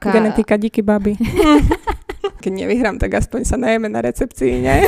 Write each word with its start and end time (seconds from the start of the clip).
Ka... 0.00 0.10
Genetika 0.10 0.56
díky 0.56 0.82
baby. 0.82 1.16
Keď 2.42 2.52
nevyhrám, 2.52 2.98
tak 3.00 3.14
aspoň 3.14 3.40
sa 3.44 3.56
najeme 3.56 3.88
na 3.88 4.04
recepcii, 4.04 4.52
nie? 4.60 4.84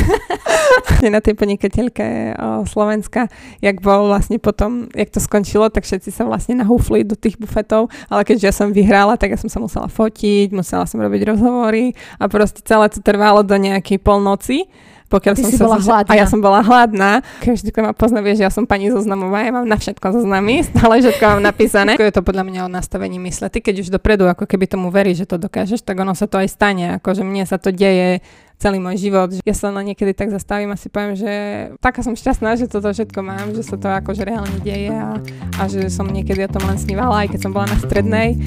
na 1.14 1.20
tej 1.20 1.36
podnikateľke 1.36 2.36
Slovenska, 2.68 3.28
jak 3.62 3.80
bol 3.80 4.10
vlastne 4.12 4.36
potom, 4.36 4.88
jak 4.92 5.08
to 5.08 5.20
skončilo, 5.20 5.68
tak 5.72 5.84
všetci 5.88 6.10
sa 6.12 6.28
vlastne 6.28 6.60
nahúfli 6.60 7.04
do 7.04 7.16
tých 7.16 7.40
bufetov, 7.40 7.88
ale 8.12 8.24
keďže 8.28 8.44
ja 8.44 8.54
som 8.54 8.74
vyhrala, 8.74 9.16
tak 9.16 9.32
ja 9.32 9.38
som 9.40 9.48
sa 9.48 9.60
musela 9.60 9.88
fotiť, 9.88 10.52
musela 10.52 10.84
som 10.84 11.00
robiť 11.00 11.32
rozhovory 11.32 11.96
a 12.20 12.24
proste 12.28 12.60
celé 12.64 12.88
to 12.92 13.00
trvalo 13.00 13.40
do 13.40 13.56
nejakej 13.56 14.00
polnoci 14.00 14.68
pokiaľ 15.06 15.34
Ty 15.38 15.42
som 15.46 15.50
si 15.50 15.58
sa 15.58 15.64
bola 15.70 15.78
hladná. 15.78 16.10
A 16.10 16.14
ja 16.18 16.26
som 16.26 16.40
bola 16.42 16.60
hladná. 16.62 17.10
Každý, 17.38 17.70
kto 17.70 17.80
ma 17.86 17.92
pozná, 17.94 18.18
vie, 18.22 18.34
že 18.34 18.42
ja 18.42 18.50
som 18.50 18.66
pani 18.66 18.90
zoznamová, 18.90 19.46
ja 19.46 19.54
mám 19.54 19.66
na 19.66 19.78
všetko 19.78 20.02
zoznamy, 20.22 20.62
stále 20.70 20.98
všetko 20.98 21.22
mám 21.22 21.42
napísané. 21.42 21.94
je 21.94 22.14
to 22.14 22.26
podľa 22.26 22.44
mňa 22.46 22.60
o 22.66 22.68
nastavení 22.70 23.22
mysle. 23.22 23.46
Ty 23.46 23.58
keď 23.62 23.86
už 23.86 23.88
dopredu, 23.94 24.26
ako 24.26 24.44
keby 24.44 24.66
tomu 24.66 24.90
veríš, 24.90 25.26
že 25.26 25.30
to 25.30 25.36
dokážeš, 25.38 25.86
tak 25.86 26.02
ono 26.02 26.14
sa 26.18 26.26
to 26.26 26.42
aj 26.42 26.48
stane. 26.50 26.98
Akože 26.98 27.22
mne 27.22 27.46
sa 27.46 27.58
to 27.58 27.70
deje 27.70 28.18
celý 28.56 28.80
môj 28.80 28.96
život. 28.96 29.28
Ja 29.44 29.52
sa 29.52 29.68
na 29.68 29.84
niekedy 29.84 30.16
tak 30.16 30.32
zastavím 30.32 30.72
a 30.72 30.80
si 30.80 30.88
poviem, 30.88 31.14
že 31.14 31.32
taká 31.78 32.00
som 32.00 32.16
šťastná, 32.16 32.56
že 32.56 32.66
toto 32.66 32.88
všetko 32.88 33.20
mám, 33.20 33.52
že 33.52 33.62
sa 33.62 33.76
to 33.76 33.86
akože 33.92 34.24
reálne 34.24 34.58
deje 34.64 34.92
a, 34.96 35.20
a 35.60 35.62
že 35.68 35.92
som 35.92 36.08
niekedy 36.08 36.48
o 36.48 36.50
tom 36.50 36.64
len 36.64 36.80
snívala, 36.80 37.28
aj 37.28 37.36
keď 37.36 37.40
som 37.46 37.52
bola 37.52 37.68
na 37.68 37.78
strednej. 37.78 38.40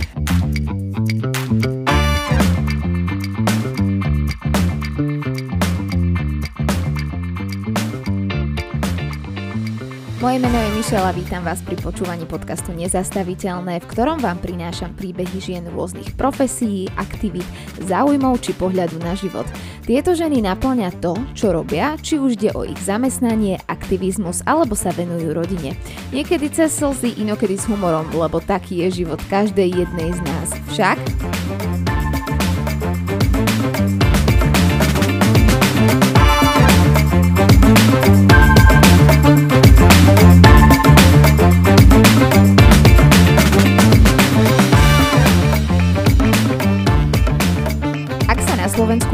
Moje 10.19 10.35
meno 10.35 10.59
je 10.59 10.75
Mišela, 10.75 11.15
vítam 11.15 11.47
vás 11.47 11.63
pri 11.63 11.79
počúvaní 11.79 12.27
podcastu 12.27 12.75
Nezastaviteľné, 12.75 13.79
v 13.79 13.87
ktorom 13.87 14.19
vám 14.19 14.43
prinášam 14.43 14.91
príbehy 14.91 15.39
žien 15.39 15.63
rôznych 15.71 16.11
profesí, 16.19 16.91
aktivít, 16.99 17.47
záujmov 17.87 18.43
či 18.43 18.51
pohľadu 18.51 18.99
na 18.99 19.15
život. 19.15 19.47
Tieto 19.87 20.11
ženy 20.11 20.43
naplňa 20.43 20.99
to, 20.99 21.15
čo 21.31 21.55
robia, 21.55 21.95
či 22.03 22.19
už 22.19 22.35
ide 22.35 22.51
o 22.51 22.67
ich 22.67 22.75
zamestnanie, 22.83 23.63
aktivizmus 23.71 24.43
alebo 24.43 24.75
sa 24.75 24.91
venujú 24.91 25.31
rodine. 25.31 25.79
Niekedy 26.11 26.51
cez 26.51 26.75
slzy, 26.75 27.15
inokedy 27.23 27.55
s 27.55 27.71
humorom, 27.71 28.11
lebo 28.11 28.43
taký 28.43 28.83
je 28.83 29.07
život 29.07 29.23
každej 29.31 29.71
jednej 29.87 30.11
z 30.11 30.19
nás. 30.19 30.47
Však... 30.75 30.99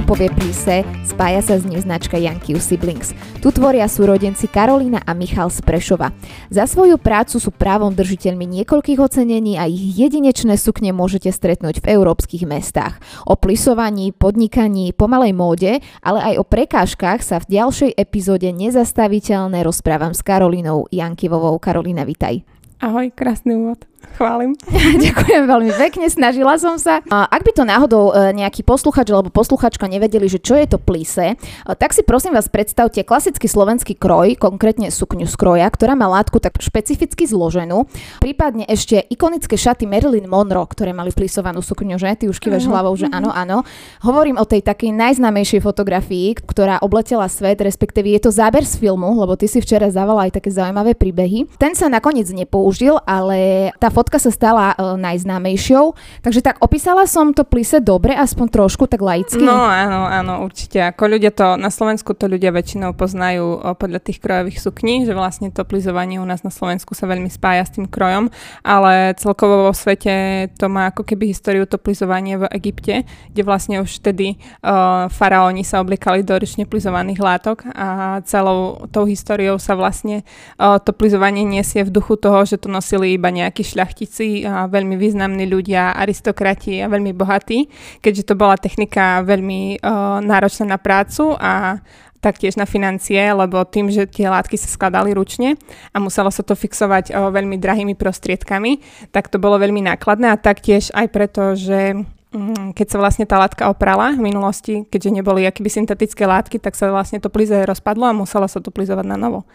povie 0.05 0.29
Plise, 0.29 0.85
spája 1.01 1.41
sa 1.41 1.57
s 1.57 1.65
ním 1.65 1.81
značka 1.81 2.21
Yankees 2.21 2.69
Siblings. 2.69 3.17
Tu 3.41 3.49
tvoria 3.49 3.89
súrodenci 3.89 4.45
Karolína 4.45 5.01
a 5.01 5.17
Michal 5.17 5.49
z 5.49 5.65
Prešova. 5.65 6.13
Za 6.53 6.69
svoju 6.69 7.01
prácu 7.01 7.41
sú 7.41 7.49
právom 7.49 7.89
držiteľmi 7.89 8.45
niekoľkých 8.61 9.01
ocenení 9.01 9.57
a 9.57 9.65
ich 9.65 9.97
jedinečné 9.97 10.61
sukne 10.61 10.93
môžete 10.93 11.33
stretnúť 11.33 11.81
v 11.81 11.97
európskych 11.97 12.45
mestách. 12.45 13.01
O 13.25 13.33
plisovaní, 13.33 14.13
podnikaní, 14.13 14.93
pomalej 14.93 15.33
móde, 15.33 15.81
ale 16.05 16.19
aj 16.21 16.33
o 16.37 16.45
prekážkach 16.45 17.25
sa 17.25 17.41
v 17.41 17.57
ďalšej 17.57 17.97
epizóde 17.97 18.53
nezastaviteľné 18.53 19.65
rozprávam 19.65 20.13
s 20.13 20.21
Karolínou 20.21 20.85
Jankivovou. 20.93 21.57
Karolína, 21.57 22.05
vitaj. 22.05 22.45
Ahoj, 22.77 23.09
krásny 23.09 23.57
úvod. 23.57 23.89
Chválim. 24.13 24.53
Ďakujem 25.05 25.43
veľmi 25.49 25.71
pekne, 25.75 26.05
snažila 26.07 26.55
som 26.61 26.77
sa. 26.77 27.01
Ak 27.09 27.41
by 27.41 27.51
to 27.51 27.63
náhodou 27.65 28.13
e, 28.13 28.31
nejaký 28.37 28.61
posluchač 28.61 29.09
alebo 29.09 29.33
posluchačka 29.33 29.89
nevedeli, 29.89 30.29
že 30.29 30.37
čo 30.37 30.53
je 30.55 30.69
to 30.69 30.77
plíse, 30.77 31.33
e, 31.33 31.35
tak 31.75 31.91
si 31.91 32.05
prosím 32.05 32.37
vás 32.37 32.45
predstavte 32.47 33.01
klasický 33.01 33.49
slovenský 33.49 33.97
kroj, 33.97 34.37
konkrétne 34.37 34.93
sukňu 34.93 35.25
z 35.25 35.35
kroja, 35.35 35.67
ktorá 35.67 35.97
má 35.97 36.05
látku 36.07 36.37
tak 36.37 36.61
špecificky 36.61 37.25
zloženú, 37.25 37.89
prípadne 38.21 38.69
ešte 38.69 39.01
ikonické 39.09 39.57
šaty 39.57 39.89
Marilyn 39.89 40.29
Monroe, 40.29 40.69
ktoré 40.69 40.93
mali 40.93 41.09
plísovanú 41.09 41.65
sukňu, 41.65 41.97
že? 41.97 42.13
Ty 42.13 42.25
už 42.29 42.37
kývaš 42.37 42.69
hlavou, 42.69 42.93
že 42.95 43.09
áno, 43.09 43.33
áno. 43.33 43.65
Hovorím 44.03 44.37
o 44.37 44.45
tej 44.45 44.61
takej 44.61 44.93
najznámejšej 44.93 45.61
fotografii, 45.63 46.37
ktorá 46.43 46.83
obletela 46.83 47.25
svet, 47.31 47.63
respektíve 47.63 48.11
je 48.13 48.21
to 48.27 48.31
záber 48.31 48.67
z 48.67 48.77
filmu, 48.77 49.15
lebo 49.15 49.39
ty 49.39 49.47
si 49.47 49.63
včera 49.63 49.87
zavala 49.87 50.27
aj 50.27 50.37
také 50.37 50.51
zaujímavé 50.51 50.93
príbehy. 50.93 51.47
Ten 51.55 51.73
sa 51.73 51.87
nakoniec 51.87 52.27
nepoužil, 52.29 52.99
ale 53.07 53.71
tá 53.79 53.87
fotka 53.95 54.19
sa 54.19 54.27
stala 54.27 54.75
uh, 54.75 54.99
najznámejšou. 54.99 55.95
Takže 56.19 56.43
tak 56.43 56.59
opísala 56.59 57.07
som 57.07 57.31
to 57.31 57.47
plise 57.47 57.79
dobre, 57.79 58.11
aspoň 58.11 58.51
trošku, 58.51 58.91
tak 58.91 58.99
laicky. 58.99 59.39
No 59.39 59.55
áno, 59.55 60.03
áno, 60.11 60.43
určite. 60.43 60.83
Ako 60.83 61.07
ľudia 61.07 61.31
to, 61.31 61.55
na 61.55 61.71
Slovensku 61.71 62.11
to 62.11 62.27
ľudia 62.27 62.51
väčšinou 62.51 62.91
poznajú 62.91 63.63
uh, 63.63 63.71
podľa 63.79 64.03
tých 64.03 64.19
krojových 64.19 64.59
sukní, 64.59 65.07
že 65.07 65.15
vlastne 65.15 65.47
to 65.55 65.63
plizovanie 65.63 66.19
u 66.19 66.27
nás 66.27 66.43
na 66.43 66.51
Slovensku 66.51 66.91
sa 66.91 67.07
veľmi 67.07 67.31
spája 67.31 67.63
s 67.63 67.79
tým 67.79 67.87
krojom, 67.87 68.27
ale 68.67 69.15
celkovo 69.15 69.69
vo 69.69 69.73
svete 69.73 70.49
to 70.59 70.67
má 70.67 70.91
ako 70.91 71.05
keby 71.05 71.31
históriu 71.31 71.63
to 71.69 71.77
plizovanie 71.77 72.41
v 72.41 72.49
Egypte, 72.51 73.05
kde 73.31 73.41
vlastne 73.45 73.79
už 73.85 74.01
vtedy 74.01 74.41
uh, 74.65 75.07
faraóni 75.13 75.61
sa 75.61 75.79
oblikali 75.79 76.25
do 76.25 76.33
ručne 76.35 76.65
plizovaných 76.65 77.21
látok 77.21 77.57
a 77.71 78.19
celou 78.25 78.89
tou 78.89 79.05
históriou 79.05 79.61
sa 79.61 79.77
vlastne 79.77 80.25
uh, 80.57 80.81
to 80.81 80.91
plizovanie 80.91 81.45
niesie 81.45 81.85
v 81.85 81.93
duchu 81.93 82.17
toho, 82.17 82.41
že 82.43 82.57
to 82.57 82.67
nosili 82.67 83.13
iba 83.13 83.29
nejaký 83.29 83.61
šľach 83.61 83.84
šľachtici 83.85 84.41
a 84.49 84.65
veľmi 84.65 84.97
významní 84.97 85.45
ľudia, 85.45 85.93
aristokrati 85.93 86.81
a 86.81 86.89
veľmi 86.89 87.13
bohatí, 87.13 87.69
keďže 88.01 88.33
to 88.33 88.33
bola 88.33 88.57
technika 88.57 89.21
veľmi 89.21 89.77
uh, 89.77 90.17
náročná 90.25 90.73
na 90.73 90.79
prácu 90.81 91.37
a 91.37 91.77
taktiež 92.17 92.57
na 92.57 92.65
financie, 92.65 93.21
lebo 93.21 93.61
tým, 93.69 93.93
že 93.93 94.09
tie 94.09 94.25
látky 94.25 94.57
sa 94.57 94.65
skladali 94.65 95.13
ručne 95.13 95.61
a 95.93 96.01
muselo 96.01 96.33
sa 96.33 96.41
to 96.41 96.57
fixovať 96.57 97.13
o, 97.13 97.29
veľmi 97.29 97.61
drahými 97.61 97.93
prostriedkami, 97.93 98.81
tak 99.13 99.29
to 99.29 99.37
bolo 99.37 99.61
veľmi 99.61 99.85
nákladné 99.85 100.33
a 100.33 100.41
taktiež 100.41 100.89
aj 100.97 101.05
preto, 101.13 101.53
že 101.53 101.93
mm, 102.33 102.73
keď 102.73 102.87
sa 102.89 102.97
vlastne 102.97 103.29
tá 103.29 103.37
látka 103.37 103.69
oprala 103.69 104.17
v 104.17 104.25
minulosti, 104.25 104.89
keďže 104.89 105.21
neboli 105.21 105.45
akýby 105.45 105.69
syntetické 105.69 106.25
látky, 106.25 106.57
tak 106.57 106.73
sa 106.73 106.89
vlastne 106.89 107.21
to 107.21 107.29
plize 107.29 107.53
rozpadlo 107.53 108.09
a 108.09 108.17
muselo 108.17 108.49
sa 108.49 108.57
to 108.57 108.73
plizovať 108.73 109.05
na 109.05 109.21
novo. 109.21 109.45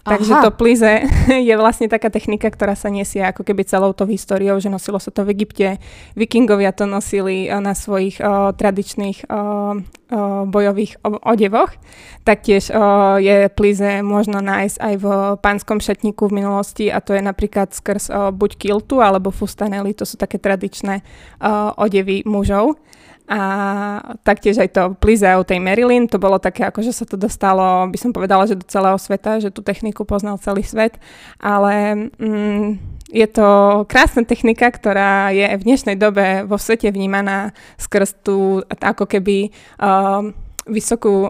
Takže 0.00 0.32
Aha. 0.32 0.42
to 0.48 0.50
plize 0.56 0.92
je 1.48 1.54
vlastne 1.60 1.84
taká 1.84 2.08
technika, 2.08 2.48
ktorá 2.48 2.72
sa 2.72 2.88
nesie 2.88 3.20
ako 3.20 3.44
keby 3.44 3.68
celou 3.68 3.92
tou 3.92 4.08
históriou, 4.08 4.56
že 4.56 4.72
nosilo 4.72 4.96
sa 4.96 5.12
to 5.12 5.28
v 5.28 5.36
Egypte. 5.36 5.76
Vikingovia 6.16 6.72
to 6.72 6.88
nosili 6.88 7.46
eh, 7.46 7.60
na 7.60 7.76
svojich 7.76 8.20
o, 8.20 8.24
eh, 8.24 8.56
tradičných 8.56 9.28
o, 9.28 9.32
eh, 9.32 10.16
o, 10.16 10.48
bojových 10.48 11.04
odevoch. 11.04 11.76
Taktiež 12.24 12.72
o, 12.72 13.16
je 13.20 13.48
plize 13.52 14.00
možno 14.04 14.40
nájsť 14.44 14.76
aj 14.76 14.94
v 15.00 15.06
pánskom 15.40 15.78
šatníku 15.80 16.28
v 16.28 16.36
minulosti 16.44 16.88
a 16.92 17.00
to 17.00 17.16
je 17.16 17.22
napríklad 17.24 17.72
skrz 17.72 18.10
o, 18.10 18.28
buď 18.32 18.50
kiltu 18.56 19.00
alebo 19.00 19.32
fustanely, 19.32 19.96
to 19.96 20.04
sú 20.08 20.16
také 20.16 20.40
tradičné 20.40 21.00
o, 21.40 21.76
odevy 21.80 22.24
mužov. 22.24 22.80
A 23.30 23.40
taktiež 24.26 24.58
aj 24.58 24.74
to 24.74 24.82
plizeau 24.98 25.46
tej 25.46 25.62
Marilyn, 25.62 26.10
to 26.10 26.18
bolo 26.18 26.42
také, 26.42 26.66
ako 26.66 26.82
že 26.82 26.90
sa 26.90 27.06
to 27.06 27.14
dostalo, 27.14 27.86
by 27.86 27.94
som 27.94 28.10
povedala, 28.10 28.42
že 28.42 28.58
do 28.58 28.66
celého 28.66 28.98
sveta, 28.98 29.38
že 29.38 29.54
tú 29.54 29.62
techniku 29.62 30.02
poznal 30.02 30.34
celý 30.42 30.66
svet, 30.66 30.98
ale 31.38 32.10
mm, 32.18 32.82
je 33.06 33.26
to 33.30 33.46
krásna 33.86 34.26
technika, 34.26 34.66
ktorá 34.66 35.30
je 35.30 35.46
v 35.46 35.62
dnešnej 35.62 35.94
dobe 35.94 36.42
vo 36.42 36.58
svete 36.58 36.90
vnímaná 36.90 37.54
skrz 37.78 38.18
tú 38.26 38.66
ako 38.66 39.06
keby 39.06 39.54
uh, 39.78 40.30
vysokú 40.68 41.26
o, 41.26 41.28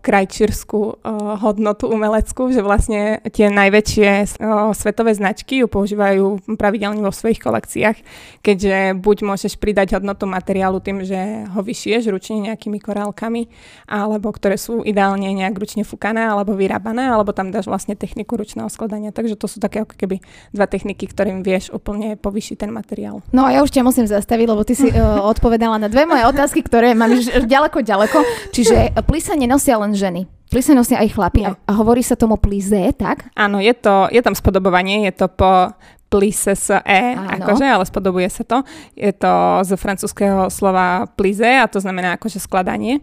krajčírskú 0.00 0.80
o, 0.80 0.94
hodnotu 1.36 1.92
umeleckú, 1.92 2.48
že 2.48 2.64
vlastne 2.64 3.20
tie 3.28 3.52
najväčšie 3.52 4.40
o, 4.40 4.72
svetové 4.72 5.12
značky 5.12 5.60
ju 5.60 5.68
používajú 5.68 6.56
pravidelne 6.56 7.04
vo 7.04 7.12
svojich 7.12 7.42
kolekciách, 7.42 7.98
keďže 8.40 8.96
buď 8.96 9.16
môžeš 9.28 9.60
pridať 9.60 10.00
hodnotu 10.00 10.24
materiálu 10.24 10.80
tým, 10.80 11.04
že 11.04 11.46
ho 11.52 11.60
vyšieš 11.60 12.08
ručne 12.08 12.52
nejakými 12.52 12.80
korálkami, 12.80 13.52
alebo 13.86 14.32
ktoré 14.32 14.56
sú 14.56 14.80
ideálne 14.82 15.28
nejak 15.36 15.52
ručne 15.52 15.84
fúkané 15.84 16.24
alebo 16.24 16.56
vyrábané, 16.56 17.12
alebo 17.12 17.36
tam 17.36 17.52
dáš 17.52 17.68
vlastne 17.68 17.92
techniku 17.92 18.40
ručného 18.40 18.72
skladania. 18.72 19.12
Takže 19.12 19.36
to 19.36 19.46
sú 19.46 19.60
také 19.60 19.84
ako 19.84 19.94
keby 20.00 20.24
dva 20.50 20.64
techniky, 20.64 21.04
ktorým 21.06 21.44
vieš 21.44 21.68
úplne 21.70 22.16
povyšiť 22.16 22.56
ten 22.56 22.70
materiál. 22.72 23.20
No 23.36 23.44
a 23.46 23.52
ja 23.52 23.60
už 23.60 23.70
ťa 23.70 23.84
musím 23.84 24.08
zastaviť, 24.08 24.46
lebo 24.48 24.62
ty 24.64 24.72
si 24.72 24.88
uh, 24.88 25.20
odpovedala 25.28 25.76
na 25.76 25.92
dve 25.92 26.08
moje 26.08 26.24
otázky, 26.24 26.64
ktoré 26.64 26.96
mám 26.96 27.12
ďaleko, 27.46 27.84
ďaleko. 27.84 28.18
Čiže 28.62 28.94
že 28.94 29.02
plise 29.02 29.32
nenosia 29.34 29.74
len 29.76 29.92
ženy. 29.92 30.30
Plise 30.52 30.76
nosia 30.76 31.00
aj 31.00 31.16
chlapi 31.16 31.48
no. 31.48 31.56
a 31.56 31.72
hovorí 31.74 32.04
sa 32.04 32.14
tomu 32.14 32.36
plize, 32.36 32.92
tak? 32.94 33.32
Áno, 33.32 33.56
je, 33.58 33.72
to, 33.72 34.06
je 34.12 34.20
tam 34.20 34.36
spodobovanie, 34.36 35.08
je 35.08 35.24
to 35.24 35.26
po 35.32 35.72
plise 36.12 36.52
s 36.52 36.68
e, 36.68 37.16
akože, 37.16 37.64
ale 37.64 37.88
spodobuje 37.88 38.28
sa 38.28 38.44
to. 38.44 38.60
Je 38.92 39.08
to 39.16 39.64
z 39.64 39.72
francúzského 39.80 40.52
slova 40.52 41.08
plize 41.16 41.48
a 41.48 41.64
to 41.64 41.80
znamená 41.80 42.20
akože 42.20 42.36
skladanie. 42.36 43.00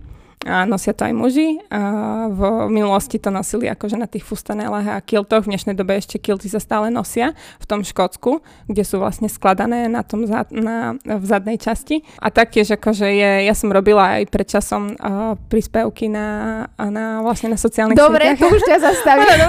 A 0.47 0.63
nosia 0.63 0.95
to 0.95 1.03
aj 1.03 1.12
muži. 1.12 1.59
A 1.68 2.31
v 2.31 2.71
minulosti 2.71 3.19
to 3.19 3.27
nosili 3.27 3.68
akože 3.68 4.00
na 4.00 4.07
tých 4.07 4.24
fustanelách 4.24 4.88
a 4.88 5.03
kiltoch. 5.03 5.44
V 5.44 5.51
dnešnej 5.51 5.75
dobe 5.75 6.00
ešte 6.00 6.15
kilty 6.15 6.47
sa 6.47 6.63
stále 6.63 6.88
nosia 6.88 7.36
v 7.59 7.65
tom 7.68 7.83
Škótsku, 7.83 8.39
kde 8.71 8.83
sú 8.88 9.03
vlastne 9.03 9.27
skladané 9.27 9.91
na 9.91 10.00
tom 10.00 10.24
zad, 10.24 10.47
na, 10.56 10.95
v 11.03 11.25
zadnej 11.27 11.59
časti. 11.59 12.07
A 12.24 12.31
taktiež 12.31 12.71
akože 12.71 13.03
je, 13.03 13.31
ja 13.51 13.56
som 13.56 13.68
robila 13.68 14.19
aj 14.19 14.31
pred 14.31 14.47
časom 14.47 14.95
uh, 14.95 15.36
príspevky 15.51 16.07
na, 16.07 16.71
na 16.80 17.19
vlastne 17.19 17.51
na 17.51 17.59
sociálnych 17.59 18.00
Dobre, 18.00 18.31
sieťach. 18.31 18.39
to 18.39 18.47
už 18.47 18.62
ťa 18.63 18.77
zastavím. 18.80 19.27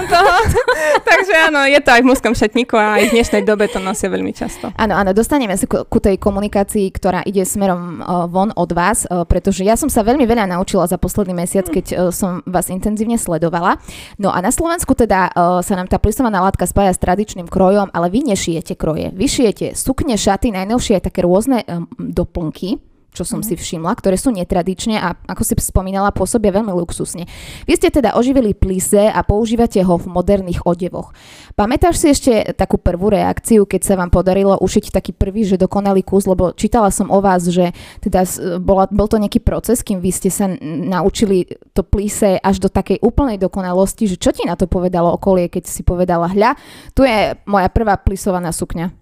Takže 1.11 1.33
áno, 1.47 1.63
je 1.71 1.79
to 1.79 1.89
aj 1.95 2.01
v 2.03 2.09
mužskom 2.11 2.33
šatníku 2.35 2.75
a 2.75 2.99
aj 2.99 3.03
v 3.07 3.13
dnešnej 3.15 3.43
dobe 3.47 3.71
to 3.71 3.79
nosia 3.79 4.11
veľmi 4.11 4.35
často. 4.35 4.75
Áno, 4.75 4.93
áno, 4.99 5.15
dostaneme 5.15 5.55
sa 5.55 5.63
ku, 5.71 5.87
ku 5.87 6.03
tej 6.03 6.19
komunikácii, 6.19 6.91
ktorá 6.91 7.23
ide 7.23 7.47
smerom 7.47 8.03
uh, 8.03 8.27
von 8.27 8.51
od 8.59 8.75
vás, 8.75 9.07
uh, 9.07 9.23
pretože 9.23 9.63
ja 9.63 9.79
som 9.79 9.87
sa 9.87 10.03
veľmi 10.03 10.27
veľa 10.27 10.51
naučila 10.51 10.80
za 10.85 11.01
posledný 11.01 11.33
mesiac, 11.33 11.65
keď 11.65 11.85
uh, 11.91 11.97
som 12.13 12.45
vás 12.45 12.69
intenzívne 12.69 13.17
sledovala. 13.17 13.81
No 14.21 14.29
a 14.29 14.41
na 14.43 14.53
Slovensku 14.53 14.93
teda 14.93 15.31
uh, 15.31 15.59
sa 15.65 15.73
nám 15.73 15.89
tá 15.89 15.97
plisovaná 15.97 16.41
látka 16.43 16.69
spája 16.69 16.93
s 16.93 17.01
tradičným 17.01 17.49
krojom, 17.49 17.89
ale 17.91 18.07
vy 18.13 18.27
nešijete 18.29 18.77
kroje. 18.77 19.09
Vy 19.15 19.25
šijete 19.25 19.65
sukne, 19.73 20.19
šaty, 20.19 20.53
najnovšie 20.53 20.99
aj 20.99 21.03
také 21.09 21.23
rôzne 21.25 21.63
doplnky 21.97 22.90
čo 23.11 23.27
som 23.27 23.43
mm. 23.43 23.45
si 23.45 23.53
všimla, 23.59 23.91
ktoré 23.99 24.15
sú 24.15 24.31
netradične 24.31 24.95
a 24.97 25.19
ako 25.27 25.43
si 25.43 25.53
spomínala, 25.59 26.15
pôsobia 26.15 26.55
veľmi 26.55 26.71
luxusne. 26.71 27.27
Vy 27.67 27.73
ste 27.75 27.91
teda 27.91 28.15
oživili 28.15 28.55
plise 28.55 29.11
a 29.11 29.19
používate 29.21 29.83
ho 29.83 29.99
v 29.99 30.07
moderných 30.07 30.63
odevoch. 30.63 31.11
Pamätáš 31.59 31.99
si 31.99 32.07
ešte 32.15 32.55
takú 32.55 32.79
prvú 32.79 33.11
reakciu, 33.11 33.67
keď 33.67 33.81
sa 33.83 33.93
vám 33.99 34.07
podarilo 34.07 34.55
ušiť 34.55 34.95
taký 34.95 35.11
prvý, 35.11 35.43
že 35.43 35.59
dokonalý 35.59 36.07
kus, 36.07 36.23
lebo 36.23 36.55
čítala 36.55 36.87
som 36.89 37.11
o 37.11 37.19
vás, 37.19 37.43
že 37.51 37.75
teda 37.99 38.23
bola, 38.63 38.87
bol 38.87 39.11
to 39.11 39.19
nejaký 39.19 39.43
proces, 39.43 39.83
kým 39.83 39.99
vy 39.99 40.11
ste 40.15 40.31
sa 40.31 40.47
naučili 40.63 41.51
to 41.75 41.83
plise 41.83 42.39
až 42.39 42.55
do 42.63 42.71
takej 42.71 43.03
úplnej 43.03 43.35
dokonalosti, 43.35 44.07
že 44.07 44.15
čo 44.15 44.31
ti 44.31 44.47
na 44.47 44.55
to 44.55 44.71
povedalo 44.71 45.19
okolie, 45.19 45.51
keď 45.51 45.67
si 45.67 45.83
povedala, 45.83 46.31
hľa, 46.31 46.55
tu 46.95 47.03
je 47.03 47.35
moja 47.43 47.67
prvá 47.67 47.99
plisovaná 47.99 48.55
sukňa. 48.55 49.00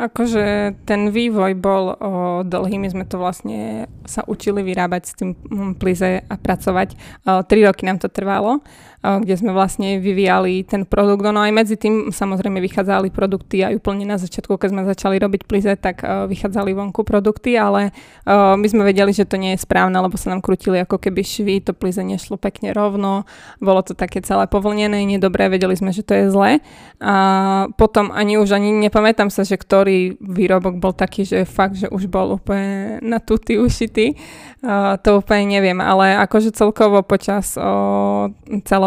Akože 0.00 0.80
ten 0.88 1.12
vývoj 1.12 1.52
bol 1.60 1.92
o, 1.92 1.96
dlhý, 2.40 2.80
my 2.80 2.88
sme 2.88 3.04
to 3.04 3.20
vlastne 3.20 3.84
sa 4.08 4.24
učili 4.24 4.64
vyrábať 4.64 5.02
s 5.04 5.12
tým 5.12 5.36
hm, 5.36 5.76
plize 5.76 6.24
a 6.24 6.34
pracovať. 6.40 6.96
O, 7.28 7.44
tri 7.44 7.60
roky 7.68 7.84
nám 7.84 8.00
to 8.00 8.08
trvalo 8.08 8.64
kde 9.00 9.34
sme 9.36 9.56
vlastne 9.56 9.96
vyvíjali 9.96 10.64
ten 10.68 10.84
produkt. 10.84 11.24
No 11.24 11.40
aj 11.40 11.52
medzi 11.56 11.76
tým 11.80 12.12
samozrejme 12.12 12.60
vychádzali 12.60 13.08
produkty 13.08 13.64
aj 13.64 13.80
úplne 13.80 14.04
na 14.04 14.20
začiatku, 14.20 14.60
keď 14.60 14.68
sme 14.76 14.82
začali 14.84 15.16
robiť 15.16 15.48
plize, 15.48 15.72
tak 15.80 16.04
vychádzali 16.04 16.76
vonku 16.76 17.00
produkty, 17.04 17.56
ale 17.56 17.96
my 18.30 18.66
sme 18.68 18.84
vedeli, 18.84 19.16
že 19.16 19.24
to 19.24 19.40
nie 19.40 19.56
je 19.56 19.64
správne, 19.64 19.96
lebo 19.96 20.20
sa 20.20 20.28
nám 20.30 20.44
krutili 20.44 20.84
ako 20.84 21.00
keby 21.00 21.24
švy, 21.24 21.64
to 21.64 21.72
plize 21.72 21.96
nešlo 21.96 22.36
pekne 22.36 22.76
rovno, 22.76 23.24
bolo 23.56 23.80
to 23.80 23.96
také 23.96 24.20
celé 24.20 24.44
povlnené, 24.44 25.00
nedobré, 25.08 25.48
vedeli 25.48 25.72
sme, 25.72 25.96
že 25.96 26.04
to 26.04 26.12
je 26.14 26.24
zlé. 26.28 26.60
A 27.00 27.14
potom 27.80 28.12
ani 28.12 28.36
už 28.36 28.52
ani 28.52 28.76
nepamätám 28.76 29.32
sa, 29.32 29.48
že 29.48 29.56
ktorý 29.56 30.20
výrobok 30.20 30.76
bol 30.76 30.92
taký, 30.92 31.24
že 31.24 31.48
fakt, 31.48 31.80
že 31.80 31.88
už 31.88 32.12
bol 32.12 32.36
úplne 32.36 33.00
na 33.00 33.16
tutý 33.16 33.56
ušitý. 33.56 34.20
Uh, 34.60 35.00
to 35.00 35.24
úplne 35.24 35.48
neviem, 35.48 35.80
ale 35.80 36.12
akože 36.20 36.52
celkovo 36.52 37.00
počas 37.00 37.56
uh, 37.56 38.28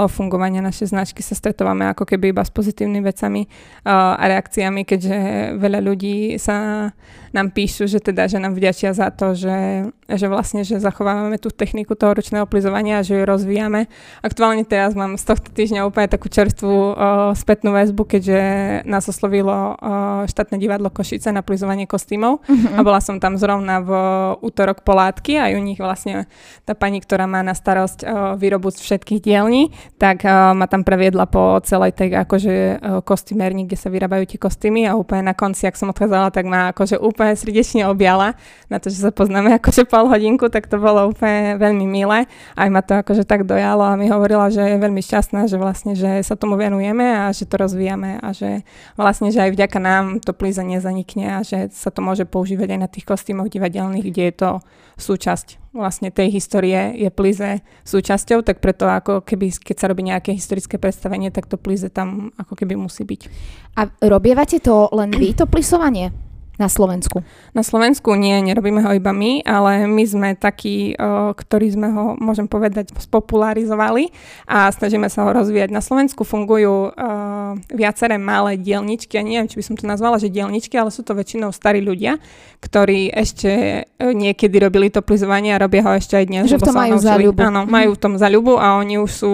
celého 0.04 0.12
fungovania 0.12 0.60
našej 0.60 0.92
značky 0.92 1.24
sa 1.24 1.32
stretávame 1.32 1.88
ako 1.88 2.04
keby 2.04 2.36
iba 2.36 2.44
s 2.44 2.52
pozitívnymi 2.52 3.04
vecami 3.08 3.48
a 3.88 4.20
reakciami, 4.20 4.84
keďže 4.84 5.18
veľa 5.56 5.80
ľudí 5.80 6.36
sa 6.36 6.92
nám 7.34 7.50
píšu, 7.50 7.90
že 7.90 7.98
teda, 7.98 8.30
že 8.30 8.38
nám 8.38 8.54
vďačia 8.54 8.94
za 8.94 9.10
to, 9.10 9.34
že, 9.34 9.90
že 10.06 10.30
vlastne, 10.30 10.62
že 10.62 10.78
zachovávame 10.78 11.42
tú 11.42 11.50
techniku 11.50 11.98
toho 11.98 12.14
ručného 12.14 12.46
plizovania 12.46 13.02
a 13.02 13.06
že 13.06 13.18
ju 13.18 13.26
rozvíjame. 13.26 13.90
Aktuálne 14.22 14.62
teraz 14.62 14.94
mám 14.94 15.18
z 15.18 15.26
tohto 15.26 15.50
týždňa 15.50 15.90
úplne 15.90 16.06
takú 16.06 16.30
čerstvú 16.30 16.94
uh, 16.94 17.34
spätnú 17.34 17.74
väzbu, 17.74 18.06
keďže 18.06 18.40
nás 18.86 19.10
oslovilo 19.10 19.74
uh, 19.74 20.30
štátne 20.30 20.62
divadlo 20.62 20.94
Košice 20.94 21.34
na 21.34 21.42
plizovanie 21.42 21.90
kostýmov 21.90 22.46
uh-huh. 22.46 22.78
a 22.78 22.80
bola 22.86 23.02
som 23.02 23.18
tam 23.18 23.34
zrovna 23.42 23.82
v 23.82 23.92
útorok 24.46 24.86
polátky 24.86 25.42
a 25.42 25.50
u 25.58 25.62
nich 25.66 25.82
vlastne 25.82 26.30
tá 26.70 26.78
pani, 26.78 27.02
ktorá 27.02 27.26
má 27.26 27.42
na 27.42 27.58
starosť 27.58 28.06
uh, 28.06 28.38
výrobu 28.38 28.70
z 28.70 28.78
všetkých 28.78 29.26
dielní, 29.26 29.74
tak 29.98 30.26
uh, 30.26 30.52
ma 30.58 30.66
tam 30.68 30.82
previedla 30.84 31.30
po 31.30 31.62
celej 31.64 31.96
tej 31.96 32.18
akože 32.18 32.54
uh, 32.54 33.00
kostýmerni, 33.06 33.70
kde 33.70 33.78
sa 33.80 33.88
vyrábajú 33.88 34.28
tie 34.28 34.40
kostýmy 34.42 34.90
a 34.90 34.98
úplne 34.98 35.32
na 35.32 35.36
konci, 35.38 35.70
ak 35.70 35.80
som 35.80 35.90
odchádzala, 35.94 36.34
tak 36.34 36.46
ma 36.50 36.76
akože 36.76 37.00
úplne 37.00 37.34
srdečne 37.34 37.88
objala 37.88 38.36
na 38.68 38.78
to, 38.78 38.92
že 38.92 39.00
sa 39.00 39.12
poznáme 39.16 39.56
akože 39.62 39.88
pol 39.88 40.12
hodinku, 40.12 40.52
tak 40.52 40.68
to 40.68 40.78
bolo 40.78 41.10
úplne 41.10 41.56
veľmi 41.58 41.86
milé. 41.88 42.26
Aj 42.54 42.68
ma 42.68 42.84
to 42.84 43.00
akože 43.00 43.24
tak 43.24 43.48
dojalo 43.48 43.86
a 43.86 43.98
mi 43.98 44.12
hovorila, 44.12 44.52
že 44.52 44.76
je 44.76 44.78
veľmi 44.78 45.02
šťastná, 45.02 45.48
že 45.48 45.56
vlastne, 45.56 45.96
že 45.96 46.20
sa 46.22 46.36
tomu 46.36 46.60
venujeme 46.60 47.26
a 47.26 47.32
že 47.32 47.48
to 47.48 47.56
rozvíjame 47.58 48.20
a 48.20 48.30
že 48.36 48.68
vlastne, 49.00 49.32
že 49.32 49.40
aj 49.40 49.56
vďaka 49.56 49.80
nám 49.80 50.20
to 50.20 50.36
plízanie 50.36 50.84
zanikne 50.84 51.40
a 51.40 51.48
že 51.48 51.72
sa 51.72 51.90
to 51.90 52.04
môže 52.04 52.28
používať 52.28 52.76
aj 52.76 52.80
na 52.80 52.90
tých 52.92 53.08
kostýmoch 53.08 53.48
divadelných, 53.48 54.04
kde 54.04 54.24
je 54.30 54.36
to 54.36 54.52
súčasť 55.00 55.63
vlastne 55.74 56.14
tej 56.14 56.30
histórie 56.30 56.94
je 56.96 57.10
plize 57.10 57.66
súčasťou, 57.84 58.46
tak 58.46 58.62
preto 58.62 58.86
ako 58.86 59.26
keby, 59.26 59.50
keď 59.58 59.76
sa 59.76 59.90
robí 59.90 60.06
nejaké 60.06 60.32
historické 60.38 60.78
predstavenie, 60.78 61.34
tak 61.34 61.50
to 61.50 61.58
plize 61.58 61.86
tam 61.90 62.30
ako 62.38 62.54
keby 62.54 62.78
musí 62.78 63.04
byť. 63.04 63.22
A 63.76 63.90
robievate 64.06 64.62
to 64.62 64.94
len 64.94 65.10
vy, 65.10 65.34
to 65.34 65.50
plisovanie? 65.50 66.14
Na 66.64 66.72
Slovensku? 66.72 67.20
Na 67.52 67.60
Slovensku 67.60 68.16
nie, 68.16 68.40
nerobíme 68.40 68.80
ho 68.80 68.96
iba 68.96 69.12
my, 69.12 69.44
ale 69.44 69.84
my 69.84 70.04
sme 70.08 70.30
takí, 70.40 70.96
ktorí 71.36 71.76
sme 71.76 71.92
ho, 71.92 72.16
môžem 72.16 72.48
povedať, 72.48 72.96
spopularizovali 72.96 74.16
a 74.48 74.72
snažíme 74.72 75.12
sa 75.12 75.28
ho 75.28 75.36
rozvíjať. 75.36 75.76
Na 75.76 75.84
Slovensku 75.84 76.24
fungujú 76.24 76.96
viaceré 77.68 78.16
malé 78.16 78.56
dielničky, 78.56 79.20
ja 79.20 79.28
neviem, 79.28 79.52
či 79.52 79.60
by 79.60 79.64
som 79.68 79.76
to 79.76 79.84
nazvala, 79.84 80.16
že 80.24 80.32
dielničky, 80.32 80.80
ale 80.80 80.88
sú 80.88 81.04
to 81.04 81.12
väčšinou 81.12 81.52
starí 81.52 81.84
ľudia, 81.84 82.16
ktorí 82.64 83.12
ešte 83.12 83.84
e, 83.84 84.06
niekedy 84.16 84.56
robili 84.64 84.88
to 84.88 85.04
plizovanie 85.04 85.52
a 85.52 85.60
robia 85.60 85.84
ho 85.84 85.92
ešte 85.92 86.16
aj 86.16 86.26
dnes. 86.32 86.44
Že 86.48 86.64
v 86.64 86.68
tom 86.72 86.80
majú 86.80 86.96
záľubu. 86.96 87.40
Áno, 87.44 87.68
majú 87.68 87.92
v 87.94 88.00
tom 88.00 88.16
záľubu 88.16 88.56
a 88.56 88.80
oni 88.80 89.04
už 89.04 89.12
sú... 89.12 89.32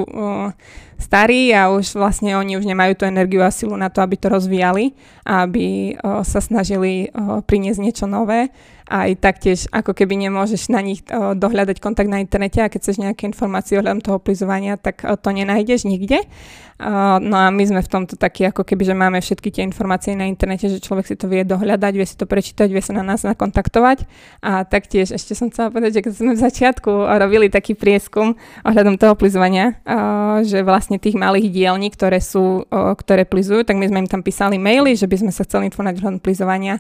Starí 1.00 1.56
a 1.56 1.72
už 1.72 1.96
vlastne 1.96 2.36
oni 2.36 2.60
už 2.60 2.68
nemajú 2.68 3.00
tú 3.00 3.04
energiu 3.08 3.40
a 3.40 3.50
silu 3.50 3.74
na 3.80 3.88
to, 3.88 4.04
aby 4.04 4.20
to 4.20 4.28
rozvíjali 4.28 4.92
a 5.24 5.48
aby 5.48 5.96
sa 6.28 6.44
snažili 6.44 7.08
priniesť 7.48 7.80
niečo 7.80 8.06
nové 8.06 8.52
aj 8.90 9.22
taktiež 9.22 9.70
ako 9.70 9.94
keby 9.94 10.18
nemôžeš 10.28 10.74
na 10.74 10.82
nich 10.82 11.06
dohľadať 11.14 11.78
kontakt 11.78 12.10
na 12.10 12.18
internete 12.18 12.58
a 12.58 12.74
keď 12.74 12.80
chceš 12.82 12.98
nejaké 13.06 13.30
informácie 13.30 13.78
ohľadom 13.78 14.02
toho 14.02 14.18
plizovania, 14.18 14.82
tak 14.82 15.06
to 15.06 15.30
nenájdeš 15.30 15.86
nikde. 15.86 16.26
No 17.20 17.36
a 17.36 17.52
my 17.52 17.64
sme 17.68 17.84
v 17.84 17.92
tomto 17.92 18.16
takí 18.16 18.48
ako 18.48 18.64
keby, 18.64 18.88
že 18.88 18.96
máme 18.96 19.20
všetky 19.20 19.52
tie 19.52 19.68
informácie 19.68 20.16
na 20.16 20.32
internete, 20.32 20.72
že 20.72 20.80
človek 20.80 21.12
si 21.12 21.20
to 21.20 21.28
vie 21.28 21.44
dohľadať, 21.44 21.92
vie 21.92 22.08
si 22.08 22.16
to 22.16 22.24
prečítať, 22.24 22.72
vie 22.72 22.80
sa 22.80 22.96
na 22.96 23.04
nás 23.04 23.22
nakontaktovať 23.28 24.08
a 24.40 24.64
taktiež 24.64 25.12
ešte 25.12 25.36
som 25.36 25.52
chcela 25.52 25.76
povedať, 25.76 26.00
že 26.00 26.04
keď 26.08 26.14
sme 26.16 26.32
v 26.34 26.42
začiatku 26.42 26.92
robili 27.20 27.52
taký 27.52 27.76
prieskum 27.76 28.40
ohľadom 28.64 28.96
toho 28.96 29.14
plizovania, 29.20 29.76
že 30.48 30.64
vlastne 30.64 30.98
tých 31.04 31.20
malých 31.20 31.52
dielní, 31.52 31.92
ktoré 31.92 32.24
sú, 32.24 32.64
ktoré 32.72 33.28
plizujú, 33.28 33.68
tak 33.68 33.76
my 33.76 33.86
sme 33.86 34.08
im 34.08 34.10
tam 34.10 34.24
písali 34.24 34.56
maily, 34.56 34.96
že 34.96 35.06
by 35.06 35.20
sme 35.20 35.32
sa 35.36 35.44
chceli 35.44 35.68
informovať 35.68 36.00
ohľadom 36.00 36.24
plizovania 36.24 36.80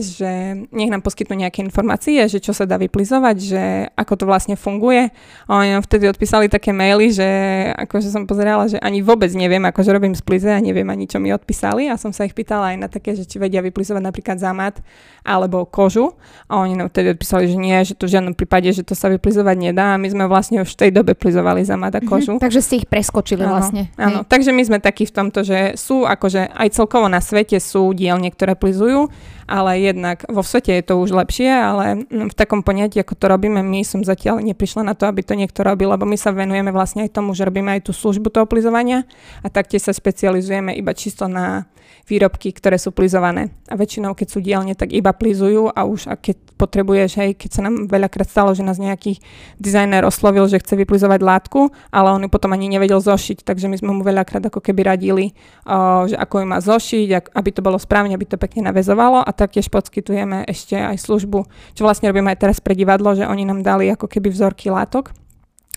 že 0.00 0.30
nech 0.72 0.90
nám 0.90 1.02
poskytnú 1.02 1.36
nejaké 1.46 1.62
informácie, 1.64 2.24
že 2.26 2.42
čo 2.42 2.56
sa 2.56 2.64
dá 2.64 2.80
vyplizovať, 2.80 3.36
že 3.38 3.62
ako 3.94 4.12
to 4.20 4.24
vlastne 4.24 4.54
funguje. 4.54 5.10
A 5.46 5.50
oni 5.62 5.76
nám 5.76 5.84
vtedy 5.84 6.08
odpísali 6.08 6.48
také 6.48 6.72
maily, 6.74 7.12
že 7.12 7.28
akože 7.76 8.08
som 8.10 8.24
pozerala, 8.24 8.66
že 8.66 8.80
ani 8.80 9.00
vôbec 9.00 9.30
neviem, 9.36 9.62
akože 9.64 9.90
robím 9.92 10.14
splize 10.16 10.48
a 10.48 10.58
neviem 10.58 10.86
ani 10.88 11.06
čo 11.06 11.20
mi 11.22 11.30
odpísali 11.30 11.86
a 11.86 12.00
som 12.00 12.10
sa 12.10 12.26
ich 12.26 12.34
pýtala 12.34 12.74
aj 12.74 12.76
na 12.80 12.88
také, 12.90 13.14
že 13.14 13.28
či 13.28 13.38
vedia 13.38 13.62
vyplizovať 13.62 14.02
napríklad 14.02 14.36
zamat 14.40 14.80
alebo 15.26 15.66
kožu. 15.66 16.14
A 16.46 16.62
oni 16.62 16.78
nám 16.78 16.88
vtedy 16.90 17.12
odpísali, 17.12 17.50
že 17.50 17.56
nie, 17.58 17.76
že 17.82 17.98
to 17.98 18.06
v 18.06 18.14
žiadnom 18.18 18.34
prípade, 18.38 18.70
že 18.70 18.86
to 18.86 18.94
sa 18.94 19.10
vyplizovať 19.10 19.56
nedá 19.58 19.94
a 19.94 20.00
my 20.00 20.08
sme 20.08 20.24
vlastne 20.30 20.62
už 20.62 20.72
v 20.74 20.78
tej 20.86 20.90
dobe 20.94 21.18
plizovali 21.18 21.66
zamat 21.66 21.98
a 21.98 22.00
mhm, 22.02 22.08
kožu. 22.08 22.32
Mm-hmm, 22.36 22.44
takže 22.46 22.60
ste 22.62 22.74
ich 22.82 22.86
preskočili 22.86 23.42
áno, 23.42 23.52
vlastne. 23.58 23.82
Áno, 23.98 24.22
hej. 24.22 24.28
takže 24.30 24.50
my 24.54 24.62
sme 24.62 24.78
takí 24.78 25.04
v 25.04 25.12
tomto, 25.14 25.42
že 25.42 25.74
sú 25.74 26.06
akože 26.06 26.54
aj 26.54 26.68
celkovo 26.74 27.06
na 27.10 27.18
svete 27.18 27.58
sú 27.58 27.90
dielne, 27.96 28.30
ktoré 28.30 28.54
plizujú, 28.54 29.10
ale 29.46 29.78
jednak 29.78 30.26
vo 30.26 30.42
svete 30.42 30.74
je 30.74 30.82
to 30.82 30.98
už 30.98 31.14
lepšie, 31.14 31.48
ale 31.48 32.06
v 32.10 32.34
takom 32.34 32.66
poňatí, 32.66 32.98
ako 32.98 33.14
to 33.14 33.26
robíme 33.30 33.62
my, 33.62 33.86
som 33.86 34.02
zatiaľ 34.02 34.42
neprišla 34.42 34.82
na 34.82 34.94
to, 34.98 35.06
aby 35.06 35.22
to 35.22 35.38
niekto 35.38 35.62
robil, 35.62 35.94
lebo 35.94 36.02
my 36.02 36.18
sa 36.18 36.34
venujeme 36.34 36.74
vlastne 36.74 37.06
aj 37.06 37.14
tomu, 37.14 37.32
že 37.32 37.46
robíme 37.46 37.78
aj 37.78 37.86
tú 37.86 37.92
službu 37.94 38.34
toho 38.34 38.46
plizovania 38.50 39.06
a 39.40 39.48
taktiež 39.48 39.86
sa 39.86 39.94
špecializujeme 39.94 40.74
iba 40.74 40.92
čisto 40.92 41.30
na 41.30 41.70
výrobky, 42.06 42.54
ktoré 42.54 42.78
sú 42.78 42.94
plizované. 42.94 43.50
A 43.66 43.74
väčšinou, 43.74 44.14
keď 44.14 44.28
sú 44.30 44.38
dielne, 44.38 44.78
tak 44.78 44.94
iba 44.94 45.10
plizujú 45.10 45.74
a 45.74 45.82
už 45.82 46.06
a 46.06 46.14
keď 46.14 46.38
potrebuješ, 46.54 47.10
hej, 47.18 47.30
keď 47.34 47.50
sa 47.50 47.60
nám 47.66 47.90
veľakrát 47.90 48.30
stalo, 48.30 48.54
že 48.54 48.62
nás 48.62 48.78
nejaký 48.78 49.18
dizajner 49.58 50.06
oslovil, 50.06 50.46
že 50.46 50.62
chce 50.62 50.78
vyplizovať 50.78 51.20
látku, 51.20 51.68
ale 51.90 52.08
on 52.14 52.22
ju 52.24 52.30
potom 52.30 52.54
ani 52.54 52.70
nevedel 52.70 53.02
zošiť, 53.02 53.42
takže 53.42 53.66
my 53.66 53.76
sme 53.76 53.90
mu 53.92 54.06
veľakrát 54.06 54.46
ako 54.46 54.62
keby 54.62 54.86
radili, 54.86 55.34
o, 55.66 56.06
že 56.06 56.16
ako 56.16 56.34
ju 56.42 56.46
má 56.46 56.58
zošiť, 56.62 57.34
aby 57.34 57.50
to 57.50 57.60
bolo 57.60 57.76
správne, 57.76 58.14
aby 58.14 58.24
to 58.24 58.40
pekne 58.40 58.70
navezovalo 58.70 59.20
a 59.20 59.30
taktiež 59.34 59.68
poskytujeme 59.68 60.46
ešte 60.46 60.78
aj 60.78 61.02
službu, 61.02 61.44
čo 61.74 61.82
vlastne 61.84 62.08
robíme 62.08 62.30
aj 62.32 62.40
teraz 62.40 62.58
pre 62.62 62.78
divadlo, 62.78 63.12
že 63.18 63.26
oni 63.28 63.44
nám 63.44 63.66
dali 63.66 63.90
ako 63.90 64.08
keby 64.08 64.30
vzorky 64.30 64.70
látok 64.70 65.12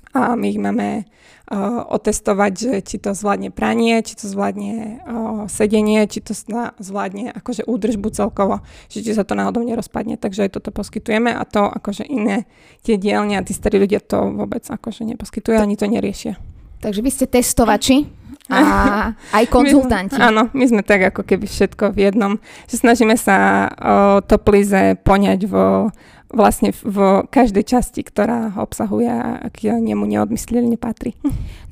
a 0.09 0.33
my 0.33 0.45
ich 0.49 0.57
máme 0.57 1.05
uh, 1.05 1.85
otestovať, 1.85 2.51
že 2.57 2.73
či 2.81 2.95
to 2.97 3.13
zvládne 3.13 3.53
pranie, 3.53 4.01
či 4.01 4.17
to 4.17 4.25
zvládne 4.25 5.01
uh, 5.05 5.45
sedenie, 5.45 6.05
či 6.09 6.21
to 6.25 6.33
zvládne 6.81 7.29
akože 7.33 7.65
údržbu 7.69 8.09
celkovo, 8.13 8.65
že 8.89 9.05
či 9.05 9.13
sa 9.13 9.21
to 9.21 9.37
náhodou 9.37 9.61
nerozpadne, 9.61 10.17
takže 10.17 10.49
aj 10.49 10.57
toto 10.57 10.73
poskytujeme 10.73 11.29
a 11.29 11.45
to 11.45 11.61
akože 11.61 12.09
iné 12.09 12.49
tie 12.81 12.97
dielne 12.97 13.37
a 13.37 13.45
tí 13.45 13.53
starí 13.53 13.77
ľudia 13.77 14.01
to 14.01 14.33
vôbec 14.33 14.65
akože 14.65 15.05
neposkytujú, 15.05 15.61
ani 15.61 15.77
to 15.77 15.85
neriešia. 15.85 16.41
Takže 16.79 17.03
vy 17.03 17.11
ste 17.11 17.25
testovači 17.27 18.07
a 18.49 18.59
aj 19.37 19.45
konzultanti. 19.51 20.15
My, 20.15 20.31
áno, 20.31 20.47
my 20.55 20.65
sme 20.65 20.81
tak 20.81 21.11
ako 21.13 21.21
keby 21.27 21.45
všetko 21.45 21.91
v 21.93 22.09
jednom, 22.09 22.33
že 22.71 22.81
snažíme 22.81 23.13
sa 23.19 23.67
o, 23.67 24.23
to 24.23 24.39
plize 24.41 24.97
poňať 25.03 25.45
vo, 25.45 25.91
vlastne 26.29 26.71
v 26.71 27.25
každej 27.27 27.65
časti, 27.65 28.05
ktorá 28.05 28.53
ho 28.53 28.61
obsahuje 28.65 29.09
a 29.09 29.49
k 29.49 29.73
nemu 29.77 30.05
neodmysliteľne 30.05 30.77
patrí. 30.77 31.17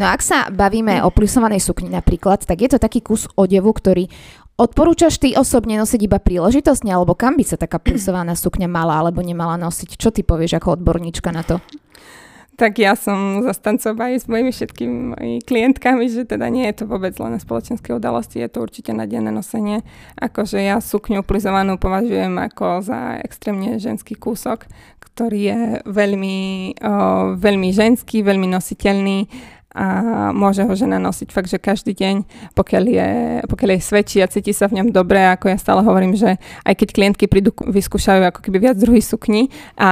No 0.01 0.09
ak 0.09 0.21
sa 0.25 0.49
bavíme 0.49 1.01
o 1.05 1.09
plisovanej 1.13 1.61
sukni 1.61 1.93
napríklad, 1.93 2.45
tak 2.45 2.65
je 2.65 2.69
to 2.73 2.79
taký 2.81 3.01
kus 3.05 3.29
odevu, 3.37 3.73
ktorý 3.73 4.09
Odporúčaš 4.57 5.21
ty 5.21 5.37
osobne 5.37 5.77
nosiť 5.77 6.09
iba 6.09 6.17
príležitostne, 6.17 6.89
alebo 6.89 7.13
kam 7.13 7.37
by 7.37 7.45
sa 7.45 7.61
taká 7.61 7.77
plisovaná 7.77 8.33
sukňa 8.33 8.65
mala 8.65 8.97
alebo 8.97 9.21
nemala 9.21 9.53
nosiť? 9.53 10.01
Čo 10.01 10.09
ty 10.09 10.25
povieš 10.25 10.57
ako 10.57 10.81
odborníčka 10.81 11.29
na 11.29 11.45
to? 11.45 11.61
Tak 12.57 12.81
ja 12.81 12.97
som 12.97 13.45
zastancov 13.45 13.93
aj 14.01 14.17
s 14.17 14.25
mojimi 14.25 14.49
všetkými 14.49 15.45
klientkami, 15.45 16.09
že 16.09 16.25
teda 16.25 16.49
nie 16.49 16.65
je 16.73 16.81
to 16.81 16.89
vôbec 16.89 17.13
len 17.21 17.37
na 17.37 17.39
spoločenské 17.39 17.93
udalosti, 17.93 18.41
je 18.41 18.49
to 18.49 18.65
určite 18.65 18.97
na 18.97 19.05
denné 19.05 19.29
nosenie. 19.29 19.85
Akože 20.17 20.57
ja 20.65 20.81
sukňu 20.81 21.21
plizovanú 21.21 21.77
považujem 21.77 22.33
ako 22.33 22.81
za 22.81 23.21
extrémne 23.21 23.77
ženský 23.77 24.17
kúsok, 24.17 24.65
ktorý 24.97 25.39
je 25.53 25.61
veľmi, 25.85 26.37
o, 26.81 26.93
veľmi 27.37 27.69
ženský, 27.69 28.25
veľmi 28.25 28.49
nositeľný 28.49 29.29
a 29.75 29.85
môže 30.31 30.63
ho 30.63 30.73
žena 30.73 30.95
nosiť 30.97 31.29
fakt, 31.29 31.51
že 31.51 31.59
každý 31.59 31.91
deň, 31.91 32.15
pokiaľ 32.55 32.83
je, 32.87 33.09
pokiaľ 33.45 33.69
je 33.75 33.81
svedčí 33.83 34.17
a 34.23 34.31
cíti 34.31 34.55
sa 34.55 34.71
v 34.71 34.79
ňom 34.79 34.95
dobre, 34.95 35.19
ako 35.19 35.51
ja 35.51 35.57
stále 35.59 35.83
hovorím, 35.83 36.15
že 36.15 36.39
aj 36.63 36.73
keď 36.73 36.87
klientky 36.95 37.25
prídu, 37.27 37.51
vyskúšajú 37.51 38.25
ako 38.31 38.39
keby 38.47 38.57
viac 38.63 38.79
druhý 38.79 39.03
sukni 39.03 39.51
a 39.75 39.89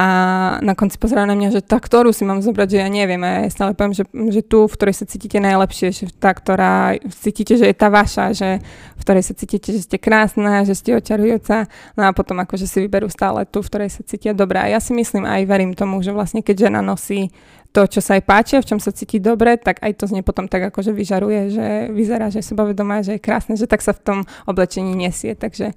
na 0.64 0.74
konci 0.80 0.96
pozerajú 0.96 1.28
na 1.28 1.36
mňa, 1.36 1.60
že 1.60 1.62
tá, 1.62 1.78
ktorú 1.78 2.16
si 2.16 2.24
mám 2.24 2.40
zobrať, 2.40 2.68
že 2.72 2.78
ja 2.82 2.90
neviem 2.90 3.20
a 3.22 3.46
ja 3.46 3.52
stále 3.52 3.76
poviem, 3.76 3.94
že, 3.94 4.08
že 4.32 4.42
tú, 4.48 4.66
v 4.66 4.76
ktorej 4.80 4.96
sa 4.96 5.06
cítite 5.06 5.38
najlepšie, 5.44 5.88
že 5.92 6.08
tá, 6.18 6.32
ktorá 6.32 6.96
cítite, 7.12 7.60
že 7.60 7.68
je 7.68 7.76
tá 7.76 7.92
vaša, 7.92 8.32
že 8.32 8.64
v 8.96 9.02
ktorej 9.04 9.24
sa 9.28 9.34
cítite, 9.36 9.70
že 9.76 9.84
ste 9.84 10.00
krásna, 10.00 10.64
že 10.64 10.74
ste 10.74 10.96
očarujúca, 10.96 11.68
no 12.00 12.08
a 12.08 12.16
potom 12.16 12.40
akože 12.42 12.64
si 12.64 12.80
vyberú 12.80 13.12
stále 13.12 13.44
tú, 13.44 13.60
v 13.60 13.70
ktorej 13.70 13.90
sa 13.92 14.02
cítia 14.08 14.32
dobre. 14.32 14.56
A 14.56 14.72
ja 14.72 14.80
si 14.80 14.96
myslím 14.96 15.28
aj 15.28 15.46
verím 15.46 15.76
tomu, 15.76 16.00
že 16.00 16.16
vlastne 16.16 16.40
keď 16.40 16.72
žena 16.72 16.80
nosí 16.80 17.30
to, 17.76 17.84
čo 17.92 18.00
sa 18.00 18.16
jej 18.16 18.24
páči, 18.24 18.56
v 18.64 18.70
čom 18.72 18.80
sa 18.80 18.96
cíti 18.96 19.20
dobre, 19.20 19.60
tak 19.60 19.84
aj 19.84 20.00
to 20.00 20.08
z 20.08 20.16
nej 20.16 20.24
potom 20.24 20.48
tak 20.48 20.72
akože 20.72 20.96
vyžaruje, 20.96 21.42
že 21.52 21.68
vyzerá, 21.92 22.32
že 22.32 22.40
je 22.40 22.48
sebavedomá, 22.48 23.04
že 23.04 23.20
je 23.20 23.22
krásne, 23.22 23.60
že 23.60 23.68
tak 23.68 23.84
sa 23.84 23.92
v 23.92 24.00
tom 24.00 24.18
oblečení 24.48 24.96
nesie. 24.96 25.36
Takže 25.36 25.76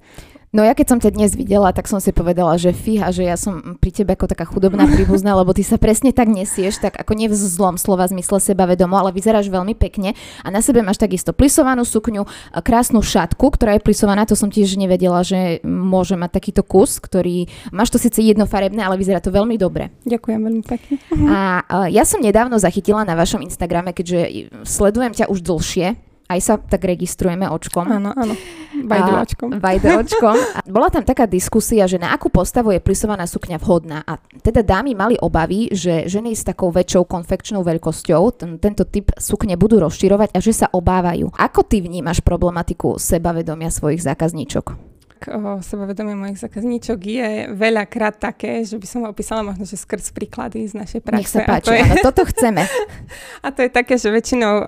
No 0.48 0.64
ja 0.64 0.72
keď 0.72 0.86
som 0.88 0.98
ťa 0.98 1.12
dnes 1.12 1.36
videla, 1.36 1.76
tak 1.76 1.84
som 1.92 2.00
si 2.00 2.08
povedala, 2.08 2.56
že 2.56 2.72
fíha, 2.72 3.12
že 3.12 3.28
ja 3.28 3.36
som 3.36 3.76
pri 3.76 3.92
tebe 3.92 4.16
ako 4.16 4.32
taká 4.32 4.48
chudobná 4.48 4.88
príbuzná, 4.88 5.36
lebo 5.36 5.52
ty 5.52 5.60
sa 5.60 5.76
presne 5.76 6.08
tak 6.08 6.32
nesieš, 6.32 6.80
tak 6.80 6.96
ako 6.96 7.12
nie 7.12 7.28
v 7.28 7.36
zlom 7.36 7.76
slova 7.76 8.08
zmysle 8.08 8.40
seba 8.40 8.64
vedomo, 8.64 8.96
ale 8.96 9.12
vyzeráš 9.12 9.52
veľmi 9.52 9.76
pekne 9.76 10.16
a 10.40 10.48
na 10.48 10.64
sebe 10.64 10.80
máš 10.80 10.96
takisto 10.96 11.36
plisovanú 11.36 11.84
sukňu, 11.84 12.24
krásnu 12.64 13.04
šatku, 13.04 13.44
ktorá 13.44 13.76
je 13.76 13.84
plisovaná, 13.84 14.24
to 14.24 14.32
som 14.32 14.48
tiež 14.48 14.80
nevedela, 14.80 15.20
že 15.20 15.60
môže 15.68 16.16
mať 16.16 16.40
takýto 16.40 16.64
kus, 16.64 16.96
ktorý, 16.96 17.52
máš 17.68 17.92
to 17.92 18.00
síce 18.00 18.16
jednofarebné, 18.16 18.80
ale 18.80 18.96
vyzerá 18.96 19.20
to 19.20 19.28
veľmi 19.28 19.60
dobre. 19.60 19.92
Ďakujem 20.08 20.40
veľmi 20.40 20.64
pekne. 20.64 20.96
A 21.28 21.60
ja 21.92 22.08
som 22.08 22.24
nedávno 22.24 22.56
zachytila 22.56 23.04
na 23.04 23.12
vašom 23.20 23.44
Instagrame, 23.44 23.92
keďže 23.92 24.48
sledujem 24.64 25.12
ťa 25.12 25.28
už 25.28 25.44
dlhšie, 25.44 26.07
aj 26.28 26.40
sa 26.44 26.54
tak 26.60 26.84
registrujeme 26.84 27.48
očkom. 27.48 27.88
Áno, 27.88 28.12
áno. 28.12 28.36
Vajde 28.84 29.12
očkom. 29.24 29.48
Vajde 29.58 29.88
očkom. 30.04 30.36
A 30.36 30.60
bola 30.68 30.92
tam 30.92 31.00
taká 31.02 31.24
diskusia, 31.24 31.88
že 31.88 31.96
na 31.96 32.12
akú 32.12 32.28
postavu 32.28 32.76
je 32.76 32.84
plisovaná 32.84 33.24
sukňa 33.24 33.56
vhodná. 33.56 34.04
A 34.04 34.20
teda 34.44 34.60
dámy 34.60 34.92
mali 34.92 35.16
obavy, 35.16 35.72
že 35.72 36.04
ženy 36.04 36.36
s 36.36 36.44
takou 36.44 36.68
väčšou 36.68 37.08
konfekčnou 37.08 37.64
veľkosťou 37.64 38.22
ten, 38.36 38.50
tento 38.60 38.84
typ 38.84 39.08
sukne 39.16 39.56
budú 39.56 39.80
rozširovať 39.80 40.36
a 40.36 40.38
že 40.38 40.52
sa 40.52 40.66
obávajú. 40.68 41.32
Ako 41.32 41.64
ty 41.64 41.80
vnímaš 41.80 42.20
problematiku 42.20 43.00
sebavedomia 43.00 43.72
svojich 43.72 44.04
zákazníčok? 44.04 44.87
O 45.26 45.58
sebavedomie 45.58 46.14
mojich 46.14 46.38
zákazníčok 46.38 46.98
je 47.02 47.30
veľakrát 47.50 48.22
také, 48.22 48.62
že 48.62 48.78
by 48.78 48.86
som 48.86 48.98
ho 49.02 49.10
opísala 49.10 49.42
možno, 49.42 49.66
že 49.66 49.74
skrz 49.74 50.14
príklady 50.14 50.70
z 50.70 50.78
našej 50.78 51.00
praxe. 51.02 51.18
Nech 51.18 51.32
sa 51.32 51.42
páči, 51.42 51.74
je, 51.74 51.82
áno, 51.82 51.94
toto 52.06 52.22
chceme. 52.30 52.62
A 53.44 53.50
to 53.50 53.66
je 53.66 53.70
také, 53.72 53.98
že 53.98 54.12
väčšinou 54.12 54.54
o, 54.62 54.64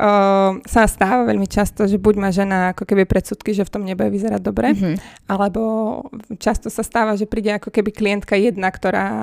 sa 0.66 0.90
stáva 0.90 1.28
veľmi 1.28 1.47
často, 1.47 1.87
že 1.87 2.00
buď 2.00 2.14
má 2.19 2.30
žena 2.35 2.75
ako 2.75 2.83
keby 2.83 3.07
predsudky, 3.07 3.54
že 3.54 3.62
v 3.62 3.71
tom 3.71 3.83
nebude 3.87 4.11
vyzerať 4.11 4.40
dobre, 4.42 4.75
mm-hmm. 4.75 4.95
alebo 5.30 5.61
často 6.40 6.73
sa 6.73 6.83
stáva, 6.83 7.14
že 7.14 7.28
príde 7.28 7.54
ako 7.54 7.71
keby 7.71 7.95
klientka 7.95 8.35
jedna, 8.35 8.73
ktorá 8.73 9.07
o, 9.07 9.19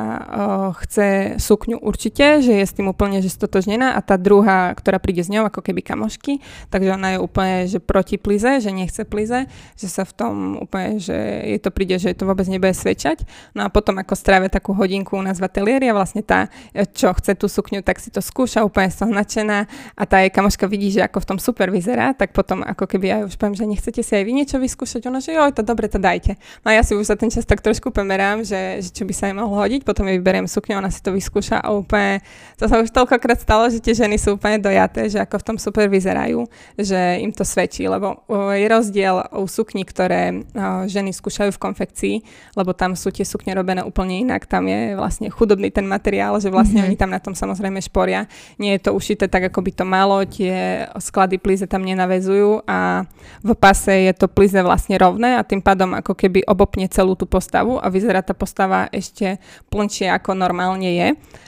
chce 0.85 1.41
sukňu 1.41 1.81
určite, 1.81 2.39
že 2.39 2.53
je 2.61 2.65
s 2.65 2.75
tým 2.77 2.87
úplne 2.87 3.19
že 3.19 3.33
stotožnená 3.33 3.97
a 3.97 3.99
tá 4.05 4.15
druhá, 4.15 4.71
ktorá 4.77 5.01
príde 5.01 5.25
s 5.25 5.31
ňou 5.33 5.49
ako 5.49 5.65
keby 5.65 5.81
kamošky, 5.81 6.39
takže 6.69 6.93
ona 6.93 7.17
je 7.17 7.19
úplne 7.19 7.55
že 7.65 7.79
proti 7.81 8.21
plize, 8.21 8.61
že 8.61 8.69
nechce 8.69 9.01
plize, 9.07 9.49
že 9.73 9.87
sa 9.87 10.05
v 10.05 10.13
tom 10.13 10.33
úplne, 10.61 11.01
že 11.01 11.16
je 11.43 11.59
to 11.59 11.69
príde, 11.73 11.97
že 11.97 12.13
to 12.13 12.29
vôbec 12.29 12.45
nebude 12.45 12.73
svedčať. 12.73 13.25
No 13.57 13.65
a 13.65 13.73
potom 13.73 13.97
ako 13.97 14.13
strávia 14.13 14.47
takú 14.47 14.71
hodinku 14.77 15.17
u 15.17 15.23
nás 15.23 15.41
v 15.41 15.49
ateliéri 15.49 15.89
a 15.89 15.97
vlastne 15.97 16.21
tá, 16.21 16.47
čo 16.93 17.11
chce 17.13 17.33
tú 17.35 17.49
sukňu, 17.49 17.81
tak 17.81 17.97
si 17.97 18.13
to 18.13 18.21
skúša, 18.21 18.63
úplne 18.63 18.89
som 18.93 19.09
nadšená 19.09 19.67
a 19.97 20.03
tá 20.05 20.21
jej 20.21 20.31
kamoška 20.31 20.69
vidí, 20.69 20.93
že 20.93 21.01
ako 21.03 21.23
v 21.23 21.27
tom 21.35 21.37
super 21.41 21.73
vyzerá, 21.73 22.13
tak 22.13 22.31
potom 22.31 22.61
ako 22.63 22.85
keby 22.85 23.05
ja 23.07 23.17
už 23.25 23.35
poviem, 23.35 23.55
že 23.57 23.65
nechcete 23.65 24.01
si 24.05 24.13
aj 24.13 24.23
vy 24.23 24.31
niečo 24.33 24.57
vyskúšať, 24.61 25.01
ona, 25.09 25.19
že 25.19 25.33
jo, 25.33 25.43
to 25.53 25.61
dobre, 25.65 25.89
to 25.89 25.97
dajte. 25.97 26.37
No 26.63 26.71
a 26.71 26.77
ja 26.77 26.83
si 26.83 26.93
už 26.93 27.07
za 27.07 27.15
ten 27.17 27.31
čas 27.31 27.43
tak 27.47 27.59
trošku 27.63 27.89
pomerám, 27.89 28.43
že, 28.45 28.83
že 28.83 28.89
čo 28.93 29.03
by 29.03 29.13
sa 29.13 29.29
jej 29.29 29.35
mohlo 29.35 29.57
hodiť, 29.57 29.83
potom 29.87 30.05
jej 30.07 30.19
vyberiem 30.19 30.45
sukňu, 30.45 30.77
ona 30.77 30.91
si 30.93 31.01
to 31.01 31.15
vyskúša 31.15 31.61
a 31.63 31.73
úplne, 31.73 32.21
to 32.59 32.69
sa 32.69 32.81
už 32.83 32.93
toľkokrát 32.93 33.39
stalo, 33.41 33.69
že 33.71 33.81
tie 33.81 33.95
ženy 33.95 34.19
sú 34.19 34.35
úplne 34.35 34.59
dojaté, 34.61 35.09
že 35.09 35.19
ako 35.21 35.39
v 35.39 35.45
tom 35.53 35.57
super 35.57 35.87
vyzerajú, 35.87 36.45
že 36.77 37.21
im 37.23 37.31
to 37.31 37.47
svedčí, 37.47 37.87
lebo 37.87 38.25
je 38.53 38.67
rozdiel 38.67 39.23
u 39.33 39.45
sukní, 39.47 39.87
ktoré 39.87 40.43
ženy 40.85 41.06
ženy 41.07 41.15
skúšajú 41.15 41.55
v 41.55 41.63
konfekcii, 41.63 42.15
lebo 42.59 42.75
tam 42.75 42.91
sú 42.99 43.15
tie 43.15 43.23
sukne 43.23 43.55
robené 43.55 43.79
úplne 43.87 44.27
inak. 44.27 44.43
Tam 44.43 44.67
je 44.67 44.99
vlastne 44.99 45.31
chudobný 45.31 45.71
ten 45.71 45.87
materiál, 45.87 46.35
že 46.43 46.51
vlastne 46.51 46.83
mm-hmm. 46.83 46.91
oni 46.91 46.99
tam 46.99 47.11
na 47.15 47.23
tom 47.23 47.31
samozrejme 47.31 47.79
šporia. 47.79 48.27
Nie 48.59 48.75
je 48.75 48.91
to 48.91 48.91
ušité 48.91 49.31
tak, 49.31 49.47
ako 49.47 49.63
by 49.63 49.71
to 49.71 49.85
malo, 49.87 50.19
tie 50.27 50.83
sklady 50.99 51.39
plize 51.39 51.63
tam 51.71 51.87
nenavezujú 51.87 52.67
a 52.67 53.07
v 53.39 53.51
pase 53.55 54.11
je 54.11 54.13
to 54.19 54.27
plize 54.27 54.59
vlastne 54.59 54.99
rovné 54.99 55.39
a 55.39 55.47
tým 55.47 55.63
pádom 55.63 55.95
ako 55.95 56.11
keby 56.11 56.43
obopne 56.43 56.91
celú 56.91 57.15
tú 57.15 57.23
postavu 57.23 57.79
a 57.79 57.87
vyzerá 57.87 58.19
tá 58.19 58.35
postava 58.35 58.91
ešte 58.91 59.39
plnšie 59.71 60.11
ako 60.11 60.35
normálne 60.35 60.89
je 60.91 61.07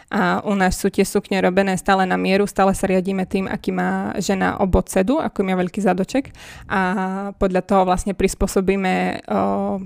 a 0.09 0.41
u 0.41 0.57
nás 0.57 0.73
sú 0.73 0.89
tie 0.89 1.05
sukne 1.05 1.37
robené 1.37 1.77
stále 1.77 2.01
na 2.09 2.17
mieru, 2.17 2.49
stále 2.49 2.73
sa 2.73 2.89
riadíme 2.89 3.29
tým, 3.29 3.45
aký 3.45 3.69
má 3.69 4.17
žena 4.17 4.57
obod 4.57 4.89
sedu, 4.89 5.21
aký 5.21 5.45
má 5.45 5.53
veľký 5.53 5.85
zadoček 5.85 6.33
a 6.65 6.81
podľa 7.37 7.61
toho 7.61 7.85
vlastne 7.85 8.17
prispôsobíme 8.17 8.93
o, 8.93 9.39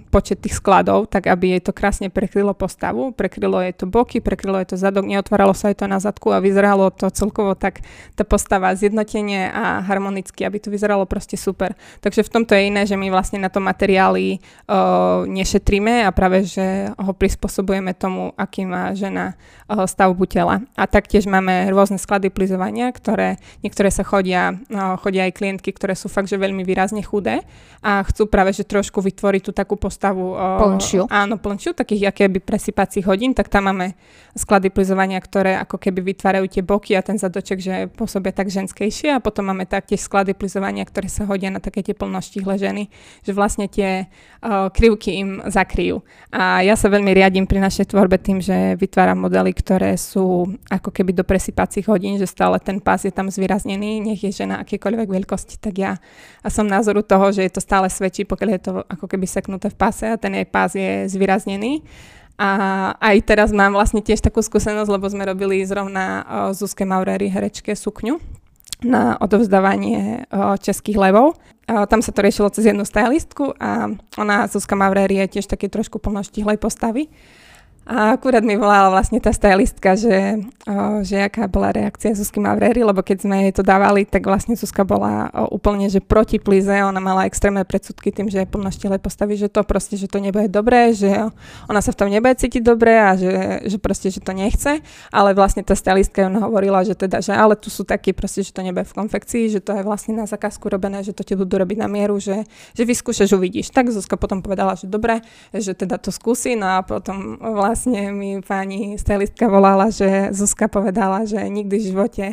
počet 0.07 0.39
tých 0.39 0.55
skladov, 0.55 1.11
tak 1.11 1.27
aby 1.27 1.57
jej 1.57 1.61
to 1.65 1.75
krásne 1.75 2.07
prekrylo 2.07 2.55
postavu, 2.55 3.11
prekrylo 3.11 3.59
jej 3.59 3.75
to 3.75 3.89
boky, 3.89 4.23
prekrylo 4.23 4.63
jej 4.63 4.71
to 4.71 4.77
zadok, 4.79 5.03
neotváralo 5.03 5.51
sa 5.51 5.73
jej 5.73 5.77
to 5.77 5.91
na 5.91 5.99
zadku 5.99 6.31
a 6.31 6.39
vyzeralo 6.39 6.87
to 6.95 7.11
celkovo 7.11 7.57
tak 7.57 7.83
tá 8.15 8.23
postava 8.23 8.71
zjednotenie 8.71 9.51
a 9.51 9.83
harmonicky, 9.83 10.47
aby 10.47 10.63
to 10.63 10.71
vyzeralo 10.71 11.03
proste 11.03 11.35
super. 11.35 11.75
Takže 11.99 12.23
v 12.23 12.31
tomto 12.31 12.55
je 12.55 12.71
iné, 12.71 12.87
že 12.87 12.95
my 12.95 13.11
vlastne 13.11 13.43
na 13.43 13.51
to 13.51 13.59
materiály 13.59 14.39
o, 14.69 15.27
nešetríme 15.27 16.07
a 16.07 16.09
práve, 16.15 16.47
že 16.47 16.93
ho 16.95 17.11
prispôsobujeme 17.11 17.91
tomu, 17.91 18.31
aký 18.39 18.63
má 18.63 18.95
žena 18.95 19.35
stav 19.89 20.03
stavbu 20.03 20.27
tela. 20.27 20.59
A 20.75 20.83
taktiež 20.83 21.23
máme 21.25 21.71
rôzne 21.71 21.95
sklady 21.95 22.27
plizovania, 22.27 22.91
ktoré 22.91 23.39
niektoré 23.63 23.87
sa 23.87 24.03
chodia, 24.03 24.59
no, 24.67 24.99
chodia 24.99 25.25
aj 25.25 25.33
klientky, 25.39 25.71
ktoré 25.71 25.95
sú 25.95 26.11
fakt, 26.11 26.27
že 26.27 26.35
veľmi 26.35 26.67
výrazne 26.67 26.99
chudé 26.99 27.41
a 27.79 28.03
chcú 28.03 28.27
práve, 28.27 28.51
že 28.51 28.67
trošku 28.67 28.99
vytvoriť 28.99 29.41
tú 29.47 29.52
takú 29.53 29.77
postavu. 29.77 30.33
Plnšiu. 30.35 31.07
Áno, 31.07 31.37
plnšiu, 31.37 31.77
takých 31.77 32.09
akéby 32.09 32.41
presypacích 32.41 33.05
hodín, 33.05 33.31
tak 33.37 33.47
tam 33.47 33.69
máme 33.69 33.93
sklady 34.33 34.73
plizovania, 34.73 35.21
ktoré 35.21 35.61
ako 35.61 35.77
keby 35.77 36.13
vytvárajú 36.13 36.49
tie 36.49 36.65
boky 36.65 36.97
a 36.97 37.05
ten 37.05 37.21
zadoček, 37.21 37.61
že 37.61 37.85
pôsobia 37.93 38.33
tak 38.33 38.49
ženskejšie 38.49 39.13
a 39.13 39.21
potom 39.21 39.53
máme 39.53 39.69
taktiež 39.69 40.01
sklady 40.01 40.33
plizovania, 40.33 40.81
ktoré 40.83 41.05
sa 41.05 41.29
hodia 41.29 41.53
na 41.53 41.61
také 41.61 41.85
tie 41.85 41.93
plnoštihle 41.93 42.57
ženy, 42.57 42.89
že 43.21 43.31
vlastne 43.31 43.69
tie 43.69 44.09
uh, 44.09 44.73
krivky 44.73 45.21
im 45.21 45.29
zakryjú. 45.45 46.01
A 46.33 46.65
ja 46.65 46.73
sa 46.73 46.89
veľmi 46.89 47.13
riadím 47.13 47.45
pri 47.45 47.61
našej 47.61 47.93
tvorbe 47.93 48.17
tým, 48.17 48.41
že 48.41 48.73
vytváram 48.73 49.21
modely, 49.21 49.53
ktoré 49.53 49.93
sú 50.01 50.49
ako 50.73 50.89
keby 50.89 51.13
do 51.13 51.21
presypacích 51.21 51.85
hodín, 51.85 52.17
že 52.17 52.25
stále 52.25 52.57
ten 52.57 52.81
pás 52.81 53.05
je 53.05 53.13
tam 53.13 53.29
zvýraznený, 53.29 54.01
nech 54.01 54.25
je 54.25 54.33
žena 54.33 54.65
akékoľvek 54.65 55.13
veľkosti, 55.13 55.61
tak 55.61 55.73
ja 55.77 56.01
a 56.43 56.51
som 56.51 56.67
názoru 56.67 57.05
toho, 57.05 57.31
že 57.31 57.47
je 57.47 57.51
to 57.53 57.61
stále 57.63 57.87
svedčí, 57.87 58.27
pokiaľ 58.27 58.49
je 58.51 58.61
to 58.61 58.71
ako 58.83 59.05
keby 59.07 59.23
seknuté 59.43 59.67
v 59.67 59.75
páse 59.75 60.07
a 60.07 60.15
ten 60.15 60.31
jej 60.39 60.47
pás 60.47 60.71
je 60.71 61.11
zvýraznený 61.11 61.83
A 62.39 62.49
aj 62.97 63.29
teraz 63.29 63.53
mám 63.53 63.77
vlastne 63.77 64.01
tiež 64.01 64.17
takú 64.23 64.41
skúsenosť, 64.41 64.89
lebo 64.89 65.05
sme 65.05 65.27
robili 65.27 65.61
zrovna 65.67 66.25
Zuzke 66.57 66.81
Maurery 66.81 67.29
herečke 67.29 67.77
sukňu 67.77 68.17
na 68.81 69.15
odovzdávanie 69.21 70.25
českých 70.59 70.97
levov. 70.97 71.37
Tam 71.69 72.01
sa 72.01 72.11
to 72.11 72.19
riešilo 72.25 72.49
cez 72.49 72.67
jednu 72.67 72.83
stylistku 72.83 73.53
a 73.61 73.93
ona, 74.17 74.49
Zuzka 74.49 74.73
Maurery, 74.73 75.21
je 75.23 75.39
tiež 75.39 75.45
také 75.45 75.69
trošku 75.69 76.01
plnoštihlej 76.01 76.57
postavy. 76.57 77.07
A 77.83 78.15
akurát 78.15 78.39
mi 78.39 78.55
volala 78.55 78.87
vlastne 78.87 79.19
tá 79.19 79.35
stylistka, 79.35 79.99
že, 79.99 80.39
že 81.03 81.19
aká 81.19 81.51
bola 81.51 81.75
reakcia 81.75 82.15
Zuzky 82.15 82.39
Mavrery, 82.39 82.79
lebo 82.79 83.03
keď 83.03 83.27
sme 83.27 83.43
jej 83.43 83.53
to 83.59 83.59
dávali, 83.59 84.07
tak 84.07 84.23
vlastne 84.23 84.55
Zuzka 84.55 84.87
bola 84.87 85.27
úplne, 85.51 85.91
že 85.91 85.99
proti 85.99 86.39
plize, 86.39 86.71
ona 86.71 87.03
mala 87.03 87.27
extrémne 87.27 87.67
predsudky 87.67 88.15
tým, 88.15 88.31
že 88.31 88.39
je 88.39 88.47
plnoštile 88.47 89.03
postaví, 89.03 89.35
že 89.35 89.51
to 89.51 89.67
proste, 89.67 89.99
že 89.99 90.07
to 90.07 90.23
nebude 90.23 90.47
dobré, 90.47 90.95
že 90.95 91.11
ona 91.67 91.83
sa 91.83 91.91
v 91.91 91.99
tom 91.99 92.07
nebude 92.07 92.39
cítiť 92.39 92.63
dobre 92.63 92.95
a 92.95 93.19
že, 93.19 93.67
že 93.67 93.75
proste, 93.75 94.07
že 94.07 94.23
to 94.23 94.31
nechce, 94.31 94.79
ale 95.11 95.35
vlastne 95.35 95.67
tá 95.67 95.75
stylistka 95.75 96.31
ona 96.31 96.47
hovorila, 96.47 96.87
že 96.87 96.95
teda, 96.95 97.19
že 97.19 97.35
ale 97.35 97.59
tu 97.59 97.67
sú 97.67 97.83
takí 97.83 98.15
proste, 98.15 98.47
že 98.47 98.55
to 98.55 98.63
nebude 98.63 98.87
v 98.87 98.95
konfekcii, 98.95 99.51
že 99.51 99.59
to 99.59 99.75
je 99.75 99.83
vlastne 99.83 100.15
na 100.15 100.23
zakázku 100.23 100.71
robené, 100.71 101.03
že 101.03 101.11
to 101.11 101.27
ti 101.27 101.35
budú 101.35 101.59
robiť 101.59 101.83
na 101.83 101.91
mieru, 101.91 102.15
že, 102.15 102.47
že 102.71 102.87
vyskúšaš, 102.87 103.35
uvidíš. 103.35 103.75
Tak 103.75 103.91
Zuzka 103.91 104.15
potom 104.15 104.39
povedala, 104.39 104.79
že 104.79 104.87
dobre, 104.87 105.19
že 105.51 105.75
teda 105.75 105.99
to 105.99 106.15
skúsi, 106.15 106.55
no 106.55 106.79
a 106.79 106.79
potom 106.79 107.35
vlastne 107.43 107.72
vlastne 107.73 108.13
mi 108.13 108.37
pani 108.37 109.01
stylistka 109.01 109.49
volala, 109.49 109.89
že 109.89 110.29
Zuzka 110.29 110.69
povedala, 110.69 111.25
že 111.25 111.41
nikdy 111.41 111.81
v 111.81 111.87
živote 111.89 112.25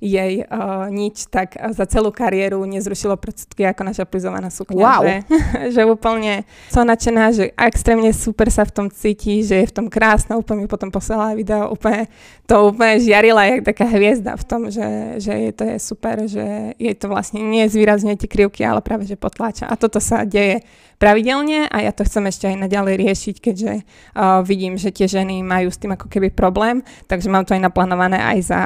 jej 0.00 0.44
uh, 0.44 0.88
nič 0.92 1.28
tak 1.32 1.56
za 1.56 1.84
celú 1.88 2.12
kariéru 2.12 2.60
nezrušilo 2.64 3.16
predsudky 3.16 3.64
ako 3.64 3.92
naša 3.92 4.04
plizovaná 4.08 4.48
sukňa. 4.48 4.80
Wow. 4.80 5.02
Že, 5.04 5.14
že 5.76 5.82
úplne 5.84 6.48
som 6.72 6.88
nadšená, 6.88 7.24
že 7.32 7.44
extrémne 7.56 8.12
super 8.16 8.48
sa 8.48 8.64
v 8.64 8.72
tom 8.72 8.86
cíti, 8.88 9.44
že 9.44 9.64
je 9.64 9.68
v 9.68 9.76
tom 9.84 9.86
krásna, 9.92 10.40
úplne 10.40 10.64
mi 10.64 10.68
potom 10.68 10.88
poslala 10.88 11.36
video, 11.36 11.72
úplne 11.72 12.08
to 12.48 12.72
úplne 12.72 13.00
žiarila 13.00 13.42
jak 13.52 13.68
taká 13.68 13.84
hviezda 13.88 14.36
v 14.36 14.44
tom, 14.44 14.68
že, 14.72 15.20
že 15.20 15.32
je 15.32 15.52
to 15.52 15.64
je 15.64 15.76
super, 15.80 16.16
že 16.24 16.76
jej 16.76 16.96
to 16.96 17.06
vlastne 17.08 17.40
nie 17.44 17.68
zvýrazňuje 17.68 18.16
tie 18.20 18.28
krivky, 18.32 18.64
ale 18.64 18.80
práve 18.80 19.04
že 19.04 19.16
potláča. 19.16 19.68
A 19.68 19.76
toto 19.80 20.00
sa 20.00 20.28
deje 20.28 20.64
pravidelne 20.96 21.68
a 21.68 21.84
ja 21.84 21.92
to 21.92 22.04
chcem 22.08 22.24
ešte 22.28 22.48
aj 22.48 22.56
naďalej 22.68 22.94
riešiť, 22.96 23.36
keďže 23.40 23.72
uh, 24.16 24.40
vidím, 24.40 24.80
že 24.80 24.85
tie 24.90 25.06
ženy 25.06 25.42
majú 25.42 25.68
s 25.70 25.78
tým 25.78 25.94
ako 25.94 26.10
keby 26.10 26.32
problém, 26.34 26.82
takže 27.06 27.30
mám 27.30 27.46
to 27.46 27.54
aj 27.54 27.62
naplánované 27.62 28.18
aj 28.20 28.38
za 28.42 28.60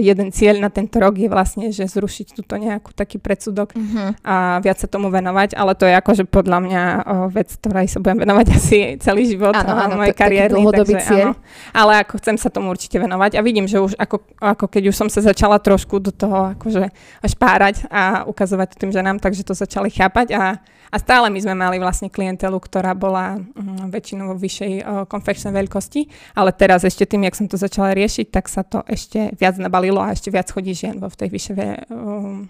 jeden 0.00 0.30
cieľ 0.30 0.60
na 0.60 0.70
tento 0.72 1.00
rok 1.00 1.16
je 1.16 1.28
vlastne, 1.30 1.72
že 1.72 1.88
zrušiť 1.88 2.36
túto 2.36 2.54
nejakú 2.58 2.92
taký 2.92 3.16
predsudok 3.16 3.72
uh-huh. 3.72 4.16
a 4.22 4.58
viac 4.60 4.78
sa 4.80 4.88
tomu 4.88 5.08
venovať, 5.08 5.56
ale 5.56 5.72
to 5.78 5.88
je 5.88 5.94
akože 5.96 6.24
podľa 6.28 6.58
mňa 6.62 6.82
uh, 6.82 7.02
vec, 7.32 7.48
ktorej 7.56 7.88
sa 7.88 7.98
budem 8.02 8.26
venovať 8.26 8.46
asi 8.58 8.78
celý 9.00 9.28
život 9.28 9.54
áno, 9.54 9.72
áno, 9.72 9.94
mojej 10.00 10.16
kariéry. 10.16 10.54
takže, 10.56 10.98
cieľ. 11.04 11.28
Áno, 11.32 11.40
ale 11.72 11.92
ako 12.04 12.18
chcem 12.20 12.36
sa 12.36 12.48
tomu 12.52 12.72
určite 12.72 13.00
venovať 13.00 13.38
a 13.38 13.40
vidím, 13.40 13.64
že 13.70 13.80
už 13.80 13.96
ako, 13.96 14.22
ako 14.40 14.64
keď 14.68 14.82
už 14.92 14.96
som 14.96 15.08
sa 15.08 15.24
začala 15.24 15.58
trošku 15.58 15.98
do 16.02 16.12
toho 16.12 16.52
akože 16.58 16.92
špárať 17.24 17.88
a 17.88 18.26
ukazovať 18.28 18.76
tým 18.76 18.92
ženám, 18.92 19.18
takže 19.22 19.46
to 19.46 19.54
začali 19.56 19.88
chápať 19.88 20.36
a 20.36 20.42
a 20.90 20.96
stále 20.96 21.30
my 21.30 21.38
sme 21.42 21.54
mali 21.54 21.76
vlastne 21.80 22.12
klientelu, 22.12 22.56
ktorá 22.56 22.94
bola 22.94 23.38
um, 23.38 23.90
väčšinou 23.90 24.32
vo 24.32 24.36
vyššej 24.36 24.72
uh, 24.80 25.04
konfekčnej 25.06 25.52
veľkosti, 25.54 26.00
ale 26.38 26.50
teraz 26.52 26.84
ešte 26.86 27.06
tým, 27.06 27.26
jak 27.26 27.38
som 27.38 27.46
to 27.46 27.58
začala 27.58 27.94
riešiť, 27.96 28.26
tak 28.30 28.46
sa 28.50 28.62
to 28.62 28.82
ešte 28.86 29.34
viac 29.36 29.56
nabalilo 29.58 30.02
a 30.02 30.12
ešte 30.12 30.30
viac 30.30 30.50
chodí 30.50 30.74
žien 30.74 30.98
vo 30.98 31.10
tej 31.10 31.30
vyššej 31.32 31.54
um, 31.90 32.46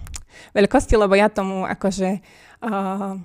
veľkosti, 0.53 0.95
lebo 0.97 1.15
ja 1.17 1.29
tomu 1.33 1.65
akože 1.65 2.21
uh, 2.65 3.17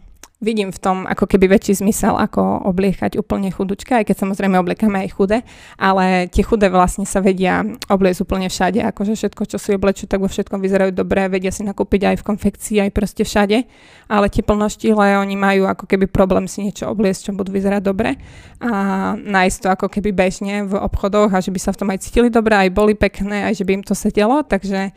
vidím 0.42 0.74
v 0.74 0.80
tom 0.82 0.98
ako 1.06 1.30
keby 1.30 1.46
väčší 1.54 1.86
zmysel, 1.86 2.18
ako 2.18 2.66
obliekať 2.66 3.16
úplne 3.16 3.54
chudučka, 3.54 4.02
aj 4.02 4.10
keď 4.10 4.26
samozrejme 4.26 4.58
obliekame 4.58 5.06
aj 5.06 5.10
chudé, 5.14 5.38
ale 5.78 6.26
tie 6.34 6.42
chudé 6.42 6.68
vlastne 6.74 7.06
sa 7.06 7.22
vedia 7.22 7.62
obliecť 7.88 8.26
úplne 8.26 8.50
všade, 8.50 8.82
akože 8.82 9.14
všetko, 9.14 9.42
čo 9.46 9.58
si 9.62 9.78
oblečú, 9.78 10.10
tak 10.10 10.20
vo 10.20 10.28
všetkom 10.28 10.58
vyzerajú 10.58 10.98
dobre, 10.98 11.30
vedia 11.30 11.54
si 11.54 11.62
nakúpiť 11.62 12.02
aj 12.12 12.16
v 12.20 12.28
konfekcii, 12.34 12.78
aj 12.82 12.92
proste 12.92 13.22
všade, 13.22 13.70
ale 14.10 14.26
tie 14.34 14.42
plnoštíhle, 14.42 15.22
oni 15.22 15.38
majú 15.38 15.70
ako 15.70 15.86
keby 15.86 16.10
problém 16.10 16.50
si 16.50 16.66
niečo 16.66 16.90
obliecť, 16.90 17.30
čo 17.30 17.38
budú 17.38 17.54
vyzerať 17.54 17.82
dobre 17.86 18.18
a 18.58 19.14
nájsť 19.14 19.58
to 19.62 19.68
ako 19.70 19.88
keby 19.94 20.10
bežne 20.10 20.66
v 20.66 20.74
obchodoch 20.74 21.30
a 21.30 21.40
že 21.40 21.54
by 21.54 21.60
sa 21.62 21.70
v 21.70 21.80
tom 21.86 21.90
aj 21.94 22.02
cítili 22.02 22.34
dobre, 22.34 22.58
aj 22.58 22.74
boli 22.74 22.98
pekné, 22.98 23.46
aj 23.46 23.62
že 23.62 23.64
by 23.70 23.72
im 23.78 23.86
to 23.86 23.94
sedelo, 23.94 24.42
takže 24.42 24.90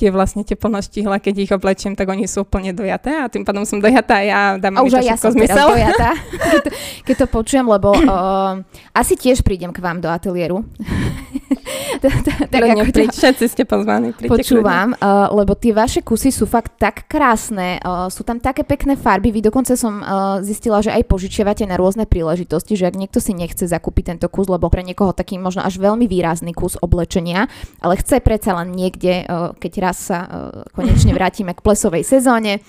tie 0.00 0.08
vlastne 0.08 0.40
tie 0.48 0.56
plnoštihle, 0.56 1.20
keď 1.20 1.34
ich 1.44 1.52
oblečiem, 1.52 1.92
tak 1.92 2.08
oni 2.08 2.24
sú 2.24 2.48
úplne 2.48 2.72
dojaté 2.72 3.20
a 3.20 3.28
tým 3.28 3.44
pádom 3.44 3.68
som 3.68 3.76
dojatá 3.76 4.16
a 4.16 4.24
ja 4.24 4.40
dám 4.56 4.80
a 4.80 4.88
už 4.88 4.96
aj 4.96 5.04
ja 5.04 5.16
som 5.20 5.28
zmysel. 5.36 5.76
dojatá, 5.76 6.16
keď, 6.56 6.60
to, 6.64 6.70
keď 7.04 7.14
to 7.20 7.26
počujem, 7.28 7.66
lebo 7.68 7.92
uh, 7.92 8.64
asi 8.96 9.20
tiež 9.20 9.44
prídem 9.44 9.76
k 9.76 9.84
vám 9.84 10.00
do 10.00 10.08
ateliéru. 10.08 10.64
tak 12.52 12.60
ako 12.60 12.82
príď, 12.90 13.10
všetci 13.12 13.46
ste 13.46 13.62
pozvaní. 13.68 14.12
Počúvam, 14.16 14.96
uh, 14.96 15.30
lebo 15.34 15.54
tie 15.54 15.70
vaše 15.70 16.00
kusy 16.00 16.32
sú 16.32 16.48
fakt 16.48 16.76
tak 16.80 17.06
krásne, 17.06 17.78
uh, 17.80 18.08
sú 18.08 18.24
tam 18.24 18.40
také 18.42 18.66
pekné 18.66 18.96
farby, 18.96 19.30
vy 19.30 19.40
dokonca 19.44 19.76
som 19.76 20.00
uh, 20.00 20.40
zistila, 20.44 20.80
že 20.80 20.92
aj 20.92 21.06
požičiavate 21.06 21.64
na 21.64 21.76
rôzne 21.78 22.04
príležitosti, 22.04 22.74
že 22.74 22.88
ak 22.88 22.98
niekto 22.98 23.18
si 23.22 23.36
nechce 23.36 23.64
zakúpiť 23.64 24.16
tento 24.16 24.26
kus, 24.32 24.48
lebo 24.48 24.68
pre 24.72 24.82
niekoho 24.82 25.14
taký 25.14 25.38
možno 25.38 25.62
až 25.62 25.78
veľmi 25.78 26.10
výrazný 26.10 26.52
kus 26.56 26.80
oblečenia, 26.80 27.46
ale 27.80 27.94
chce 28.00 28.20
predsa 28.20 28.56
len 28.58 28.74
niekde, 28.74 29.24
uh, 29.24 29.52
keď 29.56 29.72
raz 29.80 29.98
sa 30.00 30.18
uh, 30.24 30.28
konečne 30.74 31.14
vrátime 31.14 31.54
k 31.54 31.64
plesovej 31.64 32.02
sezóne, 32.02 32.60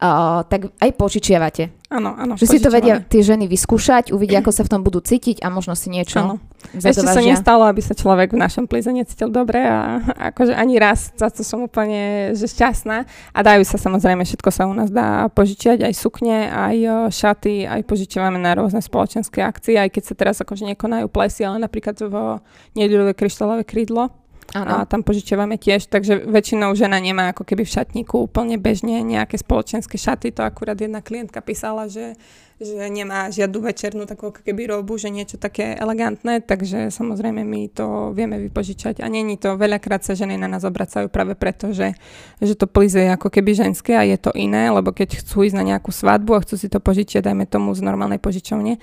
uh, 0.00 0.42
tak 0.46 0.74
aj 0.82 0.90
požičiavate. 0.96 1.77
Áno, 1.88 2.12
áno. 2.12 2.36
Že 2.36 2.46
si 2.52 2.58
to 2.60 2.68
vedia 2.68 3.00
tie 3.00 3.24
ženy 3.24 3.48
vyskúšať, 3.48 4.12
uvidia, 4.12 4.44
ako 4.44 4.52
sa 4.52 4.60
v 4.60 4.76
tom 4.76 4.84
budú 4.84 5.00
cítiť 5.00 5.40
a 5.40 5.48
možno 5.48 5.72
si 5.72 5.88
niečo 5.88 6.20
áno. 6.20 6.36
Ešte 6.76 7.00
sa 7.00 7.24
nestalo, 7.24 7.64
aby 7.64 7.80
sa 7.80 7.96
človek 7.96 8.36
v 8.36 8.44
našom 8.44 8.68
plize 8.68 8.92
necítil 8.92 9.32
dobre 9.32 9.64
a 9.64 10.04
akože 10.34 10.52
ani 10.52 10.76
raz, 10.76 11.16
za 11.16 11.32
to 11.32 11.40
som 11.40 11.64
úplne 11.64 12.36
že 12.36 12.44
šťastná. 12.44 13.08
A 13.32 13.38
dajú 13.40 13.64
sa 13.64 13.80
samozrejme, 13.80 14.20
všetko 14.20 14.50
sa 14.52 14.68
u 14.68 14.76
nás 14.76 14.92
dá 14.92 15.32
požičiať, 15.32 15.88
aj 15.88 15.94
sukne, 15.96 16.52
aj 16.52 17.08
šaty, 17.08 17.64
aj 17.64 17.80
požičiavame 17.88 18.36
na 18.36 18.52
rôzne 18.52 18.84
spoločenské 18.84 19.40
akcie, 19.40 19.80
aj 19.80 19.88
keď 19.88 20.02
sa 20.04 20.14
teraz 20.14 20.36
akože 20.44 20.68
nekonajú 20.76 21.08
plesy, 21.08 21.48
ale 21.48 21.56
napríklad 21.56 21.96
v 22.04 22.36
nedelu 22.76 23.16
kryštálové 23.16 23.64
krídlo, 23.64 24.12
Ano. 24.56 24.80
A 24.80 24.88
tam 24.88 25.04
požičiavame 25.04 25.60
tiež, 25.60 25.92
takže 25.92 26.24
väčšinou 26.24 26.72
žena 26.72 26.96
nemá 26.96 27.36
ako 27.36 27.44
keby 27.44 27.68
v 27.68 27.74
šatníku 27.76 28.16
úplne 28.16 28.56
bežne 28.56 29.04
nejaké 29.04 29.36
spoločenské 29.36 30.00
šaty. 30.00 30.32
To 30.32 30.40
akurát 30.40 30.80
jedna 30.80 31.04
klientka 31.04 31.44
písala, 31.44 31.84
že, 31.84 32.16
že 32.56 32.80
nemá 32.88 33.28
žiadnu 33.28 33.60
večernú 33.60 34.08
takú 34.08 34.32
ako 34.32 34.40
keby 34.40 34.72
robu, 34.72 34.96
že 34.96 35.12
niečo 35.12 35.36
také 35.36 35.76
elegantné, 35.76 36.40
takže 36.40 36.88
samozrejme 36.88 37.44
my 37.44 37.76
to 37.76 38.16
vieme 38.16 38.40
vypožičať. 38.48 39.04
A 39.04 39.06
není 39.12 39.36
to, 39.36 39.60
veľakrát 39.60 40.00
sa 40.00 40.16
ženy 40.16 40.40
na 40.40 40.48
nás 40.48 40.64
obracajú 40.64 41.12
práve 41.12 41.36
preto, 41.36 41.76
že, 41.76 41.92
že 42.40 42.56
to 42.56 42.64
plize 42.64 42.96
je 42.96 43.04
ako 43.04 43.28
keby 43.28 43.52
ženské 43.52 44.00
a 44.00 44.08
je 44.08 44.16
to 44.16 44.32
iné, 44.32 44.72
lebo 44.72 44.96
keď 44.96 45.20
chcú 45.20 45.44
ísť 45.44 45.60
na 45.60 45.76
nejakú 45.76 45.92
svadbu 45.92 46.40
a 46.40 46.42
chcú 46.48 46.56
si 46.56 46.72
to 46.72 46.80
požičiať, 46.80 47.20
dajme 47.20 47.44
tomu 47.44 47.76
z 47.76 47.84
normálnej 47.84 48.16
požičovne, 48.16 48.80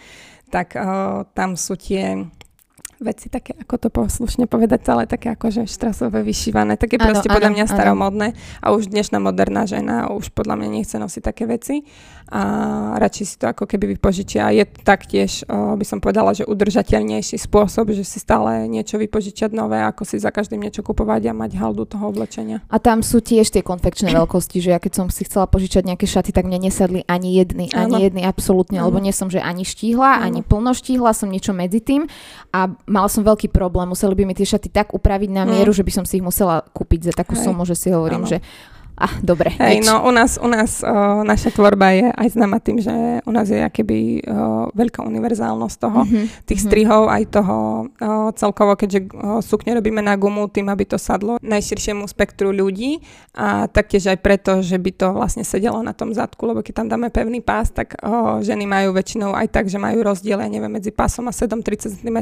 tak 0.53 0.77
uh, 0.77 1.25
tam 1.33 1.57
sú 1.57 1.73
tie 1.73 2.29
veci 3.05 3.29
také, 3.29 3.53
ako 3.53 3.75
to 3.77 3.89
poslušne 3.93 4.49
povedať, 4.49 4.81
celé 4.81 5.03
také 5.05 5.37
akože 5.37 5.69
štrasové 5.69 6.25
vyšívané, 6.25 6.81
také 6.81 6.97
ano, 6.97 7.13
proste 7.13 7.29
ano, 7.29 7.35
podľa 7.37 7.51
mňa 7.53 7.65
staromodné 7.69 8.27
a 8.65 8.73
už 8.73 8.89
dnešná 8.89 9.21
moderná 9.21 9.69
žena 9.69 10.09
už 10.09 10.33
podľa 10.33 10.57
mňa 10.57 10.69
nechce 10.81 10.95
nosiť 10.97 11.21
také 11.21 11.45
veci 11.45 11.85
a 12.25 12.41
radšej 12.97 13.25
si 13.25 13.35
to 13.37 13.45
ako 13.53 13.69
keby 13.69 13.93
vypožičia. 13.93 14.49
Je 14.49 14.65
to 14.65 14.81
taktiež, 14.81 15.45
by 15.49 15.85
som 15.85 16.01
povedala, 16.01 16.33
že 16.33 16.49
udržateľnejší 16.49 17.37
spôsob, 17.37 17.93
že 17.93 18.01
si 18.01 18.17
stále 18.17 18.65
niečo 18.65 18.97
vypožičať 18.97 19.53
nové, 19.53 19.77
ako 19.85 20.09
si 20.09 20.17
za 20.17 20.33
každým 20.33 20.57
niečo 20.57 20.81
kupovať 20.81 21.29
a 21.29 21.37
mať 21.37 21.51
haldu 21.53 21.85
toho 21.85 22.09
oblečenia. 22.09 22.65
A 22.65 22.81
tam 22.81 23.05
sú 23.05 23.21
tiež 23.21 23.53
tie 23.53 23.61
konfekčné 23.61 24.09
veľkosti, 24.17 24.57
že 24.57 24.73
ja 24.73 24.81
keď 24.81 25.05
som 25.05 25.07
si 25.13 25.21
chcela 25.29 25.45
požičať 25.45 25.85
nejaké 25.85 26.09
šaty, 26.09 26.33
tak 26.33 26.49
mne 26.49 26.65
nesadli 26.65 27.05
ani 27.05 27.37
jedny, 27.37 27.69
ani 27.69 27.93
ano. 27.93 28.01
jedny 28.01 28.21
absolútne, 28.25 28.81
ano. 28.81 28.89
lebo 28.89 28.97
nie 28.97 29.13
som, 29.13 29.29
že 29.29 29.37
ani 29.37 29.61
štíhla, 29.61 30.17
ano. 30.17 30.25
ani 30.25 30.39
plnoštíhla, 30.41 31.13
som 31.13 31.29
niečo 31.29 31.53
medzi 31.53 31.77
tým 31.77 32.09
a 32.49 32.73
mala 32.89 33.05
som 33.05 33.21
veľký 33.21 33.53
problém, 33.53 33.85
museli 33.85 34.17
by 34.17 34.23
mi 34.25 34.33
tie 34.33 34.49
šaty 34.49 34.73
tak 34.73 34.97
upraviť 34.97 35.29
na 35.29 35.45
mieru, 35.45 35.69
mm. 35.69 35.77
že 35.77 35.85
by 35.85 35.91
som 35.93 36.05
si 36.09 36.17
ich 36.17 36.25
musela 36.25 36.65
kúpiť 36.73 37.11
za 37.11 37.13
takú 37.13 37.37
Hej. 37.37 37.45
sumu, 37.45 37.69
že 37.69 37.77
si 37.77 37.93
hovorím, 37.93 38.25
ano. 38.25 38.31
že 38.33 38.41
Ah, 38.95 39.19
dobre. 39.19 39.51
Hej, 39.59 39.83
no 39.83 40.07
u 40.07 40.11
nás, 40.15 40.39
u 40.39 40.47
nás 40.47 40.79
o, 40.79 40.87
naša 41.27 41.51
tvorba 41.51 41.91
je 41.91 42.07
aj 42.15 42.27
známa 42.31 42.63
tým, 42.63 42.79
že 42.79 43.19
u 43.27 43.31
nás 43.35 43.51
je 43.51 43.59
akéby 43.59 44.23
o, 44.23 44.71
veľká 44.71 45.03
univerzálnosť 45.03 45.75
toho, 45.75 46.07
mm-hmm. 46.07 46.25
tých 46.47 46.63
mm-hmm. 46.63 46.71
strihov, 46.71 47.03
aj 47.11 47.23
toho 47.27 47.55
o, 47.55 48.31
celkovo, 48.31 48.79
keďže 48.79 49.11
o, 49.11 49.43
sukne 49.43 49.75
robíme 49.75 49.99
na 49.99 50.15
gumu, 50.15 50.47
tým, 50.47 50.71
aby 50.71 50.87
to 50.87 50.95
sadlo 50.95 51.35
najširšiemu 51.43 52.07
spektru 52.07 52.55
ľudí 52.55 53.03
a 53.35 53.67
taktiež 53.67 54.15
aj 54.15 54.17
preto, 54.23 54.63
že 54.63 54.79
by 54.79 54.91
to 54.95 55.07
vlastne 55.11 55.43
sedelo 55.43 55.83
na 55.83 55.91
tom 55.91 56.15
zadku, 56.15 56.47
lebo 56.47 56.63
keď 56.63 56.79
tam 56.79 56.87
dáme 56.87 57.11
pevný 57.11 57.43
pás, 57.43 57.75
tak 57.75 57.99
o, 57.99 58.39
ženy 58.39 58.63
majú 58.63 58.95
väčšinou 58.95 59.35
aj 59.35 59.51
tak, 59.51 59.67
že 59.67 59.75
majú 59.75 60.07
rozdiel, 60.07 60.39
ja 60.39 60.47
neviem, 60.47 60.71
medzi 60.71 60.95
pásom 60.95 61.27
a 61.27 61.35
7-30 61.35 61.99
cm 61.99 62.19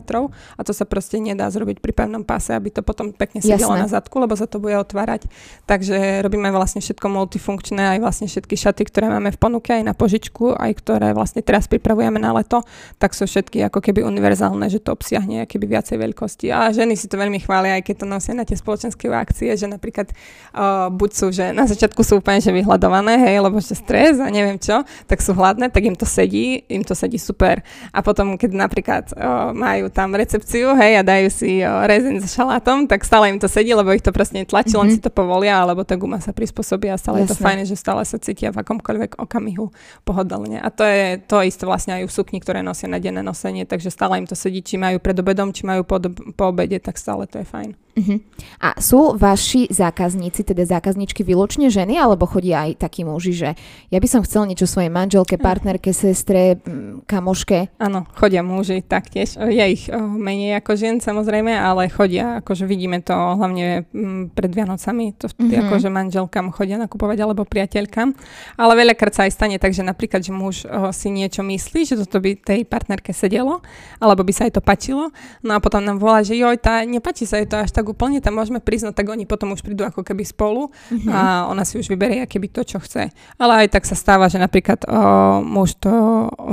a 0.58 0.62
to 0.66 0.74
sa 0.74 0.90
proste 0.90 1.22
nedá 1.22 1.46
zrobiť 1.54 1.78
pri 1.78 1.94
pevnom 1.94 2.26
páse, 2.26 2.50
aby 2.50 2.74
to 2.74 2.82
potom 2.82 3.14
pekne 3.14 3.46
sedelo 3.46 3.78
Jasné. 3.78 3.86
na 3.86 3.88
zadku, 3.94 4.18
lebo 4.18 4.34
sa 4.34 4.50
to 4.50 4.58
bude 4.58 4.74
otvárať. 4.74 5.30
Takže 5.70 6.26
robíme 6.26 6.50
vlastne 6.50 6.63
všetko 6.72 7.08
multifunkčné, 7.10 7.98
aj 7.98 8.00
vlastne 8.00 8.28
všetky 8.30 8.56
šaty, 8.56 8.88
ktoré 8.88 9.10
máme 9.10 9.34
v 9.34 9.40
ponuke 9.42 9.74
aj 9.74 9.84
na 9.84 9.92
požičku, 9.92 10.56
aj 10.56 10.72
ktoré 10.80 11.12
vlastne 11.12 11.42
teraz 11.44 11.68
pripravujeme 11.68 12.22
na 12.22 12.32
leto, 12.32 12.64
tak 13.02 13.12
sú 13.18 13.28
všetky 13.28 13.66
ako 13.68 13.84
keby 13.84 14.06
univerzálne, 14.06 14.70
že 14.70 14.80
to 14.80 14.94
obsiahne 14.94 15.44
keby 15.50 15.66
viacej 15.78 15.98
veľkosti. 16.00 16.54
A 16.54 16.72
ženy 16.72 16.96
si 16.96 17.10
to 17.10 17.20
veľmi 17.20 17.42
chvália, 17.44 17.76
aj 17.76 17.84
keď 17.84 17.96
to 18.04 18.06
nosia 18.08 18.34
na 18.38 18.48
tie 18.48 18.56
spoločenské 18.56 19.12
akcie, 19.12 19.52
že 19.58 19.68
napríklad 19.68 20.14
uh, 20.56 20.88
buď 20.94 21.10
sú, 21.12 21.28
že 21.34 21.52
na 21.52 21.68
začiatku 21.68 22.00
sú 22.06 22.22
úplne 22.22 22.40
že 22.40 22.54
vyhľadované, 22.54 23.18
hej, 23.20 23.42
lebo 23.42 23.58
že 23.60 23.74
stres 23.74 24.22
a 24.22 24.30
neviem 24.30 24.62
čo, 24.62 24.86
tak 25.10 25.20
sú 25.20 25.34
hladné, 25.34 25.74
tak 25.74 25.84
im 25.84 25.98
to 25.98 26.06
sedí, 26.06 26.64
im 26.70 26.86
to 26.86 26.94
sedí 26.94 27.18
super. 27.18 27.60
A 27.90 28.00
potom, 28.06 28.38
keď 28.38 28.52
napríklad 28.54 29.04
uh, 29.18 29.52
majú 29.52 29.90
tam 29.90 30.14
recepciu, 30.14 30.78
hej, 30.78 31.00
a 31.00 31.04
dajú 31.04 31.28
si 31.34 31.60
uh, 31.66 31.84
rezen 31.90 32.22
s 32.22 32.32
šalátom, 32.38 32.86
tak 32.86 33.02
stále 33.04 33.34
im 33.34 33.42
to 33.42 33.50
sedí, 33.50 33.74
lebo 33.74 33.90
ich 33.92 34.06
to 34.06 34.14
proste 34.14 34.38
netlačí, 34.38 34.78
mm-hmm. 34.78 34.82
len 34.86 34.90
mhm. 34.94 34.96
si 34.96 35.02
to 35.02 35.12
povolia, 35.12 35.60
alebo 35.60 35.82
tá 35.82 35.98
guma 35.98 36.22
sa 36.22 36.30
prispôsobí 36.30 36.53
a 36.62 36.98
stále 36.98 37.26
Jasne. 37.26 37.26
je 37.26 37.32
to 37.34 37.38
fajn, 37.42 37.60
že 37.66 37.76
stále 37.76 38.02
sa 38.06 38.18
cítia 38.22 38.54
v 38.54 38.62
akomkoľvek 38.62 39.18
okamihu 39.18 39.74
pohodlne. 40.06 40.62
A 40.62 40.70
to 40.70 40.86
je 40.86 41.18
to 41.26 41.42
isté 41.42 41.66
vlastne 41.66 41.98
aj 41.98 42.06
u 42.06 42.10
sukni, 42.10 42.38
ktoré 42.38 42.62
nosia 42.62 42.86
na 42.86 43.02
denné 43.02 43.26
nosenie, 43.26 43.66
takže 43.66 43.90
stále 43.90 44.22
im 44.22 44.30
to 44.30 44.38
sedí, 44.38 44.62
či 44.62 44.78
majú 44.78 45.02
pred 45.02 45.18
obedom, 45.18 45.50
či 45.50 45.66
majú 45.66 45.82
po, 45.84 45.98
po 46.38 46.44
obede, 46.54 46.78
tak 46.78 47.02
stále 47.02 47.26
to 47.26 47.42
je 47.42 47.48
fajn. 47.50 47.83
Uh-huh. 47.94 48.18
A 48.58 48.74
sú 48.82 49.14
vaši 49.14 49.70
zákazníci, 49.70 50.42
teda 50.42 50.66
zákazničky 50.66 51.22
výlučne 51.22 51.70
ženy, 51.70 52.02
alebo 52.02 52.26
chodia 52.26 52.66
aj 52.66 52.82
takí 52.82 53.06
muži, 53.06 53.34
že 53.38 53.50
ja 53.94 53.98
by 54.02 54.08
som 54.10 54.26
chcel 54.26 54.50
niečo 54.50 54.66
svojej 54.66 54.90
manželke, 54.90 55.38
partnerke, 55.38 55.94
sestre, 55.94 56.58
kamoške? 57.06 57.70
Áno, 57.78 58.10
chodia 58.18 58.42
muži 58.42 58.82
taktiež. 58.82 59.38
Je 59.38 59.62
ich 59.62 59.94
menej 59.94 60.58
ako 60.58 60.74
žien 60.74 60.98
samozrejme, 60.98 61.54
ale 61.54 61.86
chodia, 61.94 62.42
akože 62.42 62.66
vidíme 62.66 62.98
to 63.06 63.14
hlavne 63.14 63.86
pred 64.34 64.50
Vianocami, 64.50 65.14
to 65.14 65.30
uh-huh. 65.30 65.70
akože 65.70 65.94
manželkám 65.94 66.50
chodia 66.50 66.82
nakupovať 66.82 67.18
alebo 67.22 67.46
priateľkám. 67.46 68.10
Ale 68.58 68.74
veľakrát 68.74 69.14
sa 69.14 69.30
aj 69.30 69.38
stane 69.38 69.62
tak, 69.62 69.78
že 69.78 69.86
napríklad, 69.86 70.26
že 70.26 70.34
muž 70.34 70.66
si 70.98 71.14
niečo 71.14 71.46
myslí, 71.46 71.86
že 71.86 72.02
toto 72.02 72.18
by 72.18 72.42
tej 72.42 72.66
partnerke 72.66 73.14
sedelo, 73.14 73.62
alebo 74.02 74.26
by 74.26 74.34
sa 74.34 74.50
aj 74.50 74.58
to 74.58 74.62
pačilo, 74.66 75.14
no 75.46 75.52
a 75.54 75.62
potom 75.62 75.86
nám 75.86 76.02
volá, 76.02 76.26
že 76.26 76.34
joj, 76.34 76.58
tá, 76.58 76.82
nepačí 76.82 77.30
sa 77.30 77.38
jej 77.38 77.46
to 77.46 77.62
až 77.62 77.70
tak 77.70 77.83
tak 77.84 77.92
úplne 77.92 78.24
tam 78.24 78.40
môžeme 78.40 78.64
priznať, 78.64 78.96
tak 78.96 79.12
oni 79.12 79.28
potom 79.28 79.52
už 79.52 79.60
prídu 79.60 79.84
ako 79.84 80.08
keby 80.08 80.24
spolu 80.24 80.72
mm-hmm. 80.72 81.12
a 81.12 81.52
ona 81.52 81.68
si 81.68 81.76
už 81.76 81.92
vyberie 81.92 82.24
keby 82.24 82.48
to, 82.48 82.64
čo 82.64 82.80
chce. 82.80 83.12
Ale 83.36 83.68
aj 83.68 83.76
tak 83.76 83.84
sa 83.84 84.00
stáva, 84.00 84.32
že 84.32 84.40
napríklad 84.40 84.88
o, 84.88 85.44
muž 85.44 85.76
to 85.76 85.92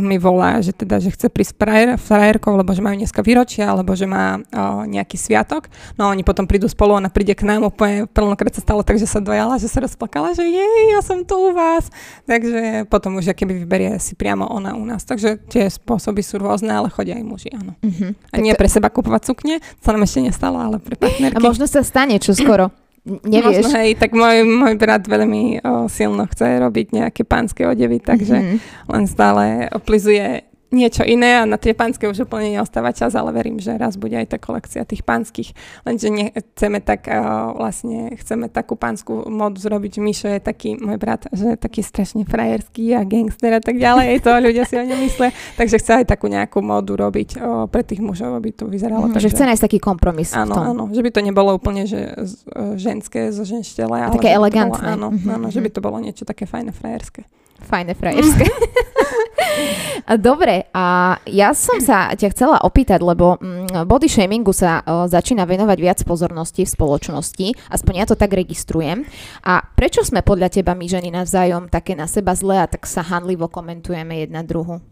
mi 0.03 0.19
volá, 0.19 0.59
že 0.59 0.75
teda, 0.75 0.99
že 0.99 1.15
chce 1.15 1.31
prísť 1.31 1.55
frajerkou, 2.03 2.59
lebo 2.59 2.75
že 2.75 2.83
majú 2.83 2.99
dneska 2.99 3.23
výročia, 3.23 3.71
alebo 3.71 3.95
že 3.95 4.11
má 4.11 4.43
o, 4.43 4.83
nejaký 4.91 5.15
sviatok. 5.15 5.71
No 5.95 6.11
oni 6.11 6.27
potom 6.27 6.51
prídu 6.51 6.67
spolu, 6.67 6.99
ona 6.99 7.07
príde 7.07 7.39
k 7.39 7.47
nám 7.47 7.71
úplne 7.71 8.11
plnokrát 8.11 8.51
sa 8.51 8.67
stalo 8.67 8.83
tak, 8.83 8.99
že 8.99 9.07
sa 9.07 9.23
dojala, 9.23 9.63
že 9.63 9.71
sa 9.71 9.79
rozplakala, 9.87 10.35
že 10.35 10.43
jej, 10.43 10.91
ja 10.91 10.99
som 10.99 11.23
tu 11.23 11.39
u 11.39 11.55
vás. 11.55 11.87
Takže 12.27 12.91
potom 12.91 13.23
už 13.23 13.31
keby 13.39 13.63
vyberie 13.63 14.03
si 14.03 14.19
priamo 14.19 14.51
ona 14.51 14.75
u 14.75 14.83
nás. 14.83 15.07
Takže 15.07 15.39
tie 15.47 15.71
spôsoby 15.71 16.27
sú 16.27 16.43
rôzne, 16.43 16.75
ale 16.75 16.91
chodia 16.91 17.15
aj 17.15 17.23
muži, 17.23 17.55
áno. 17.55 17.79
Mm-hmm. 17.87 18.35
A 18.35 18.37
nie 18.43 18.51
pre 18.59 18.67
seba 18.67 18.91
kupovať 18.91 19.31
sukne, 19.31 19.63
to 19.85 19.95
nám 19.95 20.03
ešte 20.03 20.27
nestalo, 20.27 20.59
ale 20.59 20.81
pre 20.81 20.97
partnerky. 21.21 21.45
A 21.45 21.49
možno 21.53 21.65
sa 21.69 21.81
stane 21.85 22.17
čo 22.17 22.33
skoro. 22.33 22.73
Nevieš. 23.05 23.65
Možno, 23.65 23.81
hej, 23.81 23.97
tak 23.97 24.13
môj, 24.13 24.45
môj 24.45 24.75
brat 24.77 25.09
veľmi 25.09 25.65
o, 25.65 25.89
silno 25.89 26.29
chce 26.29 26.61
robiť 26.61 26.87
nejaké 26.93 27.25
pánske 27.25 27.65
odevy, 27.65 27.97
takže 27.97 28.37
mm-hmm. 28.37 28.59
len 28.93 29.05
stále 29.09 29.45
oplizuje 29.73 30.45
niečo 30.71 31.03
iné 31.03 31.43
a 31.43 31.45
na 31.47 31.59
tie 31.59 31.75
pánske 31.75 32.07
už 32.07 32.31
úplne 32.31 32.55
neostáva 32.55 32.95
čas, 32.95 33.19
ale 33.19 33.35
verím, 33.35 33.59
že 33.59 33.75
raz 33.75 33.99
bude 33.99 34.15
aj 34.15 34.35
tá 34.35 34.39
kolekcia 34.39 34.87
tých 34.87 35.03
pánskych. 35.03 35.51
Lenže 35.83 36.31
chceme 36.35 36.79
tak 36.79 37.11
uh, 37.11 37.55
vlastne, 37.59 38.15
chceme 38.15 38.47
takú 38.47 38.79
pánsku 38.79 39.27
modu 39.27 39.59
zrobiť. 39.59 39.99
Mišo 39.99 40.31
je 40.31 40.41
taký, 40.41 40.79
môj 40.79 40.97
brat, 40.97 41.27
že 41.35 41.55
je 41.55 41.59
taký 41.59 41.83
strašne 41.83 42.23
frajerský 42.23 42.95
a 42.95 43.03
gangster 43.03 43.59
a 43.59 43.63
tak 43.63 43.77
ďalej. 43.77 44.23
To 44.23 44.31
ľudia 44.39 44.65
si 44.65 44.79
o 44.79 44.85
ňom 44.87 44.99
myslia. 45.03 45.35
Takže 45.59 45.77
chce 45.83 45.93
aj 46.03 46.07
takú 46.07 46.31
nejakú 46.31 46.63
modu 46.63 46.95
robiť 46.95 47.37
uh, 47.37 47.67
pre 47.67 47.83
tých 47.83 47.99
mužov, 47.99 48.39
aby 48.39 48.55
to 48.55 48.71
vyzeralo. 48.71 49.11
Mm, 49.11 49.19
takže, 49.19 49.27
že 49.27 49.35
chce 49.35 49.45
nájsť 49.51 49.65
taký 49.67 49.79
kompromis 49.83 50.31
Áno, 50.33 50.55
áno. 50.55 50.85
Že 50.95 51.03
by 51.03 51.11
to 51.11 51.21
nebolo 51.27 51.51
úplne 51.59 51.83
že 51.91 52.15
uh, 52.15 52.79
ženské 52.79 53.35
zo 53.35 53.43
ženštele. 53.43 54.07
Ale 54.07 54.15
také 54.15 54.31
elegantné. 54.31 54.95
Bolo, 54.95 54.95
áno, 54.95 55.09
mm-hmm. 55.11 55.35
áno, 55.35 55.47
že 55.51 55.59
by 55.59 55.69
to 55.75 55.81
bolo 55.83 55.99
niečo 55.99 56.23
také 56.23 56.47
fajné 56.47 56.71
frajerské. 56.71 57.27
Fajné 57.67 57.93
frajerské. 57.99 58.47
Dobre, 60.19 60.69
a 60.75 61.17
ja 61.27 61.55
som 61.55 61.79
sa 61.79 62.13
ťa 62.15 62.29
chcela 62.35 62.57
opýtať, 62.63 63.03
lebo 63.03 63.39
mm, 63.39 63.87
body 63.87 64.09
shamingu 64.09 64.55
sa 64.55 64.83
začína 64.87 65.47
venovať 65.47 65.79
viac 65.79 65.99
pozornosti 66.03 66.67
v 66.67 66.75
spoločnosti, 66.75 67.47
aspoň 67.71 67.95
ja 67.95 68.07
to 68.07 68.17
tak 68.17 68.33
registrujem. 68.35 69.07
A 69.47 69.63
prečo 69.63 70.03
sme 70.03 70.25
podľa 70.25 70.51
teba 70.51 70.75
my 70.75 70.87
ženy 70.87 71.13
navzájom 71.15 71.71
také 71.71 71.95
na 71.95 72.11
seba 72.11 72.35
zlé 72.35 72.63
a 72.65 72.71
tak 72.71 72.87
sa 72.87 73.05
handlivo 73.05 73.47
komentujeme 73.51 74.23
jedna 74.23 74.43
druhu? 74.43 74.83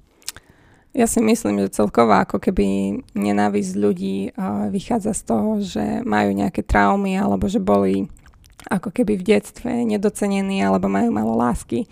Ja 0.97 1.05
si 1.05 1.21
myslím, 1.21 1.63
že 1.63 1.79
celková 1.79 2.25
ako 2.25 2.41
keby 2.41 2.65
nenávisť 3.13 3.73
ľudí 3.77 4.33
vychádza 4.73 5.13
z 5.13 5.23
toho, 5.23 5.51
že 5.61 5.85
majú 6.03 6.33
nejaké 6.33 6.65
traumy 6.65 7.21
alebo 7.21 7.45
že 7.47 7.61
boli 7.61 8.09
ako 8.67 8.91
keby 8.91 9.21
v 9.21 9.27
detstve 9.37 9.71
nedocenení 9.87 10.65
alebo 10.65 10.91
majú 10.91 11.15
malo 11.15 11.39
lásky 11.39 11.87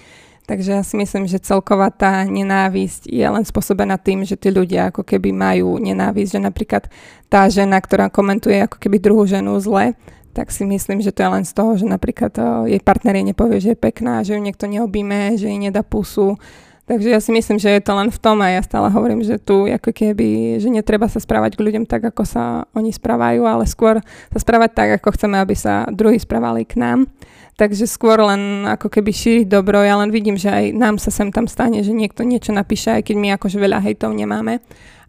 Takže 0.46 0.78
ja 0.78 0.82
si 0.86 0.94
myslím, 0.94 1.26
že 1.26 1.42
celková 1.42 1.90
tá 1.90 2.22
nenávisť 2.22 3.10
je 3.10 3.26
len 3.26 3.42
spôsobená 3.42 3.98
tým, 3.98 4.22
že 4.22 4.38
tí 4.38 4.54
ľudia 4.54 4.94
ako 4.94 5.02
keby 5.02 5.34
majú 5.34 5.74
nenávisť, 5.82 6.38
že 6.38 6.40
napríklad 6.40 6.86
tá 7.26 7.50
žena, 7.50 7.82
ktorá 7.82 8.06
komentuje 8.06 8.62
ako 8.62 8.78
keby 8.78 9.02
druhú 9.02 9.26
ženu 9.26 9.58
zle, 9.58 9.98
tak 10.30 10.54
si 10.54 10.62
myslím, 10.62 11.02
že 11.02 11.10
to 11.10 11.26
je 11.26 11.30
len 11.34 11.44
z 11.48 11.50
toho, 11.50 11.74
že 11.74 11.88
napríklad 11.88 12.30
o, 12.38 12.68
jej 12.70 12.78
partner 12.78 13.18
jej 13.18 13.26
nepovie, 13.26 13.58
že 13.58 13.74
je 13.74 13.78
pekná, 13.78 14.22
že 14.22 14.36
ju 14.36 14.40
niekto 14.40 14.70
neobíme, 14.70 15.34
že 15.34 15.50
jej 15.50 15.58
nedá 15.58 15.82
pusu. 15.82 16.38
Takže 16.86 17.10
ja 17.10 17.18
si 17.18 17.34
myslím, 17.34 17.58
že 17.58 17.66
je 17.66 17.82
to 17.82 17.98
len 17.98 18.14
v 18.14 18.18
tom 18.22 18.38
a 18.38 18.54
ja 18.54 18.62
stále 18.62 18.86
hovorím, 18.94 19.26
že 19.26 19.42
tu 19.42 19.66
ako 19.66 19.90
keby, 19.90 20.62
že 20.62 20.70
netreba 20.70 21.10
sa 21.10 21.18
správať 21.18 21.58
k 21.58 21.64
ľuďom 21.66 21.82
tak, 21.90 22.14
ako 22.14 22.22
sa 22.22 22.70
oni 22.78 22.94
správajú, 22.94 23.42
ale 23.42 23.66
skôr 23.66 23.98
sa 24.30 24.38
správať 24.38 24.70
tak, 24.78 24.88
ako 25.02 25.18
chceme, 25.18 25.34
aby 25.42 25.58
sa 25.58 25.90
druhí 25.90 26.22
správali 26.22 26.62
k 26.62 26.78
nám. 26.78 27.10
Takže 27.56 27.88
skôr 27.88 28.20
len 28.20 28.68
ako 28.68 28.92
keby 28.92 29.16
šíriť 29.16 29.46
dobro. 29.48 29.80
Ja 29.80 29.96
len 29.96 30.12
vidím, 30.12 30.36
že 30.36 30.52
aj 30.52 30.64
nám 30.76 31.00
sa 31.00 31.08
sem 31.08 31.32
tam 31.32 31.48
stane, 31.48 31.80
že 31.80 31.96
niekto 31.96 32.20
niečo 32.20 32.52
napíše, 32.52 33.00
aj 33.00 33.08
keď 33.08 33.16
my 33.16 33.28
akože 33.40 33.56
veľa 33.56 33.80
hejtov 33.80 34.12
nemáme 34.12 34.60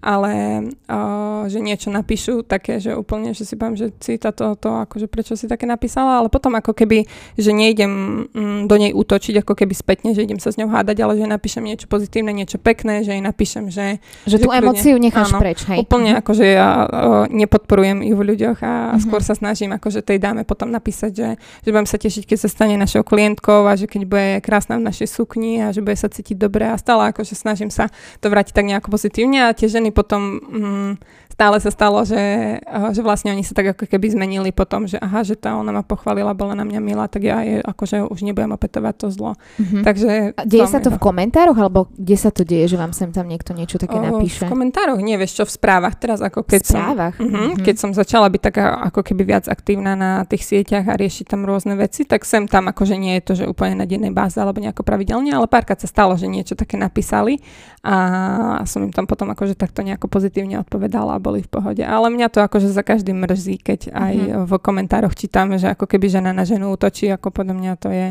ale 0.02 0.64
uh, 0.88 1.50
že 1.50 1.58
niečo 1.58 1.90
napíšu 1.90 2.46
také, 2.46 2.78
že 2.78 2.94
úplne, 2.94 3.34
že 3.34 3.44
si 3.44 3.58
poviem, 3.58 3.78
že 3.78 3.94
si 3.98 4.22
to, 4.22 4.32
to 4.34 4.70
akože 4.88 5.10
prečo 5.10 5.34
si 5.34 5.50
také 5.50 5.66
napísala, 5.66 6.22
ale 6.22 6.30
potom 6.30 6.54
ako 6.54 6.74
keby, 6.78 7.10
že 7.36 7.52
nejdem 7.52 7.92
mm, 8.30 8.60
do 8.70 8.76
nej 8.78 8.92
útočiť 8.94 9.42
ako 9.42 9.54
keby 9.58 9.74
spätne, 9.74 10.14
že 10.14 10.24
idem 10.24 10.38
sa 10.38 10.54
s 10.54 10.60
ňou 10.62 10.70
hádať, 10.70 10.98
ale 11.02 11.18
že 11.18 11.26
napíšem 11.26 11.64
niečo 11.66 11.90
pozitívne, 11.90 12.30
niečo 12.32 12.62
pekné, 12.62 13.02
že 13.02 13.18
jej 13.18 13.24
napíšem, 13.24 13.74
že... 13.74 13.98
Že, 14.28 14.30
že 14.30 14.38
tú 14.44 14.50
kľudne, 14.50 14.64
emociu 14.64 14.96
necháš 15.02 15.34
áno, 15.34 15.40
preč, 15.42 15.60
hej. 15.66 15.80
Úplne 15.82 16.10
mm-hmm. 16.14 16.22
akože 16.26 16.46
ja 16.46 16.70
uh, 16.86 16.88
nepodporujem 17.32 17.98
ju 18.06 18.16
v 18.16 18.24
ľuďoch 18.34 18.60
a 18.62 18.72
mm-hmm. 18.72 19.02
skôr 19.04 19.22
sa 19.26 19.34
snažím 19.34 19.74
akože 19.76 20.06
tej 20.06 20.22
dáme 20.22 20.46
potom 20.46 20.70
napísať, 20.70 21.12
že, 21.14 21.30
že 21.66 21.70
budem 21.74 21.88
sa 21.90 21.98
tešiť, 21.98 22.24
keď 22.24 22.38
sa 22.38 22.50
stane 22.50 22.76
našou 22.78 23.02
klientkou 23.02 23.66
a 23.66 23.74
že 23.74 23.90
keď 23.90 24.02
bude 24.06 24.28
krásna 24.46 24.78
v 24.78 24.88
našej 24.88 25.08
sukni 25.10 25.62
a 25.64 25.74
že 25.74 25.82
bude 25.82 25.98
sa 25.98 26.08
cítiť 26.08 26.38
dobre 26.38 26.70
a 26.70 26.76
stále 26.78 27.10
akože 27.10 27.34
snažím 27.34 27.74
sa 27.74 27.90
to 28.22 28.30
vrátiť 28.30 28.54
tak 28.54 28.66
nejako 28.68 28.94
pozitívne 28.94 29.50
a 29.50 29.56
tie 29.56 29.68
ženy 29.68 29.87
potom 29.92 30.40
mm, 30.40 30.92
stále 31.38 31.62
sa 31.62 31.70
stalo, 31.70 32.02
že, 32.02 32.18
že 32.66 33.02
vlastne 33.06 33.30
oni 33.30 33.46
sa 33.46 33.54
tak 33.54 33.78
ako 33.78 33.86
keby 33.86 34.10
zmenili 34.10 34.50
potom, 34.50 34.90
že 34.90 34.98
aha, 34.98 35.22
že 35.22 35.38
tá 35.38 35.54
ona 35.54 35.70
ma 35.70 35.86
pochválila, 35.86 36.34
bola 36.34 36.58
na 36.58 36.66
mňa 36.66 36.82
milá, 36.82 37.06
tak 37.06 37.30
ja 37.30 37.46
je, 37.46 37.62
akože 37.62 38.10
už 38.10 38.26
nebudem 38.26 38.58
opätovať 38.58 39.06
to 39.06 39.08
zlo. 39.14 39.38
Mm-hmm. 39.62 39.84
Takže 39.86 40.12
A 40.34 40.44
deje 40.50 40.66
sa 40.66 40.82
to 40.82 40.90
v 40.90 40.98
komentároch, 40.98 41.54
alebo 41.54 41.94
kde 41.94 42.18
sa 42.18 42.34
to 42.34 42.42
deje, 42.42 42.74
že 42.74 42.82
vám 42.82 42.90
sem 42.90 43.14
tam 43.14 43.30
niekto 43.30 43.54
niečo 43.54 43.78
také 43.78 44.02
o, 44.02 44.02
napíše? 44.02 44.50
V 44.50 44.50
komentároch, 44.50 44.98
nie, 44.98 45.14
vieš 45.14 45.38
čo, 45.38 45.44
v 45.46 45.54
správach. 45.54 45.94
Teraz 46.02 46.26
ako 46.26 46.42
keď 46.42 46.58
v 46.58 46.70
správach? 46.74 47.14
Som, 47.14 47.30
uh-huh, 47.30 47.38
mm-hmm. 47.54 47.62
keď 47.62 47.76
som 47.78 47.90
začala 47.94 48.34
byť 48.34 48.42
taká 48.42 48.66
ako 48.90 49.06
keby 49.06 49.38
viac 49.38 49.46
aktívna 49.46 49.94
na 49.94 50.26
tých 50.26 50.42
sieťach 50.42 50.90
a 50.90 50.98
riešiť 50.98 51.30
tam 51.30 51.46
rôzne 51.46 51.78
veci, 51.78 52.02
tak 52.02 52.26
sem 52.26 52.50
tam 52.50 52.66
akože 52.74 52.98
nie 52.98 53.14
je 53.22 53.24
to, 53.30 53.34
že 53.38 53.46
úplne 53.46 53.78
na 53.78 53.86
dennej 53.86 54.10
báze 54.10 54.42
alebo 54.42 54.58
nejako 54.58 54.82
pravidelne, 54.82 55.30
ale 55.30 55.46
párkrát 55.46 55.78
sa 55.78 55.86
stalo, 55.86 56.18
že 56.18 56.26
niečo 56.26 56.58
také 56.58 56.82
napísali 56.82 57.46
a 57.86 58.66
som 58.66 58.82
im 58.82 58.90
tam 58.90 59.06
potom 59.06 59.30
akože 59.30 59.54
takto 59.54 59.86
nejako 59.86 60.10
pozitívne 60.10 60.58
odpovedala 60.66 61.22
boli 61.28 61.44
v 61.44 61.52
pohode. 61.52 61.84
Ale 61.84 62.08
mňa 62.08 62.32
to 62.32 62.40
akože 62.40 62.72
za 62.72 62.88
každým 62.88 63.20
mrzí, 63.28 63.60
keď 63.60 63.92
aj 63.92 64.14
mm-hmm. 64.16 64.44
v 64.48 64.52
komentároch 64.64 65.12
čítame, 65.12 65.60
že 65.60 65.76
ako 65.76 65.84
keby 65.84 66.08
žena 66.08 66.32
na 66.32 66.48
ženu 66.48 66.72
útočí, 66.72 67.12
ako 67.12 67.36
podľa 67.36 67.56
mňa 67.60 67.72
to 67.76 67.92
je 67.92 68.08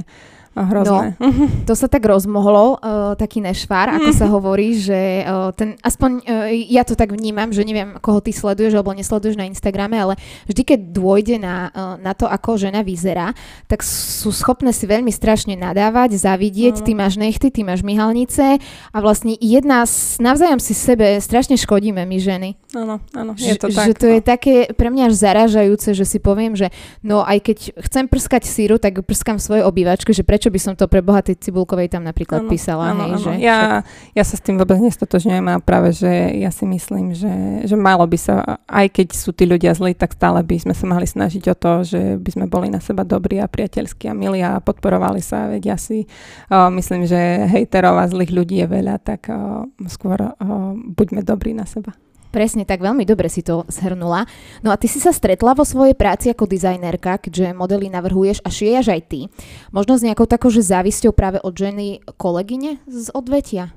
hrozné. 0.65 1.21
No, 1.21 1.29
to 1.69 1.77
sa 1.77 1.85
tak 1.91 2.09
rozmohlo, 2.09 2.81
uh, 2.81 3.13
taký 3.21 3.45
nešvar, 3.45 3.93
ako 4.01 4.11
sa 4.17 4.27
hovorí, 4.35 4.81
že 4.81 5.27
uh, 5.29 5.53
ten, 5.53 5.77
aspoň 5.85 6.11
uh, 6.25 6.49
ja 6.53 6.87
to 6.89 6.97
tak 6.97 7.13
vnímam, 7.13 7.53
že 7.53 7.61
neviem, 7.67 8.01
koho 8.01 8.25
ty 8.25 8.33
sleduješ 8.33 8.73
alebo 8.73 8.97
nesleduješ 8.97 9.37
na 9.37 9.45
Instagrame, 9.45 10.01
ale 10.01 10.15
vždy, 10.49 10.63
keď 10.65 10.81
dôjde 10.97 11.37
na, 11.37 11.69
uh, 11.77 11.95
na 12.01 12.17
to, 12.17 12.25
ako 12.25 12.57
žena 12.57 12.81
vyzerá, 12.81 13.37
tak 13.69 13.85
sú 13.85 14.33
schopné 14.33 14.73
si 14.73 14.89
veľmi 14.89 15.13
strašne 15.13 15.53
nadávať, 15.59 16.17
zavidieť, 16.17 16.81
no. 16.81 16.85
ty 16.89 16.93
máš 16.97 17.21
nechty, 17.21 17.53
ty 17.53 17.61
máš 17.61 17.85
myhalnice 17.85 18.57
a 18.93 18.97
vlastne 19.03 19.37
jedna, 19.37 19.85
z, 19.85 20.23
navzájom 20.25 20.61
si 20.63 20.73
sebe 20.73 21.21
strašne 21.21 21.61
škodíme 21.61 22.01
my 22.07 22.19
ženy. 22.23 22.51
Áno, 22.77 23.01
áno, 23.13 23.33
je 23.37 23.57
to 23.57 23.69
Ž, 23.69 23.77
tak. 23.77 23.87
Že 23.91 23.95
to 23.97 24.07
no. 24.07 24.13
je 24.13 24.21
také 24.23 24.55
pre 24.73 24.89
mňa 24.93 25.11
až 25.11 25.15
zaražajúce, 25.17 25.97
že 25.97 26.05
si 26.05 26.19
poviem, 26.21 26.55
že 26.55 26.71
no 27.01 27.25
aj 27.25 27.43
keď 27.43 27.59
chcem 27.89 28.05
prskať 28.07 28.43
síru, 28.47 28.77
tak 28.77 29.03
prskám 29.03 29.41
svoje 29.41 29.65
obývačky, 29.65 30.13
že 30.13 30.23
prečo 30.23 30.46
prečo 30.47 30.55
by 30.55 30.63
som 30.63 30.79
to 30.79 30.87
pre 30.87 31.03
bohatej 31.03 31.43
Cibulkovej 31.43 31.91
tam 31.91 32.07
napríklad 32.07 32.47
ano, 32.47 32.51
písala. 32.55 32.95
Ano, 32.95 33.11
hej, 33.11 33.11
ano. 33.11 33.19
Že, 33.19 33.33
ja, 33.43 33.59
ja 34.15 34.23
sa 34.23 34.39
s 34.39 34.43
tým 34.47 34.55
vôbec 34.63 34.79
nestotožňujem 34.79 35.43
a 35.51 35.59
práve, 35.59 35.91
že 35.91 36.07
ja 36.39 36.55
si 36.55 36.63
myslím, 36.71 37.19
že, 37.19 37.67
že 37.67 37.75
malo 37.75 38.07
by 38.07 38.15
sa, 38.15 38.63
aj 38.71 38.95
keď 38.95 39.09
sú 39.11 39.35
tí 39.35 39.43
ľudia 39.43 39.75
zlí, 39.75 39.99
tak 39.99 40.15
stále 40.15 40.47
by 40.47 40.55
sme 40.63 40.75
sa 40.79 40.87
mali 40.87 41.03
snažiť 41.03 41.51
o 41.51 41.55
to, 41.59 41.83
že 41.83 42.01
by 42.23 42.31
sme 42.31 42.47
boli 42.47 42.71
na 42.71 42.79
seba 42.79 43.03
dobrí 43.03 43.43
a 43.43 43.51
priateľskí 43.51 44.07
a 44.07 44.15
milí 44.15 44.39
a 44.39 44.63
podporovali 44.63 45.19
sa. 45.19 45.51
Veď 45.51 45.75
ja 45.75 45.77
si 45.83 46.07
uh, 46.07 46.71
myslím, 46.71 47.11
že 47.11 47.51
hejterov 47.51 47.99
a 47.99 48.07
zlých 48.07 48.31
ľudí 48.31 48.63
je 48.63 48.71
veľa, 48.71 49.03
tak 49.03 49.27
uh, 49.27 49.67
skôr 49.91 50.31
uh, 50.31 50.31
buďme 50.79 51.27
dobrí 51.27 51.59
na 51.59 51.67
seba. 51.67 51.91
Presne 52.35 52.67
tak, 52.67 52.83
veľmi 52.83 53.07
dobre 53.07 53.31
si 53.31 53.41
to 53.41 53.65
zhrnula. 53.71 54.27
No 54.61 54.75
a 54.75 54.77
ty 54.77 54.91
si 54.91 54.99
sa 54.99 55.15
stretla 55.15 55.57
vo 55.57 55.65
svojej 55.65 55.95
práci 55.95 56.29
ako 56.29 56.51
dizajnerka, 56.51 57.23
keďže 57.23 57.57
modely 57.57 57.89
navrhuješ 57.89 58.43
a 58.45 58.49
šiejaš 58.53 58.93
aj 58.93 59.03
ty. 59.09 59.21
Možno 59.71 59.97
s 59.97 60.05
nejakou 60.05 60.29
takou, 60.29 60.51
že 60.51 60.67
závisťou 60.67 61.15
práve 61.15 61.39
od 61.41 61.55
ženy 61.55 62.03
kolegyne 62.19 62.83
z 62.91 63.09
odvetia? 63.15 63.73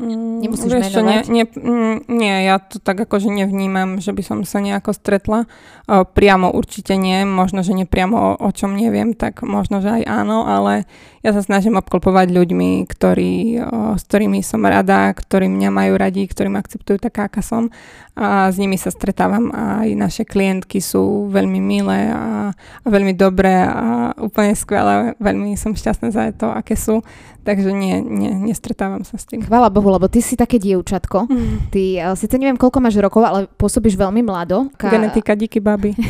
Mm, 0.00 0.40
Nemusíš 0.48 0.72
Vieš, 0.72 0.88
menovať? 0.96 1.04
Nie, 1.04 1.18
nie, 1.28 1.44
mm, 1.44 1.96
nie, 2.08 2.34
ja 2.48 2.56
to 2.56 2.80
tak 2.80 3.04
akože 3.04 3.28
nevnímam, 3.28 4.00
že 4.00 4.16
by 4.16 4.22
som 4.24 4.38
sa 4.48 4.64
nejako 4.64 4.96
stretla. 4.96 5.44
Priamo 5.86 6.48
určite 6.48 6.96
nie, 6.96 7.28
možno, 7.28 7.60
že 7.60 7.76
nepriamo 7.76 8.16
o, 8.16 8.30
o 8.40 8.50
čom 8.56 8.72
neviem, 8.72 9.12
tak 9.12 9.44
možno, 9.44 9.84
že 9.84 10.00
aj 10.00 10.04
áno, 10.08 10.48
ale 10.48 10.88
ja 11.20 11.36
sa 11.36 11.44
snažím 11.44 11.76
obklopovať 11.76 12.32
ľuďmi, 12.32 12.88
ktorí, 12.88 13.60
s 14.00 14.02
ktorými 14.08 14.40
som 14.40 14.64
rada, 14.64 15.12
ktorí 15.12 15.52
mňa 15.52 15.70
majú 15.70 15.92
radi, 16.00 16.24
ktorí 16.24 16.48
ma 16.48 16.64
akceptujú 16.64 16.96
taká, 16.96 17.28
aká 17.28 17.44
som 17.44 17.68
a 18.12 18.52
s 18.52 18.60
nimi 18.60 18.76
sa 18.76 18.92
stretávam 18.92 19.48
a 19.56 19.88
aj 19.88 19.90
naše 19.96 20.22
klientky 20.28 20.84
sú 20.84 21.32
veľmi 21.32 21.56
milé 21.64 22.12
a, 22.12 22.52
a 22.52 22.86
veľmi 22.86 23.16
dobré 23.16 23.64
a 23.64 24.12
úplne 24.20 24.52
skvelé, 24.52 25.16
veľmi 25.16 25.56
som 25.56 25.72
šťastná 25.72 26.12
za 26.12 26.28
to, 26.36 26.52
aké 26.52 26.76
sú. 26.76 27.00
Takže 27.42 27.72
nie, 27.72 27.98
nie, 28.04 28.30
nestretávam 28.36 29.02
sa 29.02 29.16
s 29.16 29.24
tým. 29.26 29.42
Chvála 29.42 29.72
Bohu, 29.72 29.90
lebo 29.90 30.06
ty 30.12 30.20
si 30.22 30.36
také 30.38 30.60
dievčatko. 30.60 31.26
Mm. 31.26 31.56
Ty 31.74 31.82
uh, 31.98 32.14
síce 32.14 32.36
neviem, 32.38 32.60
koľko 32.60 32.78
máš 32.78 33.00
rokov, 33.00 33.24
ale 33.24 33.50
pôsobíš 33.58 33.98
veľmi 33.98 34.22
mlado. 34.22 34.70
Ka... 34.78 34.92
Genetika 34.92 35.34
díky 35.34 35.58
baby. 35.58 35.96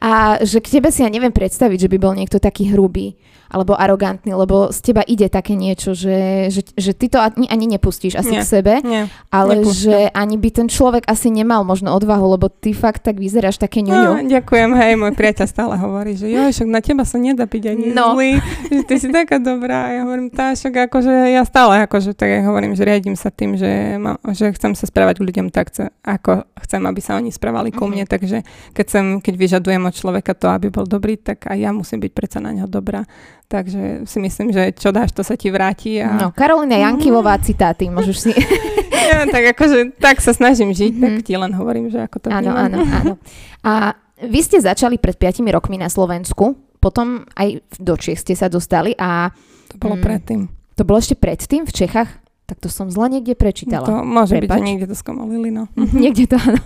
A 0.00 0.40
že 0.40 0.64
k 0.64 0.80
tebe 0.80 0.88
si 0.88 1.04
ja 1.04 1.12
neviem 1.12 1.34
predstaviť, 1.34 1.84
že 1.84 1.90
by 1.92 1.98
bol 2.00 2.16
niekto 2.16 2.40
taký 2.40 2.72
hrubý 2.72 3.20
alebo 3.50 3.74
arogantný, 3.74 4.30
lebo 4.30 4.70
z 4.70 4.78
teba 4.78 5.02
ide 5.02 5.26
také 5.26 5.58
niečo, 5.58 5.90
že, 5.90 6.48
že, 6.54 6.62
že 6.78 6.94
ty 6.94 7.10
to 7.10 7.18
ani, 7.18 7.50
ani 7.50 7.66
nepustíš 7.66 8.14
asi 8.22 8.38
nie, 8.38 8.40
k 8.40 8.46
sebe, 8.46 8.74
nie, 8.86 9.10
ale 9.34 9.60
nepustím. 9.60 9.82
že 9.90 9.96
ani 10.14 10.36
by 10.38 10.48
ten 10.54 10.68
človek 10.70 11.04
asi 11.10 11.34
nemal 11.34 11.66
možno 11.66 11.90
odvahu, 11.90 12.38
lebo 12.38 12.46
ty 12.46 12.70
fakt 12.70 13.02
tak 13.02 13.18
vyzeráš 13.18 13.58
také 13.58 13.82
ňuňu. 13.82 14.22
No, 14.22 14.30
ďakujem, 14.30 14.70
hej, 14.78 14.92
môj 14.94 15.12
priateľ 15.18 15.46
stále 15.50 15.74
hovorí, 15.74 16.14
že 16.14 16.30
jo, 16.30 16.46
však 16.46 16.68
na 16.70 16.78
teba 16.78 17.02
sa 17.02 17.18
nedá 17.18 17.50
byť 17.50 17.64
ani 17.66 17.84
no. 17.90 18.14
zlý, 18.14 18.38
že 18.70 18.82
ty 18.86 18.94
si 19.02 19.08
taká 19.10 19.42
dobrá. 19.42 19.90
Ja 19.90 20.06
hovorím, 20.06 20.30
tá, 20.30 20.54
však 20.54 20.86
akože 20.86 21.34
ja 21.34 21.42
stále 21.42 21.82
akože 21.90 22.14
tak 22.14 22.30
ja 22.30 22.46
hovorím, 22.46 22.78
že 22.78 22.86
riadím 22.86 23.18
sa 23.18 23.34
tým, 23.34 23.58
že, 23.58 23.98
ma, 23.98 24.14
že 24.30 24.54
chcem 24.54 24.78
sa 24.78 24.86
správať 24.86 25.18
k 25.18 25.26
ľuďom 25.26 25.46
tak, 25.50 25.74
ako 26.06 26.46
chcem, 26.62 26.82
aby 26.86 27.00
sa 27.02 27.18
oni 27.18 27.34
správali 27.34 27.74
ku 27.74 27.90
mne, 27.90 28.06
mm-hmm. 28.06 28.14
takže 28.14 28.38
keď, 28.70 28.86
sem, 28.86 29.06
keď 29.18 29.34
vyžadujem 29.34 29.82
od 29.82 29.94
človeka 29.94 30.38
to, 30.38 30.46
aby 30.52 30.70
bol 30.70 30.86
dobrý, 30.86 31.18
tak 31.18 31.50
aj 31.50 31.58
ja 31.58 31.70
musím 31.74 31.98
byť 32.04 32.12
predsa 32.14 32.38
na 32.38 32.54
neho 32.54 32.70
dobrá. 32.70 33.08
Takže 33.50 34.06
si 34.06 34.18
myslím, 34.22 34.54
že 34.54 34.70
čo 34.78 34.94
dáš, 34.94 35.10
to 35.10 35.26
sa 35.26 35.34
ti 35.34 35.50
vráti. 35.50 35.98
A... 35.98 36.14
No, 36.14 36.30
Karolina 36.30 36.78
Jankivová 36.78 37.34
citáty, 37.42 37.90
môžeš 37.90 38.16
si... 38.16 38.30
ja, 39.10 39.26
tak 39.26 39.58
akože 39.58 39.98
tak 39.98 40.22
sa 40.22 40.30
snažím 40.30 40.70
žiť, 40.70 40.92
mm-hmm. 40.94 41.02
tak 41.02 41.12
mhm. 41.18 41.24
ti 41.26 41.34
len 41.34 41.52
hovorím, 41.58 41.90
že 41.90 41.98
ako 42.06 42.16
to 42.22 42.26
Áno, 42.30 42.54
áno, 42.54 42.78
áno. 42.86 43.14
A 43.66 43.98
vy 44.22 44.40
ste 44.46 44.62
začali 44.62 45.02
pred 45.02 45.18
5 45.18 45.42
rokmi 45.50 45.82
na 45.82 45.90
Slovensku, 45.90 46.54
potom 46.78 47.26
aj 47.34 47.58
do 47.82 47.98
Čech 47.98 48.22
ste 48.22 48.38
sa 48.38 48.46
dostali 48.46 48.94
a... 48.94 49.34
To 49.74 49.76
bolo 49.82 49.98
mm, 49.98 50.04
predtým. 50.06 50.40
To 50.78 50.82
bolo 50.86 51.02
ešte 51.02 51.18
predtým 51.18 51.66
v 51.66 51.74
Čechách? 51.74 52.10
Tak 52.46 52.62
to 52.62 52.70
som 52.70 52.86
zle 52.86 53.18
niekde 53.18 53.34
prečítala. 53.34 53.86
To 53.86 54.06
môže 54.06 54.38
Prepač. 54.38 54.46
byť, 54.46 54.58
že 54.62 54.66
niekde 54.66 54.86
to 54.86 54.96
skomolili, 54.98 55.50
no. 55.50 55.66
niekde 56.02 56.30
to, 56.30 56.38
áno. 56.38 56.62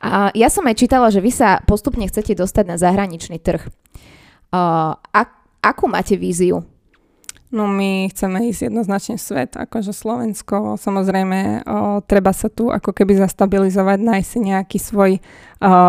A 0.00 0.32
ja 0.32 0.48
som 0.52 0.64
aj 0.68 0.76
čítala, 0.76 1.08
že 1.12 1.20
vy 1.20 1.32
sa 1.32 1.60
postupne 1.64 2.04
chcete 2.08 2.32
dostať 2.36 2.64
na 2.64 2.76
zahraničný 2.76 3.40
trh. 3.40 3.68
Uh, 4.52 4.96
ak, 5.12 5.39
akú 5.62 5.88
máte 5.88 6.16
víziu? 6.16 6.64
No 7.50 7.66
my 7.66 8.06
chceme 8.14 8.46
ísť 8.46 8.70
jednoznačne 8.70 9.18
svet, 9.18 9.58
akože 9.58 9.90
Slovensko, 9.90 10.78
samozrejme 10.78 11.66
o, 11.66 11.98
treba 12.06 12.30
sa 12.30 12.46
tu 12.46 12.70
ako 12.70 12.94
keby 12.94 13.18
zastabilizovať, 13.18 13.98
nájsť 13.98 14.28
si 14.30 14.38
nejaký 14.38 14.78
svoj 14.78 15.12
o, 15.18 15.20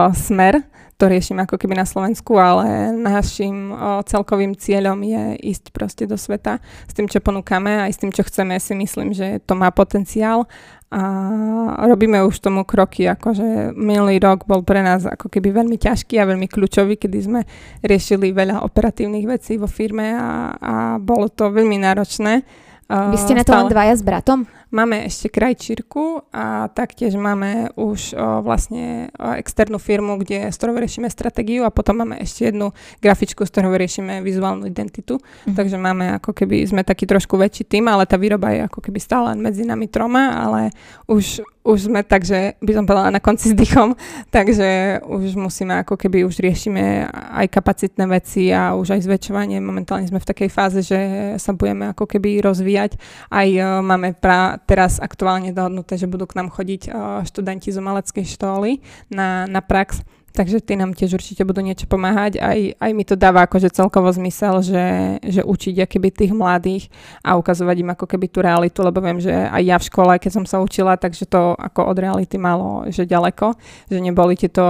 smer, 0.10 0.65
to 0.97 1.05
riešime 1.05 1.45
ako 1.45 1.62
keby 1.62 1.77
na 1.77 1.86
Slovensku, 1.86 2.34
ale 2.38 2.89
našim 2.93 3.73
o, 3.73 4.01
celkovým 4.01 4.57
cieľom 4.57 5.05
je 5.05 5.53
ísť 5.53 5.69
proste 5.69 6.10
do 6.10 6.17
sveta 6.17 6.57
s 6.89 6.97
tým, 6.97 7.05
čo 7.05 7.21
ponúkame 7.21 7.86
aj 7.86 7.93
s 7.93 8.01
tým, 8.01 8.10
čo 8.10 8.25
chceme. 8.25 8.57
Si 8.57 8.73
myslím, 8.73 9.13
že 9.13 9.38
to 9.45 9.53
má 9.53 9.69
potenciál 9.69 10.49
a 10.91 11.88
robíme 11.88 12.19
už 12.27 12.43
tomu 12.43 12.67
kroky, 12.67 13.08
akože 13.08 13.71
minulý 13.80 14.19
rok 14.19 14.43
bol 14.43 14.60
pre 14.60 14.84
nás 14.84 15.08
ako 15.08 15.32
keby 15.32 15.56
veľmi 15.56 15.80
ťažký 15.80 16.19
a 16.19 16.27
veľmi 16.27 16.51
kľúčový, 16.51 16.99
kedy 16.99 17.17
sme 17.23 17.41
riešili 17.80 18.36
veľa 18.36 18.60
operatívnych 18.67 19.23
vecí 19.23 19.56
vo 19.56 19.71
firme 19.71 20.12
a, 20.12 20.51
a 20.60 20.73
bolo 20.99 21.32
to 21.32 21.47
veľmi 21.47 21.80
náročné. 21.80 22.43
Vy 22.91 23.17
ste 23.17 23.39
na 23.39 23.47
to 23.47 23.56
len 23.56 23.71
dvaja 23.71 23.95
s 23.95 24.04
bratom? 24.04 24.43
Máme 24.71 25.03
ešte 25.03 25.27
krajčírku 25.27 26.31
a 26.31 26.71
taktiež 26.71 27.19
máme 27.19 27.75
už 27.75 28.15
o, 28.15 28.39
vlastne 28.39 29.12
o, 29.19 29.36
externú 29.36 29.75
firmu, 29.75 30.15
kde, 30.15 30.47
s 30.47 30.55
ktorou 30.55 30.79
riešime 30.79 31.12
stratégiu 31.12 31.67
a 31.67 31.75
potom 31.75 31.99
máme 31.99 32.23
ešte 32.23 32.47
jednu 32.47 32.71
grafičku, 33.03 33.43
s 33.43 33.51
ktorou 33.51 33.75
riešime 33.75 34.23
vizuálnu 34.23 34.71
identitu. 34.71 35.19
Mm. 35.43 35.60
Takže 35.60 35.75
máme 35.75 36.05
ako 36.23 36.31
keby, 36.31 36.63
sme 36.63 36.88
taký 36.88 37.03
trošku 37.03 37.36
väčší 37.36 37.67
tým, 37.67 37.91
ale 37.91 38.07
tá 38.07 38.15
výroba 38.15 38.55
je 38.55 38.63
ako 38.71 38.79
keby 38.79 38.99
stále 39.03 39.36
medzi 39.36 39.67
nami 39.67 39.91
troma, 39.91 40.39
ale 40.39 40.71
už, 41.03 41.43
už 41.67 41.91
sme 41.91 42.07
tak, 42.07 42.23
že 42.23 42.55
by 42.63 42.71
som 42.71 42.88
povedala 42.88 43.12
na 43.12 43.19
konci 43.19 43.51
s 43.51 43.55
dýchom, 43.60 43.99
takže 44.36 45.03
už 45.03 45.36
musíme 45.36 45.84
ako 45.84 45.99
keby 45.99 46.23
už 46.23 46.39
riešime 46.39 47.12
aj 47.12 47.51
kapacitné 47.51 48.07
veci 48.07 48.55
a 48.55 48.71
už 48.79 48.95
aj 48.95 49.03
zväčšovanie. 49.03 49.60
Momentálne 49.60 50.07
sme 50.07 50.23
v 50.23 50.29
takej 50.31 50.47
fáze, 50.47 50.79
že 50.79 50.99
sa 51.36 51.51
budeme 51.51 51.91
ako 51.91 52.07
keby 52.07 52.39
rozvíjať. 52.39 52.95
Aj 53.27 53.49
uh, 53.51 53.84
máme 53.84 54.15
pra, 54.15 54.61
teraz 54.65 55.02
aktuálne 55.02 55.52
dohodnuté, 55.56 55.97
že 55.97 56.10
budú 56.10 56.30
k 56.30 56.38
nám 56.38 56.54
chodiť 56.54 56.82
uh, 56.89 57.21
študenti 57.26 57.69
z 57.74 57.80
umeleckej 57.80 58.26
školy 58.38 58.80
na, 59.12 59.45
na 59.50 59.62
prax, 59.62 60.06
takže 60.32 60.63
tí 60.63 60.80
nám 60.80 60.95
tiež 60.95 61.19
určite 61.19 61.43
budú 61.43 61.60
niečo 61.60 61.86
pomáhať. 61.86 62.39
Aj, 62.39 62.60
aj 62.80 62.91
mi 62.95 63.04
to 63.04 63.19
dáva 63.19 63.45
akože 63.45 63.71
celkovo 63.71 64.08
zmysel, 64.10 64.63
že, 64.63 64.86
že 65.21 65.41
učiť 65.43 65.84
keby 65.86 66.10
tých 66.12 66.32
mladých 66.32 66.88
a 67.21 67.36
ukazovať 67.36 67.76
im 67.84 67.93
ako 67.93 68.06
keby 68.08 68.28
tú 68.32 68.39
realitu, 68.39 68.80
lebo 68.82 69.04
viem, 69.04 69.19
že 69.19 69.32
aj 69.32 69.62
ja 69.62 69.78
v 69.78 69.88
škole, 69.91 70.12
keď 70.17 70.32
som 70.32 70.45
sa 70.47 70.63
učila, 70.63 70.95
takže 70.95 71.28
to 71.28 71.54
ako 71.60 71.91
od 71.91 71.97
reality 72.00 72.39
malo, 72.39 72.88
že 72.88 73.04
ďaleko, 73.04 73.54
že 73.91 74.00
neboli 74.00 74.39
tieto, 74.39 74.63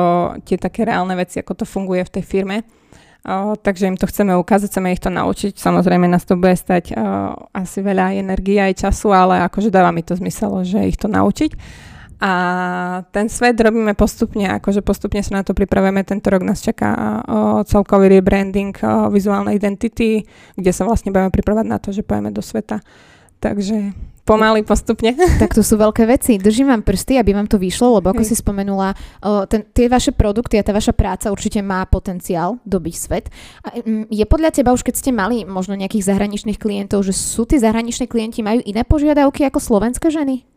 tie 0.43 0.58
také 0.58 0.84
reálne 0.84 1.13
veci, 1.13 1.39
ako 1.39 1.63
to 1.63 1.65
funguje 1.65 2.01
v 2.01 2.13
tej 2.19 2.23
firme. 2.25 2.58
Takže 3.62 3.86
im 3.86 3.97
to 4.01 4.10
chceme 4.10 4.34
ukázať, 4.34 4.67
chceme 4.73 4.97
ich 4.97 5.03
to 5.03 5.13
naučiť. 5.13 5.53
Samozrejme 5.53 6.10
nás 6.10 6.25
to 6.25 6.41
bude 6.41 6.57
stať 6.57 6.97
o, 6.97 6.97
asi 7.53 7.86
veľa 7.86 8.17
energie 8.17 8.57
aj 8.57 8.81
času, 8.81 9.13
ale 9.13 9.45
akože 9.45 9.69
dáva 9.69 9.93
mi 9.93 10.01
to 10.01 10.17
zmysel, 10.17 10.65
že 10.65 10.89
ich 10.89 10.97
to 10.97 11.05
naučiť. 11.05 11.53
A 12.21 12.34
ten 13.13 13.29
svet 13.29 13.62
robíme 13.62 13.93
postupne, 13.93 14.45
akože 14.57 14.81
postupne 14.81 15.21
sa 15.21 15.41
na 15.41 15.43
to 15.45 15.53
pripravujeme. 15.53 16.01
Tento 16.01 16.34
rok 16.34 16.41
nás 16.41 16.65
čaká 16.65 17.21
o, 17.21 17.62
celkový 17.62 18.10
rebranding 18.10 18.73
o, 18.81 19.13
vizuálnej 19.13 19.53
identity, 19.53 20.25
kde 20.57 20.71
sa 20.73 20.89
vlastne 20.89 21.13
budeme 21.13 21.29
pripravať 21.29 21.65
na 21.69 21.77
to, 21.77 21.93
že 21.93 22.01
pojeme 22.01 22.34
do 22.34 22.41
sveta. 22.41 22.81
Takže 23.38 23.93
Pomaly, 24.25 24.62
postupne. 24.62 25.17
Tak 25.41 25.57
to 25.57 25.65
sú 25.65 25.79
veľké 25.79 26.05
veci. 26.05 26.38
Držím 26.38 26.69
vám 26.69 26.86
prsty, 26.86 27.17
aby 27.17 27.34
vám 27.34 27.49
to 27.49 27.57
vyšlo, 27.57 27.97
lebo 27.97 28.13
ako 28.13 28.21
Hej. 28.21 28.29
si 28.29 28.36
spomenula, 28.38 28.93
ten, 29.49 29.65
tie 29.73 29.89
vaše 29.89 30.13
produkty 30.13 30.62
a 30.62 30.65
tá 30.65 30.69
vaša 30.69 30.93
práca 30.93 31.34
určite 31.34 31.65
má 31.65 31.81
potenciál 31.89 32.62
dobiť 32.62 32.95
svet. 32.95 33.25
A 33.65 33.81
mm, 33.81 34.13
je 34.13 34.25
podľa 34.29 34.53
teba 34.53 34.69
už, 34.69 34.86
keď 34.86 34.95
ste 35.01 35.12
mali 35.15 35.41
možno 35.47 35.73
nejakých 35.73 36.13
zahraničných 36.13 36.62
klientov, 36.62 37.01
že 37.01 37.17
sú 37.17 37.49
tí 37.49 37.57
zahraniční 37.57 38.05
klienti, 38.05 38.45
majú 38.45 38.62
iné 38.62 38.86
požiadavky 38.86 39.49
ako 39.49 39.57
slovenské 39.57 40.13
ženy? 40.13 40.50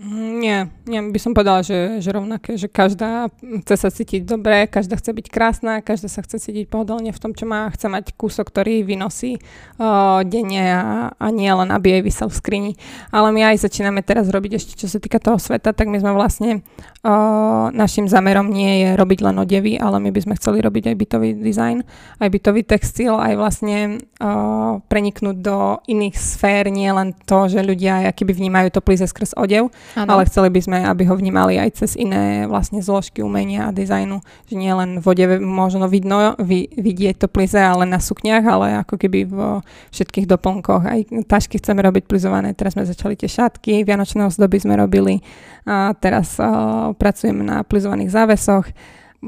Nie, 0.00 0.72
nie 0.88 1.04
by 1.04 1.20
som 1.20 1.36
povedala, 1.36 1.60
že, 1.60 2.00
že 2.00 2.16
rovnaké, 2.16 2.56
že 2.56 2.64
každá 2.64 3.28
chce 3.60 3.76
sa 3.76 3.92
cítiť 3.92 4.24
dobre, 4.24 4.64
každá 4.64 4.96
chce 4.96 5.12
byť 5.12 5.26
krásna, 5.28 5.84
každá 5.84 6.08
sa 6.08 6.24
chce 6.24 6.40
cítiť 6.40 6.72
pohodlne 6.72 7.12
v 7.12 7.20
tom, 7.20 7.36
čo 7.36 7.44
má, 7.44 7.68
chce 7.68 7.92
mať 7.92 8.16
kúsok, 8.16 8.48
ktorý 8.48 8.88
vynosí 8.88 9.36
uh, 9.36 10.24
denne 10.24 10.64
a, 10.64 10.82
a 11.12 11.26
nie 11.28 11.52
len, 11.52 11.68
aby 11.68 12.00
jej 12.00 12.02
vysel 12.08 12.32
v 12.32 12.40
skrini. 12.40 12.72
Ale 13.12 13.36
my 13.36 13.52
aj 13.52 13.68
začíname 13.68 14.00
teraz 14.00 14.32
robiť 14.32 14.64
ešte, 14.64 14.72
čo 14.80 14.88
sa 14.88 14.96
týka 14.96 15.20
toho 15.20 15.36
sveta, 15.36 15.76
tak 15.76 15.92
my 15.92 16.00
sme 16.00 16.16
vlastne, 16.16 16.64
uh, 17.04 17.68
našim 17.76 18.08
zámerom 18.08 18.48
nie 18.48 18.88
je 18.88 18.88
robiť 18.96 19.28
len 19.28 19.36
odevy, 19.44 19.76
ale 19.76 20.00
my 20.00 20.08
by 20.08 20.24
sme 20.24 20.40
chceli 20.40 20.64
robiť 20.64 20.88
aj 20.88 20.96
bytový 20.96 21.36
dizajn, 21.36 21.84
aj 22.16 22.28
bytový 22.32 22.64
textil, 22.64 23.20
aj 23.20 23.36
vlastne 23.36 24.00
uh, 24.24 24.80
preniknúť 24.88 25.36
do 25.36 25.84
iných 25.84 26.16
sfér, 26.16 26.72
nie 26.72 26.88
len 26.88 27.12
to, 27.28 27.44
že 27.52 27.60
ľudia 27.60 28.08
akýby 28.08 28.32
vnímajú 28.32 28.72
to 28.72 28.80
plíze 28.80 29.04
skrz 29.04 29.36
odev, 29.36 29.68
ano. 29.94 30.18
ale 30.18 30.26
chceli 30.26 30.50
by 30.50 30.60
sme, 30.60 30.78
aby 30.82 31.06
ho 31.06 31.14
vnímali 31.14 31.62
aj 31.62 31.78
cez 31.78 31.94
iné 31.94 32.50
vlastne 32.50 32.82
zložky 32.82 33.22
umenia 33.22 33.70
a 33.70 33.74
dizajnu, 33.74 34.18
že 34.50 34.54
nie 34.58 34.72
len 34.74 34.98
v 34.98 35.12
vode 35.12 35.28
možno 35.44 35.92
vidno, 35.92 36.32
vy, 36.40 36.72
vidieť 36.72 37.20
to 37.20 37.26
plize, 37.28 37.60
ale 37.60 37.84
na 37.84 38.00
sukniach, 38.00 38.40
ale 38.48 38.80
ako 38.80 38.96
keby 38.96 39.28
vo 39.28 39.60
všetkých 39.92 40.24
doplnkoch. 40.24 40.82
Aj 40.88 41.00
tašky 41.28 41.60
chceme 41.60 41.84
robiť 41.84 42.08
plizované, 42.08 42.56
teraz 42.56 42.72
sme 42.72 42.88
začali 42.88 43.12
tie 43.12 43.28
šatky, 43.28 43.84
vianočné 43.84 44.24
ozdoby 44.24 44.56
sme 44.56 44.80
robili 44.80 45.20
a 45.68 45.92
teraz 45.92 46.40
uh, 46.40 46.96
pracujeme 46.96 47.44
na 47.44 47.60
plizovaných 47.60 48.08
závesoch 48.08 48.72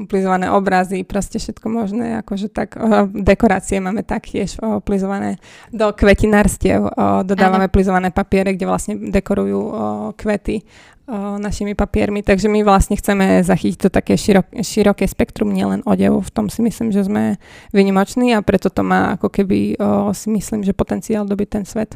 plizované 0.03 0.51
obrazy, 0.51 1.07
proste 1.07 1.39
všetko 1.39 1.71
možné, 1.71 2.19
akože 2.19 2.51
tak 2.51 2.75
o, 2.75 3.07
dekorácie 3.07 3.79
máme 3.79 4.03
taktiež 4.03 4.59
o, 4.59 4.83
plizované 4.83 5.39
do 5.71 5.95
kvetinárstiev, 5.95 6.83
o, 6.83 7.23
dodávame 7.23 7.71
ano. 7.71 7.73
plizované 7.73 8.11
papiere, 8.11 8.51
kde 8.51 8.67
vlastne 8.67 8.99
dekorujú 8.99 9.55
o, 9.55 9.71
kvety 10.19 10.67
o, 11.07 11.39
našimi 11.39 11.79
papiermi, 11.79 12.27
takže 12.27 12.51
my 12.51 12.67
vlastne 12.67 12.99
chceme 12.99 13.39
zachytiť 13.47 13.79
to 13.79 13.89
také 13.89 14.19
širok, 14.19 14.51
široké 14.59 15.07
spektrum, 15.07 15.55
nielen 15.55 15.79
odevu, 15.87 16.19
v 16.19 16.31
tom 16.35 16.51
si 16.51 16.59
myslím, 16.59 16.91
že 16.91 17.07
sme 17.07 17.39
vynimoční 17.71 18.35
a 18.35 18.43
preto 18.43 18.67
to 18.67 18.83
má 18.83 19.15
ako 19.15 19.31
keby 19.31 19.79
o, 19.79 20.11
si 20.11 20.27
myslím, 20.27 20.67
že 20.67 20.75
potenciál 20.75 21.23
dobiť 21.23 21.47
ten 21.47 21.63
svet. 21.63 21.95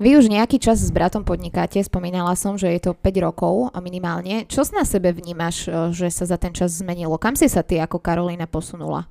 Vy 0.00 0.16
už 0.16 0.32
nejaký 0.32 0.56
čas 0.56 0.80
s 0.80 0.88
bratom 0.88 1.28
podnikáte, 1.28 1.76
spomínala 1.84 2.32
som, 2.32 2.56
že 2.56 2.72
je 2.72 2.80
to 2.88 2.96
5 2.96 3.20
rokov 3.20 3.68
minimálne. 3.84 4.48
Čo 4.48 4.64
na 4.72 4.88
sebe 4.88 5.12
vnímaš, 5.12 5.68
e, 5.68 5.92
že 5.92 6.08
sa 6.08 6.24
za 6.24 6.40
ten 6.40 6.56
čas 6.56 6.80
zmenilo? 6.80 7.20
Kam 7.20 7.36
si 7.36 7.52
sa 7.52 7.60
ty 7.60 7.76
ako 7.76 8.00
Karolina 8.00 8.48
posunula? 8.48 9.04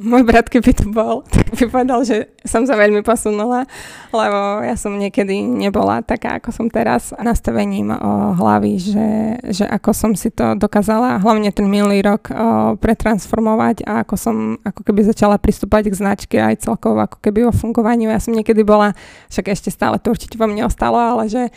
Môj 0.00 0.24
brat, 0.24 0.48
keby 0.48 0.72
tu 0.72 0.88
bol, 0.88 1.20
tak 1.32 1.52
by 1.52 1.64
povedal, 1.68 2.00
že 2.00 2.32
som 2.48 2.64
sa 2.64 2.74
veľmi 2.80 3.04
posunula, 3.04 3.68
lebo 4.10 4.64
ja 4.64 4.74
som 4.74 4.96
niekedy 4.96 5.44
nebola 5.44 6.00
taká, 6.00 6.40
ako 6.40 6.50
som 6.50 6.66
teraz, 6.72 7.12
nastavením 7.20 7.92
o 7.92 8.32
hlavy, 8.32 8.80
že, 8.80 9.08
že 9.52 9.64
ako 9.68 9.90
som 9.92 10.12
si 10.16 10.32
to 10.32 10.56
dokázala, 10.56 11.20
hlavne 11.20 11.52
ten 11.52 11.68
minulý 11.68 12.00
rok 12.00 12.32
o, 12.32 12.34
pretransformovať 12.80 13.84
a 13.84 14.02
ako 14.02 14.14
som 14.16 14.36
ako 14.64 14.80
keby 14.88 15.06
začala 15.06 15.36
pristúpať 15.36 15.92
k 15.92 15.98
značke 15.98 16.36
aj 16.40 16.64
celkovo 16.64 17.04
ako 17.04 17.20
keby 17.20 17.46
o 17.46 17.52
fungovaniu. 17.52 18.08
Ja 18.08 18.18
som 18.18 18.32
niekedy 18.32 18.64
bola, 18.64 18.96
však 19.28 19.52
ešte 19.52 19.68
stále 19.68 20.00
to 20.00 20.10
určite 20.10 20.40
vo 20.40 20.48
mne 20.48 20.66
ostalo, 20.66 20.98
ale 20.98 21.28
že 21.28 21.52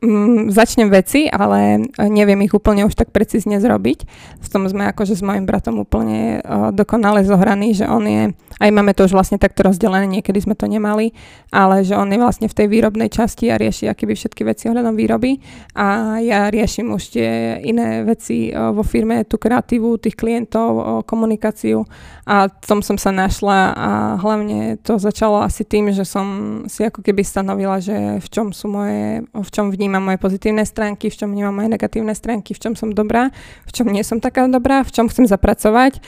mm, 0.00 0.54
začnem 0.54 0.88
veci, 0.88 1.26
ale 1.26 1.90
neviem 1.98 2.38
ich 2.46 2.54
úplne 2.54 2.86
už 2.86 2.94
tak 2.94 3.10
precízne 3.10 3.58
zrobiť. 3.58 4.06
V 4.40 4.48
tom 4.48 4.64
sme 4.70 4.88
akože 4.88 5.18
s 5.18 5.22
mojim 5.26 5.44
bratom 5.44 5.82
úplne 5.82 6.40
o, 6.40 6.70
dokonale 6.72 7.26
zohraní, 7.26 7.76
že 7.80 7.88
on 7.88 8.04
je, 8.04 8.36
aj 8.60 8.70
máme 8.70 8.92
to 8.92 9.08
už 9.08 9.16
vlastne 9.16 9.40
takto 9.40 9.64
rozdelené, 9.64 10.04
niekedy 10.04 10.36
sme 10.44 10.52
to 10.52 10.68
nemali, 10.68 11.16
ale 11.48 11.80
že 11.80 11.96
on 11.96 12.12
je 12.12 12.20
vlastne 12.20 12.46
v 12.46 12.56
tej 12.56 12.66
výrobnej 12.68 13.08
časti 13.08 13.48
a 13.48 13.56
rieši 13.56 13.88
akýby 13.88 14.12
všetky 14.12 14.44
veci 14.44 14.68
ohľadom 14.68 14.92
výroby. 14.92 15.40
A 15.80 16.20
ja 16.20 16.52
riešim 16.52 16.92
už 16.92 17.16
tie 17.16 17.56
iné 17.64 18.04
veci 18.04 18.52
vo 18.52 18.84
firme, 18.84 19.24
tú 19.24 19.40
kreatívu 19.40 19.96
tých 19.96 20.18
klientov, 20.18 21.02
komunikáciu. 21.08 21.88
A 22.28 22.52
tom 22.52 22.84
som 22.84 23.00
sa 23.00 23.10
našla 23.10 23.72
a 23.74 23.90
hlavne 24.20 24.78
to 24.84 25.00
začalo 25.00 25.40
asi 25.40 25.64
tým, 25.64 25.90
že 25.90 26.04
som 26.04 26.26
si 26.68 26.84
ako 26.84 27.00
keby 27.00 27.24
stanovila, 27.24 27.80
že 27.80 28.20
v 28.20 28.28
čom 28.28 28.52
sú 28.52 28.68
moje, 28.68 29.24
v 29.30 29.50
čom 29.50 29.72
vnímam 29.72 30.04
moje 30.04 30.20
pozitívne 30.20 30.62
stránky, 30.66 31.08
v 31.08 31.16
čom 31.16 31.32
vnímam 31.32 31.54
moje 31.56 31.72
negatívne 31.72 32.12
stránky, 32.12 32.52
v 32.54 32.60
čom 32.60 32.72
som 32.74 32.92
dobrá, 32.92 33.32
v 33.66 33.70
čom 33.72 33.88
nie 33.88 34.04
som 34.04 34.18
taká 34.22 34.46
dobrá, 34.46 34.82
v 34.86 34.92
čom 34.92 35.06
chcem 35.10 35.26
zapracovať, 35.26 36.02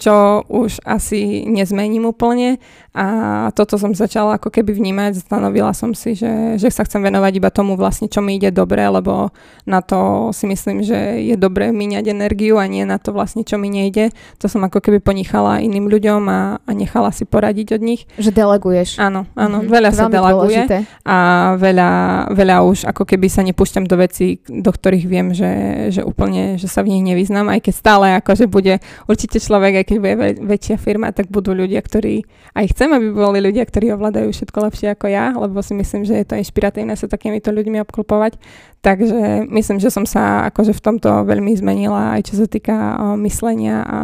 čo 0.00 0.44
už 0.48 0.84
asi 0.88 1.11
si 1.12 1.44
nezmením 1.44 2.08
úplne 2.08 2.56
a 2.96 3.48
toto 3.52 3.76
som 3.76 3.92
začala 3.92 4.36
ako 4.36 4.52
keby 4.52 4.72
vnímať, 4.72 5.24
stanovila 5.24 5.72
som 5.72 5.92
si, 5.92 6.12
že, 6.12 6.60
že 6.60 6.68
sa 6.68 6.84
chcem 6.84 7.00
venovať 7.00 7.40
iba 7.40 7.48
tomu 7.52 7.76
vlastne, 7.76 8.08
čo 8.08 8.20
mi 8.20 8.36
ide 8.36 8.52
dobre, 8.52 8.84
lebo 8.84 9.32
na 9.64 9.80
to 9.80 10.28
si 10.36 10.44
myslím, 10.48 10.84
že 10.84 11.20
je 11.24 11.36
dobre 11.40 11.72
míňať 11.72 12.12
energiu 12.12 12.60
a 12.60 12.68
nie 12.68 12.84
na 12.84 13.00
to 13.00 13.16
vlastne, 13.16 13.48
čo 13.48 13.56
mi 13.56 13.72
nejde. 13.72 14.12
To 14.40 14.46
som 14.48 14.60
ako 14.68 14.84
keby 14.84 15.00
ponichala 15.00 15.64
iným 15.64 15.88
ľuďom 15.88 16.22
a, 16.28 16.40
a 16.60 16.70
nechala 16.76 17.16
si 17.16 17.24
poradiť 17.24 17.80
od 17.80 17.82
nich. 17.84 18.04
Že 18.20 18.36
deleguješ. 18.44 19.00
Áno, 19.00 19.24
áno, 19.40 19.64
mm-hmm. 19.64 19.72
veľa 19.72 19.90
sa 19.92 20.12
deleguje 20.12 20.68
dôležité. 20.68 20.78
a 21.08 21.16
veľa, 21.56 21.90
veľa 22.36 22.56
už 22.68 22.78
ako 22.92 23.08
keby 23.08 23.26
sa 23.32 23.40
nepúšťam 23.40 23.88
do 23.88 23.96
vecí, 23.96 24.44
do 24.44 24.68
ktorých 24.68 25.04
viem, 25.08 25.32
že, 25.32 25.52
že 25.96 26.04
úplne, 26.04 26.60
že 26.60 26.68
sa 26.68 26.84
v 26.84 26.92
nich 26.92 27.04
nevyznam, 27.08 27.48
aj 27.48 27.72
keď 27.72 27.74
stále 27.74 28.06
akože 28.20 28.52
bude 28.52 28.84
určite 29.08 29.40
človek, 29.40 29.80
aj 29.80 29.84
keď 29.88 29.96
bude 29.96 30.14
väčšia 30.44 30.76
firma, 30.76 31.01
tak 31.10 31.26
budú 31.32 31.50
ľudia, 31.50 31.82
ktorí 31.82 32.22
aj 32.54 32.70
chcem, 32.70 32.94
aby 32.94 33.10
boli 33.10 33.42
ľudia, 33.42 33.66
ktorí 33.66 33.90
ovládajú 33.98 34.30
všetko 34.30 34.58
lepšie 34.70 34.94
ako 34.94 35.10
ja, 35.10 35.34
lebo 35.34 35.58
si 35.58 35.74
myslím, 35.74 36.06
že 36.06 36.14
je 36.22 36.26
to 36.28 36.38
inšpiratívne 36.38 36.94
sa 36.94 37.10
takýmito 37.10 37.50
ľuďmi 37.50 37.82
obklopovať. 37.82 38.38
Takže 38.86 39.50
myslím, 39.50 39.82
že 39.82 39.90
som 39.90 40.06
sa 40.06 40.46
akože 40.54 40.70
v 40.70 40.84
tomto 40.84 41.10
veľmi 41.26 41.50
zmenila, 41.58 42.14
aj 42.14 42.30
čo 42.30 42.34
sa 42.38 42.46
týka 42.46 42.94
myslenia 43.18 43.82
a, 43.82 44.00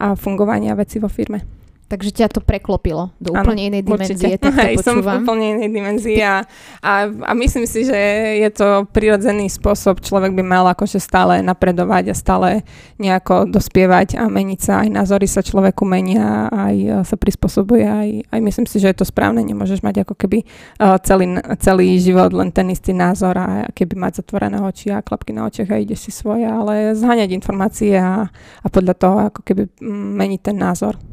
a 0.00 0.06
fungovania 0.16 0.72
veci 0.72 0.96
vo 0.96 1.12
firme. 1.12 1.59
Takže 1.90 2.14
ťa 2.14 2.38
to 2.38 2.38
preklopilo 2.38 3.10
do 3.18 3.34
ano, 3.34 3.42
úplne 3.50 3.66
inej 3.66 3.82
dimenzie. 3.82 4.38
Tak 4.38 4.46
to 4.46 4.50
Hej, 4.54 4.74
som 4.78 5.02
v 5.02 5.10
úplne 5.10 5.58
inej 5.58 5.70
dimenzii 5.74 6.22
a, 6.22 6.46
a, 6.78 6.92
a 7.10 7.32
myslím 7.34 7.66
si, 7.66 7.82
že 7.82 7.98
je 8.38 8.50
to 8.54 8.86
prirodzený 8.94 9.50
spôsob. 9.50 9.98
Človek 9.98 10.30
by 10.38 10.42
mal 10.46 10.70
akože 10.70 11.02
stále 11.02 11.42
napredovať 11.42 12.14
a 12.14 12.14
stále 12.14 12.62
nejako 13.02 13.50
dospievať 13.50 14.22
a 14.22 14.30
meniť 14.30 14.60
sa. 14.62 14.86
Aj 14.86 14.90
názory 15.02 15.26
sa 15.26 15.42
človeku 15.42 15.82
menia, 15.82 16.46
aj 16.46 17.02
sa 17.10 17.18
prispôsobuje. 17.18 17.82
Aj, 17.82 18.08
aj 18.22 18.38
myslím 18.38 18.70
si, 18.70 18.78
že 18.78 18.94
je 18.94 19.02
to 19.02 19.10
správne. 19.10 19.42
Nemôžeš 19.42 19.82
mať 19.82 20.06
ako 20.06 20.14
keby 20.14 20.46
uh, 20.78 20.94
celý, 21.02 21.42
celý 21.58 21.98
život 21.98 22.30
len 22.30 22.54
ten 22.54 22.70
istý 22.70 22.94
názor 22.94 23.34
a 23.34 23.66
keby 23.74 23.98
mať 23.98 24.22
zatvorené 24.22 24.62
oči 24.62 24.94
a 24.94 25.02
klapky 25.02 25.34
na 25.34 25.50
očiach 25.50 25.74
a 25.74 25.82
ideš 25.82 26.06
si 26.06 26.12
svoje, 26.14 26.46
ale 26.46 26.94
zháňať 26.94 27.34
informácie 27.34 27.98
a, 27.98 28.30
a 28.62 28.66
podľa 28.70 28.94
toho 28.94 29.16
ako 29.34 29.42
keby 29.42 29.66
meniť 30.14 30.40
ten 30.46 30.54
názor. 30.54 31.09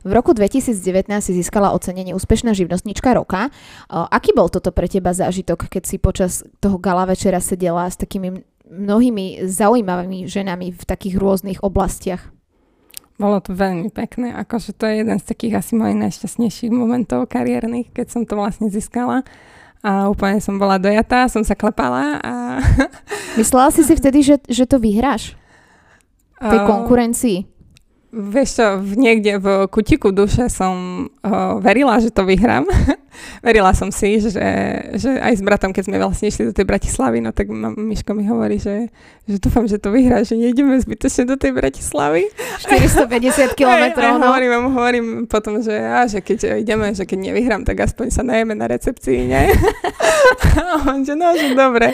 V 0.00 0.12
roku 0.16 0.32
2019 0.32 0.80
si 1.20 1.32
získala 1.36 1.76
ocenenie 1.76 2.16
Úspešná 2.16 2.56
živnostnička 2.56 3.12
roka. 3.12 3.52
Aký 3.88 4.32
bol 4.32 4.48
toto 4.48 4.72
pre 4.72 4.88
teba 4.88 5.12
zážitok, 5.12 5.68
keď 5.68 5.82
si 5.84 5.96
počas 6.00 6.40
toho 6.64 6.80
gala 6.80 7.04
večera 7.04 7.36
sedela 7.36 7.84
s 7.84 8.00
takými 8.00 8.40
mnohými 8.70 9.44
zaujímavými 9.44 10.24
ženami 10.24 10.72
v 10.72 10.82
takých 10.88 11.20
rôznych 11.20 11.60
oblastiach? 11.60 12.32
Bolo 13.20 13.44
to 13.44 13.52
veľmi 13.52 13.92
pekné, 13.92 14.32
akože 14.32 14.72
to 14.72 14.88
je 14.88 15.04
jeden 15.04 15.20
z 15.20 15.28
takých 15.28 15.60
asi 15.60 15.76
mojich 15.76 16.00
najšťastnejších 16.00 16.72
momentov 16.72 17.28
kariérnych, 17.28 17.92
keď 17.92 18.06
som 18.08 18.22
to 18.24 18.32
vlastne 18.32 18.72
získala 18.72 19.28
a 19.84 20.08
úplne 20.08 20.40
som 20.40 20.56
bola 20.56 20.80
dojatá, 20.80 21.28
som 21.28 21.44
sa 21.44 21.52
klepala 21.52 22.16
a... 22.24 22.32
Myslela 23.40 23.68
si 23.72 23.84
si 23.84 23.92
vtedy, 23.92 24.24
že, 24.24 24.40
že 24.48 24.64
to 24.64 24.80
vyhráš? 24.80 25.36
V 26.40 26.48
tej 26.48 26.60
konkurencii? 26.64 27.59
Vieš 28.10 28.48
čo, 28.58 28.66
v 28.82 28.92
niekde 28.98 29.38
v 29.38 29.70
kutiku 29.70 30.10
duše 30.10 30.50
som 30.50 31.06
uh, 31.22 31.62
verila, 31.62 32.02
že 32.02 32.10
to 32.10 32.26
vyhrám. 32.26 32.66
verila 33.46 33.70
som 33.70 33.90
si, 33.94 34.18
že, 34.18 34.34
že 34.96 35.10
aj 35.14 35.38
s 35.38 35.42
bratom, 35.42 35.70
keď 35.70 35.82
sme 35.86 35.96
vlastne 36.02 36.26
išli 36.30 36.50
do 36.50 36.54
tej 36.54 36.66
Bratislavy, 36.66 37.22
no 37.22 37.30
tak 37.30 37.50
ma, 37.50 37.70
Miško 37.70 38.14
mi 38.14 38.26
hovorí, 38.26 38.58
že, 38.58 38.90
že 39.26 39.36
dúfam, 39.38 39.66
že 39.66 39.78
to 39.78 39.94
vyhrá, 39.94 40.22
že 40.24 40.34
nejdeme 40.34 40.78
zbytočne 40.78 41.30
do 41.30 41.36
tej 41.36 41.54
Bratislavy. 41.54 42.30
450 42.66 43.54
kilometrov. 43.58 44.18
no. 44.18 44.26
hovorím, 44.26 44.50
hovorím 44.74 45.06
potom, 45.26 45.62
že, 45.62 45.74
a, 45.74 46.06
že 46.06 46.18
keď 46.24 46.60
ideme, 46.60 46.92
že 46.94 47.06
keď 47.06 47.18
nevyhrám, 47.30 47.62
tak 47.62 47.78
aspoň 47.84 48.06
sa 48.10 48.22
najeme 48.26 48.58
na 48.58 48.66
recepcii, 48.70 49.18
nie? 49.30 49.44
a 50.60 50.82
on, 50.90 51.02
že 51.04 51.14
no, 51.14 51.30
že 51.34 51.52
dobre. 51.54 51.92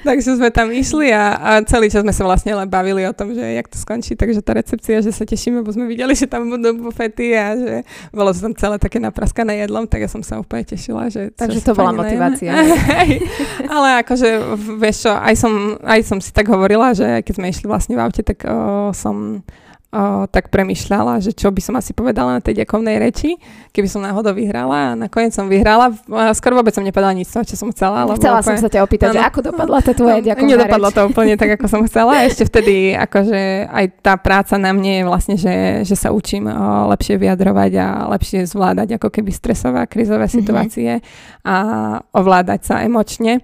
Takže 0.00 0.40
sme 0.40 0.48
tam 0.48 0.72
išli 0.72 1.12
a, 1.12 1.36
a 1.36 1.50
celý 1.66 1.92
čas 1.92 2.00
sme 2.00 2.14
sa 2.14 2.24
vlastne 2.24 2.56
len 2.56 2.68
bavili 2.68 3.04
o 3.04 3.12
tom, 3.12 3.36
že 3.36 3.42
jak 3.42 3.68
to 3.68 3.76
skončí, 3.76 4.16
takže 4.16 4.40
tá 4.40 4.56
recepcia, 4.56 5.04
že 5.04 5.12
sa 5.12 5.28
teším 5.28 5.49
tešíme, 5.50 5.66
bo 5.66 5.74
sme 5.74 5.90
videli, 5.90 6.14
že 6.14 6.30
tam 6.30 6.46
budú 6.46 6.78
bufety 6.78 7.34
a 7.34 7.58
že 7.58 7.74
bolo 8.14 8.30
to 8.30 8.38
tam 8.38 8.54
celé 8.54 8.78
také 8.78 9.02
napraskané 9.02 9.66
jedlom, 9.66 9.90
tak 9.90 10.06
ja 10.06 10.08
som 10.08 10.22
sa 10.22 10.38
úplne 10.38 10.62
tešila. 10.62 11.10
Že 11.10 11.34
Takže 11.34 11.60
to 11.66 11.74
bola 11.74 11.90
motivácia. 11.90 12.54
Ale 13.74 14.06
akože, 14.06 14.54
vieš 14.78 15.10
čo, 15.10 15.12
aj 15.12 15.34
som, 15.34 15.52
aj 15.82 16.00
som 16.06 16.18
si 16.22 16.30
tak 16.30 16.46
hovorila, 16.46 16.94
že 16.94 17.26
keď 17.26 17.34
sme 17.34 17.50
išli 17.50 17.66
vlastne 17.66 17.98
v 17.98 18.02
aute, 18.06 18.22
tak 18.22 18.46
o, 18.46 18.94
som 18.94 19.42
o, 19.90 20.26
tak 20.30 20.48
premyšľala, 20.54 21.18
že 21.18 21.34
čo 21.34 21.50
by 21.50 21.60
som 21.62 21.74
asi 21.74 21.90
povedala 21.90 22.38
na 22.38 22.40
tej 22.42 22.62
ďakovnej 22.62 23.02
reči, 23.02 23.36
keby 23.74 23.88
som 23.90 24.00
náhodou 24.02 24.30
vyhrala 24.30 24.94
a 24.94 24.98
nakoniec 24.98 25.34
som 25.34 25.50
vyhrala. 25.50 25.90
Skoro 26.34 26.62
vôbec 26.62 26.70
som 26.70 26.86
nepovedala 26.86 27.14
nič 27.14 27.30
čo 27.30 27.56
som 27.58 27.68
chcela. 27.74 28.06
Chcela 28.14 28.42
som 28.42 28.54
sa 28.54 28.70
ťa 28.70 28.86
opýtať, 28.86 29.10
no, 29.10 29.14
že 29.18 29.22
ako 29.26 29.40
dopadla 29.50 29.78
tá 29.82 29.92
tvoja 29.94 30.18
ďakovná 30.22 30.50
Nedopadlo 30.50 30.88
reč. 30.90 30.96
to 30.96 31.02
úplne 31.10 31.34
tak, 31.34 31.50
ako 31.58 31.66
som 31.66 31.80
chcela. 31.86 32.12
Ešte 32.30 32.46
vtedy 32.46 32.94
akože 32.94 33.70
aj 33.70 33.84
tá 34.02 34.14
práca 34.14 34.54
na 34.56 34.70
mne 34.70 35.02
je 35.02 35.04
vlastne, 35.06 35.36
že, 35.38 35.82
že 35.82 35.94
sa 35.98 36.14
učím 36.14 36.46
o, 36.46 36.54
lepšie 36.94 37.18
vyjadrovať 37.18 37.72
a 37.78 37.86
lepšie 38.14 38.46
zvládať 38.46 38.98
ako 38.98 39.08
keby 39.10 39.30
stresové 39.34 39.82
a 39.82 39.90
krizové 39.90 40.26
mm-hmm. 40.26 40.38
situácie 40.38 40.90
a 41.42 41.56
ovládať 42.14 42.60
sa 42.62 42.74
emočne 42.86 43.42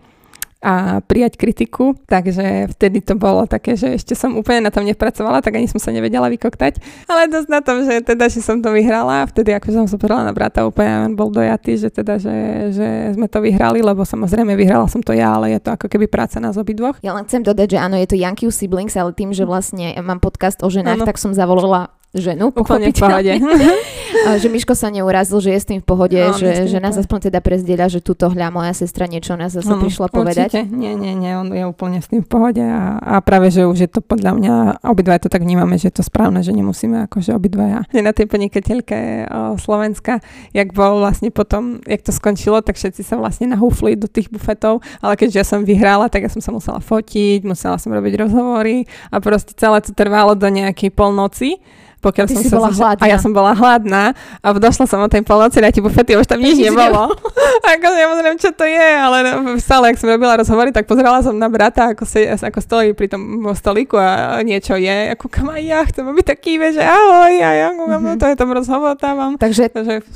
a 0.64 1.04
prijať 1.04 1.36
kritiku, 1.36 1.92
takže 2.08 2.72
vtedy 2.72 3.04
to 3.04 3.14
bolo 3.14 3.44
také, 3.44 3.76
že 3.76 4.00
ešte 4.00 4.16
som 4.16 4.34
úplne 4.34 4.64
na 4.64 4.72
tom 4.72 4.88
nepracovala, 4.88 5.44
tak 5.44 5.60
ani 5.60 5.68
som 5.68 5.76
sa 5.76 5.92
nevedela 5.92 6.32
vykoktať, 6.32 6.80
ale 7.06 7.28
dosť 7.28 7.48
na 7.52 7.60
tom, 7.60 7.84
že 7.84 8.00
teda, 8.00 8.26
že 8.32 8.40
som 8.40 8.64
to 8.64 8.72
vyhrala 8.72 9.22
a 9.22 9.28
vtedy 9.28 9.52
ako 9.52 9.68
som 9.70 9.84
sa 9.84 10.00
pozrela 10.00 10.24
na 10.24 10.32
brata, 10.32 10.64
úplne 10.64 11.12
bol 11.12 11.28
dojatý, 11.28 11.76
že 11.76 11.88
teda, 11.92 12.16
že, 12.16 12.36
že 12.72 12.88
sme 13.12 13.28
to 13.28 13.44
vyhrali, 13.44 13.84
lebo 13.84 14.02
samozrejme 14.02 14.56
vyhrala 14.56 14.88
som 14.88 15.04
to 15.04 15.12
ja, 15.12 15.36
ale 15.36 15.52
je 15.52 15.60
to 15.60 15.76
ako 15.76 15.86
keby 15.92 16.08
práca 16.08 16.40
nás 16.40 16.56
obidvoch. 16.56 16.96
Ja 17.04 17.12
len 17.12 17.28
chcem 17.28 17.44
dodať, 17.44 17.76
že 17.76 17.78
áno, 17.78 18.00
je 18.00 18.08
to 18.08 18.16
Yankee 18.16 18.48
Siblings, 18.48 18.96
ale 18.96 19.12
tým, 19.12 19.36
že 19.36 19.44
vlastne 19.44 19.92
mám 20.00 20.24
podcast 20.24 20.64
o 20.64 20.72
ženách, 20.72 21.04
ano. 21.04 21.08
tak 21.08 21.20
som 21.20 21.36
zavolala 21.36 21.92
ženu, 22.18 22.50
Úplne 22.50 22.90
v 22.90 22.96
pohode. 22.96 23.32
že 24.42 24.48
Miško 24.48 24.74
sa 24.74 24.88
neurazil, 24.88 25.38
že 25.38 25.50
je 25.54 25.60
s 25.60 25.66
tým 25.68 25.80
v 25.82 25.86
pohode, 25.86 26.16
no, 26.18 26.34
že, 26.34 26.66
že 26.66 26.78
nás 26.82 26.96
aspoň 26.96 27.30
teda 27.30 27.38
prezdieľa, 27.44 27.86
že 27.92 28.00
túto 28.02 28.26
hľa 28.26 28.48
moja 28.50 28.72
sestra 28.74 29.06
niečo 29.06 29.36
nás 29.38 29.54
zase 29.54 29.68
no, 29.68 29.78
prišla 29.78 30.08
povedať. 30.10 30.50
Určite. 30.50 30.60
Nie, 30.72 30.96
nie, 30.96 31.12
nie, 31.14 31.32
on 31.36 31.48
je 31.52 31.64
úplne 31.66 32.00
s 32.00 32.10
tým 32.10 32.24
v 32.24 32.28
pohode 32.28 32.62
a, 32.62 32.98
a 32.98 33.14
práve, 33.22 33.52
že 33.52 33.68
už 33.68 33.78
je 33.86 33.90
to 33.90 34.00
podľa 34.02 34.32
mňa, 34.36 34.52
obidva 34.86 35.20
to 35.20 35.30
tak 35.30 35.42
vnímame, 35.42 35.78
že 35.78 35.92
je 35.92 36.00
to 36.00 36.04
správne, 36.04 36.40
že 36.42 36.52
nemusíme 36.52 37.06
akože 37.10 37.34
obidvaja. 37.36 37.86
Na 37.92 38.12
tej 38.14 38.26
podnikateľke 38.30 38.96
o, 38.96 39.58
Slovenska, 39.58 40.22
jak 40.54 40.70
bol 40.72 41.02
vlastne 41.02 41.32
potom, 41.34 41.82
jak 41.84 42.02
to 42.02 42.12
skončilo, 42.14 42.62
tak 42.62 42.78
všetci 42.78 43.02
sa 43.02 43.18
vlastne 43.18 43.50
nahúfli 43.50 43.98
do 43.98 44.06
tých 44.06 44.30
bufetov, 44.30 44.84
ale 45.00 45.18
keďže 45.18 45.38
ja 45.40 45.46
som 45.46 45.66
vyhrala, 45.66 46.06
tak 46.06 46.28
ja 46.28 46.30
som 46.30 46.42
sa 46.42 46.52
musela 46.54 46.78
fotiť, 46.78 47.42
musela 47.42 47.80
som 47.80 47.90
robiť 47.90 48.26
rozhovory 48.26 48.86
a 49.10 49.18
proste 49.18 49.56
celé 49.56 49.82
to 49.82 49.92
trvalo 49.96 50.36
do 50.36 50.46
nejakej 50.46 50.92
polnoci 50.92 51.58
pokiaľ 52.06 52.26
som 52.30 52.38
si 52.38 52.46
sa 52.46 52.62
bola 52.62 52.70
hladná. 52.70 53.02
A 53.02 53.10
ja 53.10 53.18
som 53.18 53.32
bola 53.34 53.52
hladná 53.52 54.14
a 54.38 54.46
došla 54.54 54.86
som 54.86 55.02
o 55.02 55.08
tej 55.10 55.26
polnoci 55.26 55.58
na 55.58 55.74
tie 55.74 55.82
bufety 55.82 56.14
a 56.14 56.22
už 56.22 56.30
tam 56.30 56.38
nič 56.38 56.62
nebolo. 56.62 57.10
ako 57.74 57.86
ja 57.98 58.06
neviem, 58.14 58.38
čo 58.38 58.54
to 58.54 58.62
je, 58.62 58.88
ale 58.94 59.16
stále, 59.58 59.90
ak 59.90 59.98
som 59.98 60.06
robila 60.06 60.38
rozhovory, 60.38 60.70
tak 60.70 60.86
pozerala 60.86 61.18
som 61.26 61.34
na 61.34 61.50
brata, 61.50 61.90
ako, 61.90 62.06
si, 62.06 62.22
ako 62.22 62.58
stojí 62.62 62.94
pri 62.94 63.10
tom 63.10 63.42
stolíku 63.58 63.98
a 63.98 64.38
niečo 64.46 64.78
je. 64.78 65.12
Ako 65.18 65.26
kam 65.26 65.50
aj 65.50 65.62
ja 65.66 65.82
chcem 65.82 66.06
byť 66.06 66.26
taký, 66.26 66.62
že 66.70 66.82
ahoj, 66.82 67.34
a 67.42 67.50
ja 67.50 67.68
mm-hmm. 67.74 68.22
to 68.22 68.26
je 68.30 68.36
tam 68.38 68.50
rozhovor 68.54 68.94
tam. 68.94 69.34
Takže, 69.34 69.74
Takže 69.74 70.06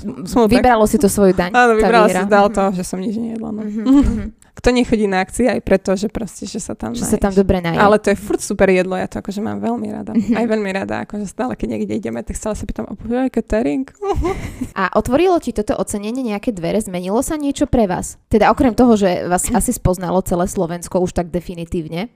vybralo 0.46 0.86
si 0.86 0.96
to 1.02 1.10
svoju 1.10 1.34
daň. 1.34 1.50
Áno, 1.50 1.74
vybralo 1.74 2.06
si 2.06 2.22
dal 2.30 2.46
to, 2.54 2.70
že 2.70 2.86
som 2.86 3.02
nič 3.02 3.18
nejedla. 3.18 3.50
No. 3.50 3.62
Mm-hmm 3.66 4.39
kto 4.60 4.76
nechodí 4.76 5.08
na 5.08 5.24
akcie 5.24 5.48
aj 5.48 5.64
preto, 5.64 5.96
že 5.96 6.12
proste, 6.12 6.44
že 6.44 6.60
sa 6.60 6.76
tam 6.76 6.92
Že 6.92 7.16
sa 7.16 7.18
tam 7.18 7.32
dobre 7.32 7.64
nájde. 7.64 7.80
Ale 7.80 7.96
to 7.96 8.12
je 8.12 8.18
furt 8.20 8.44
super 8.44 8.68
jedlo, 8.68 8.92
ja 8.92 9.08
to 9.08 9.24
akože 9.24 9.40
mám 9.40 9.56
veľmi 9.64 9.88
rada. 9.88 10.12
Mm-hmm. 10.12 10.36
Aj 10.36 10.44
veľmi 10.44 10.70
rada, 10.76 10.94
akože 11.08 11.24
stále, 11.24 11.56
keď 11.56 11.80
niekde 11.80 11.96
ideme, 11.96 12.20
tak 12.20 12.36
stále 12.36 12.52
sa 12.52 12.68
pýtam, 12.68 12.84
aj 12.92 13.32
catering. 13.32 13.88
A 14.80 14.92
otvorilo 14.92 15.40
ti 15.40 15.56
toto 15.56 15.72
ocenenie 15.80 16.20
nejaké 16.20 16.52
dvere? 16.52 16.76
Zmenilo 16.76 17.24
sa 17.24 17.40
niečo 17.40 17.64
pre 17.64 17.88
vás? 17.88 18.20
Teda 18.28 18.52
okrem 18.52 18.76
toho, 18.76 19.00
že 19.00 19.24
vás 19.24 19.48
asi 19.48 19.72
spoznalo 19.72 20.20
celé 20.20 20.44
Slovensko 20.44 21.00
už 21.00 21.16
tak 21.16 21.32
definitívne? 21.32 22.12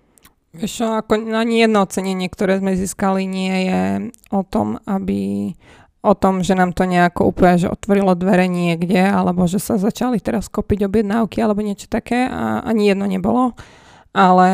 Vieš 0.54 0.86
ako 0.86 1.18
ani 1.34 1.66
jedno 1.66 1.82
ocenenie, 1.82 2.30
ktoré 2.30 2.62
sme 2.62 2.78
získali, 2.78 3.26
nie 3.26 3.54
je 3.66 3.82
o 4.30 4.46
tom, 4.46 4.78
aby 4.86 5.50
o 6.04 6.12
tom, 6.12 6.44
že 6.44 6.52
nám 6.52 6.76
to 6.76 6.84
nejako 6.84 7.32
úplne 7.32 7.56
že 7.56 7.72
otvorilo 7.72 8.12
dvere 8.12 8.44
niekde, 8.44 9.00
alebo 9.00 9.48
že 9.48 9.56
sa 9.56 9.80
začali 9.80 10.20
teraz 10.20 10.52
kopiť 10.52 10.84
objednávky 10.84 11.40
alebo 11.40 11.64
niečo 11.64 11.88
také 11.88 12.28
a 12.28 12.60
ani 12.60 12.92
jedno 12.92 13.08
nebolo 13.08 13.56
ale 14.14 14.48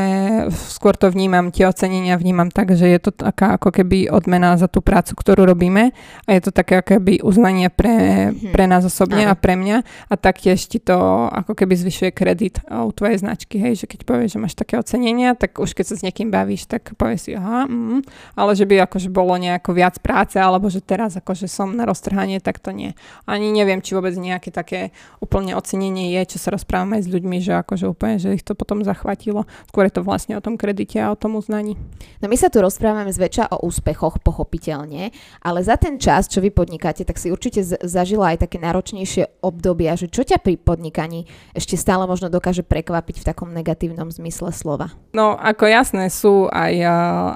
skôr 0.49 0.97
to 0.97 1.13
vnímam, 1.13 1.53
tie 1.53 1.69
ocenenia 1.69 2.17
vnímam 2.17 2.49
tak, 2.49 2.73
že 2.73 2.89
je 2.89 2.97
to 2.97 3.13
taká 3.13 3.61
ako 3.61 3.69
keby 3.69 4.09
odmena 4.09 4.57
za 4.57 4.73
tú 4.73 4.81
prácu, 4.81 5.13
ktorú 5.13 5.45
robíme 5.45 5.93
a 6.25 6.31
je 6.33 6.49
to 6.49 6.51
také 6.51 6.81
ako 6.81 6.97
keby 6.97 7.21
uznanie 7.21 7.69
pre, 7.69 8.33
mhm. 8.33 8.57
pre 8.57 8.65
nás 8.65 8.89
osobne 8.89 9.29
a 9.29 9.37
pre 9.37 9.61
mňa 9.61 9.85
a 10.09 10.15
taktiež 10.17 10.65
ti 10.65 10.81
to 10.81 11.29
ako 11.29 11.53
keby 11.53 11.77
zvyšuje 11.77 12.11
kredit 12.17 12.65
u 12.73 12.89
tvojej 12.89 13.21
značky, 13.21 13.61
hej, 13.61 13.85
že 13.85 13.87
keď 13.87 14.09
povieš, 14.09 14.31
že 14.33 14.39
máš 14.41 14.57
také 14.57 14.81
ocenenia, 14.81 15.37
tak 15.37 15.61
už 15.61 15.77
keď 15.77 15.93
sa 15.93 15.95
s 16.01 16.05
niekým 16.09 16.33
bavíš, 16.33 16.65
tak 16.65 16.97
povieš 16.97 17.21
si, 17.29 17.31
aha, 17.37 17.69
mm, 17.69 18.01
ale 18.41 18.57
že 18.57 18.65
by 18.65 18.89
akože 18.89 19.13
bolo 19.13 19.37
nejako 19.37 19.77
viac 19.77 20.01
práce, 20.01 20.41
alebo 20.41 20.73
že 20.73 20.81
teraz 20.81 21.21
akože 21.21 21.45
som 21.53 21.77
na 21.77 21.85
roztrhanie, 21.85 22.41
tak 22.41 22.65
to 22.65 22.73
nie. 22.73 22.97
Ani 23.29 23.53
neviem, 23.53 23.85
či 23.85 23.93
vôbec 23.93 24.17
nejaké 24.17 24.49
také 24.49 24.97
úplne 25.21 25.53
ocenenie 25.53 26.17
je, 26.17 26.33
čo 26.33 26.39
sa 26.41 26.57
rozprávame 26.57 26.97
aj 26.97 27.05
s 27.05 27.13
ľuďmi, 27.13 27.37
že 27.45 27.61
akože 27.61 27.85
úplne, 27.93 28.17
že 28.17 28.33
ich 28.33 28.41
to 28.41 28.57
potom 28.57 28.81
zachvatilo. 28.81 29.50
Skôr 29.69 29.87
je 29.87 29.95
to 29.99 30.03
vlastne 30.07 30.35
o 30.39 30.45
tom 30.45 30.57
kredite 30.57 30.97
a 31.01 31.13
o 31.13 31.19
tom 31.19 31.37
uznaní. 31.37 31.77
No 32.23 32.27
my 32.29 32.37
sa 32.37 32.49
tu 32.49 32.63
rozprávame 32.63 33.13
zväčša 33.13 33.53
o 33.53 33.67
úspechoch, 33.67 34.23
pochopiteľne, 34.23 35.13
ale 35.43 35.59
za 35.61 35.77
ten 35.77 36.01
čas, 36.01 36.31
čo 36.31 36.39
vy 36.41 36.55
podnikáte, 36.55 37.03
tak 37.05 37.19
si 37.19 37.33
určite 37.33 37.63
zažila 37.65 38.33
aj 38.35 38.47
také 38.47 38.63
náročnejšie 38.63 39.43
obdobia, 39.43 39.99
že 39.99 40.09
čo 40.09 40.23
ťa 40.23 40.41
pri 40.41 40.57
podnikaní 40.61 41.27
ešte 41.57 41.75
stále 41.75 42.07
možno 42.07 42.31
dokáže 42.31 42.63
prekvapiť 42.63 43.21
v 43.21 43.27
takom 43.27 43.51
negatívnom 43.51 44.09
zmysle 44.15 44.55
slova? 44.55 44.95
No 45.11 45.35
ako 45.35 45.67
jasné, 45.67 46.13
sú 46.13 46.47
aj, 46.53 46.75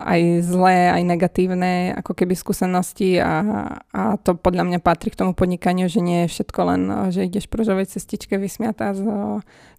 aj 0.04 0.20
zlé, 0.46 0.94
aj 0.94 1.02
negatívne 1.02 1.72
ako 1.98 2.12
keby 2.14 2.34
skúsenosti 2.38 3.18
a, 3.18 3.42
a 3.90 4.02
to 4.20 4.36
podľa 4.38 4.68
mňa 4.68 4.78
patrí 4.84 5.10
k 5.10 5.20
tomu 5.20 5.32
podnikaniu, 5.32 5.90
že 5.90 6.04
nie 6.04 6.26
je 6.26 6.32
všetko 6.38 6.60
len, 6.68 6.82
že 7.10 7.26
ideš 7.26 7.48
po 7.50 7.60
cestičke 7.64 8.36
vysmiatá 8.36 8.92
s 8.92 9.02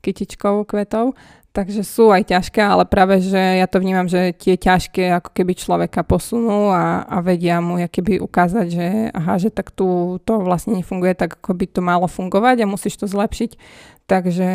kytičkou 0.02 0.66
kvetov, 0.66 1.14
Takže 1.56 1.88
sú 1.88 2.12
aj 2.12 2.36
ťažké, 2.36 2.60
ale 2.60 2.84
práve, 2.84 3.24
že 3.24 3.40
ja 3.40 3.64
to 3.64 3.80
vnímam, 3.80 4.12
že 4.12 4.36
tie 4.36 4.60
ťažké 4.60 5.24
ako 5.24 5.32
keby 5.32 5.56
človeka 5.56 6.04
posunú 6.04 6.68
a, 6.68 7.08
a 7.08 7.24
vedia 7.24 7.64
mu 7.64 7.80
keby 7.80 8.20
ukázať, 8.20 8.68
že 8.68 8.86
aha, 9.16 9.40
že 9.40 9.56
tak 9.56 9.72
tu 9.72 10.20
to 10.28 10.44
vlastne 10.44 10.76
nefunguje 10.76 11.16
tak, 11.16 11.40
ako 11.40 11.56
by 11.56 11.66
to 11.72 11.80
malo 11.80 12.12
fungovať 12.12 12.60
a 12.60 12.68
musíš 12.68 13.00
to 13.00 13.08
zlepšiť. 13.08 13.56
Takže 14.06 14.48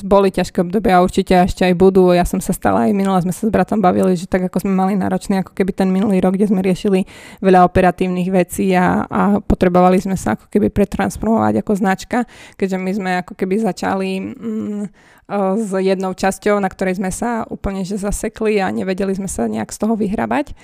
boli 0.00 0.32
ťažké 0.32 0.64
obdobia 0.64 0.96
a 0.96 1.04
určite 1.04 1.36
ešte 1.36 1.60
aj 1.60 1.76
budú. 1.76 2.08
Ja 2.14 2.24
som 2.24 2.40
sa 2.40 2.56
stala 2.56 2.88
aj 2.88 2.96
minule, 2.96 3.20
sme 3.20 3.36
sa 3.36 3.44
s 3.44 3.52
bratom 3.52 3.84
bavili, 3.84 4.16
že 4.16 4.24
tak 4.24 4.48
ako 4.48 4.64
sme 4.64 4.72
mali 4.72 4.96
náročný 4.96 5.44
ako 5.44 5.52
keby 5.52 5.76
ten 5.76 5.92
minulý 5.92 6.24
rok, 6.24 6.38
kde 6.38 6.48
sme 6.48 6.64
riešili 6.64 7.04
veľa 7.44 7.68
operatívnych 7.68 8.32
vecí 8.32 8.72
a, 8.72 9.04
a 9.04 9.44
potrebovali 9.44 10.00
sme 10.00 10.16
sa 10.16 10.40
ako 10.40 10.48
keby 10.48 10.72
pretransformovať 10.72 11.60
ako 11.60 11.72
značka, 11.76 12.18
keďže 12.56 12.78
my 12.80 12.92
sme 12.96 13.10
ako 13.20 13.36
keby 13.36 13.60
začali 13.60 14.10
mm, 14.24 14.84
s 15.28 15.70
jednou 15.76 16.16
časťou, 16.16 16.56
na 16.56 16.72
ktorej 16.72 16.96
sme 16.96 17.12
sa 17.12 17.44
úplne 17.52 17.84
že 17.84 18.00
zasekli 18.00 18.64
a 18.64 18.72
nevedeli 18.72 19.12
sme 19.12 19.28
sa 19.28 19.44
nejak 19.44 19.68
z 19.68 19.78
toho 19.78 19.92
vyhrabať 19.92 20.56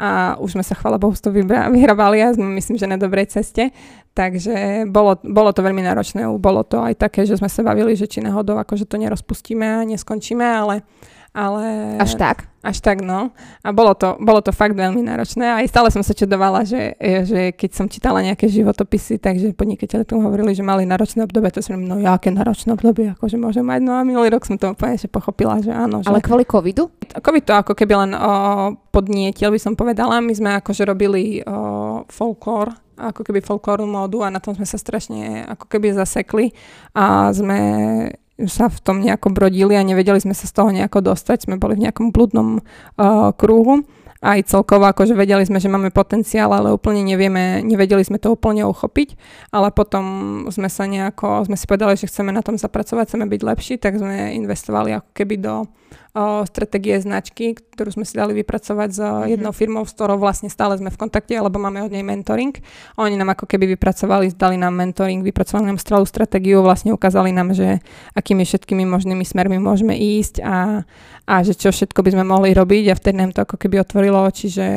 a 0.00 0.36
už 0.40 0.56
sme 0.56 0.64
sa, 0.64 0.72
chvala 0.76 0.96
Bohu, 0.96 1.12
z 1.12 1.24
toho 1.24 1.36
vyhrabali 1.76 2.24
a 2.24 2.32
sme 2.32 2.48
myslím, 2.56 2.76
že 2.80 2.88
na 2.88 2.96
dobrej 2.96 3.32
ceste. 3.32 3.72
Takže 4.16 4.88
bolo, 4.90 5.20
bolo 5.22 5.52
to 5.52 5.60
veľmi 5.64 5.84
náročné. 5.84 6.24
Bolo 6.40 6.64
to 6.64 6.82
aj 6.82 6.98
také, 6.98 7.28
že 7.28 7.36
sme 7.36 7.48
sa 7.48 7.60
bavili, 7.60 7.94
že 7.94 8.10
či 8.10 8.24
náhodou 8.24 8.58
akože 8.58 8.88
to 8.88 8.96
nerozpustíme 8.98 9.64
a 9.64 9.86
neskončíme, 9.86 10.42
ale 10.42 10.82
ale... 11.30 11.96
Až 12.02 12.18
tak? 12.18 12.50
Až 12.60 12.84
tak, 12.84 13.00
no. 13.00 13.32
A 13.64 13.72
bolo 13.72 13.96
to, 13.96 14.20
bolo 14.20 14.44
to 14.44 14.52
fakt 14.52 14.76
veľmi 14.76 15.00
náročné. 15.00 15.46
A 15.48 15.64
aj 15.64 15.70
stále 15.72 15.88
som 15.88 16.04
sa 16.04 16.12
čudovala, 16.12 16.66
že, 16.66 16.92
že 17.00 17.56
keď 17.56 17.70
som 17.72 17.86
čítala 17.88 18.20
nejaké 18.20 18.50
životopisy, 18.52 19.16
takže 19.16 19.56
podnikateľe 19.56 20.04
tomu 20.04 20.28
hovorili, 20.28 20.52
že 20.52 20.60
mali 20.60 20.84
náročné 20.84 21.24
obdobie, 21.24 21.48
to 21.54 21.64
som 21.64 21.80
no 21.80 21.96
aké 22.04 22.28
náročné 22.28 22.76
obdobie, 22.76 23.16
akože 23.16 23.40
môžem 23.40 23.64
mať. 23.64 23.80
No 23.80 23.96
a 23.96 24.04
minulý 24.04 24.28
rok 24.34 24.44
som 24.44 24.60
to 24.60 24.76
úplne 24.76 24.98
že 25.00 25.08
pochopila, 25.08 25.62
že 25.64 25.72
áno. 25.72 26.04
Že... 26.04 26.12
Ale 26.12 26.20
kvôli 26.20 26.44
covidu? 26.44 26.92
Covid 27.16 27.44
to 27.48 27.54
ako 27.56 27.72
keby 27.72 27.94
len 27.96 28.12
o, 28.12 28.32
podnietil, 28.92 29.54
by 29.54 29.60
som 29.62 29.72
povedala. 29.72 30.20
My 30.20 30.34
sme 30.36 30.50
akože 30.60 30.84
robili 30.84 31.40
o, 31.40 32.04
folklór, 32.12 32.76
ako 33.00 33.24
keby 33.24 33.40
folklórnu 33.40 33.88
módu 33.88 34.20
a 34.20 34.28
na 34.28 34.42
tom 34.42 34.52
sme 34.52 34.68
sa 34.68 34.76
strašne 34.76 35.48
ako 35.48 35.64
keby 35.64 35.96
zasekli 35.96 36.52
a 36.92 37.32
sme 37.32 37.58
sa 38.46 38.70
v 38.70 38.78
tom 38.80 39.02
nejako 39.02 39.34
brodili 39.34 39.76
a 39.76 39.82
nevedeli 39.82 40.22
sme 40.22 40.32
sa 40.32 40.48
z 40.48 40.54
toho 40.54 40.70
nejako 40.70 41.12
dostať. 41.12 41.50
Sme 41.50 41.60
boli 41.60 41.76
v 41.76 41.88
nejakom 41.88 42.14
blúdnom 42.14 42.60
uh, 42.60 43.34
kruhu 43.36 43.84
aj 44.20 44.52
celkovo, 44.52 44.84
akože 44.84 45.16
vedeli 45.16 45.48
sme, 45.48 45.56
že 45.56 45.72
máme 45.72 45.88
potenciál, 45.88 46.52
ale 46.52 46.76
úplne 46.76 47.00
nevieme, 47.00 47.64
nevedeli 47.64 48.04
sme 48.04 48.20
to 48.20 48.36
úplne 48.36 48.68
uchopiť, 48.68 49.16
ale 49.48 49.72
potom 49.72 50.04
sme 50.52 50.68
sa 50.68 50.84
nejako, 50.84 51.48
sme 51.48 51.56
si 51.56 51.64
povedali, 51.64 51.96
že 51.96 52.04
chceme 52.04 52.28
na 52.28 52.44
tom 52.44 52.60
zapracovať, 52.60 53.08
chceme 53.08 53.24
byť 53.24 53.40
lepší, 53.40 53.74
tak 53.80 53.96
sme 53.96 54.36
investovali 54.36 54.92
ako 55.00 55.10
keby 55.16 55.40
do 55.40 55.64
o, 56.12 56.44
stratégie 56.44 57.00
značky, 57.00 57.56
ktorú 57.56 57.96
sme 57.96 58.04
si 58.04 58.18
dali 58.18 58.36
vypracovať 58.36 58.88
s 58.92 59.00
mm-hmm. 59.00 59.30
jednou 59.32 59.52
firmou, 59.56 59.82
s 59.88 59.96
ktorou 59.96 60.20
vlastne 60.20 60.52
stále 60.52 60.76
sme 60.76 60.92
v 60.92 61.00
kontakte, 61.00 61.32
alebo 61.32 61.56
máme 61.56 61.80
od 61.80 61.88
nej 61.88 62.04
mentoring. 62.04 62.52
Oni 63.00 63.16
nám 63.16 63.32
ako 63.32 63.48
keby 63.48 63.72
vypracovali, 63.78 64.28
dali 64.36 64.60
nám 64.60 64.76
mentoring, 64.76 65.24
vypracovali 65.24 65.64
nám 65.70 65.80
strelú 65.80 66.04
stratégiu, 66.04 66.60
vlastne 66.60 66.92
ukázali 66.92 67.32
nám, 67.32 67.56
že 67.56 67.80
akými 68.12 68.44
všetkými 68.44 68.84
možnými 68.84 69.24
smermi 69.24 69.56
môžeme 69.56 69.96
ísť 69.96 70.44
a, 70.44 70.84
a 71.24 71.34
že 71.40 71.56
čo 71.56 71.72
všetko 71.72 72.02
by 72.04 72.10
sme 72.12 72.24
mohli 72.28 72.52
robiť 72.52 72.84
a 72.92 72.98
vtedy 72.98 73.16
nám 73.16 73.32
to 73.32 73.46
ako 73.46 73.56
keby 73.56 73.80
otvorilo 73.80 74.20
oči, 74.26 74.52
že, 74.52 74.70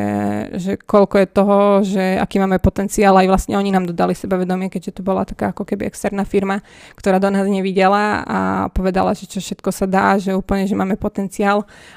že 0.55 0.71
koľko 0.79 1.15
je 1.19 1.27
toho, 1.27 1.57
že 1.83 2.03
aký 2.21 2.39
máme 2.39 2.61
potenciál, 2.61 3.17
aj 3.17 3.27
vlastne 3.27 3.57
oni 3.57 3.73
nám 3.73 3.89
dodali 3.89 4.15
sebavedomie, 4.15 4.71
keďže 4.71 4.99
to 4.99 5.01
bola 5.03 5.25
taká 5.25 5.51
ako 5.51 5.67
keby 5.67 5.89
externá 5.89 6.23
firma, 6.23 6.61
ktorá 6.95 7.19
do 7.19 7.33
nás 7.33 7.49
nevidela 7.49 8.23
a 8.23 8.39
povedala, 8.71 9.11
že 9.17 9.25
čo 9.25 9.41
všetko 9.41 9.69
sa 9.73 9.85
dá, 9.89 10.15
že 10.21 10.31
úplne, 10.37 10.69
že 10.69 10.77
máme 10.77 10.95
potenciál. 10.95 11.22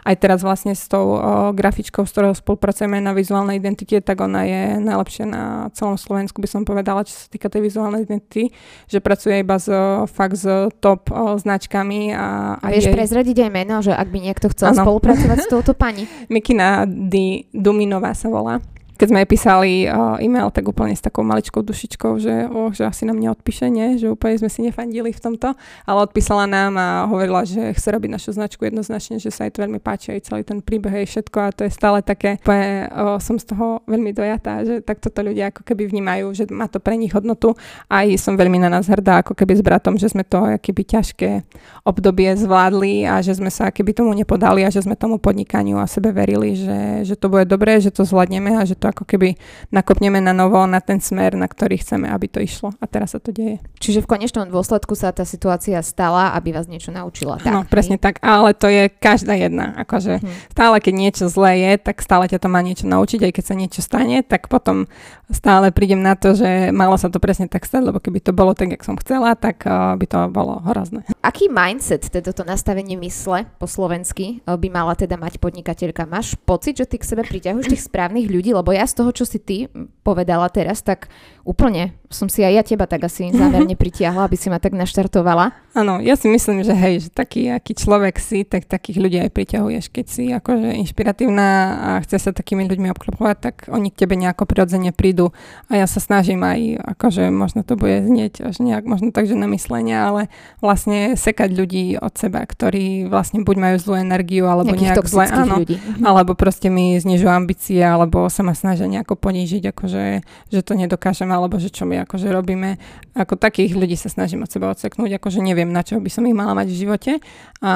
Aj 0.05 0.17
teraz 0.19 0.45
vlastne 0.45 0.77
s 0.77 0.87
tou 0.87 1.17
o, 1.17 1.21
grafičkou, 1.57 2.05
s 2.05 2.13
ktorou 2.13 2.37
spolupracujeme 2.37 3.01
na 3.01 3.17
vizuálnej 3.17 3.59
identite, 3.59 3.99
tak 4.05 4.23
ona 4.23 4.47
je 4.47 4.63
najlepšia 4.79 5.25
na 5.27 5.45
celom 5.73 5.97
Slovensku, 5.97 6.39
by 6.39 6.49
som 6.51 6.63
povedala, 6.63 7.03
čo 7.03 7.15
sa 7.15 7.27
týka 7.27 7.49
tej 7.49 7.67
vizuálnej 7.67 8.05
identity, 8.07 8.55
že 8.87 8.99
pracuje 9.03 9.41
iba 9.41 9.57
s, 9.57 9.67
fakt 10.13 10.37
s 10.39 10.47
top 10.79 11.11
o, 11.11 11.41
značkami. 11.41 12.15
A, 12.15 12.59
a 12.61 12.67
vieš 12.71 12.93
jej... 12.93 12.95
prezradiť 12.95 13.37
aj 13.47 13.51
meno, 13.51 13.81
že 13.83 13.97
ak 13.97 14.09
by 14.13 14.19
niekto 14.21 14.47
chcel 14.53 14.77
ano. 14.77 14.85
spolupracovať 14.85 15.39
s 15.43 15.49
touto 15.49 15.73
pani? 15.73 16.05
Mikina 16.33 16.85
Di 16.87 17.49
Duminová 17.51 18.13
sa 18.13 18.29
volá 18.29 18.61
keď 18.97 19.09
sme 19.13 19.29
písali 19.29 19.85
uh, 19.85 20.17
e-mail, 20.19 20.49
tak 20.49 20.65
úplne 20.65 20.97
s 20.97 21.05
takou 21.05 21.21
maličkou 21.23 21.61
dušičkou, 21.61 22.17
že, 22.17 22.49
oh, 22.49 22.73
že 22.73 22.89
asi 22.89 23.05
nám 23.05 23.21
neodpíše, 23.21 23.69
nie? 23.69 24.01
že 24.01 24.09
úplne 24.09 24.41
sme 24.41 24.51
si 24.51 24.65
nefandili 24.65 25.13
v 25.13 25.21
tomto, 25.21 25.53
ale 25.85 25.99
odpísala 26.01 26.49
nám 26.49 26.73
a 26.81 26.89
hovorila, 27.07 27.45
že 27.45 27.77
chce 27.77 27.89
robiť 27.93 28.11
našu 28.11 28.31
značku 28.33 28.65
jednoznačne, 28.65 29.21
že 29.21 29.29
sa 29.29 29.45
jej 29.45 29.53
to 29.53 29.61
veľmi 29.63 29.79
páči 29.79 30.17
aj 30.17 30.33
celý 30.33 30.43
ten 30.43 30.65
príbeh 30.65 31.05
aj 31.05 31.07
všetko 31.13 31.39
a 31.39 31.49
to 31.53 31.63
je 31.69 31.73
stále 31.73 32.01
také, 32.01 32.41
úplne, 32.41 32.89
uh, 32.89 33.21
som 33.21 33.37
z 33.37 33.53
toho 33.53 33.85
veľmi 33.85 34.17
dojatá, 34.17 34.65
že 34.65 34.81
takto 34.81 35.13
to 35.13 35.21
ľudia 35.21 35.53
ako 35.53 35.63
keby 35.63 35.87
vnímajú, 35.93 36.33
že 36.33 36.45
má 36.49 36.67
to 36.67 36.81
pre 36.81 36.97
nich 36.97 37.13
hodnotu 37.13 37.53
a 37.93 38.03
aj 38.03 38.17
som 38.17 38.35
veľmi 38.35 38.57
na 38.57 38.73
nás 38.73 38.89
hrdá, 38.89 39.21
ako 39.21 39.37
keby 39.37 39.61
s 39.61 39.63
bratom, 39.63 40.01
že 40.01 40.09
sme 40.09 40.25
to 40.25 40.57
keby 40.59 40.83
ťažké 40.89 41.45
obdobie 41.85 42.33
zvládli 42.35 43.05
a 43.05 43.21
že 43.21 43.37
sme 43.37 43.53
sa 43.53 43.69
keby 43.69 43.93
tomu 43.93 44.17
nepodali 44.17 44.65
a 44.65 44.73
že 44.73 44.83
sme 44.83 44.97
tomu 44.97 45.21
podnikaniu 45.21 45.77
a 45.79 45.87
sebe 45.87 46.11
verili, 46.11 46.57
že, 46.57 47.05
že 47.07 47.15
to 47.15 47.29
bude 47.29 47.45
dobré, 47.47 47.79
že 47.79 47.93
to 47.93 48.03
zvládneme 48.03 48.57
a 48.57 48.65
že 48.65 48.75
to 48.75 48.86
to 48.87 48.95
ako 48.95 49.03
keby 49.03 49.35
nakopneme 49.75 50.23
na 50.23 50.31
novo 50.31 50.63
na 50.71 50.79
ten 50.79 51.03
smer, 51.03 51.35
na 51.35 51.51
ktorý 51.51 51.83
chceme, 51.83 52.07
aby 52.07 52.31
to 52.31 52.39
išlo. 52.39 52.71
A 52.79 52.87
teraz 52.87 53.19
sa 53.19 53.19
to 53.19 53.35
deje. 53.35 53.59
Čiže 53.83 54.07
v 54.07 54.11
konečnom 54.15 54.47
dôsledku 54.47 54.95
sa 54.95 55.11
tá 55.11 55.27
situácia 55.27 55.83
stala, 55.83 56.31
aby 56.39 56.55
vás 56.55 56.71
niečo 56.71 56.95
naučila. 56.95 57.43
Tak, 57.43 57.51
no, 57.51 57.67
presne 57.67 57.99
tak. 57.99 58.23
Ale 58.23 58.55
to 58.55 58.71
je 58.71 58.87
každá 58.87 59.35
jedna. 59.35 59.75
Akože 59.83 60.23
hm. 60.23 60.55
stále, 60.55 60.77
keď 60.79 60.95
niečo 60.95 61.25
zlé 61.27 61.67
je, 61.67 61.73
tak 61.83 61.99
stále 61.99 62.31
ťa 62.31 62.39
to 62.39 62.47
má 62.47 62.63
niečo 62.63 62.87
naučiť. 62.87 63.27
Aj 63.27 63.33
keď 63.35 63.45
sa 63.45 63.55
niečo 63.59 63.81
stane, 63.83 64.23
tak 64.23 64.47
potom 64.47 64.87
stále 65.27 65.75
prídem 65.75 65.99
na 65.99 66.15
to, 66.15 66.39
že 66.39 66.71
malo 66.71 66.95
sa 66.95 67.11
to 67.11 67.19
presne 67.19 67.51
tak 67.51 67.67
stať, 67.67 67.91
lebo 67.91 67.99
keby 67.99 68.23
to 68.23 68.31
bolo 68.31 68.55
tak, 68.55 68.71
jak 68.71 68.87
som 68.87 68.95
chcela, 68.95 69.35
tak 69.35 69.67
uh, 69.67 69.99
by 69.99 70.07
to 70.07 70.19
bolo 70.31 70.63
hrozné. 70.63 71.03
Aký 71.25 71.51
mindset, 71.51 72.07
teda 72.07 72.31
to 72.31 72.47
nastavenie 72.47 72.95
mysle 73.03 73.51
po 73.59 73.67
slovensky 73.67 74.39
uh, 74.47 74.55
by 74.55 74.69
mala 74.71 74.95
teda 74.95 75.19
mať 75.19 75.43
podnikateľka? 75.43 76.07
Máš 76.07 76.39
pocit, 76.47 76.79
že 76.79 76.87
ty 76.87 77.03
k 77.03 77.09
sebe 77.09 77.27
priťahuješ 77.27 77.67
tých 77.73 77.87
správnych 77.91 78.31
ľudí? 78.31 78.55
Lebo 78.55 78.71
ja 78.77 78.85
z 78.85 79.01
toho, 79.01 79.11
čo 79.11 79.25
si 79.25 79.41
ty 79.41 79.67
povedala 80.05 80.47
teraz, 80.53 80.85
tak 80.85 81.09
úplne 81.47 81.95
som 82.11 82.31
si 82.31 82.43
aj 82.47 82.53
ja 82.55 82.63
teba 82.63 82.87
tak 82.87 83.07
asi 83.07 83.35
zámerne 83.35 83.75
pritiahla, 83.83 84.31
aby 84.31 84.39
si 84.39 84.47
ma 84.51 84.63
tak 84.63 84.75
naštartovala. 84.75 85.53
Áno, 85.77 86.01
ja 86.01 86.17
si 86.17 86.31
myslím, 86.33 86.65
že 86.65 86.73
hej, 86.73 87.09
že 87.09 87.11
taký, 87.13 87.53
aký 87.53 87.77
človek 87.77 88.17
si, 88.17 88.49
tak 88.49 88.65
takých 88.65 88.97
ľudí 88.97 89.19
aj 89.21 89.31
priťahuješ. 89.35 89.85
Keď 89.93 90.07
si 90.09 90.25
akože 90.33 90.73
inšpiratívna 90.87 91.49
a 91.77 91.89
chce 92.01 92.17
sa 92.17 92.31
takými 92.33 92.65
ľuďmi 92.65 92.89
obklopovať, 92.97 93.37
tak 93.37 93.55
oni 93.69 93.93
k 93.93 94.07
tebe 94.07 94.17
nejako 94.17 94.49
prirodzene 94.49 94.97
prídu. 94.97 95.37
A 95.69 95.77
ja 95.77 95.85
sa 95.85 96.01
snažím 96.01 96.41
aj, 96.41 96.81
akože 96.97 97.29
možno 97.29 97.61
to 97.61 97.77
bude 97.77 98.09
znieť 98.09 98.49
až 98.49 98.57
nejak, 98.65 98.89
možno 98.89 99.13
tak, 99.13 99.29
že 99.29 99.37
na 99.37 99.51
myslenie, 99.53 100.01
ale 100.01 100.33
vlastne 100.65 101.13
sekať 101.13 101.53
ľudí 101.53 102.01
od 102.01 102.17
seba, 102.17 102.41
ktorí 102.41 103.11
vlastne 103.13 103.45
buď 103.45 103.57
majú 103.61 103.77
zlú 103.77 103.95
energiu, 104.01 104.49
alebo 104.49 104.73
Nejakých 104.73 105.05
nejak 105.05 105.09
zle, 105.13 105.25
áno, 105.29 105.55
ľudí. 105.61 105.77
Mhm. 105.77 106.03
alebo 106.09 106.33
proste 106.33 106.73
mi 106.73 106.97
znižujú 106.97 107.29
ambície, 107.29 107.85
alebo 107.85 108.33
sa 108.33 108.41
ma 108.41 108.57
snažia 108.57 108.89
nejako 108.89 109.21
ponížiť, 109.21 109.77
akože, 109.77 110.05
že 110.49 110.61
to 110.65 110.73
nedokážem, 110.73 111.29
alebo 111.37 111.61
že 111.61 111.69
čo 111.69 111.85
my 111.85 112.09
akože 112.09 112.33
robíme. 112.33 112.81
Ako 113.13 113.37
takých 113.37 113.77
ľudí 113.77 113.95
sa 113.95 114.09
snažím 114.09 114.43
od 114.43 114.51
seba 114.51 114.73
odseknúť, 114.73 115.21
akože 115.21 115.45
neviem, 115.45 115.69
na 115.69 115.85
čo 115.85 116.01
by 116.01 116.09
som 116.09 116.25
ich 116.25 116.37
mala 116.37 116.57
mať 116.57 116.73
v 116.73 116.81
živote 116.81 117.13
a, 117.61 117.75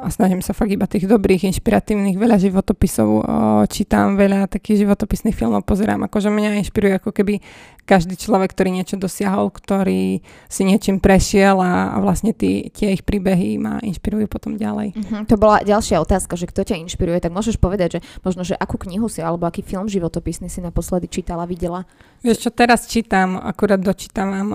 a 0.00 0.08
snažím 0.08 0.40
sa 0.40 0.56
fakt 0.56 0.72
iba 0.72 0.88
tých 0.88 1.04
dobrých, 1.04 1.48
inšpiratívnych, 1.52 2.16
veľa 2.16 2.36
životopisov 2.40 3.08
o, 3.08 3.22
čítam, 3.68 4.16
veľa 4.16 4.48
takých 4.48 4.88
životopisných 4.88 5.36
filmov 5.36 5.68
pozerám, 5.68 6.08
akože 6.08 6.32
mňa 6.32 6.60
inšpiruje 6.64 7.00
ako 7.00 7.10
keby 7.12 7.44
každý 7.88 8.20
človek, 8.20 8.52
ktorý 8.52 8.68
niečo 8.68 9.00
dosiahol, 9.00 9.48
ktorý 9.48 10.20
si 10.52 10.62
niečím 10.68 11.00
prešiel 11.00 11.56
a, 11.56 11.96
a 11.96 12.04
vlastne 12.04 12.36
tí, 12.36 12.68
tie 12.68 12.92
ich 12.92 13.00
príbehy 13.00 13.56
ma 13.56 13.80
inšpirujú 13.80 14.28
potom 14.28 14.60
ďalej. 14.60 14.92
Uh-huh. 14.92 15.24
To 15.24 15.40
bola 15.40 15.64
ďalšia 15.64 15.96
otázka, 16.04 16.36
že 16.36 16.52
kto 16.52 16.68
ťa 16.68 16.84
inšpiruje, 16.84 17.24
tak 17.24 17.32
môžeš 17.32 17.56
povedať, 17.56 17.98
že 17.98 18.00
možno, 18.20 18.44
že 18.44 18.52
akú 18.60 18.76
knihu 18.76 19.08
si 19.08 19.24
alebo 19.24 19.48
aký 19.48 19.64
film 19.64 19.88
životopisný 19.88 20.52
si 20.52 20.60
naposledy 20.60 21.08
čítala, 21.08 21.48
videla? 21.48 21.88
Vieš 22.20 22.44
čo, 22.44 22.50
teraz 22.52 22.77
čítam, 22.86 23.34
akurát 23.34 23.82
dočítam 23.82 24.54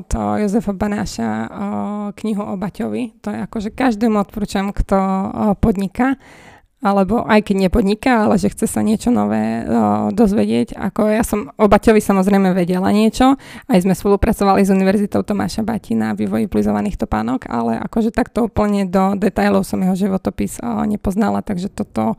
od 0.00 0.08
Jozefa 0.14 0.72
Banáša 0.72 1.28
knihu 2.16 2.40
o 2.40 2.56
Baťovi. 2.56 3.20
To 3.20 3.34
je 3.34 3.38
akože 3.44 3.68
každému 3.74 4.16
odporúčam, 4.22 4.72
kto 4.72 4.96
podniká 5.60 6.16
alebo 6.78 7.26
aj 7.26 7.50
keď 7.50 7.66
nepodniká, 7.66 8.22
ale 8.22 8.38
že 8.38 8.54
chce 8.54 8.70
sa 8.70 8.86
niečo 8.86 9.10
nové 9.10 9.66
dozvedieť. 10.14 10.78
Ako 10.78 11.10
ja 11.10 11.26
som 11.26 11.50
o 11.58 11.66
Baťovi 11.66 11.98
samozrejme 11.98 12.54
vedela 12.54 12.94
niečo, 12.94 13.34
aj 13.66 13.82
sme 13.82 13.98
spolupracovali 13.98 14.62
s 14.62 14.70
Univerzitou 14.70 15.26
Tomáša 15.26 15.66
Bati 15.66 15.98
na 15.98 16.14
vývoji 16.14 16.46
plizovaných 16.46 17.02
topánok, 17.02 17.50
ale 17.50 17.82
akože 17.82 18.14
takto 18.14 18.46
úplne 18.46 18.86
do 18.86 19.18
detailov 19.18 19.66
som 19.66 19.82
jeho 19.82 19.98
životopis 19.98 20.62
nepoznala, 20.86 21.42
takže 21.42 21.66
toto 21.66 22.14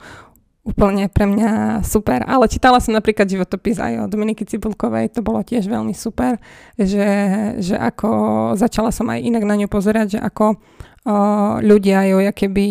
úplne 0.64 1.08
pre 1.08 1.26
mňa 1.26 1.82
super. 1.88 2.22
Ale 2.28 2.52
čítala 2.52 2.84
som 2.84 2.94
napríklad 2.94 3.26
životopis 3.26 3.80
aj 3.80 4.06
o 4.06 4.10
Dominiky 4.12 4.44
Cibulkovej, 4.44 5.16
to 5.16 5.24
bolo 5.24 5.40
tiež 5.42 5.66
veľmi 5.66 5.96
super, 5.96 6.38
že, 6.76 7.08
že 7.64 7.76
ako 7.80 8.10
začala 8.60 8.92
som 8.92 9.08
aj 9.10 9.24
inak 9.24 9.44
na 9.48 9.56
ňu 9.56 9.68
pozerať, 9.72 10.18
že 10.18 10.20
ako 10.20 10.46
o, 10.54 10.56
ľudia 11.64 12.06
ju 12.12 12.18
keby 12.30 12.66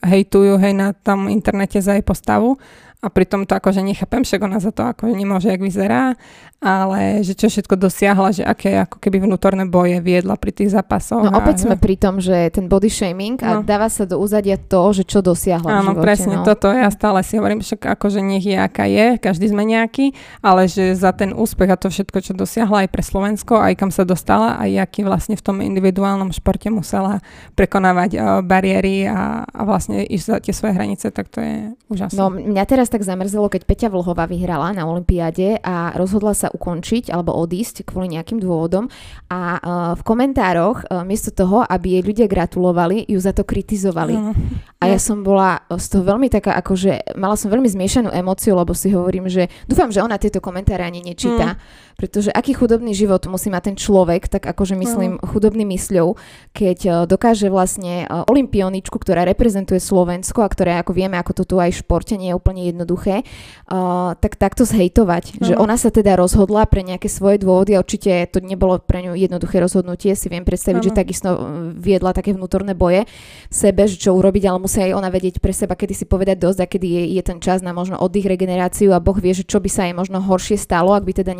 hejtujú 0.00 0.56
hej 0.58 0.72
na 0.72 0.96
tom 0.96 1.28
internete 1.28 1.78
za 1.78 1.94
jej 1.94 2.04
postavu 2.04 2.56
a 3.04 3.12
pritom 3.12 3.44
to 3.44 3.52
akože 3.52 3.84
nechápem, 3.84 4.24
však 4.24 4.40
ona 4.40 4.56
za 4.56 4.72
to 4.72 4.88
ako 4.88 5.12
nemôže, 5.12 5.52
jak 5.52 5.60
vyzerá, 5.60 6.16
ale 6.64 7.20
že 7.20 7.36
čo 7.36 7.52
všetko 7.52 7.76
dosiahla, 7.76 8.32
že 8.32 8.40
aké 8.40 8.80
ako 8.80 8.96
keby 8.96 9.20
vnútorné 9.28 9.68
boje 9.68 10.00
viedla 10.00 10.40
pri 10.40 10.48
tých 10.56 10.72
zápasoch. 10.72 11.28
No 11.28 11.36
opäť 11.36 11.68
sme 11.68 11.76
pri 11.76 12.00
tom, 12.00 12.24
že 12.24 12.48
ten 12.48 12.64
body 12.72 12.88
shaming 12.88 13.36
a 13.44 13.60
no. 13.60 13.68
dáva 13.68 13.92
sa 13.92 14.08
do 14.08 14.16
úzadia 14.16 14.56
to, 14.56 14.80
že 14.96 15.04
čo 15.04 15.20
dosiahla 15.20 15.84
Áno, 15.84 15.92
v 15.92 16.00
živote, 16.00 16.06
presne 16.08 16.34
no. 16.40 16.44
toto. 16.48 16.72
Ja 16.72 16.88
stále 16.88 17.20
si 17.20 17.36
hovorím, 17.36 17.60
však 17.60 18.00
akože 18.00 18.24
nech 18.24 18.48
je 18.48 18.56
aká 18.56 18.88
je, 18.88 19.20
každý 19.20 19.52
sme 19.52 19.68
nejaký, 19.68 20.16
ale 20.40 20.64
že 20.64 20.96
za 20.96 21.12
ten 21.12 21.36
úspech 21.36 21.68
a 21.68 21.76
to 21.76 21.92
všetko, 21.92 22.18
čo 22.24 22.32
dosiahla 22.32 22.88
aj 22.88 22.88
pre 22.88 23.04
Slovensko, 23.04 23.60
aj 23.60 23.76
kam 23.76 23.92
sa 23.92 24.08
dostala, 24.08 24.56
aj 24.56 24.88
aký 24.88 25.04
vlastne 25.04 25.36
v 25.36 25.44
tom 25.44 25.60
individuálnom 25.60 26.32
športe 26.32 26.72
musela 26.72 27.20
prekonávať 27.52 28.10
uh, 28.16 28.22
bariéry 28.40 29.04
a, 29.04 29.44
a 29.44 29.60
vlastne 29.68 30.00
ísť 30.00 30.24
za 30.24 30.36
tie 30.40 30.56
svoje 30.56 30.72
hranice, 30.80 31.12
tak 31.12 31.28
to 31.28 31.44
je 31.44 31.76
úžasné. 31.92 32.16
No 32.16 32.32
mňa 32.32 32.64
teraz 32.64 32.88
tak 32.94 33.02
zamrzelo, 33.02 33.50
keď 33.50 33.66
Peťa 33.66 33.88
Vlhová 33.90 34.30
vyhrala 34.30 34.70
na 34.70 34.86
Olympiáde 34.86 35.58
a 35.58 35.90
rozhodla 35.98 36.30
sa 36.30 36.46
ukončiť 36.54 37.10
alebo 37.10 37.34
odísť 37.34 37.82
kvôli 37.82 38.14
nejakým 38.14 38.38
dôvodom 38.38 38.86
a 39.26 39.58
uh, 39.58 39.60
v 39.98 40.02
komentároch 40.06 40.86
uh, 40.86 41.02
miesto 41.02 41.34
toho, 41.34 41.66
aby 41.66 41.98
jej 41.98 42.02
ľudia 42.06 42.26
gratulovali, 42.30 43.02
ju 43.10 43.18
za 43.18 43.34
to 43.34 43.42
kritizovali. 43.42 44.14
Mm. 44.14 44.34
A 44.78 44.94
ja 44.94 45.02
som 45.02 45.26
bola 45.26 45.66
z 45.74 45.86
toho 45.90 46.06
veľmi 46.06 46.30
taká, 46.30 46.54
akože 46.62 47.18
mala 47.18 47.34
som 47.34 47.50
veľmi 47.50 47.66
zmiešanú 47.66 48.14
emóciu, 48.14 48.54
lebo 48.54 48.70
si 48.78 48.94
hovorím, 48.94 49.26
že 49.26 49.50
dúfam, 49.66 49.90
že 49.90 49.98
ona 49.98 50.14
tieto 50.14 50.38
komentáre 50.38 50.86
ani 50.86 51.02
nečíta. 51.02 51.58
Mm 51.58 51.92
pretože 51.94 52.30
aký 52.34 52.54
chudobný 52.54 52.92
život 52.92 53.22
musí 53.30 53.48
mať 53.50 53.72
ten 53.72 53.76
človek, 53.78 54.26
tak 54.26 54.44
akože 54.44 54.74
myslím 54.78 55.18
uh-huh. 55.18 55.30
chudobný 55.30 55.64
mysľou, 55.74 56.18
keď 56.52 56.78
uh, 56.86 56.94
dokáže 57.06 57.48
vlastne 57.48 58.04
uh, 58.04 58.26
olimpioničku, 58.26 58.98
ktorá 58.98 59.22
reprezentuje 59.24 59.78
Slovensko 59.78 60.42
a 60.42 60.48
ktorá, 60.50 60.82
ako 60.82 60.92
vieme, 60.94 61.16
ako 61.16 61.42
to 61.42 61.44
tu 61.44 61.56
aj 61.62 61.70
v 61.70 61.80
športe 61.80 62.14
nie 62.18 62.34
je 62.34 62.38
úplne 62.38 62.66
jednoduché, 62.66 63.22
uh, 63.70 64.18
tak 64.18 64.36
takto 64.36 64.66
zhejtovať, 64.66 65.38
uh-huh. 65.38 65.46
že 65.46 65.54
ona 65.54 65.78
sa 65.78 65.88
teda 65.88 66.18
rozhodla 66.18 66.66
pre 66.66 66.82
nejaké 66.82 67.06
svoje 67.06 67.40
dôvody 67.40 67.78
a 67.78 67.82
určite 67.82 68.10
to 68.30 68.42
nebolo 68.42 68.82
pre 68.82 69.06
ňu 69.06 69.14
jednoduché 69.14 69.62
rozhodnutie, 69.62 70.18
si 70.18 70.26
viem 70.26 70.42
predstaviť, 70.42 70.82
uh-huh. 70.82 70.94
že 70.94 71.00
takisto 71.00 71.28
viedla 71.74 72.10
také 72.10 72.34
vnútorné 72.34 72.74
boje 72.74 73.06
v 73.48 73.54
sebe, 73.54 73.86
že 73.86 73.96
čo 73.96 74.14
urobiť, 74.18 74.42
ale 74.50 74.58
musí 74.58 74.82
aj 74.82 74.92
ona 74.98 75.08
vedieť 75.08 75.38
pre 75.38 75.54
seba, 75.54 75.78
kedy 75.78 75.94
si 75.94 76.04
povedať 76.04 76.36
dosť 76.42 76.58
a 76.64 76.66
kedy 76.66 76.86
je, 76.86 77.02
je 77.18 77.22
ten 77.22 77.38
čas 77.38 77.62
na 77.62 77.70
možno 77.70 77.96
oddych, 78.00 78.26
regeneráciu 78.26 78.90
a 78.92 79.02
Boh 79.02 79.16
vie, 79.16 79.36
že 79.36 79.46
čo 79.46 79.62
by 79.62 79.70
sa 79.70 79.86
jej 79.86 79.94
možno 79.94 80.18
horšie 80.18 80.58
stalo, 80.58 80.96
ak 80.96 81.06
by 81.06 81.12
teda 81.22 81.32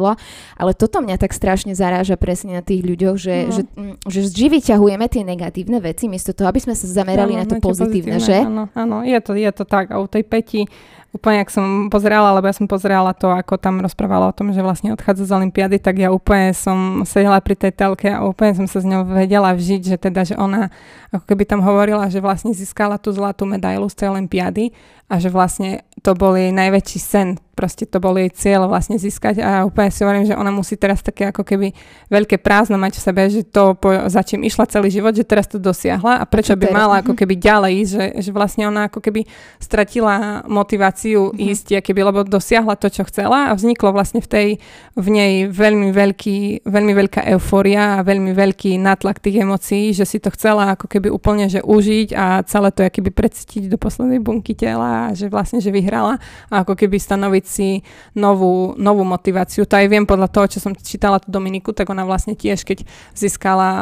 neskončilo. 0.00 0.16
Ale 0.56 0.72
toto 0.76 1.00
mňa 1.04 1.16
tak 1.20 1.32
strašne 1.36 1.72
zaráža 1.76 2.16
presne 2.16 2.60
na 2.60 2.62
tých 2.64 2.84
ľuďoch, 2.84 3.16
že, 3.16 3.36
uh-huh. 3.46 3.52
že, 3.52 3.62
že 4.08 4.20
vždy 4.28 4.46
vyťahujeme 4.58 5.06
tie 5.08 5.22
negatívne 5.24 5.78
veci, 5.80 6.08
miesto 6.08 6.32
toho, 6.32 6.48
aby 6.48 6.60
sme 6.60 6.74
sa 6.76 6.88
zamerali 6.88 7.36
ano, 7.36 7.40
na 7.40 7.46
to 7.46 7.56
pozitívne, 7.60 8.16
pozitívne, 8.16 8.18
že? 8.20 8.36
Áno, 8.44 8.64
áno, 8.72 8.96
je 9.04 9.18
to, 9.20 9.32
je 9.36 9.50
to 9.52 9.64
tak. 9.64 9.92
A 9.92 10.00
u 10.00 10.06
tej 10.08 10.24
Peti 10.24 10.64
úplne, 11.10 11.42
ak 11.42 11.50
som 11.50 11.90
pozerala, 11.90 12.38
lebo 12.38 12.46
ja 12.46 12.54
som 12.54 12.70
pozerala 12.70 13.10
to, 13.10 13.34
ako 13.34 13.58
tam 13.58 13.82
rozprávala 13.82 14.30
o 14.30 14.36
tom, 14.36 14.54
že 14.54 14.62
vlastne 14.62 14.94
odchádza 14.94 15.26
z 15.26 15.42
Olympiády, 15.42 15.82
tak 15.82 15.98
ja 15.98 16.14
úplne 16.14 16.54
som 16.54 17.02
sedela 17.02 17.42
pri 17.42 17.58
tej 17.58 17.74
telke 17.74 18.06
a 18.06 18.22
úplne 18.22 18.54
som 18.54 18.66
sa 18.70 18.78
s 18.78 18.86
ňou 18.86 19.02
vedela 19.10 19.50
vžiť, 19.50 19.82
že 19.90 19.96
teda, 19.98 20.22
že 20.22 20.38
ona 20.38 20.70
ako 21.10 21.26
keby 21.26 21.42
tam 21.50 21.66
hovorila, 21.66 22.06
že 22.06 22.22
vlastne 22.22 22.54
získala 22.54 22.94
tú 22.94 23.10
zlatú 23.10 23.42
medailu 23.42 23.90
z 23.90 23.98
tej 23.98 24.06
Olympiády 24.14 24.70
a 25.10 25.18
že 25.18 25.26
vlastne 25.26 25.82
to 26.00 26.14
bol 26.14 26.38
jej 26.38 26.54
najväčší 26.54 26.98
sen, 27.02 27.28
proste 27.58 27.84
to 27.84 28.00
bol 28.00 28.16
jej 28.16 28.30
cieľ 28.32 28.70
vlastne 28.70 28.96
získať. 28.96 29.42
A 29.42 29.68
úplne 29.68 29.92
si 29.92 30.00
hovorím, 30.00 30.24
že 30.24 30.38
ona 30.38 30.48
musí 30.48 30.78
teraz 30.80 31.04
také 31.04 31.28
ako 31.28 31.44
keby 31.44 31.76
veľké 32.08 32.40
prázdno 32.40 32.80
mať 32.80 32.96
v 32.96 33.02
sebe, 33.04 33.22
že 33.28 33.42
to 33.44 33.76
po, 33.76 33.92
za 34.08 34.24
čím 34.24 34.46
išla 34.46 34.70
celý 34.70 34.88
život, 34.88 35.12
že 35.12 35.26
teraz 35.26 35.50
to 35.50 35.60
dosiahla. 35.60 36.22
A 36.22 36.24
prečo 36.24 36.56
by 36.56 36.72
mala 36.72 37.04
ako 37.04 37.12
keby 37.12 37.36
ďalej 37.36 37.72
ísť, 37.84 37.92
že, 37.92 38.04
že 38.22 38.30
vlastne 38.32 38.64
ona 38.70 38.88
ako 38.88 39.02
keby 39.02 39.28
stratila 39.60 40.46
motiváciu 40.48 41.34
mm-hmm. 41.34 41.50
ísť, 41.52 41.66
keby, 41.84 42.00
lebo 42.00 42.24
dosiahla 42.24 42.80
to, 42.80 42.88
čo 42.88 43.04
chcela. 43.10 43.50
A 43.50 43.56
vzniklo 43.58 43.92
vlastne 43.92 44.24
v 44.24 44.28
tej, 44.30 44.48
v 44.96 45.06
nej 45.10 45.32
veľmi 45.50 45.92
veľký, 45.92 46.64
veľmi 46.64 46.92
veľká 46.96 47.28
euforia 47.34 48.00
a 48.00 48.06
veľmi 48.06 48.32
veľký 48.32 48.78
nátlak 48.80 49.20
tých 49.20 49.42
emócií, 49.44 49.92
že 49.92 50.08
si 50.08 50.16
to 50.16 50.32
chcela 50.32 50.78
ako 50.78 50.86
keby 50.88 51.12
úplne, 51.12 51.50
že 51.50 51.60
užiť 51.60 52.08
a 52.16 52.40
celé 52.48 52.72
to 52.72 52.86
keby 52.88 53.12
precítiť 53.12 53.68
do 53.68 53.76
poslednej 53.76 54.22
bunky 54.22 54.56
tela. 54.56 54.99
a 54.99 54.99
že 55.16 55.32
vlastne, 55.32 55.58
že 55.58 55.72
vyhrala 55.72 56.20
a 56.52 56.62
ako 56.62 56.76
keby 56.76 56.96
stanoviť 57.00 57.44
si 57.44 57.68
novú, 58.14 58.76
novú 58.76 59.02
motiváciu. 59.02 59.64
To 59.64 59.74
aj 59.74 59.86
viem 59.88 60.04
podľa 60.04 60.28
toho, 60.28 60.46
čo 60.46 60.58
som 60.60 60.72
čítala 60.76 61.18
tú 61.18 61.32
Dominiku, 61.32 61.72
tak 61.72 61.88
ona 61.88 62.04
vlastne 62.04 62.36
tiež, 62.36 62.62
keď 62.62 62.84
získala, 63.16 63.70
o, 63.70 63.78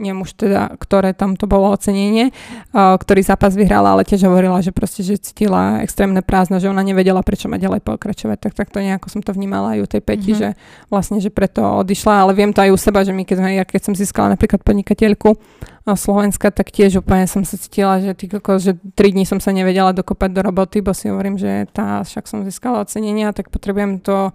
neviem 0.00 0.24
už 0.24 0.34
teda, 0.34 0.74
ktoré 0.80 1.12
tam 1.12 1.36
to 1.36 1.44
bolo 1.44 1.72
ocenenie, 1.74 2.32
o, 2.72 2.96
ktorý 2.96 3.20
zápas 3.22 3.52
vyhrala, 3.54 3.94
ale 3.94 4.08
tiež 4.08 4.24
hovorila, 4.24 4.64
že 4.64 4.72
proste, 4.72 5.04
že 5.04 5.20
cítila 5.20 5.84
extrémne 5.84 6.24
prázdno, 6.24 6.58
že 6.58 6.72
ona 6.72 6.80
nevedela, 6.80 7.20
prečo 7.20 7.46
ma 7.46 7.60
ďalej 7.60 7.84
pokračovať. 7.84 8.38
Tak, 8.40 8.52
tak 8.56 8.68
to 8.72 8.80
nejako 8.80 9.12
som 9.12 9.20
to 9.20 9.36
vnímala 9.36 9.76
aj 9.76 9.80
u 9.84 9.88
tej 9.88 10.02
Peti, 10.02 10.32
mm-hmm. 10.32 10.40
že 10.40 10.48
vlastne, 10.88 11.18
že 11.20 11.28
preto 11.28 11.84
odišla, 11.84 12.24
ale 12.26 12.32
viem 12.32 12.54
to 12.54 12.64
aj 12.64 12.70
u 12.72 12.78
seba, 12.78 13.04
že 13.04 13.12
my 13.12 13.26
keď, 13.26 13.36
sme, 13.40 13.50
ja 13.58 13.64
keď 13.66 13.80
som 13.90 13.94
získala 13.94 14.32
napríklad 14.32 14.64
podnikateľku, 14.64 15.36
Slovenska, 15.94 16.50
tak 16.50 16.74
tiež 16.74 17.00
úplne 17.00 17.24
som 17.24 17.46
sa 17.46 17.56
cítila, 17.56 18.02
že, 18.02 18.12
ty 18.12 18.28
koko, 18.28 18.58
že 18.58 18.76
tri 18.98 19.14
dní 19.14 19.24
som 19.24 19.38
sa 19.38 19.54
nevedela 19.54 19.94
dokopať 19.94 20.30
do 20.34 20.40
roboty, 20.42 20.82
bo 20.82 20.92
si 20.92 21.08
hovorím, 21.08 21.38
že 21.38 21.70
tá, 21.70 22.02
však 22.02 22.26
som 22.26 22.44
získala 22.44 22.84
ocenenia, 22.84 23.32
tak 23.32 23.48
potrebujem 23.48 24.02
to 24.02 24.34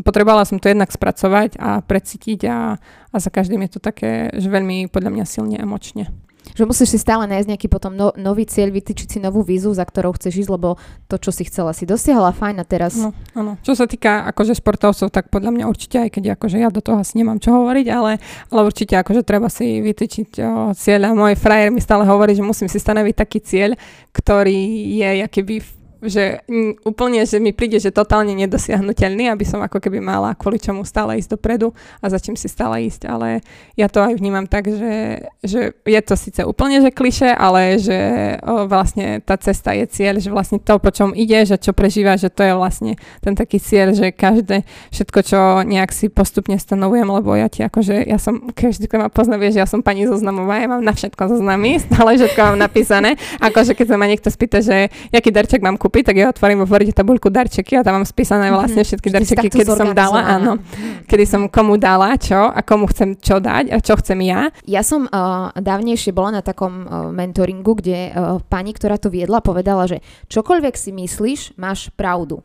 potrebovala 0.00 0.48
som 0.48 0.56
to 0.56 0.72
jednak 0.72 0.88
spracovať 0.88 1.60
a 1.60 1.84
precítiť 1.84 2.48
a, 2.48 2.80
a 3.12 3.16
za 3.20 3.28
každým 3.28 3.60
je 3.68 3.76
to 3.76 3.80
také, 3.84 4.32
že 4.32 4.48
veľmi 4.48 4.88
podľa 4.88 5.10
mňa 5.12 5.24
silne 5.28 5.56
emočne. 5.60 6.08
Že 6.52 6.68
musíš 6.68 6.88
si 6.94 6.98
stále 6.98 7.24
nájsť 7.30 7.48
nejaký 7.54 7.68
potom 7.70 7.94
no, 7.94 8.10
nový 8.18 8.44
cieľ, 8.44 8.74
vytýčiť 8.74 9.08
si 9.16 9.18
novú 9.22 9.46
vízu, 9.46 9.70
za 9.72 9.86
ktorou 9.86 10.12
chceš 10.18 10.46
ísť, 10.46 10.50
lebo 10.50 10.76
to, 11.06 11.16
čo 11.16 11.30
si 11.30 11.46
chcela, 11.46 11.70
si 11.72 11.86
dosiahla, 11.86 12.34
fajn 12.34 12.56
a 12.60 12.64
teraz... 12.66 12.98
No, 12.98 13.14
áno. 13.32 13.56
Čo 13.62 13.78
sa 13.78 13.86
týka 13.86 14.26
akože 14.34 14.58
športovcov, 14.58 15.08
tak 15.08 15.30
podľa 15.30 15.54
mňa 15.54 15.64
určite, 15.70 16.02
aj 16.02 16.10
keď 16.18 16.24
akože 16.36 16.56
ja 16.58 16.68
do 16.68 16.82
toho 16.82 17.00
asi 17.00 17.16
nemám 17.16 17.38
čo 17.38 17.54
hovoriť, 17.54 17.86
ale, 17.88 18.18
ale 18.50 18.60
určite 18.66 18.98
akože 18.98 19.22
treba 19.24 19.46
si 19.48 19.80
vytýčiť 19.80 20.30
o, 20.42 20.74
cieľ 20.76 21.10
a 21.10 21.16
môj 21.16 21.38
frajer 21.38 21.70
mi 21.70 21.80
stále 21.80 22.04
hovorí, 22.04 22.34
že 22.36 22.44
musím 22.44 22.66
si 22.66 22.82
stanoviť 22.82 23.14
taký 23.16 23.38
cieľ, 23.40 23.70
ktorý 24.12 24.60
je 24.98 25.10
keby 25.30 25.81
že 26.02 26.42
úplne, 26.82 27.22
že 27.22 27.38
mi 27.38 27.54
príde, 27.54 27.78
že 27.78 27.94
totálne 27.94 28.34
nedosiahnutelný, 28.34 29.30
aby 29.30 29.44
som 29.46 29.62
ako 29.62 29.78
keby 29.78 30.02
mala 30.02 30.34
kvôli 30.34 30.58
čomu 30.58 30.82
stále 30.82 31.22
ísť 31.22 31.38
dopredu 31.38 31.70
a 32.02 32.10
za 32.10 32.18
čím 32.18 32.34
si 32.34 32.50
stále 32.50 32.82
ísť, 32.90 33.06
ale 33.06 33.40
ja 33.78 33.86
to 33.86 34.02
aj 34.02 34.18
vnímam 34.18 34.50
tak, 34.50 34.66
že, 34.66 35.26
že 35.46 35.72
je 35.86 36.00
to 36.02 36.14
síce 36.18 36.42
úplne, 36.42 36.82
že 36.82 36.90
kliše, 36.90 37.30
ale 37.30 37.78
že 37.78 37.98
o, 38.42 38.66
vlastne 38.66 39.22
tá 39.22 39.38
cesta 39.38 39.70
je 39.78 39.86
cieľ, 39.86 40.18
že 40.18 40.34
vlastne 40.34 40.58
to, 40.58 40.82
po 40.82 40.90
čom 40.90 41.14
ide, 41.14 41.46
že 41.46 41.54
čo 41.54 41.70
prežíva, 41.70 42.18
že 42.18 42.34
to 42.34 42.42
je 42.42 42.52
vlastne 42.58 42.98
ten 43.22 43.38
taký 43.38 43.62
cieľ, 43.62 43.94
že 43.94 44.10
každé, 44.10 44.66
všetko, 44.90 45.18
čo 45.22 45.40
nejak 45.62 45.94
si 45.94 46.10
postupne 46.10 46.58
stanovujem, 46.58 47.06
lebo 47.06 47.38
ja 47.38 47.46
ti 47.46 47.62
akože, 47.62 48.10
ja 48.10 48.18
som, 48.18 48.50
každý, 48.50 48.90
kto 48.90 48.98
ma 48.98 49.08
pozná, 49.08 49.38
vie, 49.38 49.54
že 49.54 49.62
ja 49.62 49.68
som 49.70 49.86
pani 49.86 50.04
zoznamová, 50.10 50.58
ja 50.58 50.66
mám 50.66 50.82
na 50.82 50.90
všetko 50.90 51.38
zoznamy, 51.38 51.78
stále 51.86 52.18
všetko 52.18 52.40
mám 52.42 52.58
napísané, 52.58 53.14
akože 53.38 53.78
keď 53.78 53.86
sa 53.86 53.96
ma 53.96 54.10
niekto 54.10 54.28
spýta, 54.32 54.58
že 54.58 54.90
jaký 55.14 55.30
darček 55.30 55.62
mám 55.62 55.78
kúpiť, 55.78 55.91
kúpiť, 55.92 56.08
tak 56.08 56.16
ja 56.16 56.32
otvorím 56.32 56.64
vo 56.64 56.66
Worde 56.72 56.96
tabuľku 56.96 57.28
darčeky 57.28 57.76
a 57.76 57.84
tam 57.84 58.00
mám 58.00 58.08
spísané 58.08 58.48
mhm. 58.48 58.56
vlastne 58.56 58.80
všetky 58.80 59.12
mm-hmm. 59.12 59.28
darčeky, 59.28 59.48
kedy 59.52 59.68
som 59.68 59.92
dala, 59.92 60.24
áno, 60.24 60.56
kedy 61.04 61.24
som 61.28 61.52
komu 61.52 61.76
dala 61.76 62.16
čo 62.16 62.48
a 62.48 62.64
komu 62.64 62.88
chcem 62.88 63.12
čo 63.20 63.36
dať 63.36 63.68
a 63.68 63.76
čo 63.76 64.00
chcem 64.00 64.16
ja. 64.24 64.48
Ja 64.64 64.80
som 64.80 65.04
uh, 65.04 65.52
dávnejšie 65.52 66.16
bola 66.16 66.40
na 66.40 66.42
takom 66.42 66.88
uh, 66.88 67.12
mentoringu, 67.12 67.76
kde 67.76 68.08
uh, 68.08 68.40
pani, 68.48 68.72
ktorá 68.72 68.96
to 68.96 69.12
viedla, 69.12 69.44
povedala, 69.44 69.84
že 69.84 70.00
čokoľvek 70.32 70.74
si 70.80 70.96
myslíš, 70.96 71.60
máš 71.60 71.92
pravdu. 71.92 72.40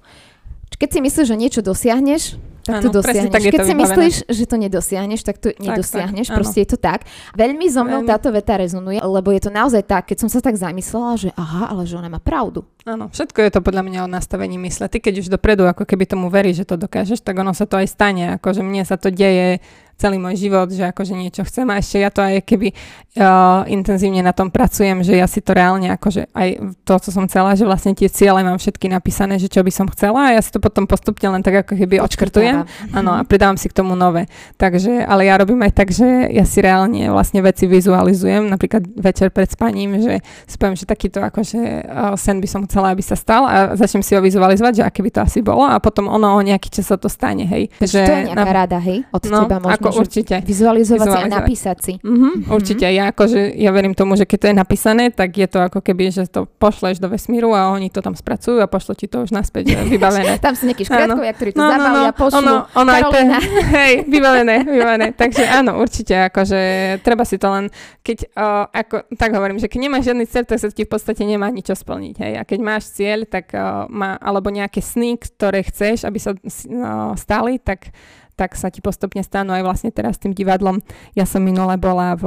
Keď 0.78 0.90
si 0.94 1.00
myslíš, 1.02 1.26
že 1.26 1.36
niečo 1.36 1.62
dosiahneš, 1.66 2.38
tak 2.68 2.84
to 2.84 2.90
dosiahneš. 2.92 3.32
Tak 3.32 3.42
Keď 3.48 3.62
si 3.64 3.74
vybavené. 3.74 3.84
myslíš, 3.84 4.16
že 4.28 4.44
to 4.44 4.56
nedosiahneš, 4.60 5.22
tak 5.24 5.36
to 5.40 5.48
nedosiahneš. 5.56 6.28
Tak, 6.28 6.36
proste 6.36 6.60
je 6.68 6.70
to 6.76 6.78
tak. 6.78 7.08
Veľmi 7.32 7.66
so 7.72 7.88
mnou 7.88 8.04
Veľmi. 8.04 8.12
táto 8.12 8.28
veta 8.30 8.60
rezonuje, 8.60 9.00
lebo 9.00 9.32
je 9.32 9.42
to 9.48 9.52
naozaj 9.52 9.88
tak, 9.88 10.12
keď 10.12 10.28
som 10.28 10.30
sa 10.30 10.44
tak 10.44 10.60
zamyslela, 10.60 11.16
že 11.16 11.30
aha, 11.40 11.72
ale 11.72 11.88
že 11.88 11.96
ona 11.96 12.12
má 12.12 12.20
pravdu. 12.20 12.68
Áno, 12.84 13.08
všetko 13.08 13.40
je 13.40 13.52
to 13.56 13.60
podľa 13.64 13.84
mňa 13.88 14.00
o 14.04 14.12
nastavení 14.12 14.60
mysle. 14.60 14.92
Ty 14.92 15.00
keď 15.00 15.24
už 15.24 15.28
dopredu 15.32 15.64
ako 15.64 15.88
keby 15.88 16.04
tomu 16.04 16.28
veríš, 16.28 16.68
že 16.68 16.76
to 16.76 16.76
dokážeš, 16.76 17.24
tak 17.24 17.40
ono 17.40 17.56
sa 17.56 17.64
to 17.64 17.80
aj 17.80 17.88
stane. 17.88 18.36
Akože 18.36 18.60
mne 18.64 18.84
sa 18.84 19.00
to 19.00 19.12
deje 19.12 19.64
celý 19.98 20.22
môj 20.22 20.38
život, 20.38 20.70
že 20.70 20.86
akože 20.94 21.18
niečo 21.18 21.42
chcem 21.42 21.66
a 21.74 21.82
ešte 21.82 21.98
ja 21.98 22.14
to 22.14 22.22
aj 22.22 22.46
keby 22.46 22.70
uh, 23.18 23.66
intenzívne 23.66 24.22
na 24.22 24.30
tom 24.30 24.54
pracujem, 24.54 25.02
že 25.02 25.18
ja 25.18 25.26
si 25.26 25.42
to 25.42 25.58
reálne 25.58 25.90
akože 25.98 26.30
aj 26.38 26.50
to, 26.86 26.94
co 27.02 27.10
som 27.10 27.26
chcela, 27.26 27.58
že 27.58 27.66
vlastne 27.66 27.98
tie 27.98 28.06
ciele 28.06 28.46
mám 28.46 28.62
všetky 28.62 28.86
napísané, 28.94 29.42
že 29.42 29.50
čo 29.50 29.66
by 29.66 29.74
som 29.74 29.90
chcela 29.90 30.30
a 30.30 30.38
ja 30.38 30.42
si 30.46 30.54
to 30.54 30.62
potom 30.62 30.86
postupne 30.86 31.34
len 31.34 31.42
tak 31.42 31.66
ako 31.66 31.74
keby 31.74 31.98
odškrtujem 31.98 32.70
áno, 32.94 33.12
a 33.18 33.26
pridávam 33.26 33.58
si 33.58 33.74
k 33.74 33.78
tomu 33.78 33.98
nové. 33.98 34.30
Takže, 34.62 35.02
ale 35.02 35.26
ja 35.26 35.42
robím 35.42 35.66
aj 35.66 35.74
tak, 35.74 35.90
že 35.90 36.30
ja 36.30 36.46
si 36.46 36.62
reálne 36.62 37.10
vlastne 37.10 37.42
veci 37.42 37.66
vizualizujem, 37.66 38.46
napríklad 38.46 38.86
večer 38.94 39.34
pred 39.34 39.50
spaním, 39.50 39.98
že 39.98 40.22
si 40.46 40.56
poviem, 40.62 40.78
že 40.78 40.86
takýto 40.86 41.26
akože 41.26 41.60
uh, 41.90 42.14
sen 42.14 42.38
by 42.38 42.48
som 42.48 42.62
chcela, 42.70 42.94
aby 42.94 43.02
sa 43.02 43.18
stal 43.18 43.50
a 43.50 43.74
začnem 43.74 44.06
si 44.06 44.14
ho 44.14 44.22
vizualizovať, 44.22 44.74
že 44.78 44.84
aké 44.86 45.02
by 45.02 45.10
to 45.10 45.20
asi 45.26 45.42
bolo 45.42 45.66
a 45.66 45.82
potom 45.82 46.06
ono 46.06 46.38
o 46.38 46.42
nejaký 46.46 46.70
čas 46.70 46.94
sa 46.94 47.02
to 47.02 47.10
stane, 47.10 47.50
hej. 47.50 47.74
Že, 47.82 48.02
to 48.06 48.14
je 48.14 48.24
nejaká 48.30 48.46
na... 48.46 48.54
rada, 48.54 48.78
hej, 48.78 49.02
od 49.10 49.22
no, 49.26 49.50
teba 49.50 49.58
možno 49.58 49.87
ako 49.87 49.87
určite. 49.96 50.36
Vizualizovať, 50.44 51.08
vizualizovať. 51.08 51.24
si 51.24 51.32
a 51.32 51.36
napísať 51.40 51.78
si. 51.82 51.94
Mm-hmm. 52.02 52.34
Určite. 52.52 52.86
Ja 52.88 53.12
akože, 53.12 53.56
ja 53.56 53.72
verím 53.72 53.94
tomu, 53.96 54.16
že 54.20 54.28
keď 54.28 54.38
to 54.38 54.48
je 54.52 54.56
napísané, 54.56 55.04
tak 55.14 55.36
je 55.36 55.48
to 55.48 55.60
ako 55.64 55.80
keby, 55.80 56.12
že 56.12 56.28
to 56.28 56.48
pošleš 56.60 57.00
do 57.00 57.08
vesmíru 57.08 57.56
a 57.56 57.72
oni 57.72 57.92
to 57.92 58.04
tam 58.04 58.16
spracujú 58.16 58.60
a 58.60 58.68
pošlo 58.68 58.98
ti 58.98 59.08
to 59.08 59.24
už 59.24 59.32
naspäť 59.32 59.78
vybavené. 59.94 60.40
tam 60.44 60.54
sú 60.58 60.68
nejakí 60.68 60.84
škriatkovia, 60.88 61.34
ktorí 61.36 61.50
to 61.56 61.62
no, 61.62 61.68
no, 61.72 61.90
no, 61.92 62.12
pošlú. 62.14 62.40
Ono, 62.44 62.54
ono 62.74 62.92
Karolina. 62.92 63.38
Te, 63.40 63.52
hej, 63.80 63.94
vybavené, 64.08 64.56
vybavené. 64.68 65.08
Takže 65.14 65.44
áno, 65.48 65.80
určite, 65.80 66.14
akože 66.28 66.60
treba 67.02 67.24
si 67.24 67.38
to 67.40 67.48
len, 67.52 67.72
keď, 68.02 68.18
uh, 68.36 68.66
ako, 68.72 69.08
tak 69.16 69.32
hovorím, 69.36 69.60
že 69.62 69.70
keď 69.70 69.80
nemáš 69.88 70.12
žiadny 70.12 70.26
cieľ, 70.28 70.46
tak 70.48 70.60
sa 70.60 70.68
ti 70.72 70.84
v 70.84 70.92
podstate 70.92 71.24
nemá 71.24 71.48
ničo 71.52 71.76
splniť. 71.76 72.16
Hej. 72.20 72.34
A 72.40 72.42
keď 72.44 72.60
máš 72.64 72.84
cieľ, 72.94 73.28
tak 73.28 73.52
uh, 73.54 73.86
má, 73.92 74.16
alebo 74.20 74.50
nejaké 74.52 74.80
sny, 74.80 75.20
ktoré 75.20 75.64
chceš, 75.66 76.08
aby 76.08 76.20
sa 76.20 76.32
uh, 76.34 77.14
stali, 77.16 77.60
tak 77.62 77.92
tak 78.38 78.54
sa 78.54 78.70
ti 78.70 78.86
postupne 78.86 79.26
stanú 79.26 79.50
aj 79.58 79.66
vlastne 79.66 79.90
teraz 79.90 80.22
tým 80.22 80.30
divadlom. 80.30 80.78
Ja 81.18 81.26
som 81.26 81.42
minule 81.42 81.74
bola 81.82 82.14
v, 82.14 82.24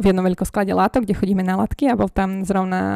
v 0.00 0.04
jednom 0.08 0.24
veľkosklade 0.24 0.72
látok, 0.72 1.04
kde 1.04 1.12
chodíme 1.12 1.44
na 1.44 1.60
látky 1.60 1.92
a 1.92 1.94
bol 2.00 2.08
tam 2.08 2.48
zrovna 2.48 2.80
o, 2.80 2.88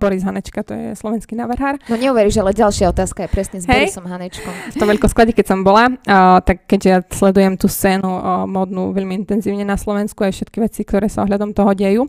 Boris 0.00 0.24
Hanečka, 0.24 0.64
to 0.64 0.72
je 0.72 0.86
slovenský 0.96 1.36
navrhár. 1.36 1.76
No 1.92 2.00
neuveríš, 2.00 2.40
ale 2.40 2.56
ďalšia 2.56 2.88
otázka 2.88 3.28
je 3.28 3.30
presne 3.30 3.58
s 3.60 3.68
Hej. 3.68 3.92
Borisom 3.92 4.08
Hanečkom. 4.08 4.54
V 4.72 4.76
tom 4.80 4.88
veľkosklade, 4.88 5.36
keď 5.36 5.46
som 5.52 5.60
bola, 5.60 5.92
o, 5.92 6.40
tak 6.40 6.64
keďže 6.64 6.88
ja 6.88 6.98
sledujem 7.04 7.60
tú 7.60 7.68
scénu 7.68 8.08
o, 8.08 8.20
modnú 8.48 8.96
veľmi 8.96 9.28
intenzívne 9.28 9.68
na 9.68 9.76
Slovensku 9.76 10.24
aj 10.24 10.40
všetky 10.40 10.58
veci, 10.64 10.88
ktoré 10.88 11.12
sa 11.12 11.28
ohľadom 11.28 11.52
toho 11.52 11.76
dejú, 11.76 12.08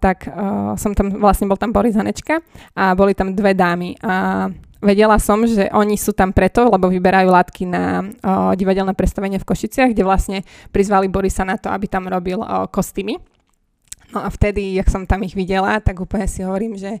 tak 0.00 0.32
o, 0.32 0.80
som 0.80 0.96
tam, 0.96 1.20
vlastne 1.20 1.44
bol 1.44 1.60
tam 1.60 1.76
Boris 1.76 1.92
Hanečka 1.92 2.40
a 2.72 2.96
boli 2.96 3.12
tam 3.12 3.36
dve 3.36 3.52
dámy 3.52 4.00
a 4.00 4.48
vedela 4.84 5.16
som, 5.16 5.40
že 5.48 5.72
oni 5.72 5.96
sú 5.96 6.12
tam 6.12 6.30
preto, 6.30 6.68
lebo 6.68 6.92
vyberajú 6.92 7.28
látky 7.32 7.64
na 7.64 8.04
o, 8.04 8.52
divadelné 8.52 8.92
predstavenie 8.92 9.40
v 9.40 9.48
Košiciach, 9.48 9.96
kde 9.96 10.04
vlastne 10.04 10.38
prizvali 10.68 11.08
Borisa 11.08 11.42
na 11.42 11.56
to, 11.56 11.72
aby 11.72 11.88
tam 11.88 12.04
robil 12.06 12.44
o, 12.44 12.68
kostýmy. 12.68 13.16
No 14.12 14.22
a 14.22 14.28
vtedy, 14.28 14.76
jak 14.76 14.92
som 14.92 15.08
tam 15.08 15.24
ich 15.24 15.34
videla, 15.34 15.80
tak 15.80 15.98
úplne 15.98 16.28
si 16.28 16.44
hovorím, 16.44 16.76
že 16.76 17.00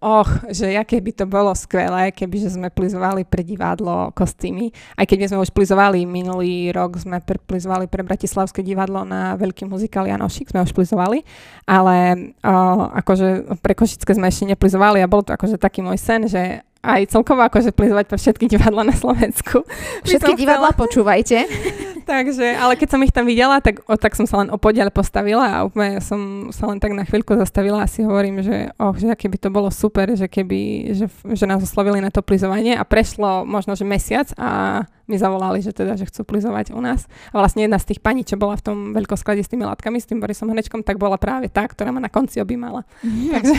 och, 0.00 0.28
že 0.48 0.80
aké 0.80 0.96
by 1.00 1.12
to 1.12 1.28
bolo 1.28 1.52
skvelé, 1.52 2.08
keby 2.08 2.40
že 2.40 2.56
sme 2.56 2.72
plizovali 2.72 3.28
pre 3.28 3.44
divadlo 3.44 4.08
kostýmy. 4.16 4.72
Aj 4.96 5.04
keď 5.04 5.28
sme 5.28 5.44
už 5.44 5.52
plizovali 5.52 6.08
minulý 6.08 6.72
rok, 6.72 6.96
sme 6.96 7.20
plizovali 7.20 7.84
pre 7.84 8.00
Bratislavské 8.00 8.64
divadlo 8.64 9.04
na 9.04 9.36
veľký 9.36 9.68
muzikál 9.68 10.08
Janošik, 10.08 10.56
sme 10.56 10.64
už 10.64 10.72
plizovali, 10.72 11.20
ale 11.68 11.96
o, 12.40 12.54
akože 12.96 13.60
pre 13.60 13.76
Košické 13.76 14.16
sme 14.16 14.32
ešte 14.32 14.48
neplizovali 14.48 15.04
a 15.04 15.10
bol 15.10 15.20
to 15.20 15.36
akože 15.36 15.60
taký 15.60 15.84
môj 15.84 16.00
sen, 16.00 16.24
že 16.24 16.64
aj 16.80 17.12
celkovo 17.12 17.44
akože 17.44 17.76
plizovať 17.76 18.04
pre 18.08 18.16
všetky 18.16 18.48
divadla 18.48 18.88
na 18.88 18.96
Slovensku. 18.96 19.68
Všetky 20.08 20.32
divadla 20.32 20.72
chcela... 20.72 20.80
počúvajte. 20.80 21.38
Takže, 22.10 22.56
ale 22.56 22.74
keď 22.74 22.88
som 22.90 23.00
ich 23.04 23.12
tam 23.12 23.28
videla, 23.28 23.60
tak, 23.60 23.84
o, 23.86 23.94
tak 23.94 24.16
som 24.16 24.24
sa 24.24 24.40
len 24.42 24.48
o 24.48 24.56
podiaľ 24.56 24.90
postavila 24.90 25.60
a 25.60 25.64
úplne 25.68 26.00
som 26.02 26.48
sa 26.50 26.66
len 26.66 26.80
tak 26.80 26.96
na 26.96 27.04
chvíľku 27.04 27.36
zastavila 27.36 27.84
a 27.84 27.90
si 27.90 28.02
hovorím, 28.02 28.42
že, 28.42 28.72
oh, 28.80 28.96
že 28.96 29.12
keby 29.14 29.36
to 29.38 29.52
bolo 29.52 29.68
super, 29.68 30.10
že 30.16 30.26
keby, 30.26 30.90
že, 30.96 31.06
že 31.06 31.44
nás 31.44 31.62
oslovili 31.62 32.00
na 32.02 32.08
to 32.08 32.24
plizovanie 32.24 32.74
a 32.74 32.82
prešlo 32.82 33.44
možno, 33.46 33.76
že 33.76 33.86
mesiac 33.86 34.26
a 34.40 34.82
mi 35.10 35.18
zavolali, 35.18 35.58
že 35.58 35.74
teda, 35.74 35.98
že 35.98 36.06
chcú 36.06 36.22
plizovať 36.22 36.70
u 36.70 36.78
nás. 36.78 37.10
A 37.34 37.42
vlastne 37.42 37.66
jedna 37.66 37.82
z 37.82 37.90
tých 37.90 38.00
pani, 38.00 38.22
čo 38.22 38.38
bola 38.38 38.54
v 38.54 38.62
tom 38.62 38.78
veľkosklade 38.94 39.42
s 39.42 39.50
tými 39.50 39.66
látkami, 39.66 39.98
s 39.98 40.06
tým 40.06 40.22
Borisom 40.22 40.46
Hnečkom, 40.46 40.86
tak 40.86 41.02
bola 41.02 41.18
práve 41.18 41.50
tá, 41.50 41.66
ktorá 41.66 41.90
ma 41.90 41.98
na 41.98 42.08
konci 42.08 42.38
objímala. 42.38 42.86
Mm. 43.02 43.34
Takže, 43.34 43.54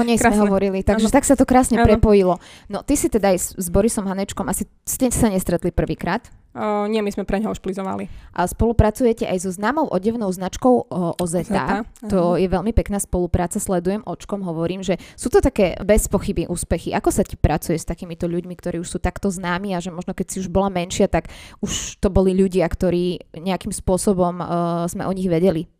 o 0.00 0.02
nej 0.02 0.16
krásne. 0.16 0.40
sme 0.40 0.48
hovorili, 0.48 0.80
takže 0.80 1.12
ano. 1.12 1.14
tak 1.14 1.24
sa 1.28 1.36
to 1.36 1.44
krásne 1.44 1.76
ano. 1.76 1.84
prepojilo. 1.84 2.40
No 2.72 2.80
ty 2.80 2.96
si 2.96 3.12
teda 3.12 3.36
aj 3.36 3.38
s, 3.38 3.46
s 3.60 3.68
Borisom 3.68 4.08
Hanečkom 4.08 4.48
asi 4.48 4.64
ste 4.88 5.12
sa 5.12 5.28
nestretli 5.28 5.68
prvýkrát? 5.68 6.24
Uh, 6.54 6.86
nie, 6.86 7.02
my 7.02 7.10
sme 7.10 7.26
pre 7.26 7.42
neho 7.42 7.50
už 7.50 7.58
plizovali. 7.58 8.06
A 8.30 8.46
spolupracujete 8.46 9.26
aj 9.26 9.42
so 9.42 9.50
známou 9.50 9.90
odevnou 9.90 10.30
značkou 10.30 10.86
uh, 10.86 11.18
Ozeta. 11.18 11.42
Zeta, 11.44 11.66
to 12.06 12.38
uh-huh. 12.38 12.38
je 12.38 12.46
veľmi 12.46 12.70
pekná 12.70 13.02
spolupráca, 13.02 13.58
sledujem 13.58 14.06
očkom, 14.06 14.46
hovorím, 14.46 14.86
že 14.86 15.02
sú 15.18 15.34
to 15.34 15.42
také 15.42 15.74
bez 15.82 16.06
pochyby 16.06 16.46
úspechy. 16.46 16.94
Ako 16.94 17.10
sa 17.10 17.26
ti 17.26 17.34
pracuje 17.34 17.74
s 17.74 17.82
takýmito 17.82 18.30
ľuďmi, 18.30 18.54
ktorí 18.54 18.78
už 18.78 18.86
sú 18.86 18.98
takto 19.02 19.34
známi 19.34 19.74
a 19.74 19.82
že 19.82 19.90
možno 19.90 20.14
keď 20.14 20.26
si 20.30 20.36
už 20.46 20.48
bola 20.48 20.70
menšia, 20.70 21.10
tak 21.10 21.26
už 21.58 21.98
to 21.98 22.06
boli 22.06 22.30
ľudia, 22.38 22.70
ktorí 22.70 23.34
nejakým 23.34 23.74
spôsobom 23.74 24.38
uh, 24.38 24.86
sme 24.86 25.10
o 25.10 25.12
nich 25.12 25.26
vedeli? 25.26 25.73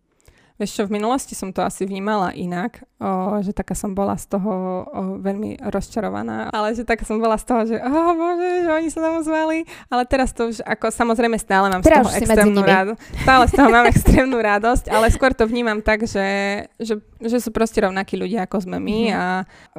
Vieš 0.55 0.71
čo, 0.71 0.83
v 0.87 1.03
minulosti 1.03 1.35
som 1.35 1.51
to 1.51 1.67
asi 1.67 1.83
vnímala 1.83 2.31
inak, 2.31 2.87
o, 3.03 3.43
že 3.43 3.51
taká 3.51 3.75
som 3.75 3.91
bola 3.91 4.15
z 4.15 4.39
toho 4.39 4.53
o, 4.87 5.19
veľmi 5.19 5.59
rozčarovaná, 5.59 6.55
ale 6.55 6.79
že 6.79 6.87
taká 6.87 7.03
som 7.03 7.19
bola 7.19 7.35
z 7.35 7.45
toho, 7.45 7.61
že 7.67 7.77
oh 7.83 8.15
bože, 8.15 8.63
že 8.63 8.71
oni 8.71 8.87
sa 8.87 9.01
tam 9.03 9.19
zvali, 9.27 9.67
ale 9.91 10.03
teraz 10.07 10.31
to 10.31 10.55
už 10.55 10.63
ako 10.63 10.95
samozrejme 10.95 11.35
stále 11.43 11.67
mám 11.75 11.83
teraz 11.83 12.07
z 12.07 12.23
toho 12.23 12.23
extrémnu 12.23 12.63
radosť. 12.63 13.03
Stále 13.27 13.45
z 13.51 13.53
toho 13.59 13.69
mám 13.75 13.87
extrémnu 13.91 14.39
radosť, 14.39 14.85
ale 14.95 15.07
skôr 15.11 15.35
to 15.35 15.43
vnímam 15.51 15.83
tak, 15.83 16.07
že, 16.07 16.29
že, 16.79 17.03
že 17.19 17.39
sú 17.43 17.51
proste 17.51 17.83
rovnakí 17.83 18.15
ľudia 18.15 18.47
ako 18.47 18.63
sme 18.63 18.79
my 18.79 19.01
mm-hmm. 19.11 19.19
a 19.19 19.25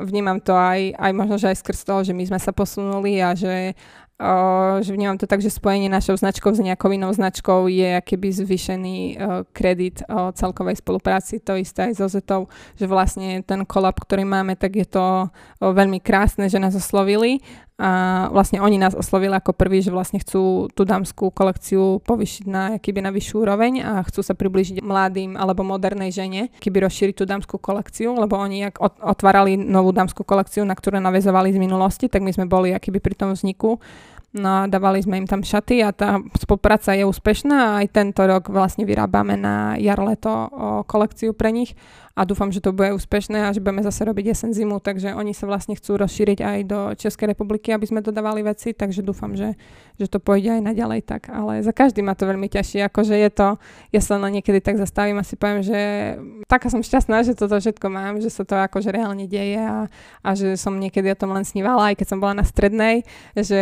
vnímam 0.03 0.43
to 0.43 0.51
aj, 0.51 0.91
aj 0.91 1.11
možno, 1.15 1.39
že 1.39 1.55
aj 1.55 1.63
skrz 1.63 1.87
toho, 1.87 2.03
že 2.03 2.11
my 2.11 2.27
sme 2.27 2.39
sa 2.43 2.51
posunuli 2.51 3.23
a 3.23 3.31
že 3.31 3.79
O, 4.15 4.79
že 4.79 4.95
vnímam 4.95 5.19
to 5.19 5.27
tak, 5.27 5.43
že 5.43 5.51
spojenie 5.51 5.91
našou 5.91 6.15
značkou 6.15 6.55
s 6.55 6.63
nejakou 6.63 6.87
inou 6.87 7.11
značkou 7.11 7.67
je 7.67 7.99
keby 7.99 8.31
zvýšený 8.31 9.19
kredit 9.51 10.07
o 10.07 10.31
celkovej 10.31 10.79
spolupráci. 10.79 11.43
To 11.43 11.59
isté 11.59 11.91
aj 11.91 11.99
so 11.99 12.07
Zetou, 12.07 12.47
že 12.79 12.87
vlastne 12.87 13.43
ten 13.43 13.67
kolab, 13.67 13.99
ktorý 13.99 14.23
máme, 14.23 14.55
tak 14.55 14.79
je 14.79 14.87
to 14.87 15.27
veľmi 15.59 15.99
krásne, 15.99 16.47
že 16.47 16.63
nás 16.63 16.79
oslovili 16.79 17.43
a 17.75 17.91
vlastne 18.31 18.63
oni 18.63 18.79
nás 18.79 18.95
oslovili 18.95 19.35
ako 19.35 19.51
prvý, 19.51 19.83
že 19.83 19.91
vlastne 19.91 20.23
chcú 20.23 20.71
tú 20.71 20.87
dámskú 20.87 21.27
kolekciu 21.27 21.99
povyšiť 22.07 22.43
na, 22.47 22.63
keby 22.79 23.03
na 23.03 23.11
vyššiu 23.11 23.35
úroveň 23.43 23.73
a 23.83 23.91
chcú 24.07 24.23
sa 24.23 24.31
približiť 24.31 24.79
mladým 24.79 25.35
alebo 25.35 25.67
modernej 25.67 26.15
žene, 26.15 26.55
keby 26.63 26.87
rozšíriť 26.87 27.15
tú 27.19 27.27
dámskú 27.27 27.59
kolekciu, 27.59 28.15
lebo 28.15 28.39
oni 28.39 28.71
ak 28.71 28.79
otvárali 28.79 29.59
novú 29.59 29.91
dámskú 29.91 30.23
kolekciu, 30.23 30.63
na 30.63 30.71
ktorú 30.71 31.03
navezovali 31.03 31.51
z 31.51 31.59
minulosti, 31.59 32.07
tak 32.07 32.23
my 32.23 32.31
sme 32.31 32.47
boli 32.47 32.71
akýby 32.71 33.03
pri 33.03 33.15
tom 33.19 33.35
vzniku. 33.35 33.75
No 34.35 34.63
a 34.63 34.67
dávali 34.67 34.99
sme 34.99 35.23
im 35.23 35.27
tam 35.27 35.47
šaty 35.47 35.79
a 35.79 35.95
tá 35.95 36.19
spolupráca 36.35 36.91
je 36.91 37.07
úspešná 37.07 37.55
a 37.55 37.75
aj 37.83 37.87
tento 37.91 38.19
rok 38.23 38.51
vlastne 38.51 38.83
vyrábame 38.83 39.39
na 39.39 39.79
jar-leto 39.79 40.51
kolekciu 40.91 41.31
pre 41.31 41.55
nich 41.55 41.71
a 42.15 42.23
dúfam, 42.23 42.47
že 42.47 42.63
to 42.63 42.71
bude 42.71 42.95
úspešné 42.95 43.43
a 43.43 43.51
že 43.51 43.59
budeme 43.59 43.83
zase 43.83 44.07
robiť 44.07 44.31
jesen 44.31 44.55
zimu, 44.55 44.79
takže 44.79 45.11
oni 45.11 45.35
sa 45.35 45.51
vlastne 45.51 45.75
chcú 45.75 45.99
rozšíriť 45.99 46.39
aj 46.39 46.59
do 46.63 46.79
Českej 46.95 47.35
republiky, 47.35 47.75
aby 47.75 47.83
sme 47.83 47.99
dodávali 47.99 48.39
veci, 48.39 48.71
takže 48.71 49.03
dúfam, 49.03 49.35
že, 49.35 49.59
že 49.99 50.07
to 50.07 50.23
pôjde 50.23 50.55
aj 50.55 50.61
naďalej 50.63 51.03
tak, 51.03 51.27
ale 51.27 51.59
za 51.59 51.75
každý 51.75 51.99
ma 51.99 52.15
to 52.15 52.23
veľmi 52.23 52.47
ťažší, 52.47 52.87
akože 52.87 53.19
je 53.19 53.29
to, 53.35 53.59
ja 53.91 53.99
sa 53.99 54.15
na 54.15 54.31
niekedy 54.31 54.63
tak 54.63 54.79
zastavím 54.79 55.19
a 55.19 55.27
si 55.27 55.35
poviem, 55.35 55.59
že 55.59 55.79
taká 56.47 56.71
som 56.71 56.79
šťastná, 56.79 57.27
že 57.27 57.35
toto 57.35 57.59
všetko 57.59 57.87
mám, 57.91 58.23
že 58.23 58.31
sa 58.31 58.47
to 58.47 58.55
akože 58.63 58.95
reálne 58.95 59.27
deje 59.27 59.59
a, 59.59 59.91
a 60.23 60.29
že 60.39 60.55
som 60.55 60.79
niekedy 60.79 61.11
o 61.11 61.19
tom 61.19 61.35
len 61.35 61.43
snívala, 61.43 61.91
aj 61.91 61.99
keď 61.99 62.07
som 62.15 62.23
bola 62.23 62.39
na 62.39 62.47
strednej, 62.47 63.03
že, 63.35 63.61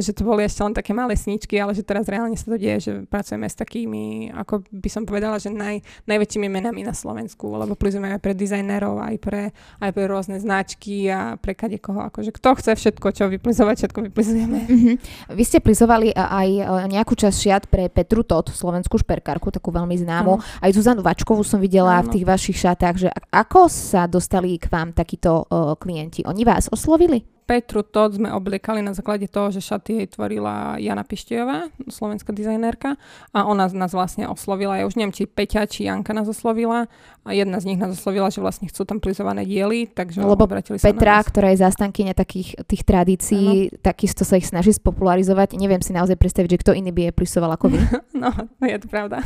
že 0.00 0.16
to 0.16 0.24
boli 0.24 0.48
ešte 0.48 0.64
len 0.64 0.72
také 0.72 0.96
malé 0.96 1.20
sníčky, 1.20 1.60
ale 1.60 1.76
že 1.76 1.84
teraz 1.84 2.08
reálne 2.08 2.32
sa 2.32 2.48
to 2.48 2.56
deje, 2.56 2.78
že 2.80 2.92
pracujeme 3.04 3.44
s 3.44 3.60
takými, 3.60 4.32
ako 4.32 4.64
by 4.72 4.88
som 4.88 5.04
povedala, 5.04 5.36
že 5.36 5.52
naj, 5.52 5.84
najväčšími 6.08 6.48
menami 6.48 6.80
na 6.80 6.96
Slovensku, 6.96 7.44
lebo 7.60 7.76
vyplizujeme 7.90 8.14
aj 8.14 8.22
pre 8.22 8.32
dizajnerov, 8.38 8.94
aj 9.02 9.16
pre, 9.18 9.42
aj 9.82 9.90
pre 9.90 10.04
rôzne 10.06 10.38
značky 10.38 11.10
a 11.10 11.34
pre 11.34 11.58
kade 11.58 11.82
koho. 11.82 12.06
Akože 12.06 12.30
kto 12.30 12.54
chce 12.54 12.78
všetko, 12.78 13.06
čo 13.10 13.26
vyplizovať, 13.26 13.74
všetko 13.82 14.00
vyplizujeme. 14.06 14.58
Mm-hmm. 14.70 14.94
Vy 15.34 15.42
ste 15.42 15.58
plizovali 15.58 16.14
aj 16.14 16.48
e, 16.54 16.62
nejakú 16.86 17.18
časť 17.18 17.34
šiat 17.34 17.64
pre 17.66 17.90
Petru 17.90 18.22
Tot, 18.22 18.54
slovenskú 18.54 18.94
šperkárku, 19.02 19.50
takú 19.50 19.74
veľmi 19.74 19.98
známu. 19.98 20.38
Ano. 20.38 20.62
Aj 20.62 20.70
Zuzanu 20.70 21.02
Vačkovú 21.02 21.42
som 21.42 21.58
videla 21.58 21.98
ano. 21.98 22.06
v 22.06 22.08
tých 22.14 22.24
vašich 22.30 22.58
šatách, 22.62 22.94
že 22.94 23.08
ako 23.34 23.66
sa 23.66 24.06
dostali 24.06 24.54
k 24.54 24.70
vám 24.70 24.94
takíto 24.94 25.50
uh, 25.50 25.74
klienti? 25.74 26.22
Oni 26.22 26.46
vás 26.46 26.70
oslovili? 26.70 27.39
Petru 27.50 27.82
Todd 27.82 28.14
sme 28.14 28.30
obliekali 28.30 28.78
na 28.78 28.94
základe 28.94 29.26
toho, 29.26 29.50
že 29.50 29.58
šaty 29.58 29.98
jej 29.98 30.06
tvorila 30.14 30.78
Jana 30.78 31.02
Pištiová, 31.02 31.74
slovenská 31.90 32.30
dizajnérka 32.30 32.94
a 33.34 33.42
ona 33.42 33.66
nás 33.74 33.90
vlastne 33.90 34.30
oslovila. 34.30 34.78
Ja 34.78 34.86
už 34.86 34.94
neviem, 34.94 35.10
či 35.10 35.26
Peťa, 35.26 35.66
či 35.66 35.90
Janka 35.90 36.14
nás 36.14 36.30
oslovila 36.30 36.86
a 37.26 37.30
jedna 37.34 37.58
z 37.58 37.74
nich 37.74 37.78
nás 37.82 37.98
oslovila, 37.98 38.30
že 38.30 38.38
vlastne 38.38 38.70
chcú 38.70 38.86
tam 38.86 39.02
plizované 39.02 39.42
diely, 39.42 39.90
takže 39.90 40.22
Lebo 40.22 40.46
Petra, 40.46 41.20
sa 41.20 41.26
ktorá 41.26 41.50
je 41.50 41.58
zastankyňa 41.58 42.14
takých 42.14 42.54
tých 42.70 42.86
tradícií, 42.86 43.68
ano. 43.68 43.82
takisto 43.82 44.22
sa 44.22 44.38
ich 44.38 44.46
snaží 44.46 44.70
spopularizovať. 44.70 45.58
Neviem 45.58 45.82
si 45.82 45.90
naozaj 45.90 46.16
predstaviť, 46.22 46.54
že 46.54 46.60
kto 46.62 46.70
iný 46.78 46.94
by 46.94 47.10
je 47.10 47.12
plisoval 47.18 47.50
ako 47.58 47.74
vy. 47.74 47.82
no, 48.22 48.30
je 48.62 48.78
to 48.78 48.86
pravda. 48.86 49.20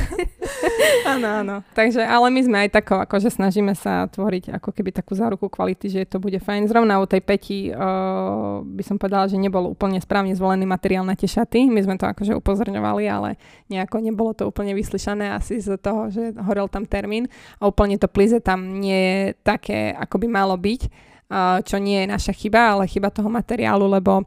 áno, 1.14 1.28
áno. 1.40 1.56
Takže, 1.72 2.02
ale 2.04 2.26
my 2.28 2.40
sme 2.42 2.56
aj 2.66 2.70
tako, 2.74 3.00
akože 3.00 3.32
snažíme 3.32 3.72
sa 3.78 4.10
tvoriť 4.10 4.58
ako 4.60 4.74
keby 4.74 4.90
takú 4.92 5.14
záruku 5.14 5.46
kvality, 5.46 5.86
že 5.88 6.10
to 6.10 6.18
bude 6.18 6.36
fajn. 6.36 6.66
Zrovna 6.68 7.00
u 7.00 7.08
tej 7.08 7.19
tej 7.20 7.22
Peti 7.22 7.58
uh, 7.68 8.64
by 8.64 8.80
som 8.80 8.96
povedala, 8.96 9.28
že 9.28 9.36
nebol 9.36 9.68
úplne 9.68 10.00
správne 10.00 10.32
zvolený 10.32 10.64
materiál 10.64 11.04
na 11.04 11.12
tie 11.12 11.28
šaty. 11.28 11.68
My 11.68 11.84
sme 11.84 12.00
to 12.00 12.08
akože 12.08 12.32
upozorňovali, 12.40 13.04
ale 13.04 13.36
nejako 13.68 14.00
nebolo 14.00 14.32
to 14.32 14.48
úplne 14.48 14.72
vyslyšané 14.72 15.36
asi 15.36 15.60
z 15.60 15.76
toho, 15.76 16.08
že 16.08 16.32
horel 16.40 16.72
tam 16.72 16.88
termín 16.88 17.28
a 17.60 17.68
úplne 17.68 18.00
to 18.00 18.08
plize 18.08 18.40
tam 18.40 18.80
nie 18.80 18.96
je 18.96 19.20
také, 19.44 19.92
ako 19.92 20.24
by 20.24 20.26
malo 20.32 20.56
byť, 20.56 20.80
uh, 21.28 21.60
čo 21.60 21.76
nie 21.76 22.02
je 22.02 22.08
naša 22.08 22.32
chyba, 22.32 22.72
ale 22.80 22.88
chyba 22.88 23.12
toho 23.12 23.28
materiálu, 23.28 23.84
lebo 23.84 24.24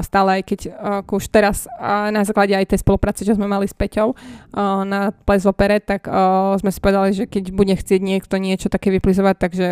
stále 0.00 0.40
aj 0.40 0.48
keď 0.48 0.60
ako 0.80 1.20
už 1.20 1.28
teraz 1.28 1.68
na 1.84 2.24
základe 2.24 2.56
aj 2.56 2.72
tej 2.72 2.80
spolupráce, 2.80 3.20
čo 3.20 3.36
sme 3.36 3.44
mali 3.44 3.68
s 3.68 3.76
Peťou 3.76 4.16
na 4.88 5.12
Ples 5.12 5.44
Opere, 5.44 5.76
tak 5.76 6.08
sme 6.56 6.72
si 6.72 6.80
povedali, 6.80 7.12
že 7.12 7.28
keď 7.28 7.52
bude 7.52 7.76
chcieť 7.76 8.00
niekto 8.00 8.40
niečo 8.40 8.72
také 8.72 8.88
vyplizovať, 8.96 9.36
takže 9.36 9.68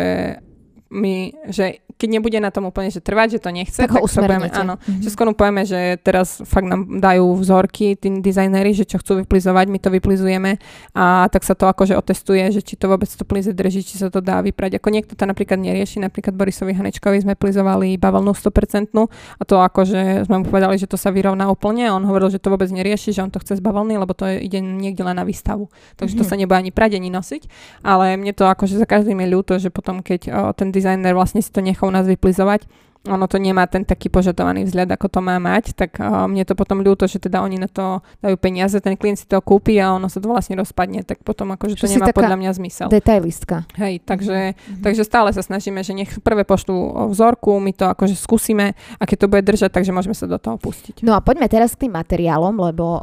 my, 0.91 1.31
že 1.47 1.79
keď 1.95 2.09
nebude 2.17 2.39
na 2.41 2.49
tom 2.49 2.67
úplne, 2.67 2.89
že 2.89 2.97
trvať, 2.97 3.37
že 3.37 3.39
to 3.45 3.49
nechce, 3.53 3.77
tak, 3.77 3.93
tak 3.93 4.01
ho 4.01 4.09
povieme, 4.09 4.49
áno, 4.51 4.75
mm-hmm. 4.81 5.05
že 5.05 5.09
skôr 5.13 5.29
povieme, 5.31 5.63
že 5.63 6.01
teraz 6.01 6.41
fakt 6.43 6.65
nám 6.65 6.97
dajú 6.97 7.37
vzorky 7.37 7.93
tí 7.93 8.09
dizajnéri, 8.09 8.73
že 8.73 8.89
čo 8.89 8.97
chcú 8.97 9.21
vyplizovať, 9.21 9.65
my 9.69 9.77
to 9.77 9.93
vyplizujeme 9.93 10.57
a 10.97 11.29
tak 11.29 11.45
sa 11.45 11.53
to 11.53 11.69
akože 11.69 11.93
otestuje, 11.93 12.41
že 12.49 12.65
či 12.65 12.73
to 12.73 12.89
vôbec 12.89 13.05
to 13.05 13.21
plize 13.21 13.53
drží, 13.53 13.85
či 13.85 14.01
sa 14.01 14.09
to 14.09 14.19
dá 14.19 14.41
vyprať. 14.41 14.81
Ako 14.81 14.89
niekto 14.89 15.13
to 15.13 15.29
napríklad 15.29 15.61
nerieši, 15.61 16.01
napríklad 16.01 16.33
Borisovi 16.33 16.73
Hanečkovi 16.73 17.21
sme 17.21 17.37
plizovali 17.37 17.95
bavlnu 18.01 18.33
100% 18.33 18.91
a 19.37 19.43
to 19.45 19.61
akože 19.61 20.25
sme 20.25 20.41
mu 20.41 20.43
povedali, 20.49 20.81
že 20.81 20.89
to 20.89 20.97
sa 20.97 21.13
vyrovná 21.13 21.47
úplne 21.53 21.85
a 21.85 21.93
on 21.93 22.03
hovoril, 22.09 22.33
že 22.33 22.41
to 22.41 22.49
vôbec 22.49 22.67
nerieši, 22.73 23.13
že 23.13 23.21
on 23.21 23.29
to 23.29 23.37
chce 23.37 23.57
z 23.57 23.61
bavlny, 23.61 24.01
lebo 24.01 24.17
to 24.17 24.25
ide 24.25 24.57
niekde 24.57 25.05
len 25.05 25.15
na 25.15 25.23
výstavu. 25.23 25.69
Takže 26.01 26.17
mm-hmm. 26.17 26.19
to 26.19 26.23
mhm. 26.25 26.31
sa 26.33 26.35
nebude 26.35 26.57
ani 26.57 26.71
prať, 26.73 26.97
ani 26.97 27.13
nosiť. 27.13 27.41
Ale 27.85 28.17
mne 28.17 28.33
to 28.33 28.49
akože 28.49 28.81
za 28.81 28.89
každým 28.89 29.21
je 29.21 29.27
ľúto, 29.29 29.53
že 29.61 29.69
potom 29.69 30.01
keď 30.01 30.21
o, 30.33 30.33
ten 30.57 30.73
dizajner 30.81 31.13
vlastne 31.13 31.45
si 31.45 31.53
to 31.53 31.61
nechal 31.61 31.93
nás 31.93 32.09
vyplizovať, 32.09 32.65
ono 33.09 33.25
to 33.25 33.41
nemá 33.41 33.65
ten 33.65 33.81
taký 33.81 34.13
požadovaný 34.13 34.69
vzhľad, 34.69 34.93
ako 34.93 35.07
to 35.09 35.19
má 35.25 35.41
mať, 35.41 35.73
tak 35.73 35.97
uh, 35.97 36.29
mne 36.29 36.45
to 36.45 36.53
potom 36.53 36.85
ľúto, 36.85 37.09
že 37.09 37.17
teda 37.17 37.41
oni 37.41 37.57
na 37.57 37.65
to 37.65 38.05
dajú 38.21 38.37
peniaze, 38.37 38.77
ten 38.77 38.93
klient 38.93 39.17
si 39.17 39.25
to 39.25 39.41
kúpi 39.41 39.81
a 39.81 39.97
ono 39.97 40.05
sa 40.05 40.21
to 40.21 40.29
vlastne 40.29 40.53
rozpadne, 40.61 41.01
tak 41.01 41.25
potom 41.25 41.49
akože 41.57 41.81
to 41.81 41.89
nemá 41.89 42.13
podľa 42.13 42.37
mňa 42.37 42.51
zmysel. 42.61 42.87
Detailistka. 42.93 43.65
Hej, 43.73 44.05
takže, 44.05 44.53
mm-hmm. 44.53 44.83
takže 44.85 45.01
stále 45.01 45.33
sa 45.33 45.41
snažíme, 45.41 45.81
že 45.81 45.97
nech 45.97 46.13
prvé 46.21 46.45
pošlú 46.45 47.09
vzorku, 47.09 47.57
my 47.57 47.73
to 47.73 47.89
akože 47.89 48.13
skúsime 48.13 48.77
a 49.01 49.03
keď 49.09 49.25
to 49.25 49.31
bude 49.33 49.43
držať, 49.49 49.73
takže 49.73 49.89
môžeme 49.89 50.13
sa 50.13 50.29
do 50.29 50.37
toho 50.37 50.61
pustiť. 50.61 51.01
No 51.01 51.17
a 51.17 51.25
poďme 51.25 51.49
teraz 51.49 51.73
k 51.73 51.89
tým 51.89 51.97
materiálom, 51.97 52.53
lebo 52.53 52.85
uh, 52.85 53.01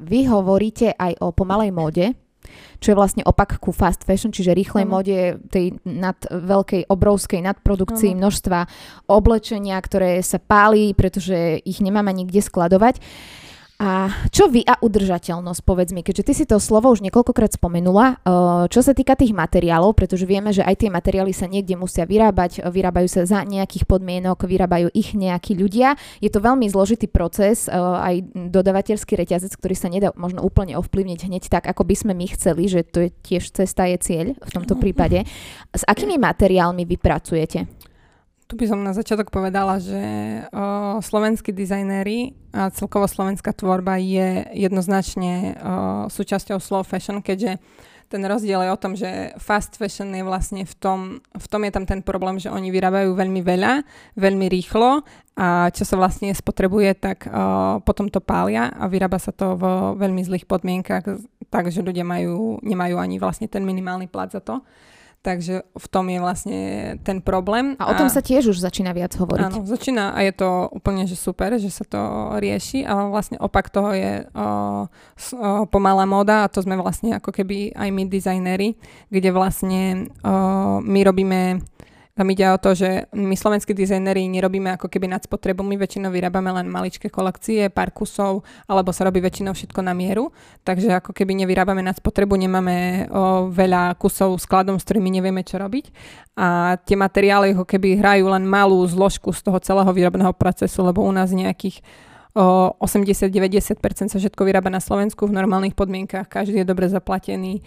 vy 0.00 0.24
hovoríte 0.24 0.96
aj 0.96 1.20
o 1.20 1.36
pomalej 1.36 1.68
móde, 1.68 2.16
čo 2.78 2.92
je 2.92 2.98
vlastne 2.98 3.22
opak 3.22 3.58
ku 3.62 3.70
fast 3.70 4.02
fashion, 4.02 4.34
čiže 4.34 4.56
rýchlej 4.56 4.84
Áno. 4.86 4.92
mode, 4.98 5.18
tej 5.52 5.78
nad 5.86 6.18
veľkej, 6.28 6.88
obrovskej 6.88 7.40
nadprodukcii, 7.42 8.12
Áno. 8.14 8.26
množstva 8.26 8.58
oblečenia, 9.08 9.76
ktoré 9.78 10.18
sa 10.24 10.40
pálí, 10.42 10.92
pretože 10.96 11.60
ich 11.62 11.78
nemáme 11.78 12.10
nikde 12.12 12.40
skladovať. 12.42 13.00
A 13.82 14.14
čo 14.30 14.46
vy 14.46 14.62
a 14.62 14.78
udržateľnosť, 14.78 15.66
povedz 15.66 15.90
mi, 15.90 16.06
keďže 16.06 16.22
ty 16.22 16.32
si 16.38 16.44
to 16.46 16.62
slovo 16.62 16.94
už 16.94 17.02
niekoľkokrát 17.02 17.58
spomenula, 17.58 18.14
eh, 18.14 18.70
čo 18.70 18.78
sa 18.78 18.94
týka 18.94 19.18
tých 19.18 19.34
materiálov, 19.34 19.98
pretože 19.98 20.22
vieme, 20.22 20.54
že 20.54 20.62
aj 20.62 20.86
tie 20.86 20.90
materiály 20.94 21.34
sa 21.34 21.50
niekde 21.50 21.74
musia 21.74 22.06
vyrábať, 22.06 22.62
vyrábajú 22.62 23.10
sa 23.10 23.26
za 23.26 23.42
nejakých 23.42 23.90
podmienok, 23.90 24.46
vyrábajú 24.46 24.86
ich 24.94 25.18
nejakí 25.18 25.58
ľudia. 25.58 25.98
Je 26.22 26.30
to 26.30 26.38
veľmi 26.38 26.70
zložitý 26.70 27.10
proces, 27.10 27.66
eh, 27.66 27.74
aj 27.74 28.14
dodavateľský 28.54 29.18
reťazec, 29.18 29.50
ktorý 29.58 29.74
sa 29.74 29.90
nedá 29.90 30.14
možno 30.14 30.46
úplne 30.46 30.78
ovplyvniť 30.78 31.26
hneď 31.26 31.50
tak, 31.50 31.66
ako 31.66 31.82
by 31.82 31.94
sme 31.98 32.14
my 32.14 32.30
chceli, 32.38 32.70
že 32.70 32.86
to 32.86 33.02
je 33.02 33.10
tiež 33.10 33.50
cesta 33.50 33.90
je 33.90 33.98
cieľ 33.98 34.26
v 34.38 34.50
tomto 34.54 34.78
prípade. 34.78 35.26
S 35.74 35.82
akými 35.82 36.22
materiálmi 36.22 36.86
vy 36.86 37.02
pracujete? 37.02 37.81
Tu 38.52 38.60
by 38.60 38.68
som 38.68 38.84
na 38.84 38.92
začiatok 38.92 39.32
povedala, 39.32 39.80
že 39.80 39.96
o, 40.52 41.00
slovenskí 41.00 41.56
dizajnéri 41.56 42.36
a 42.52 42.68
celkovo 42.68 43.08
slovenská 43.08 43.48
tvorba 43.56 43.96
je 43.96 44.44
jednoznačne 44.52 45.32
o, 45.32 46.12
súčasťou 46.12 46.60
slow 46.60 46.84
fashion, 46.84 47.24
keďže 47.24 47.56
ten 48.12 48.20
rozdiel 48.20 48.60
je 48.60 48.70
o 48.76 48.76
tom, 48.76 48.92
že 48.92 49.32
fast 49.40 49.80
fashion 49.80 50.12
je 50.12 50.20
vlastne 50.20 50.68
v 50.68 50.74
tom, 50.76 51.24
v 51.32 51.46
tom 51.48 51.64
je 51.64 51.72
tam 51.72 51.88
ten 51.88 52.04
problém, 52.04 52.36
že 52.36 52.52
oni 52.52 52.68
vyrábajú 52.68 53.16
veľmi 53.16 53.40
veľa, 53.40 53.88
veľmi 54.20 54.52
rýchlo 54.52 55.00
a 55.32 55.72
čo 55.72 55.88
sa 55.88 55.96
vlastne 55.96 56.28
spotrebuje, 56.28 56.92
tak 57.00 57.24
o, 57.32 57.80
potom 57.80 58.12
to 58.12 58.20
pália 58.20 58.68
a 58.68 58.84
vyrába 58.84 59.16
sa 59.16 59.32
to 59.32 59.56
vo 59.56 59.96
veľmi 59.96 60.28
zlých 60.28 60.44
podmienkach, 60.44 61.08
takže 61.48 61.80
ľudia 61.80 62.04
majú, 62.04 62.60
nemajú 62.60 63.00
ani 63.00 63.16
vlastne 63.16 63.48
ten 63.48 63.64
minimálny 63.64 64.12
plat 64.12 64.28
za 64.28 64.44
to. 64.44 64.60
Takže 65.22 65.62
v 65.70 65.86
tom 65.86 66.04
je 66.04 66.18
vlastne 66.18 66.58
ten 66.98 67.18
problém. 67.18 67.78
A 67.78 67.86
o 67.86 67.94
tom 67.94 68.10
sa 68.10 68.18
tiež 68.18 68.42
už 68.48 68.58
začína 68.58 68.90
viac 68.90 69.14
hovoriť. 69.14 69.44
Áno, 69.44 69.62
začína 69.62 70.10
a 70.10 70.18
je 70.20 70.34
to 70.34 70.48
úplne 70.68 71.06
že 71.06 71.14
super, 71.14 71.54
že 71.54 71.70
sa 71.70 71.84
to 71.84 72.00
rieši 72.36 72.82
a 72.82 73.06
vlastne 73.06 73.38
opak 73.38 73.70
toho 73.70 73.90
je 73.92 74.26
o, 74.28 74.46
s- 75.14 75.30
o, 75.32 75.62
pomalá 75.64 76.02
móda 76.04 76.42
a 76.42 76.50
to 76.50 76.58
sme 76.58 76.74
vlastne 76.74 77.14
ako 77.14 77.30
keby 77.30 77.70
aj 77.70 77.88
my 77.88 78.02
dizajnéri, 78.04 78.74
kde 79.08 79.30
vlastne 79.30 79.82
o, 80.20 80.34
my 80.80 81.00
robíme 81.00 81.62
tam 82.12 82.28
ide 82.28 82.44
o 82.44 82.60
to, 82.60 82.76
že 82.76 83.08
my 83.16 83.32
slovenskí 83.32 83.72
dizajneri 83.72 84.28
nerobíme 84.28 84.76
ako 84.76 84.92
keby 84.92 85.08
nad 85.08 85.24
spotrebu, 85.24 85.64
my 85.64 85.80
väčšinou 85.80 86.12
vyrábame 86.12 86.52
len 86.52 86.68
maličké 86.68 87.08
kolekcie, 87.08 87.72
pár 87.72 87.88
kusov, 87.88 88.44
alebo 88.68 88.92
sa 88.92 89.08
robí 89.08 89.24
väčšinou 89.24 89.56
všetko 89.56 89.80
na 89.80 89.96
mieru, 89.96 90.28
takže 90.60 90.92
ako 91.00 91.16
keby 91.16 91.32
nevyrábame 91.40 91.80
nad 91.80 91.96
spotrebu, 91.96 92.36
nemáme 92.36 93.08
o, 93.08 93.48
veľa 93.48 93.96
kusov 93.96 94.36
skladom, 94.36 94.76
s 94.76 94.84
ktorými 94.84 95.08
nevieme, 95.08 95.40
čo 95.40 95.56
robiť. 95.56 95.88
A 96.36 96.76
tie 96.84 97.00
materiály 97.00 97.56
ako 97.56 97.64
keby 97.64 97.96
hrajú 97.96 98.28
len 98.28 98.44
malú 98.44 98.84
zložku 98.84 99.32
z 99.32 99.48
toho 99.48 99.56
celého 99.64 99.88
výrobného 99.88 100.36
procesu, 100.36 100.84
lebo 100.84 101.00
u 101.00 101.12
nás 101.16 101.32
nejakých 101.32 101.80
80-90% 102.34 103.76
sa 104.08 104.16
všetko 104.16 104.40
vyrába 104.42 104.66
na 104.66 104.80
Slovensku 104.80 105.28
v 105.28 105.36
normálnych 105.36 105.76
podmienkach, 105.76 106.26
každý 106.26 106.60
je 106.60 106.66
dobre 106.66 106.88
zaplatený, 106.88 107.60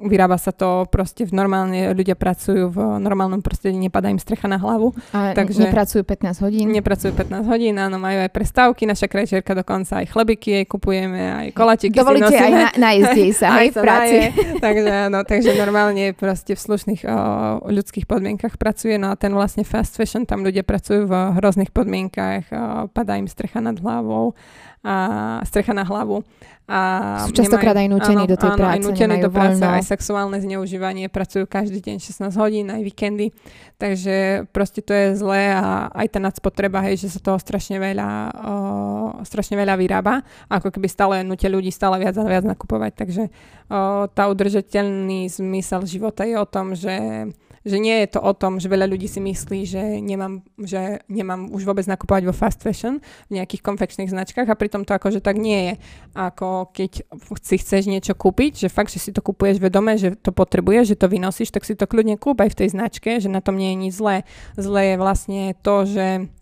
vyrába 0.00 0.38
sa 0.38 0.50
to 0.50 0.86
proste 0.86 1.26
v 1.26 1.34
normálne, 1.34 1.90
ľudia 1.90 2.14
pracujú 2.14 2.70
v 2.70 2.78
normálnom 2.98 3.42
prostredí, 3.42 3.74
nepadá 3.76 4.06
im 4.06 4.18
strecha 4.18 4.46
na 4.46 4.56
hlavu, 4.56 4.94
A 5.10 5.34
Takže- 5.34 5.66
nepracujú 5.66 6.02
15 6.06 6.38
hodín. 6.40 6.70
nepracujú 6.70 7.10
15 7.10 7.42
hodín, 7.44 7.74
áno, 7.74 7.98
majú 7.98 8.22
aj 8.22 8.30
prestávky, 8.30 8.86
naša 8.86 9.10
krajčerka 9.10 9.50
dokonca 9.52 9.98
aj 9.98 10.06
chlebiky 10.08 10.48
jej 10.52 10.66
kupujeme, 10.66 11.18
aj 11.18 11.46
koláčiky 11.50 11.90
si 11.90 11.98
Dovolíte 11.98 12.30
aj 12.30 12.38
nosíme. 12.46 12.54
na, 12.54 12.68
najesť 12.78 13.16
jej 13.20 13.32
sa, 13.34 13.46
Aj 13.50 13.58
hej, 13.58 13.68
v 13.68 13.76
práci. 13.76 14.14
naje, 14.14 14.28
takže 14.62 14.90
áno, 15.10 15.18
takže 15.26 15.50
normálne 15.54 16.04
proste 16.14 16.54
v 16.54 16.60
slušných 16.60 17.02
o, 17.02 17.10
ľudských 17.66 18.06
podmienkach 18.06 18.54
pracuje, 18.56 18.94
no 18.94 19.10
a 19.10 19.18
ten 19.18 19.34
vlastne 19.34 19.66
fast 19.66 19.98
fashion, 19.98 20.22
tam 20.22 20.46
ľudia 20.46 20.62
pracujú 20.62 21.04
v 21.04 21.14
hrozných 21.34 21.72
podmienkach, 21.72 22.42
o, 22.46 22.56
padá 22.86 23.16
im 23.16 23.26
strecha 23.26 23.39
nad 23.64 23.80
hlavou 23.80 24.36
a 24.80 24.94
strecha 25.44 25.72
na 25.72 25.84
hlavu. 25.84 26.24
A 26.70 26.78
Sú 27.26 27.34
častokrát 27.34 27.74
aj 27.74 27.90
nútení 27.90 28.30
do 28.30 28.38
tej 28.38 28.54
áno, 28.54 28.62
aj 28.62 28.78
práce, 28.78 28.86
nútení 28.86 29.02
nemajú 29.10 29.26
do 29.26 29.32
práce, 29.34 29.58
voľno. 29.58 29.74
aj 29.74 29.84
sexuálne 29.90 30.38
zneužívanie, 30.38 31.10
pracujú 31.10 31.42
každý 31.50 31.82
deň 31.82 31.98
16 31.98 32.30
hodín, 32.38 32.70
aj 32.70 32.86
víkendy, 32.86 33.34
takže 33.74 34.46
proste 34.54 34.78
to 34.78 34.94
je 34.94 35.18
zlé 35.18 35.50
a 35.50 35.90
aj 35.90 36.06
tá 36.14 36.18
nadspotreba, 36.22 36.78
hej, 36.86 37.02
že 37.02 37.18
sa 37.18 37.18
toho 37.18 37.42
strašne 37.42 37.82
veľa, 37.82 38.08
o, 38.30 38.54
strašne 39.26 39.58
veľa 39.58 39.74
vyrába, 39.82 40.22
ako 40.46 40.70
keby 40.70 40.86
stále 40.86 41.14
nutia 41.26 41.50
ľudí 41.50 41.74
stále 41.74 41.98
viac 41.98 42.14
a 42.14 42.22
viac 42.22 42.46
nakupovať, 42.46 42.92
takže 42.94 43.22
o, 43.66 44.06
tá 44.06 44.30
udržateľný 44.30 45.26
zmysel 45.26 45.82
života 45.90 46.22
je 46.22 46.38
o 46.38 46.46
tom, 46.46 46.78
že 46.78 47.26
že 47.60 47.76
nie 47.76 47.92
je 48.04 48.16
to 48.16 48.20
o 48.24 48.32
tom, 48.32 48.56
že 48.56 48.72
veľa 48.72 48.88
ľudí 48.88 49.04
si 49.04 49.20
myslí, 49.20 49.60
že 49.68 49.82
nemám, 50.00 50.40
že 50.56 51.04
nemám 51.12 51.52
už 51.52 51.68
vôbec 51.68 51.84
nakupovať 51.84 52.22
vo 52.24 52.34
fast 52.34 52.64
fashion 52.64 53.04
v 53.28 53.36
nejakých 53.36 53.60
konfekčných 53.60 54.08
značkách 54.08 54.48
a 54.48 54.56
pritom 54.56 54.88
to 54.88 54.96
akože 54.96 55.20
tak 55.20 55.36
nie 55.36 55.72
je. 55.72 55.74
Ako 56.16 56.72
keď 56.72 57.04
si 57.44 57.56
chceš 57.60 57.84
niečo 57.84 58.16
kúpiť, 58.16 58.64
že 58.64 58.68
fakt, 58.72 58.92
že 58.96 59.02
si 59.02 59.12
to 59.12 59.20
kupuješ 59.20 59.60
vedome, 59.60 60.00
že 60.00 60.16
to 60.16 60.32
potrebuješ, 60.32 60.96
že 60.96 61.00
to 61.00 61.12
vynosíš, 61.12 61.52
tak 61.52 61.68
si 61.68 61.76
to 61.76 61.84
kľudne 61.84 62.16
kúp 62.16 62.40
aj 62.40 62.56
v 62.56 62.58
tej 62.64 62.68
značke, 62.72 63.20
že 63.20 63.28
na 63.28 63.44
tom 63.44 63.60
nie 63.60 63.76
je 63.76 63.80
nič 63.88 63.92
zlé. 63.92 64.16
Zlé 64.56 64.96
je 64.96 64.96
vlastne 64.96 65.42
to, 65.60 65.84
že 65.84 66.32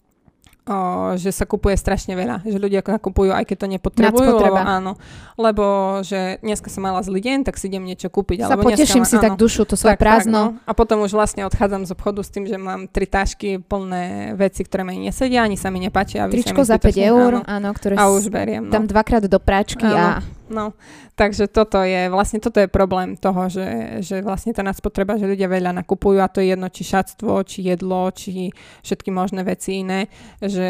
O, 0.69 0.77
že 1.17 1.33
sa 1.33 1.49
kupuje 1.49 1.73
strašne 1.75 2.13
veľa, 2.13 2.45
že 2.45 2.61
ľudia 2.61 2.85
nakupujú, 2.85 3.33
aj 3.33 3.41
keď 3.43 3.57
to 3.57 3.67
nepotrebujú, 3.73 4.37
lebo 4.37 4.61
áno, 4.61 4.93
lebo 5.35 5.65
že 6.05 6.37
dneska 6.39 6.69
som 6.69 6.85
mala 6.85 7.01
zlý 7.01 7.25
deň, 7.25 7.39
tak 7.43 7.57
si 7.57 7.73
idem 7.73 7.81
niečo 7.81 8.07
kúpiť. 8.07 8.45
Sa 8.45 8.53
alebo 8.53 8.69
poteším 8.69 9.01
dneska 9.01 9.09
si 9.09 9.17
ma- 9.17 9.25
tak 9.25 9.33
áno. 9.33 9.41
dušu, 9.41 9.65
to 9.65 9.75
svoje 9.75 9.97
Tak, 9.97 10.05
prázdno. 10.05 10.43
Tak, 10.45 10.53
no. 10.55 10.69
A 10.69 10.73
potom 10.73 11.01
už 11.01 11.11
vlastne 11.11 11.43
odchádzam 11.43 11.89
z 11.89 11.91
obchodu 11.91 12.21
s 12.21 12.29
tým, 12.29 12.45
že 12.45 12.55
mám 12.55 12.85
tri 12.85 13.09
tášky 13.09 13.59
plné 13.59 14.37
veci, 14.37 14.61
ktoré 14.61 14.85
mi 14.85 15.01
nesedia, 15.01 15.41
ani 15.41 15.57
sa 15.57 15.73
mi 15.73 15.81
nepáčia. 15.81 16.29
Tričko 16.29 16.61
za 16.63 16.77
5 16.77 16.85
zbytočne, 16.85 17.09
eur, 17.09 17.33
Áno. 17.41 17.49
áno, 17.49 17.69
ktoré 17.73 17.95
A 17.97 18.13
už 18.13 18.29
beriem. 18.29 18.69
No. 18.69 18.71
dám 18.71 18.85
dvakrát 18.85 19.25
do 19.25 19.41
práčky 19.41 19.89
a 19.89 20.21
No, 20.49 20.73
takže 21.13 21.45
toto 21.49 21.85
je, 21.85 22.09
vlastne 22.09 22.41
toto 22.41 22.57
je 22.57 22.69
problém 22.73 23.21
toho, 23.21 23.53
že, 23.53 24.01
že 24.01 24.25
vlastne 24.25 24.57
tá 24.57 24.65
spotreba, 24.73 25.21
že 25.21 25.29
ľudia 25.29 25.45
veľa 25.45 25.77
nakupujú 25.85 26.19
a 26.25 26.33
to 26.33 26.41
je 26.41 26.57
jedno, 26.57 26.73
či 26.73 26.83
šatstvo, 26.89 27.45
či 27.45 27.69
jedlo, 27.69 28.09
či 28.13 28.49
všetky 28.81 29.13
možné 29.13 29.45
veci 29.45 29.85
iné, 29.85 30.09
že 30.41 30.69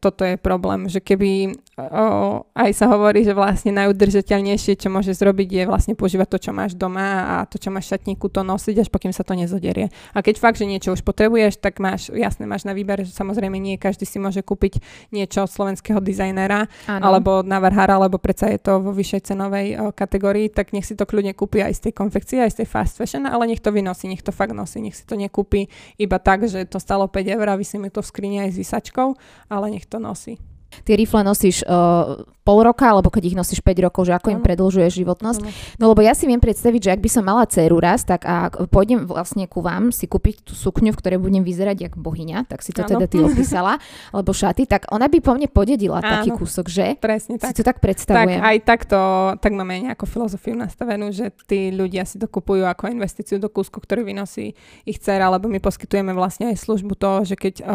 toto 0.00 0.24
je 0.24 0.40
problém, 0.40 0.88
že 0.88 1.04
keby 1.04 1.52
o, 1.78 2.42
aj 2.56 2.70
sa 2.72 2.88
hovorí, 2.88 3.22
že 3.22 3.36
vlastne 3.36 3.70
najudržateľnejšie, 3.76 4.80
čo 4.80 4.88
môže 4.88 5.12
zrobiť, 5.12 5.48
je 5.48 5.64
vlastne 5.68 5.94
používať 5.94 6.28
to, 6.32 6.38
čo 6.48 6.50
máš 6.56 6.72
doma 6.74 7.38
a 7.40 7.46
to, 7.46 7.60
čo 7.60 7.68
máš 7.68 7.88
v 7.88 8.00
šatníku, 8.00 8.26
to 8.32 8.40
nosiť, 8.42 8.82
až 8.82 8.88
pokým 8.88 9.12
sa 9.14 9.22
to 9.22 9.36
nezoderie. 9.36 9.92
A 10.16 10.24
keď 10.24 10.40
fakt, 10.40 10.58
že 10.58 10.66
niečo 10.66 10.96
už 10.96 11.04
potrebuješ, 11.04 11.60
tak 11.60 11.78
máš, 11.78 12.10
jasne, 12.10 12.48
máš 12.48 12.64
na 12.64 12.72
výber, 12.72 13.04
že 13.04 13.12
samozrejme 13.12 13.60
nie 13.60 13.76
každý 13.76 14.08
si 14.08 14.16
môže 14.16 14.40
kúpiť 14.42 14.80
niečo 15.12 15.44
od 15.46 15.50
slovenského 15.52 16.00
dizajnera, 16.02 16.66
alebo 16.88 17.44
navrhára, 17.44 18.00
alebo 18.00 18.18
predsa 18.18 18.50
je 18.50 18.58
to 18.58 18.82
vo 18.82 18.90
vyššej 18.90 19.17
cenovej 19.20 19.78
o, 19.78 19.92
kategórii, 19.92 20.48
tak 20.48 20.72
nech 20.72 20.86
si 20.86 20.94
to 20.94 21.04
kľudne 21.04 21.34
kúpi 21.34 21.62
aj 21.62 21.74
z 21.78 21.80
tej 21.88 21.92
konfekcie, 21.94 22.38
aj 22.42 22.52
z 22.54 22.56
tej 22.64 22.68
fast 22.68 22.94
fashion, 22.96 23.24
ale 23.26 23.46
nech 23.48 23.62
to 23.62 23.70
vynosí, 23.70 24.08
nech 24.08 24.24
to 24.24 24.32
fakt 24.32 24.54
nosí, 24.54 24.82
nech 24.82 24.96
si 24.96 25.04
to 25.04 25.18
nekúpi 25.18 25.70
iba 26.00 26.18
tak, 26.18 26.46
že 26.46 26.64
to 26.66 26.78
stalo 26.78 27.06
5 27.06 27.24
eur 27.24 27.46
a 27.48 27.58
vysí 27.58 27.78
to 27.90 28.00
v 28.02 28.10
skrini 28.10 28.36
aj 28.44 28.54
s 28.54 28.60
vysačkou, 28.60 29.14
ale 29.48 29.66
nech 29.70 29.86
to 29.86 29.98
nosí. 30.02 30.38
Tie 30.84 30.94
rifle 30.96 31.24
nosíš 31.24 31.64
uh, 31.64 32.22
pol 32.48 32.64
roka, 32.64 32.88
alebo 32.88 33.12
keď 33.12 33.28
ich 33.28 33.36
nosíš 33.36 33.60
5 33.60 33.84
rokov, 33.84 34.08
že 34.08 34.16
ako 34.16 34.32
im 34.32 34.40
Áno. 34.40 34.46
predlžuješ 34.48 35.04
životnosť. 35.04 35.40
No 35.76 35.92
lebo 35.92 36.00
ja 36.00 36.16
si 36.16 36.24
viem 36.24 36.40
predstaviť, 36.40 36.80
že 36.80 36.90
ak 36.96 37.00
by 37.04 37.10
som 37.12 37.20
mala 37.28 37.44
dceru 37.44 37.76
raz, 37.76 38.08
tak 38.08 38.24
a 38.24 38.48
pôjdem 38.72 39.04
vlastne 39.04 39.44
ku 39.44 39.60
vám 39.60 39.92
si 39.92 40.08
kúpiť 40.08 40.48
tú 40.48 40.56
sukňu, 40.56 40.96
v 40.96 40.98
ktorej 40.98 41.20
budem 41.20 41.44
vyzerať 41.44 41.76
jak 41.76 41.94
bohyňa, 42.00 42.48
tak 42.48 42.64
si 42.64 42.72
to 42.72 42.88
Áno. 42.88 42.96
teda 42.96 43.04
ty 43.04 43.20
opísala, 43.28 43.76
alebo 44.16 44.32
šaty, 44.32 44.64
tak 44.64 44.88
ona 44.88 45.12
by 45.12 45.20
po 45.20 45.36
mne 45.36 45.52
podedila 45.52 46.00
Áno. 46.00 46.24
taký 46.24 46.30
kúsok, 46.32 46.72
že? 46.72 46.96
Presne 46.96 47.36
Si 47.36 47.44
tak. 47.44 47.52
to 47.52 47.60
tak 47.60 47.76
Tak 47.76 47.84
predstavujem. 47.84 48.40
aj 48.40 48.56
takto, 48.64 48.98
tak 49.44 49.52
máme 49.52 49.84
nejakú 49.84 50.08
filozofiu 50.08 50.56
nastavenú, 50.56 51.12
že 51.12 51.28
tí 51.44 51.68
ľudia 51.68 52.08
si 52.08 52.16
to 52.16 52.30
kupujú 52.30 52.64
ako 52.64 52.88
investíciu 52.88 53.36
do 53.36 53.52
kúsku, 53.52 53.76
ktorý 53.76 54.08
vynosí 54.08 54.56
ich 54.88 54.96
dcera, 54.96 55.28
lebo 55.28 55.52
my 55.52 55.60
poskytujeme 55.60 56.16
vlastne 56.16 56.48
aj 56.54 56.64
službu 56.64 56.96
toho, 56.96 57.28
že 57.28 57.34
keď 57.36 57.60
o, 57.60 57.66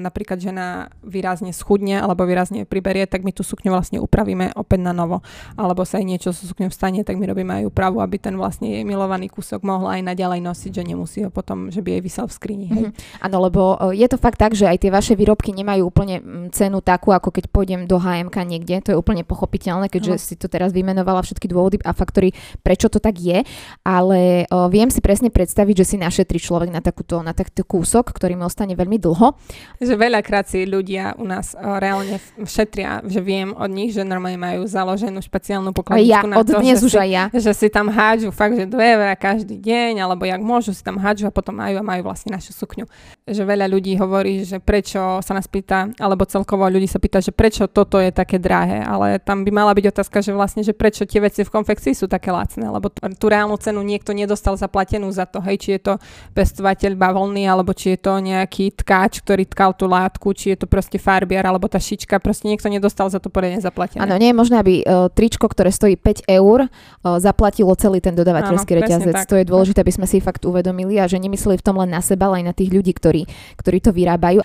napríklad 0.00 0.40
žena 0.40 0.90
výrazne 1.04 1.54
schudne 1.54 2.00
alebo 2.00 2.24
výrazne 2.24 2.64
priberie, 2.64 3.04
tak 3.04 3.22
my 3.22 3.30
tú 3.30 3.44
sukňu 3.44 3.68
vlastne 3.70 4.00
upravíme 4.08 4.56
opäť 4.56 4.80
na 4.80 4.96
novo. 4.96 5.20
Alebo 5.54 5.84
sa 5.84 6.00
aj 6.00 6.06
niečo 6.08 6.32
so 6.32 6.48
sukňou 6.48 6.72
stane, 6.72 7.04
tak 7.04 7.20
my 7.20 7.28
robíme 7.28 7.52
aj 7.62 7.68
úpravu, 7.68 8.00
aby 8.00 8.16
ten 8.16 8.34
vlastne 8.34 8.72
jej 8.72 8.84
milovaný 8.88 9.28
kúsok 9.28 9.60
mohla 9.60 10.00
aj 10.00 10.08
naďalej 10.08 10.40
nosiť, 10.40 10.70
že 10.72 10.82
nemusí 10.82 11.18
ho 11.22 11.30
potom, 11.30 11.68
že 11.68 11.84
by 11.84 12.00
jej 12.00 12.02
vysel 12.02 12.24
v 12.24 12.32
skrini. 12.32 12.66
Hej. 12.72 12.84
Mhm. 12.88 12.92
Áno, 13.20 13.36
lebo 13.44 13.76
uh, 13.76 13.92
je 13.92 14.08
to 14.08 14.16
fakt 14.16 14.40
tak, 14.40 14.56
že 14.56 14.64
aj 14.64 14.80
tie 14.80 14.90
vaše 14.90 15.12
výrobky 15.12 15.52
nemajú 15.52 15.84
úplne 15.84 16.24
cenu 16.56 16.80
takú, 16.80 17.12
ako 17.12 17.28
keď 17.28 17.44
pôjdem 17.52 17.84
do 17.84 18.00
HMK 18.00 18.36
niekde. 18.48 18.80
To 18.88 18.90
je 18.94 18.96
úplne 18.96 19.22
pochopiteľné, 19.22 19.92
keďže 19.92 20.14
Áno. 20.16 20.24
si 20.24 20.34
to 20.40 20.48
teraz 20.48 20.72
vymenovala 20.72 21.20
všetky 21.20 21.44
dôvody 21.50 21.76
a 21.84 21.92
faktory, 21.92 22.32
prečo 22.64 22.88
to 22.88 22.96
tak 23.02 23.20
je. 23.20 23.44
Ale 23.84 24.48
uh, 24.48 24.66
viem 24.72 24.88
si 24.88 25.04
presne 25.04 25.28
predstaviť, 25.28 25.84
že 25.84 25.88
si 25.94 25.96
našetrí 26.00 26.40
človek 26.40 26.72
na, 26.72 26.80
takúto, 26.80 27.20
na 27.20 27.36
takýto 27.36 27.66
kúsok, 27.66 28.14
ktorý 28.14 28.38
mi 28.38 28.46
ostane 28.46 28.72
veľmi 28.72 28.96
dlho. 28.96 29.34
Že 29.82 29.94
veľakrát 29.98 30.46
si 30.48 30.64
ľudia 30.64 31.18
u 31.18 31.26
nás 31.26 31.52
o, 31.58 31.76
reálne 31.76 32.16
v- 32.16 32.46
šetria, 32.46 33.02
že 33.04 33.18
viem 33.20 33.52
od 33.52 33.68
nich, 33.68 33.92
že 33.92 33.97
že 33.98 34.06
normálne 34.06 34.38
majú 34.38 34.62
založenú 34.70 35.18
špeciálnu 35.18 35.74
pokladničku 35.74 36.26
ja, 36.26 36.30
na 36.30 36.38
od 36.38 36.46
to, 36.46 36.62
dnes 36.62 36.78
že, 36.78 36.86
už 36.86 36.92
si, 36.94 36.98
aj 37.02 37.10
ja. 37.10 37.24
že 37.34 37.50
si 37.50 37.66
tam 37.66 37.90
hádžu 37.90 38.30
fakt, 38.30 38.54
že 38.54 38.70
2 38.70 38.78
eurá 38.78 39.18
každý 39.18 39.58
deň, 39.58 40.06
alebo 40.06 40.22
jak 40.22 40.38
môžu 40.38 40.70
si 40.70 40.86
tam 40.86 41.02
hádžu 41.02 41.26
a 41.26 41.34
potom 41.34 41.58
majú 41.58 41.82
a 41.82 41.82
majú 41.82 42.06
vlastne 42.06 42.30
našu 42.30 42.54
sukňu. 42.54 42.86
Že 43.28 43.44
veľa 43.44 43.66
ľudí 43.68 43.94
hovorí, 44.00 44.42
že 44.42 44.58
prečo 44.58 45.20
sa 45.20 45.32
nás 45.36 45.44
pýta, 45.44 45.92
alebo 46.00 46.24
celkovo 46.24 46.64
ľudí 46.66 46.88
sa 46.88 46.96
pýta, 46.96 47.20
že 47.20 47.30
prečo 47.30 47.68
toto 47.68 48.00
je 48.00 48.08
také 48.08 48.40
drahé, 48.40 48.80
ale 48.80 49.20
tam 49.20 49.44
by 49.44 49.50
mala 49.52 49.72
byť 49.76 49.84
otázka, 49.92 50.24
že 50.24 50.32
vlastne, 50.32 50.64
že 50.64 50.72
prečo 50.72 51.04
tie 51.04 51.20
veci 51.20 51.44
v 51.44 51.52
konfekcii 51.52 51.92
sú 51.92 52.08
také 52.08 52.32
lacné, 52.32 52.64
lebo 52.68 52.88
tú 52.92 53.26
reálnu 53.28 53.60
cenu 53.60 53.84
niekto 53.84 54.16
nedostal 54.16 54.56
zaplatenú 54.56 55.10
za 55.12 55.28
to, 55.28 55.42
hej, 55.44 55.56
či 55.60 55.68
je 55.76 55.80
to 55.92 55.94
pestovateľ 56.32 56.96
bavlny, 56.96 57.44
alebo 57.44 57.76
či 57.76 57.96
je 57.96 57.98
to 58.00 58.16
nejaký 58.22 58.72
tkáč, 58.80 59.20
ktorý 59.24 59.44
tkal 59.50 59.74
tú 59.74 59.90
látku, 59.90 60.30
či 60.32 60.54
je 60.54 60.64
to 60.64 60.66
proste 60.70 60.96
farbiar, 61.02 61.44
alebo 61.48 61.66
tá 61.66 61.80
šička, 61.82 62.22
proste 62.22 62.46
niekto 62.46 62.70
nedostal 62.70 63.10
za 63.10 63.18
to 63.18 63.32
poriadne 63.32 63.58
zaplatené. 63.58 64.00
Áno, 64.04 64.14
nie 64.20 64.30
je 64.30 64.36
možné, 64.36 64.56
aby 64.60 64.74
uh, 64.82 65.10
tričko, 65.10 65.50
ktoré 65.50 65.74
stojí 65.74 65.98
5 65.98 66.28
eur, 66.30 66.68
uh, 66.68 67.18
zaplatilo 67.18 67.74
celý 67.74 67.98
ten 67.98 68.14
dodavateľský 68.14 68.72
reťazec. 68.78 69.26
To 69.26 69.34
je 69.34 69.44
dôležité, 69.44 69.82
aby 69.82 69.92
sme 69.94 70.06
si 70.06 70.22
fakt 70.22 70.46
uvedomili 70.46 71.00
a 71.02 71.10
že 71.10 71.18
nemysleli 71.18 71.58
v 71.58 71.64
tom 71.64 71.80
len 71.82 71.90
na 71.90 72.04
seba, 72.04 72.30
ale 72.30 72.42
aj 72.42 72.44
na 72.52 72.54
tých 72.54 72.70
ľudí, 72.70 72.92
ktorí, 72.94 73.17
ktorí 73.56 73.78
to 73.80 73.90
vyrábajú. 73.96 74.44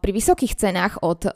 Pri 0.00 0.10
vysokých 0.16 0.56
cenách 0.56 1.04
od 1.04 1.28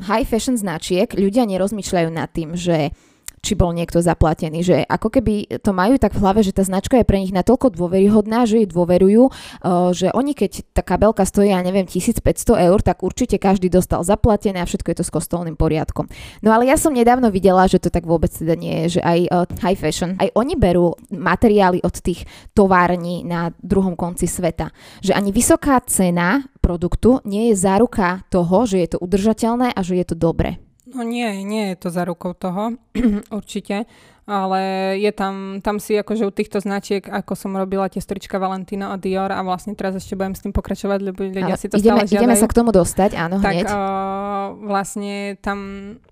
high 0.00 0.26
fashion 0.26 0.56
značiek 0.56 1.12
ľudia 1.12 1.44
nerozmýšľajú 1.44 2.08
nad 2.08 2.32
tým, 2.32 2.56
že 2.56 2.94
či 3.40 3.56
bol 3.56 3.72
niekto 3.72 4.04
zaplatený. 4.04 4.60
Že 4.60 4.76
ako 4.84 5.08
keby 5.08 5.60
to 5.64 5.72
majú 5.72 5.96
tak 5.96 6.12
v 6.12 6.20
hlave, 6.20 6.40
že 6.44 6.52
tá 6.52 6.62
značka 6.64 7.00
je 7.00 7.08
pre 7.08 7.20
nich 7.20 7.32
natoľko 7.32 7.72
dôveryhodná, 7.72 8.44
že 8.44 8.64
jej 8.64 8.68
dôverujú, 8.68 9.22
uh, 9.28 9.90
že 9.96 10.12
oni 10.12 10.36
keď 10.36 10.76
tá 10.76 10.84
kabelka 10.84 11.24
stojí, 11.24 11.50
ja 11.50 11.64
neviem, 11.64 11.88
1500 11.88 12.20
eur, 12.68 12.78
tak 12.84 13.00
určite 13.00 13.40
každý 13.40 13.72
dostal 13.72 14.04
zaplatené 14.04 14.60
a 14.60 14.68
všetko 14.68 14.92
je 14.92 14.96
to 15.00 15.04
s 15.04 15.12
kostolným 15.12 15.56
poriadkom. 15.56 16.06
No 16.44 16.52
ale 16.52 16.68
ja 16.68 16.76
som 16.76 16.92
nedávno 16.92 17.32
videla, 17.32 17.64
že 17.64 17.80
to 17.80 17.88
tak 17.88 18.04
vôbec 18.04 18.30
teda 18.30 18.54
nie 18.54 18.86
je, 18.86 19.00
že 19.00 19.02
aj 19.02 19.18
uh, 19.32 19.48
high 19.64 19.78
fashion, 19.78 20.20
aj 20.20 20.30
oni 20.36 20.54
berú 20.60 20.92
materiály 21.08 21.80
od 21.80 21.96
tých 21.96 22.28
tovární 22.52 23.24
na 23.24 23.50
druhom 23.64 23.96
konci 23.96 24.28
sveta. 24.28 24.68
Že 25.00 25.16
ani 25.16 25.30
vysoká 25.32 25.80
cena 25.88 26.44
produktu 26.60 27.24
nie 27.24 27.50
je 27.50 27.56
záruka 27.56 28.22
toho, 28.28 28.68
že 28.68 28.84
je 28.84 28.88
to 28.96 28.98
udržateľné 29.00 29.72
a 29.72 29.80
že 29.80 29.96
je 29.96 30.06
to 30.12 30.16
dobre. 30.16 30.69
No 30.90 31.06
nie, 31.06 31.46
nie 31.46 31.70
je 31.72 31.76
to 31.78 31.88
za 31.94 32.02
rukou 32.02 32.34
toho, 32.34 32.74
určite, 33.38 33.86
ale 34.26 34.60
je 34.98 35.10
tam, 35.14 35.62
tam 35.62 35.78
si 35.78 35.94
akože 35.94 36.26
u 36.26 36.32
týchto 36.34 36.58
značiek, 36.58 37.02
ako 37.02 37.38
som 37.38 37.54
robila 37.54 37.86
tie 37.86 38.02
strička 38.02 38.42
Valentina 38.42 38.94
a 38.94 38.98
Dior 38.98 39.30
a 39.30 39.40
vlastne 39.46 39.78
teraz 39.78 39.94
ešte 39.94 40.18
budem 40.18 40.34
s 40.34 40.42
tým 40.42 40.54
pokračovať, 40.54 40.98
lebo 41.02 41.26
ľudia 41.26 41.54
si 41.54 41.70
to 41.70 41.78
ideme, 41.78 42.02
stále 42.02 42.10
žiadajú. 42.10 42.22
ideme 42.26 42.36
sa 42.38 42.46
k 42.50 42.54
tomu 42.58 42.70
dostať, 42.74 43.10
áno, 43.14 43.38
tak 43.38 43.54
hneď. 43.54 43.66
uh, 43.70 44.54
vlastne 44.66 45.38
tam 45.38 45.58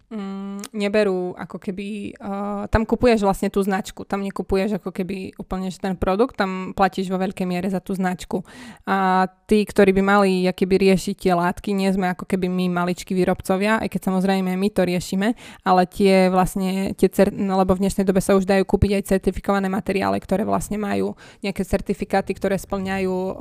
mm, 0.09 0.73
neberú 0.73 1.37
ako 1.37 1.57
keby, 1.61 2.17
uh, 2.19 2.65
tam 2.73 2.89
kupuješ 2.89 3.25
vlastne 3.25 3.53
tú 3.53 3.61
značku, 3.61 4.05
tam 4.09 4.25
nekupuješ 4.25 4.81
ako 4.81 4.91
keby 4.93 5.37
úplne 5.37 5.69
že 5.69 5.81
ten 5.81 5.95
produkt, 5.95 6.37
tam 6.37 6.73
platíš 6.73 7.13
vo 7.13 7.21
veľkej 7.21 7.47
miere 7.49 7.69
za 7.69 7.81
tú 7.81 7.93
značku. 7.93 8.45
A 8.89 9.29
tí, 9.49 9.65
ktorí 9.65 9.93
by 9.97 10.03
mali 10.03 10.33
keby 10.49 10.91
riešiť 10.91 11.15
tie 11.29 11.33
látky, 11.37 11.77
nie 11.77 11.89
sme 11.93 12.13
ako 12.13 12.25
keby 12.25 12.49
my 12.49 12.73
maličkí 12.73 13.13
výrobcovia, 13.13 13.81
aj 13.85 13.89
keď 13.93 14.01
samozrejme 14.13 14.51
my 14.57 14.69
to 14.73 14.83
riešime, 14.85 15.37
ale 15.65 15.83
tie 15.87 16.33
vlastne, 16.33 16.97
tie 16.97 17.09
cer- 17.13 17.35
no, 17.35 17.61
lebo 17.61 17.77
v 17.77 17.85
dnešnej 17.87 18.09
dobe 18.09 18.25
sa 18.25 18.35
už 18.35 18.49
dajú 18.49 18.65
kúpiť 18.65 19.01
aj 19.01 19.09
certifikované 19.17 19.69
materiály, 19.69 20.19
ktoré 20.21 20.43
vlastne 20.49 20.81
majú 20.81 21.15
nejaké 21.45 21.63
certifikáty, 21.63 22.33
ktoré 22.33 22.57
splňajú 22.57 23.13
uh, 23.13 23.33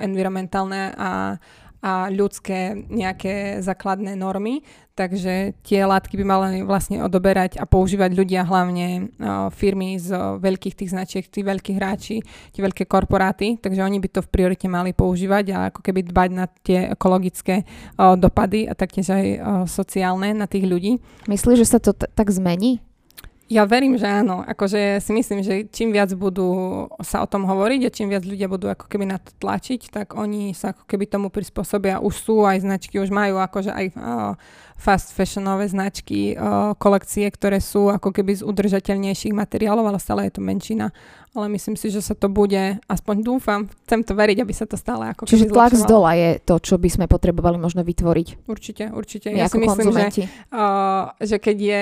environmentálne 0.00 0.92
a 0.96 1.38
a 1.84 2.08
ľudské 2.08 2.72
nejaké 2.88 3.60
základné 3.60 4.16
normy, 4.16 4.64
takže 4.96 5.52
tie 5.60 5.84
látky 5.84 6.16
by 6.16 6.24
mali 6.24 6.64
vlastne 6.64 7.04
odoberať 7.04 7.60
a 7.60 7.68
používať 7.68 8.16
ľudia, 8.16 8.48
hlavne 8.48 9.12
firmy 9.52 10.00
z 10.00 10.40
veľkých 10.40 10.80
tých 10.80 10.92
značiek, 10.96 11.24
tí 11.28 11.44
veľkí 11.44 11.76
hráči, 11.76 12.24
tie 12.56 12.62
veľké 12.64 12.88
korporáty, 12.88 13.60
takže 13.60 13.84
oni 13.84 14.00
by 14.00 14.08
to 14.08 14.24
v 14.24 14.32
priorite 14.32 14.64
mali 14.64 14.96
používať 14.96 15.44
a 15.52 15.58
ako 15.68 15.84
keby 15.84 16.08
dbať 16.08 16.30
na 16.32 16.48
tie 16.48 16.96
ekologické 16.96 17.68
dopady 18.00 18.64
a 18.64 18.72
taktiež 18.72 19.12
aj 19.12 19.24
sociálne 19.68 20.32
na 20.32 20.48
tých 20.48 20.64
ľudí. 20.64 21.04
Myslíš, 21.28 21.68
že 21.68 21.68
sa 21.68 21.78
to 21.84 21.92
t- 21.92 22.08
tak 22.08 22.32
zmení? 22.32 22.80
Ja 23.52 23.68
verím, 23.68 24.00
že 24.00 24.08
áno. 24.08 24.40
Akože 24.40 25.04
si 25.04 25.12
myslím, 25.12 25.44
že 25.44 25.68
čím 25.68 25.92
viac 25.92 26.08
budú 26.16 26.88
sa 27.04 27.20
o 27.20 27.28
tom 27.28 27.44
hovoriť 27.44 27.80
a 27.84 27.92
čím 27.92 28.08
viac 28.08 28.24
ľudia 28.24 28.48
budú 28.48 28.72
ako 28.72 28.88
keby 28.88 29.04
na 29.04 29.20
to 29.20 29.36
tlačiť, 29.36 29.92
tak 29.92 30.16
oni 30.16 30.56
sa 30.56 30.72
ako 30.72 30.88
keby 30.88 31.04
tomu 31.04 31.28
prispôsobia. 31.28 32.00
Už 32.00 32.14
sú 32.16 32.36
aj 32.48 32.64
značky, 32.64 32.96
už 32.96 33.12
majú 33.12 33.36
akože 33.36 33.68
aj 33.68 33.86
uh, 33.92 34.32
fast 34.80 35.12
fashionové 35.12 35.68
značky, 35.68 36.32
uh, 36.32 36.72
kolekcie, 36.80 37.28
ktoré 37.28 37.60
sú 37.60 37.92
ako 37.92 38.16
keby 38.16 38.40
z 38.40 38.42
udržateľnejších 38.48 39.36
materiálov, 39.36 39.92
ale 39.92 40.00
stále 40.00 40.24
je 40.24 40.40
to 40.40 40.42
menšina. 40.42 40.88
Ale 41.36 41.52
myslím 41.52 41.76
si, 41.76 41.92
že 41.92 42.00
sa 42.00 42.16
to 42.16 42.32
bude, 42.32 42.80
aspoň 42.88 43.16
dúfam, 43.20 43.68
chcem 43.84 44.06
to 44.06 44.16
veriť, 44.16 44.40
aby 44.40 44.54
sa 44.56 44.64
to 44.64 44.80
stále 44.80 45.04
ako 45.12 45.28
Čiže 45.28 45.50
keby 45.50 45.52
tlak 45.52 45.74
z 45.76 45.84
dola 45.84 46.16
je 46.16 46.30
to, 46.40 46.56
čo 46.64 46.80
by 46.80 46.88
sme 46.88 47.06
potrebovali 47.10 47.60
možno 47.60 47.84
vytvoriť. 47.84 48.48
Určite, 48.48 48.88
určite. 48.88 49.28
Ja 49.36 49.52
si 49.52 49.60
myslím, 49.60 49.92
že 49.92 50.32
uh, 50.48 51.12
že 51.20 51.36
keď 51.36 51.56
je 51.60 51.80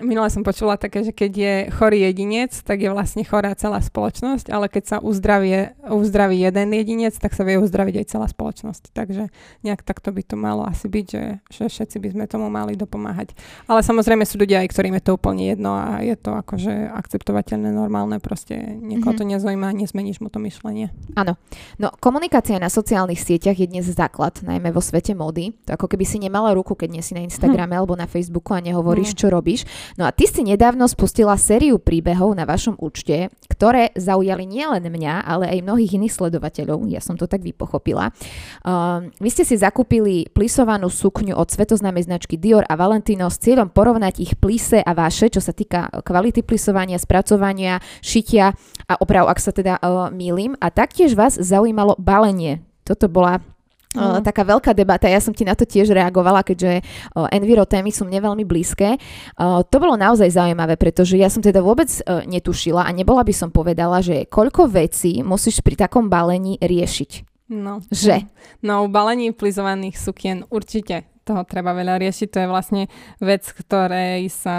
Minule 0.00 0.32
som 0.32 0.40
počula 0.40 0.74
také, 0.74 1.04
že 1.04 1.12
keď 1.12 1.32
je 1.32 1.54
chorý 1.76 2.08
jedinec, 2.08 2.56
tak 2.64 2.80
je 2.80 2.88
vlastne 2.88 3.20
chorá 3.20 3.52
celá 3.52 3.78
spoločnosť, 3.78 4.48
ale 4.48 4.66
keď 4.66 4.84
sa 4.84 4.96
uzdravie, 4.98 5.76
uzdraví 5.84 6.40
jeden 6.40 6.72
jedinec, 6.72 7.12
tak 7.14 7.36
sa 7.36 7.44
vie 7.44 7.60
uzdraviť 7.60 8.00
aj 8.00 8.06
celá 8.08 8.24
spoločnosť. 8.24 8.96
Takže 8.96 9.28
nejak 9.60 9.84
takto 9.84 10.08
by 10.08 10.24
to 10.24 10.34
malo 10.34 10.64
asi 10.64 10.88
byť, 10.88 11.04
že, 11.04 11.24
že 11.52 11.64
všetci 11.68 11.96
by 12.00 12.08
sme 12.16 12.24
tomu 12.24 12.48
mali 12.48 12.74
dopomáhať. 12.74 13.36
Ale 13.68 13.84
samozrejme 13.84 14.24
sú 14.24 14.40
ľudia 14.40 14.64
aj, 14.64 14.72
ktorým 14.72 14.96
je 14.96 15.04
to 15.04 15.20
úplne 15.20 15.44
jedno 15.44 15.76
a 15.76 16.00
je 16.00 16.16
to 16.16 16.32
akože 16.32 16.72
akceptovateľné, 16.96 17.68
normálne, 17.68 18.16
proste 18.18 18.56
niekoho 18.56 19.12
Mhm. 19.12 19.18
to 19.20 19.24
nezaujíma, 19.26 19.68
nezmeníš 19.76 20.24
mu 20.24 20.32
to 20.32 20.40
myšlenie. 20.40 20.88
Áno. 21.12 21.36
No, 21.76 21.92
komunikácia 22.00 22.56
na 22.56 22.72
sociálnych 22.72 23.20
sieťach 23.20 23.58
je 23.58 23.68
dnes 23.68 23.84
základ, 23.84 24.40
najmä 24.40 24.72
vo 24.72 24.80
svete 24.80 25.12
módy. 25.12 25.52
To 25.68 25.76
ako 25.76 25.92
keby 25.92 26.08
si 26.08 26.16
nemala 26.16 26.56
ruku, 26.56 26.72
keď 26.72 26.88
nie 26.88 27.04
si 27.04 27.12
na 27.12 27.20
Instagrame 27.20 27.76
alebo 27.76 27.92
na 27.98 28.08
Facebooku 28.08 28.56
a 28.56 28.64
nehovoríš, 28.64 29.12
Hm. 29.12 29.18
čo 29.18 29.26
robíš. 29.28 29.60
No 29.98 30.06
a 30.06 30.14
ty 30.14 30.28
si 30.28 30.46
nedávno 30.46 30.86
spustila 30.86 31.34
sériu 31.40 31.80
príbehov 31.80 32.34
na 32.36 32.46
vašom 32.46 32.78
účte, 32.78 33.32
ktoré 33.50 33.90
zaujali 33.98 34.46
nielen 34.46 34.86
mňa, 34.86 35.26
ale 35.26 35.50
aj 35.50 35.64
mnohých 35.66 35.96
iných 35.98 36.14
sledovateľov. 36.14 36.86
Ja 36.88 37.02
som 37.02 37.18
to 37.18 37.26
tak 37.26 37.42
vypochopila. 37.42 38.14
Um, 38.62 39.10
vy 39.18 39.30
ste 39.32 39.44
si 39.44 39.58
zakúpili 39.58 40.30
plisovanú 40.30 40.88
sukňu 40.88 41.34
od 41.36 41.48
svetoznámej 41.50 42.06
značky 42.06 42.40
Dior 42.40 42.64
a 42.66 42.74
Valentino 42.78 43.28
s 43.28 43.40
cieľom 43.42 43.68
porovnať 43.68 44.22
ich 44.22 44.32
plise 44.38 44.80
a 44.80 44.92
vaše, 44.96 45.28
čo 45.28 45.42
sa 45.42 45.52
týka 45.52 45.90
kvality 46.04 46.40
plisovania, 46.40 46.96
spracovania, 46.96 47.82
šitia 48.00 48.56
a 48.88 48.94
oprav, 48.98 49.28
ak 49.28 49.38
sa 49.38 49.52
teda 49.52 49.78
uh, 49.80 50.08
mýlim. 50.08 50.56
A 50.58 50.72
taktiež 50.72 51.12
vás 51.12 51.36
zaujímalo 51.36 51.98
balenie. 52.00 52.64
Toto 52.84 53.06
bola 53.06 53.44
Mhm. 53.90 54.22
taká 54.22 54.46
veľká 54.46 54.70
debata, 54.70 55.10
ja 55.10 55.18
som 55.18 55.34
ti 55.34 55.42
na 55.42 55.58
to 55.58 55.66
tiež 55.66 55.90
reagovala, 55.90 56.46
keďže 56.46 56.82
uh, 56.82 57.26
enviro 57.34 57.66
témy 57.66 57.90
sú 57.90 58.06
mne 58.06 58.22
veľmi 58.22 58.46
blízke. 58.46 58.94
Uh, 59.34 59.66
to 59.66 59.82
bolo 59.82 59.98
naozaj 59.98 60.30
zaujímavé, 60.30 60.78
pretože 60.78 61.18
ja 61.18 61.26
som 61.26 61.42
teda 61.42 61.58
vôbec 61.58 61.90
netušila 62.06 62.86
a 62.86 62.90
nebola 62.94 63.26
by 63.26 63.34
som 63.34 63.50
povedala, 63.50 63.98
že 63.98 64.30
koľko 64.30 64.70
vecí 64.70 65.26
musíš 65.26 65.58
pri 65.64 65.74
takom 65.74 66.06
balení 66.06 66.54
riešiť. 66.62 67.30
No. 67.50 67.82
Že? 67.90 68.30
No, 68.62 68.86
balení 68.86 69.34
plizovaných 69.34 69.98
sukien 69.98 70.46
určite 70.54 71.10
toho 71.30 71.46
treba 71.46 71.70
veľa 71.70 72.02
riešiť. 72.02 72.28
To 72.34 72.38
je 72.42 72.48
vlastne 72.50 72.82
vec, 73.22 73.46
ktorej 73.46 74.26
sa, 74.34 74.58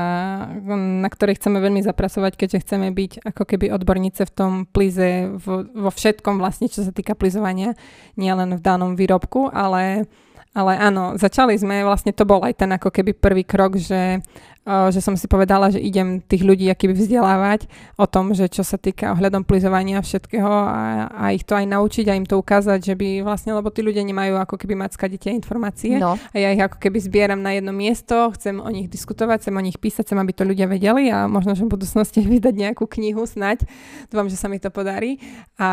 na 0.72 1.10
ktorej 1.12 1.36
chceme 1.36 1.60
veľmi 1.60 1.84
zapracovať, 1.84 2.40
keďže 2.40 2.64
chceme 2.64 2.88
byť 2.96 3.28
ako 3.28 3.44
keby 3.44 3.76
odborníce 3.76 4.24
v 4.24 4.32
tom 4.32 4.52
plize, 4.64 5.28
vo, 5.36 5.92
všetkom 5.92 6.40
vlastne, 6.40 6.72
čo 6.72 6.88
sa 6.88 6.96
týka 6.96 7.20
plizovania, 7.20 7.76
nielen 8.16 8.56
v 8.56 8.64
danom 8.64 8.96
výrobku, 8.96 9.52
ale 9.52 10.08
ale 10.52 10.76
áno, 10.76 11.16
začali 11.16 11.56
sme, 11.56 11.80
vlastne 11.88 12.12
to 12.12 12.28
bol 12.28 12.44
aj 12.44 12.60
ten 12.60 12.68
ako 12.76 12.92
keby 12.92 13.16
prvý 13.16 13.48
krok, 13.48 13.80
že, 13.80 14.20
že 14.68 15.00
som 15.02 15.18
si 15.18 15.26
povedala, 15.26 15.74
že 15.74 15.80
idem 15.80 16.20
tých 16.22 16.46
ľudí 16.46 16.70
akýby 16.70 16.94
vzdelávať 16.94 17.66
o 17.98 18.06
tom, 18.06 18.36
že 18.36 18.46
čo 18.52 18.62
sa 18.62 18.76
týka 18.76 19.16
ohľadom 19.16 19.48
plizovania 19.48 20.04
všetkého 20.04 20.52
a, 20.52 21.10
a 21.10 21.24
ich 21.34 21.48
to 21.48 21.56
aj 21.56 21.66
naučiť 21.66 22.06
a 22.12 22.18
im 22.18 22.28
to 22.28 22.38
ukázať, 22.38 22.80
že 22.84 22.94
by 22.94 23.26
vlastne, 23.26 23.56
lebo 23.56 23.74
tí 23.74 23.82
ľudia 23.82 24.04
nemajú 24.06 24.38
ako 24.38 24.60
keby 24.60 24.76
mať 24.76 25.00
skade 25.00 25.18
tie 25.18 25.34
informácie 25.34 26.02
No, 26.02 26.18
a 26.18 26.36
ja 26.36 26.50
ich 26.50 26.62
ako 26.62 26.82
keby 26.82 26.98
zbieram 26.98 27.46
na 27.46 27.54
jedno 27.54 27.70
miesto, 27.70 28.34
chcem 28.34 28.58
o 28.58 28.70
nich 28.74 28.90
diskutovať, 28.90 29.46
chcem 29.46 29.56
o 29.56 29.62
nich 29.62 29.78
písať, 29.78 30.10
chcem, 30.10 30.18
aby 30.18 30.34
to 30.34 30.44
ľudia 30.44 30.66
vedeli 30.66 31.14
a 31.14 31.30
možno, 31.30 31.54
že 31.54 31.62
v 31.62 31.78
budúcnosti 31.78 32.26
vydať 32.34 32.54
nejakú 32.58 32.90
knihu 32.90 33.24
snať. 33.24 33.70
Dúfam, 34.10 34.26
že 34.26 34.38
sa 34.38 34.50
mi 34.50 34.58
to 34.58 34.74
podarí. 34.74 35.22
A 35.62 35.70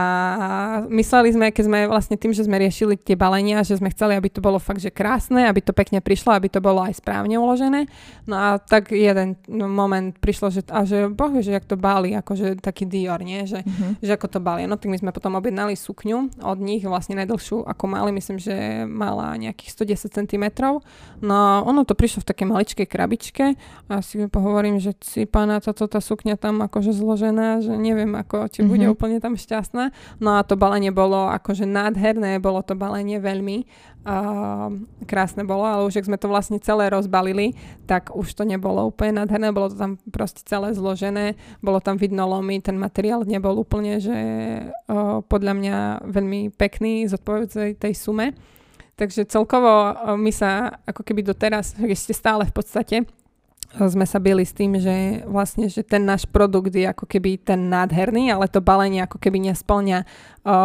mysleli 0.93 1.33
sme, 1.33 1.49
keď 1.49 1.65
sme 1.65 1.79
vlastne 1.89 2.21
tým, 2.21 2.37
že 2.37 2.45
sme 2.45 2.61
riešili 2.61 3.01
tie 3.01 3.17
balenia, 3.17 3.65
že 3.65 3.81
sme 3.81 3.89
chceli, 3.89 4.21
aby 4.21 4.29
to 4.29 4.45
bolo 4.45 4.61
fakt, 4.61 4.85
že 4.85 4.93
krásne, 4.93 5.49
aby 5.49 5.65
to 5.65 5.73
pekne 5.73 6.05
prišlo, 6.05 6.37
aby 6.37 6.53
to 6.53 6.61
bolo 6.61 6.85
aj 6.85 7.01
správne 7.01 7.41
uložené. 7.41 7.89
No 8.29 8.37
a 8.37 8.49
tak 8.61 8.78
tak 8.79 8.95
jeden 8.95 9.35
no, 9.51 9.67
moment 9.67 10.15
prišlo, 10.15 10.55
že, 10.55 10.63
a 10.71 10.87
že 10.87 11.11
bohu, 11.11 11.43
že 11.43 11.51
jak 11.51 11.67
to 11.67 11.75
báli, 11.75 12.15
akože 12.15 12.63
taký 12.63 12.87
Dior, 12.87 13.19
nie? 13.27 13.43
Že, 13.43 13.67
uh-huh. 13.67 13.91
že 13.99 14.15
ako 14.15 14.39
to 14.39 14.39
báli. 14.39 14.71
No 14.71 14.79
tak 14.79 14.95
my 14.95 15.03
sme 15.03 15.11
potom 15.11 15.35
objednali 15.35 15.75
sukňu 15.75 16.47
od 16.47 16.59
nich, 16.63 16.87
vlastne 16.87 17.19
najdlhšiu 17.19 17.67
ako 17.67 17.85
mali, 17.91 18.15
myslím, 18.15 18.39
že 18.39 18.87
mala 18.87 19.35
nejakých 19.35 19.99
110 19.99 20.15
cm. 20.15 20.45
No 21.19 21.67
ono 21.67 21.83
to 21.83 21.99
prišlo 21.99 22.23
v 22.23 22.29
takej 22.31 22.47
maličkej 22.47 22.87
krabičke 22.87 23.45
a 23.91 23.99
si 23.99 24.31
pohovorím, 24.31 24.79
že 24.79 24.95
si 25.03 25.27
pána 25.27 25.59
táto 25.59 25.91
tá 25.91 25.99
sukňa 25.99 26.39
tam 26.39 26.63
akože 26.63 26.95
zložená, 26.95 27.59
že 27.59 27.75
neviem 27.75 28.15
ako, 28.15 28.47
či 28.47 28.63
bude 28.63 28.87
uh-huh. 28.87 28.95
úplne 28.95 29.19
tam 29.19 29.35
šťastná. 29.35 29.91
No 30.23 30.39
a 30.39 30.47
to 30.47 30.55
balenie 30.55 30.95
bolo 30.95 31.27
akože 31.35 31.67
nádherné, 31.67 32.39
bolo 32.39 32.63
to 32.63 32.79
balenie 32.79 33.19
veľmi 33.19 33.67
krásne 35.05 35.45
bolo, 35.45 35.69
ale 35.69 35.83
už 35.85 36.01
ak 36.01 36.09
sme 36.09 36.17
to 36.17 36.33
vlastne 36.33 36.57
celé 36.63 36.89
rozbalili, 36.89 37.53
tak 37.85 38.15
už 38.15 38.33
to 38.33 38.49
nebolo 38.49 38.89
úplne 38.89 39.21
nádherné, 39.21 39.53
bolo 39.53 39.69
to 39.69 39.77
tam 39.77 40.01
proste 40.09 40.41
celé 40.49 40.73
zložené, 40.73 41.37
bolo 41.61 41.77
tam 41.83 42.01
vidno 42.01 42.25
lomy, 42.25 42.63
ten 42.65 42.81
materiál 42.81 43.29
nebol 43.29 43.61
úplne, 43.61 44.01
že 44.01 44.17
uh, 44.89 45.21
podľa 45.29 45.53
mňa 45.61 45.77
veľmi 46.09 46.57
pekný, 46.57 47.05
zodpovedajúcej 47.11 47.77
tej 47.77 47.93
sume. 47.93 48.33
Takže 48.99 49.31
celkovo 49.31 49.95
my 50.19 50.33
sa 50.35 50.83
ako 50.83 51.07
keby 51.07 51.23
doteraz, 51.23 51.79
ešte 51.79 52.11
stále 52.11 52.43
v 52.49 52.55
podstate, 52.55 52.97
sme 53.77 54.09
sa 54.09 54.17
byli 54.17 54.49
s 54.49 54.57
tým, 54.57 54.81
že 54.81 55.23
vlastne, 55.29 55.69
že 55.69 55.85
ten 55.85 56.01
náš 56.01 56.25
produkt 56.25 56.73
je 56.73 56.89
ako 56.89 57.05
keby 57.05 57.37
ten 57.37 57.69
nádherný, 57.69 58.33
ale 58.33 58.49
to 58.49 58.65
balenie 58.65 59.05
ako 59.05 59.21
keby 59.21 59.53
nesplňa 59.53 60.09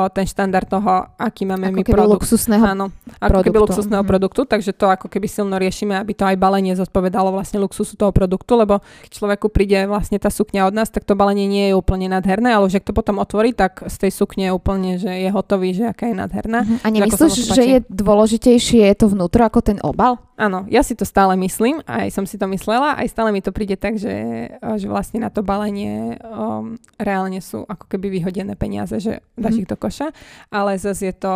ten 0.09 0.23
štandard 0.23 0.65
toho, 0.65 0.91
aký 1.15 1.43
máme 1.43 1.67
ako 1.67 1.75
my 1.75 1.81
keby 1.81 1.93
produkt. 1.93 2.13
luxusného 2.23 2.65
Áno, 2.65 2.85
ako 3.17 3.29
produktu. 3.29 3.45
keby 3.45 3.57
luxusného 3.59 4.03
Mhm. 4.03 4.09
produktu, 4.09 4.41
takže 4.43 4.71
to 4.71 4.85
ako 4.87 5.07
keby 5.07 5.27
silno 5.27 5.55
riešime, 5.55 5.93
aby 5.93 6.11
to 6.11 6.23
aj 6.23 6.35
balenie 6.35 6.73
zodpovedalo 6.73 7.29
vlastne 7.29 7.59
luxusu 7.59 7.93
toho 7.93 8.09
produktu, 8.09 8.53
lebo 8.53 8.79
keď 9.03 9.11
človeku 9.11 9.47
príde 9.47 9.83
vlastne 9.85 10.17
tá 10.17 10.27
sukňa 10.27 10.65
od 10.65 10.73
nás, 10.73 10.87
tak 10.87 11.03
to 11.03 11.13
balenie 11.13 11.45
nie 11.45 11.65
je 11.67 11.75
úplne 11.75 12.07
nádherné, 12.07 12.51
ale 12.51 12.65
už 12.65 12.79
ak 12.79 12.85
to 12.85 12.93
potom 12.93 13.17
otvorí, 13.17 13.51
tak 13.51 13.83
z 13.83 13.95
tej 13.97 14.11
sukne 14.11 14.43
je 14.47 14.53
úplne, 14.53 14.91
že 14.95 15.09
je 15.09 15.29
hotový, 15.29 15.73
že 15.73 15.85
aká 15.85 16.07
je 16.07 16.15
nádherná. 16.15 16.59
Mhm. 16.61 16.75
A 16.79 16.87
nemyslíš, 16.89 17.49
že 17.49 17.63
je 17.63 17.79
dôležitejšie 17.87 18.85
je 18.85 18.95
to 18.95 19.07
vnútro 19.07 19.41
ako 19.41 19.59
ten 19.59 19.77
obal? 19.81 20.19
Áno, 20.33 20.65
ja 20.67 20.81
si 20.81 20.93
to 20.93 21.03
stále 21.03 21.37
myslím, 21.37 21.81
aj 21.83 22.09
som 22.09 22.25
si 22.25 22.35
to 22.35 22.47
myslela, 22.47 22.97
aj 22.97 23.05
stále 23.05 23.29
mi 23.29 23.39
to 23.39 23.49
príde 23.49 23.75
tak, 23.75 23.95
že, 23.95 24.49
že 24.73 24.87
vlastne 24.87 25.21
na 25.21 25.29
to 25.29 25.41
balenie 25.41 26.17
um, 26.19 26.73
reálne 26.97 27.37
sú 27.37 27.61
ako 27.63 27.85
keby 27.87 28.09
vyhodené 28.11 28.53
peniaze, 28.53 28.97
že 28.97 29.21
dáš 29.35 29.53
Mhm. 29.53 29.61
ich 29.61 29.69
do 29.73 29.77
koša, 29.81 30.13
ale 30.53 30.77
zase 30.77 31.09
je 31.09 31.15
to, 31.17 31.35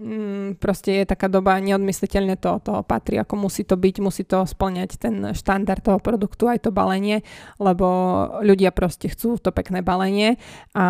mm, 0.00 0.56
proste 0.56 1.04
je 1.04 1.04
taká 1.04 1.28
doba, 1.28 1.60
neodmysliteľne 1.60 2.40
to 2.40 2.56
toho 2.64 2.80
patrí, 2.80 3.20
ako 3.20 3.36
musí 3.36 3.68
to 3.68 3.76
byť, 3.76 3.96
musí 4.00 4.24
to 4.24 4.48
splňať 4.48 4.96
ten 4.96 5.36
štandard 5.36 5.84
toho 5.84 6.00
produktu, 6.00 6.48
aj 6.48 6.64
to 6.64 6.70
balenie, 6.72 7.20
lebo 7.60 7.86
ľudia 8.40 8.72
proste 8.72 9.12
chcú 9.12 9.36
to 9.36 9.52
pekné 9.52 9.84
balenie 9.84 10.40
a, 10.72 10.88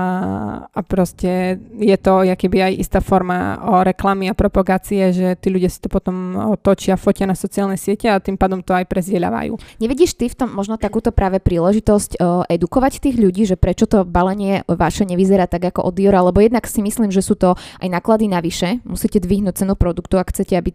a 0.70 0.80
proste 0.86 1.58
je 1.74 1.96
to 1.98 2.22
keby 2.36 2.70
aj 2.70 2.72
istá 2.76 3.00
forma 3.00 3.58
o 3.64 3.80
reklamy 3.80 4.28
a 4.28 4.36
propagácie, 4.36 5.10
že 5.10 5.34
tí 5.40 5.48
ľudia 5.48 5.72
si 5.72 5.80
to 5.80 5.88
potom 5.88 6.36
o, 6.36 6.54
točia, 6.60 7.00
fotia 7.00 7.24
na 7.24 7.34
sociálne 7.34 7.80
siete 7.80 8.06
a 8.12 8.20
tým 8.20 8.36
pádom 8.36 8.60
to 8.60 8.76
aj 8.76 8.84
prezdieľavajú. 8.84 9.56
Nevidíš 9.80 10.14
ty 10.14 10.28
v 10.28 10.36
tom 10.36 10.52
možno 10.52 10.76
takúto 10.76 11.10
práve 11.10 11.40
príležitosť 11.40 12.20
uh, 12.20 12.44
edukovať 12.46 13.00
tých 13.00 13.16
ľudí, 13.16 13.48
že 13.48 13.56
prečo 13.56 13.88
to 13.88 14.04
balenie 14.04 14.62
vaše 14.68 15.08
nevyzerá 15.08 15.48
tak 15.48 15.72
ako 15.72 15.88
od 15.88 15.94
Diora, 15.96 16.20
lebo 16.20 16.44
jednak 16.44 16.65
si 16.68 16.80
myslím, 16.82 17.10
že 17.14 17.22
sú 17.22 17.38
to 17.38 17.54
aj 17.80 17.88
náklady 17.88 18.26
navyše, 18.30 18.82
musíte 18.84 19.22
dvihnúť 19.22 19.64
cenu 19.64 19.74
produktu, 19.78 20.18
ak 20.18 20.30
chcete, 20.34 20.54
aby 20.58 20.70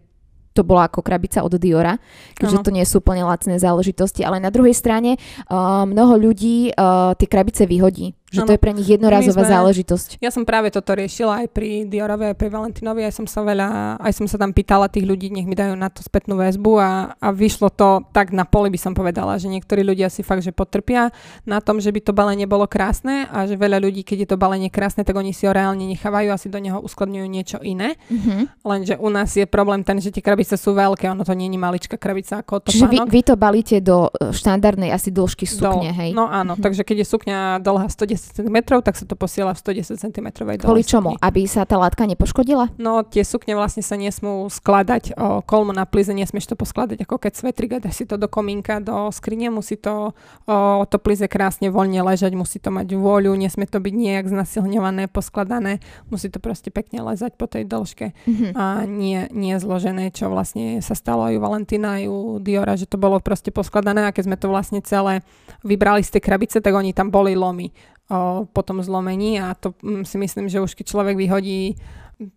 to 0.52 0.62
bola 0.62 0.88
ako 0.88 1.00
krabica 1.00 1.40
od 1.40 1.56
Diora, 1.56 1.96
keďže 2.36 2.60
Áno. 2.60 2.66
to 2.68 2.70
nie 2.76 2.84
sú 2.84 3.00
úplne 3.00 3.24
lacné 3.24 3.56
záležitosti, 3.56 4.20
ale 4.20 4.36
na 4.36 4.52
druhej 4.52 4.76
strane 4.76 5.16
uh, 5.16 5.88
mnoho 5.88 6.20
ľudí 6.20 6.76
uh, 6.76 7.16
tie 7.16 7.24
krabice 7.24 7.64
vyhodí, 7.64 8.12
že 8.32 8.40
to 8.40 8.48
Áno. 8.48 8.54
je 8.56 8.58
pre 8.58 8.72
nich 8.72 8.88
jednorázová 8.88 9.44
sme- 9.44 9.52
záležitosť. 9.52 10.08
Ja 10.18 10.28
som 10.28 10.42
práve 10.42 10.68
toto 10.68 10.90
riešila 10.90 11.44
aj 11.44 11.48
pri 11.48 11.84
Diorove, 11.84 12.32
aj 12.32 12.36
pri 12.36 12.48
Valentinovi, 12.48 13.04
aj 13.04 13.12
som 13.12 13.26
sa 13.26 13.40
veľa, 13.40 13.68
aj 13.98 14.12
som 14.12 14.24
sa 14.24 14.34
tam 14.34 14.50
pýtala 14.50 14.88
tých 14.88 15.04
ľudí, 15.04 15.28
nech 15.28 15.44
mi 15.44 15.52
dajú 15.52 15.74
na 15.74 15.86
to 15.86 16.00
spätnú 16.00 16.34
väzbu 16.34 16.72
a, 16.74 16.90
a 17.14 17.28
vyšlo 17.28 17.68
to 17.68 18.08
tak 18.10 18.30
na 18.30 18.42
poli 18.42 18.68
by 18.68 18.78
som 18.78 18.92
povedala, 18.92 19.36
že 19.36 19.46
niektorí 19.46 19.82
ľudia 19.82 20.08
si 20.08 20.20
fakt, 20.20 20.40
že 20.40 20.50
potrpia 20.50 21.12
na 21.42 21.58
tom, 21.58 21.76
že 21.76 21.88
by 21.88 22.00
to 22.00 22.12
balenie 22.12 22.44
bolo 22.44 22.64
krásne 22.64 23.26
a 23.26 23.44
že 23.44 23.54
veľa 23.54 23.76
ľudí, 23.78 24.00
keď 24.00 24.18
je 24.18 24.28
to 24.28 24.36
balenie 24.36 24.68
krásne, 24.68 25.02
tak 25.02 25.12
oni 25.12 25.30
si 25.30 25.44
ho 25.44 25.52
reálne 25.52 25.84
nechávajú 25.84 26.28
a 26.28 26.36
si 26.36 26.48
do 26.48 26.56
neho 26.56 26.80
uskladňujú 26.80 27.26
niečo 27.26 27.58
iné. 27.60 28.00
Uh-huh. 28.06 28.48
Lenže 28.66 28.96
u 28.96 29.08
nás 29.08 29.28
je 29.30 29.44
problém 29.44 29.82
ten, 29.82 29.98
že 29.98 30.08
tie 30.08 30.22
krabice 30.22 30.54
sú 30.54 30.72
veľké, 30.72 31.04
ono 31.06 31.20
to 31.20 31.32
nie 31.32 31.46
je 31.46 31.58
maličká 31.58 31.96
krabica 31.96 32.38
ako 32.38 32.64
Čiže 32.64 32.86
vy, 32.86 32.98
vy 33.02 33.20
to 33.22 33.34
balíte 33.34 33.76
do 33.78 34.06
uh, 34.06 34.30
štandardnej 34.30 34.88
asi 34.88 35.10
dĺžky 35.10 35.44
sukne, 35.44 35.90
Do- 35.90 35.98
hej? 35.98 36.10
No 36.12 36.24
áno, 36.24 36.54
Mhm. 36.54 36.62
takže 36.62 36.82
keď 36.82 36.96
je 36.98 37.06
sukňa 37.08 37.38
dlhá 37.58 37.86
110 37.86 38.21
cm, 38.30 38.58
tak 38.62 38.94
sa 38.94 39.04
to 39.04 39.18
posiela 39.18 39.50
v 39.52 39.58
110 39.82 39.98
cm. 39.98 40.26
Kvôli 40.62 40.86
čomu? 40.86 41.18
Aby 41.18 41.50
sa 41.50 41.66
tá 41.66 41.74
látka 41.74 42.06
nepoškodila? 42.06 42.70
No 42.78 43.02
tie 43.02 43.26
sukne 43.26 43.58
vlastne 43.58 43.82
sa 43.82 43.98
nesmú 43.98 44.46
skladať 44.46 45.18
o 45.18 45.42
kolmo 45.42 45.74
na 45.74 45.82
plize, 45.82 46.14
nesmieš 46.14 46.54
to 46.54 46.56
poskladať 46.56 47.02
ako 47.02 47.18
keď 47.18 47.32
svetrik 47.34 47.70
dáš 47.82 48.02
si 48.02 48.04
to 48.06 48.14
do 48.20 48.28
komínka, 48.30 48.78
do 48.78 49.10
skrine, 49.10 49.50
musí 49.50 49.74
to 49.80 50.12
o, 50.46 50.54
to 50.86 50.96
plize 51.02 51.24
krásne 51.26 51.72
voľne 51.72 52.04
ležať, 52.04 52.36
musí 52.36 52.60
to 52.62 52.70
mať 52.70 52.94
vôľu, 52.94 53.34
nesmie 53.34 53.66
to 53.66 53.80
byť 53.80 53.94
nejak 53.96 54.26
znasilňované, 54.28 55.08
poskladané, 55.08 55.80
musí 56.12 56.28
to 56.28 56.38
proste 56.38 56.68
pekne 56.70 57.00
ležať 57.02 57.34
po 57.34 57.48
tej 57.48 57.64
dĺžke 57.64 58.12
Mhm. 58.28 58.46
a 58.54 58.84
nie, 58.84 59.26
nie 59.32 59.56
zložené, 59.56 60.12
čo 60.12 60.28
vlastne 60.28 60.78
sa 60.84 60.92
stalo 60.92 61.26
aj 61.26 61.34
u 61.36 61.40
Valentína, 61.40 61.98
aj 61.98 62.04
u 62.06 62.18
Diora, 62.38 62.76
že 62.76 62.84
to 62.86 63.00
bolo 63.00 63.18
proste 63.24 63.48
poskladané 63.50 64.04
a 64.04 64.14
keď 64.14 64.24
sme 64.28 64.36
to 64.36 64.52
vlastne 64.52 64.78
celé 64.84 65.24
vybrali 65.64 66.04
z 66.04 66.18
tej 66.18 66.22
krabice, 66.22 66.56
tak 66.60 66.74
oni 66.74 66.92
tam 66.92 67.08
boli 67.08 67.32
lomy 67.34 67.72
o, 68.12 68.44
po 68.44 68.60
tom 68.60 68.84
zlomení 68.84 69.40
a 69.40 69.56
to 69.56 69.72
mm, 69.80 70.04
si 70.04 70.20
myslím, 70.20 70.46
že 70.46 70.60
už 70.60 70.76
keď 70.76 70.84
človek 70.86 71.16
vyhodí 71.16 71.80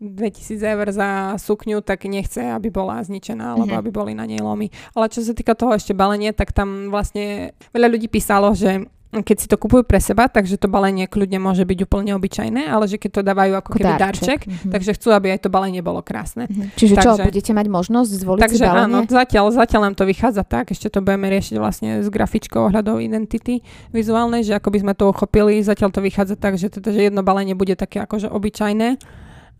2000 0.02 0.58
eur 0.66 0.88
za 0.90 1.10
sukňu, 1.38 1.82
tak 1.82 2.10
nechce, 2.10 2.42
aby 2.42 2.74
bola 2.74 3.04
zničená, 3.04 3.54
alebo 3.54 3.76
Mhm. 3.76 3.80
aby 3.80 3.90
boli 3.92 4.12
na 4.18 4.26
nej 4.26 4.42
lomy. 4.42 4.74
Ale 4.98 5.12
čo 5.14 5.22
sa 5.22 5.36
týka 5.38 5.54
toho 5.54 5.78
ešte 5.78 5.94
balenie, 5.94 6.34
tak 6.34 6.56
tam 6.56 6.90
vlastne 6.90 7.54
veľa 7.70 7.94
ľudí 7.94 8.10
písalo, 8.10 8.56
že 8.58 8.90
keď 9.22 9.38
si 9.38 9.48
to 9.48 9.56
kupujú 9.56 9.86
pre 9.86 10.02
seba, 10.02 10.26
takže 10.26 10.58
to 10.58 10.66
balenie 10.66 11.06
kľudne 11.06 11.38
môže 11.38 11.62
byť 11.62 11.80
úplne 11.86 12.12
obyčajné, 12.18 12.66
ale 12.66 12.90
že 12.90 12.98
keď 12.98 13.10
to 13.12 13.22
dávajú 13.22 13.54
ako 13.56 13.70
keby 13.72 13.94
darček, 13.96 14.40
Mhm. 14.44 14.72
takže 14.74 14.92
chcú, 14.98 15.14
aby 15.14 15.38
aj 15.38 15.46
to 15.46 15.50
balenie 15.54 15.80
bolo 15.80 16.02
krásne. 16.02 16.50
Mhm. 16.50 16.76
Čiže 16.76 16.96
čo, 16.98 17.16
Takže- 17.16 17.28
budete 17.30 17.52
mať 17.54 17.68
možnosť 17.70 18.12
zvoliť 18.12 18.42
si 18.42 18.46
Takže 18.50 18.64
balenie? 18.66 18.84
áno, 18.84 18.98
zatiaľ, 19.06 19.46
zatiaľ 19.54 19.82
nám 19.88 19.96
to 19.96 20.04
vychádza 20.04 20.44
tak, 20.44 20.74
ešte 20.74 20.90
to 20.90 21.00
budeme 21.00 21.30
riešiť 21.30 21.56
vlastne 21.56 22.02
s 22.02 22.10
grafičkou 22.10 22.60
ohľadov 22.68 23.00
identity 23.00 23.62
vizuálnej, 23.94 24.42
že 24.42 24.58
ako 24.58 24.74
by 24.74 24.80
sme 24.82 24.94
to 24.98 25.06
uchopili, 25.08 25.62
zatiaľ 25.62 25.94
to 25.94 26.02
vychádza 26.02 26.36
tak, 26.36 26.58
že, 26.58 26.68
teda, 26.68 26.90
že 26.90 27.08
jedno 27.08 27.22
balenie 27.22 27.54
bude 27.54 27.76
také 27.76 28.02
akože 28.02 28.28
obyčajné, 28.28 28.98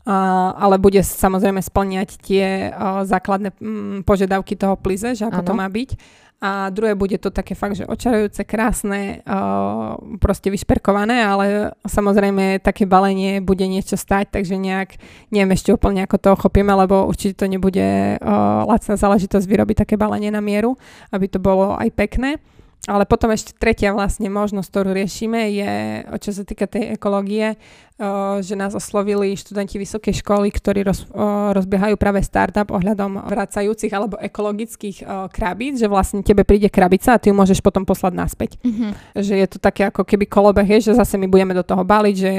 a, 0.06 0.18
ale 0.54 0.78
bude 0.78 1.02
samozrejme 1.02 1.58
splňať 1.60 2.22
tie 2.22 2.70
a, 2.70 3.02
základné 3.04 3.58
mm, 3.58 4.06
požiadavky 4.06 4.54
toho 4.54 4.78
plize, 4.78 5.18
že 5.18 5.26
ako 5.26 5.42
Áno. 5.42 5.48
to 5.50 5.54
má 5.58 5.66
byť. 5.66 5.90
A 6.44 6.70
druhé 6.70 7.00
bude 7.00 7.16
to 7.16 7.32
také 7.32 7.56
fakt, 7.56 7.80
že 7.80 7.88
očarujúce, 7.88 8.44
krásne, 8.44 9.24
proste 10.20 10.52
vyšperkované, 10.52 11.24
ale 11.24 11.72
samozrejme 11.88 12.60
také 12.60 12.84
balenie 12.84 13.40
bude 13.40 13.64
niečo 13.66 13.96
stať, 13.96 14.36
takže 14.36 14.60
nejak 14.60 15.00
neviem 15.32 15.56
ešte 15.56 15.72
úplne, 15.72 16.04
ako 16.04 16.18
to 16.20 16.30
ochopíme, 16.36 16.76
lebo 16.76 17.08
určite 17.08 17.40
to 17.40 17.48
nebude 17.48 18.20
uh, 18.20 18.68
lacná 18.68 19.00
záležitosť 19.00 19.48
vyrobiť 19.48 19.88
také 19.88 19.96
balenie 19.96 20.30
na 20.30 20.44
mieru, 20.44 20.76
aby 21.16 21.26
to 21.32 21.40
bolo 21.40 21.74
aj 21.80 21.90
pekné. 21.96 22.38
Ale 22.86 23.10
potom 23.10 23.34
ešte 23.34 23.58
tretia 23.58 23.98
vlastne 23.98 24.30
možnosť, 24.30 24.70
ktorú 24.70 24.94
riešime, 24.94 25.50
je, 25.50 25.74
čo 26.22 26.30
sa 26.30 26.46
týka 26.46 26.70
tej 26.70 26.94
ekológie, 26.94 27.58
že 28.42 28.56
nás 28.60 28.76
oslovili 28.76 29.40
študenti 29.40 29.80
vysokej 29.80 30.20
školy, 30.20 30.52
ktorí 30.52 30.84
roz, 30.84 31.08
rozbiehajú 31.56 31.96
práve 31.96 32.20
startup 32.20 32.68
ohľadom 32.68 33.24
vracajúcich 33.24 33.92
alebo 33.96 34.20
ekologických 34.20 35.08
krabíc, 35.32 35.80
že 35.80 35.88
vlastne 35.88 36.20
tebe 36.20 36.44
príde 36.44 36.68
krabica 36.68 37.16
a 37.16 37.22
ty 37.22 37.32
ju 37.32 37.36
môžeš 37.36 37.64
potom 37.64 37.88
poslať 37.88 38.14
naspäť 38.16 38.52
Mhm. 38.66 38.88
že 39.16 39.36
je 39.38 39.48
to 39.48 39.58
také 39.62 39.88
ako 39.88 40.04
keby 40.04 40.26
kolobeh, 40.28 40.68
je, 40.78 40.92
že 40.92 41.00
zase 41.00 41.16
my 41.16 41.30
budeme 41.30 41.54
do 41.56 41.64
toho 41.64 41.88
baliť, 41.88 42.16
že, 42.16 42.34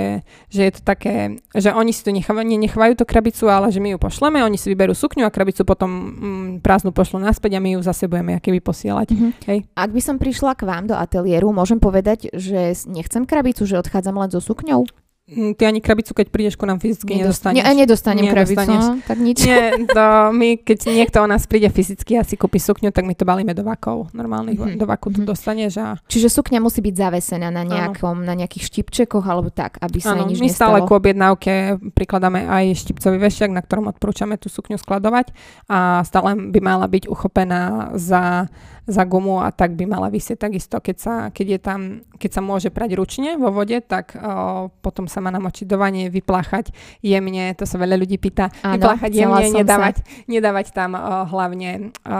že 0.50 0.60
je 0.68 0.72
to 0.76 0.82
také, 0.84 1.40
že 1.54 1.72
oni 1.72 1.92
si 1.94 2.02
to 2.04 2.12
nechávajú, 2.12 2.44
nenechávajú 2.44 2.92
tú 2.98 3.04
krabicu, 3.08 3.48
ale 3.48 3.72
že 3.72 3.80
my 3.80 3.94
ju 3.94 3.98
pošleme, 3.98 4.44
oni 4.44 4.58
si 4.60 4.68
vyberú 4.68 4.92
sukňu 4.92 5.24
a 5.24 5.30
krabicu 5.32 5.64
potom 5.64 5.88
mm, 5.88 6.48
prázdnu 6.60 6.92
pošlu 6.92 7.22
naspäť 7.22 7.56
a 7.56 7.64
my 7.64 7.78
ju 7.78 7.80
zase 7.80 8.10
budeme 8.10 8.36
keby 8.42 8.60
posielať. 8.60 9.08
Mhm. 9.14 9.28
Hej. 9.48 9.58
Ak 9.72 9.90
by 9.94 10.00
som 10.02 10.16
prišla 10.20 10.52
k 10.58 10.66
vám 10.68 10.84
do 10.90 10.94
ateliéru, 10.98 11.54
môžem 11.54 11.80
povedať, 11.80 12.28
že 12.34 12.74
nechcem 12.86 13.24
krabicu, 13.24 13.64
že 13.64 13.78
odchádzam 13.80 14.18
len 14.18 14.28
so 14.28 14.42
sukňou? 14.42 14.84
Mm, 15.26 15.58
ty 15.58 15.66
ani 15.66 15.82
krabicu, 15.82 16.14
keď 16.14 16.30
prídeš 16.30 16.54
ku 16.54 16.70
nám 16.70 16.78
fyzicky, 16.78 17.18
Nedost- 17.18 17.42
nedostaneš. 17.42 17.66
Ne, 17.66 17.74
nedostanem 17.74 18.24
krabicu, 18.30 18.70
no, 18.70 19.02
tak 19.02 19.18
nič. 19.18 19.42
Nie, 19.42 19.74
to 19.98 20.30
my, 20.30 20.54
keď 20.62 20.86
niekto 20.86 21.18
o 21.18 21.26
nás 21.26 21.50
príde 21.50 21.66
fyzicky 21.66 22.14
a 22.14 22.22
si 22.22 22.38
kúpi 22.38 22.62
sukňu, 22.62 22.94
tak 22.94 23.02
my 23.02 23.10
to 23.18 23.26
balíme 23.26 23.50
do 23.50 23.66
vakov. 23.66 24.06
Normálnych 24.14 24.54
Mhm, 24.54 24.78
do 24.78 24.86
vaku 24.86 25.10
tu 25.10 25.26
mhm. 25.26 25.28
dostaneš 25.28 25.72
a 25.82 25.88
Čiže 26.06 26.30
sukňa 26.30 26.62
musí 26.62 26.78
byť 26.78 26.94
zavesená 26.94 27.50
na, 27.50 27.66
nejakom, 27.66 28.22
na 28.22 28.38
nejakých 28.38 28.70
štipčekoch 28.70 29.26
alebo 29.26 29.50
tak, 29.50 29.82
aby 29.82 29.98
sa 29.98 30.14
jej 30.14 30.30
nič 30.30 30.38
my 30.38 30.46
stále 30.46 30.78
nestalo. 30.78 30.86
ku 30.86 30.94
objednávke 30.94 31.82
prikladáme 31.90 32.46
aj 32.46 32.64
štipcový 32.86 33.18
vešiak, 33.18 33.50
na 33.50 33.66
ktorom 33.66 33.90
odporúčame 33.90 34.38
tú 34.38 34.46
sukňu 34.46 34.78
skladovať 34.78 35.34
a 35.66 36.06
stále 36.06 36.38
by 36.38 36.60
mala 36.62 36.86
byť 36.86 37.10
uchopená 37.10 37.92
za, 37.98 38.46
za 38.86 39.02
gumu 39.02 39.42
a 39.42 39.50
tak 39.50 39.74
by 39.74 39.82
mala 39.82 40.06
vysieť 40.06 40.46
takisto, 40.46 40.78
keď 40.78 40.96
sa, 40.96 41.14
keď 41.34 41.46
je 41.46 41.58
tam, 41.58 41.80
keď 42.14 42.30
sa 42.30 42.40
môže 42.40 42.70
prať 42.70 42.94
ručne 42.94 43.34
vo 43.34 43.50
vode, 43.50 43.74
tak 43.82 44.14
o, 44.14 44.70
potom 44.78 45.10
sa 45.10 45.18
má 45.18 45.34
namočiť 45.34 45.66
do 45.66 45.74
vanie, 45.74 46.06
vypláchať 46.06 46.70
jemne, 47.02 47.50
to 47.58 47.66
sa 47.66 47.82
veľa 47.82 47.98
ľudí 47.98 48.14
pýta, 48.22 48.54
Áno, 48.62 48.78
vypláchať 48.78 49.10
jemne, 49.10 49.46
nedávať, 49.50 50.06
nedávať 50.30 50.66
tam 50.70 50.94
o, 50.94 51.02
hlavne 51.26 51.90
o, 52.06 52.18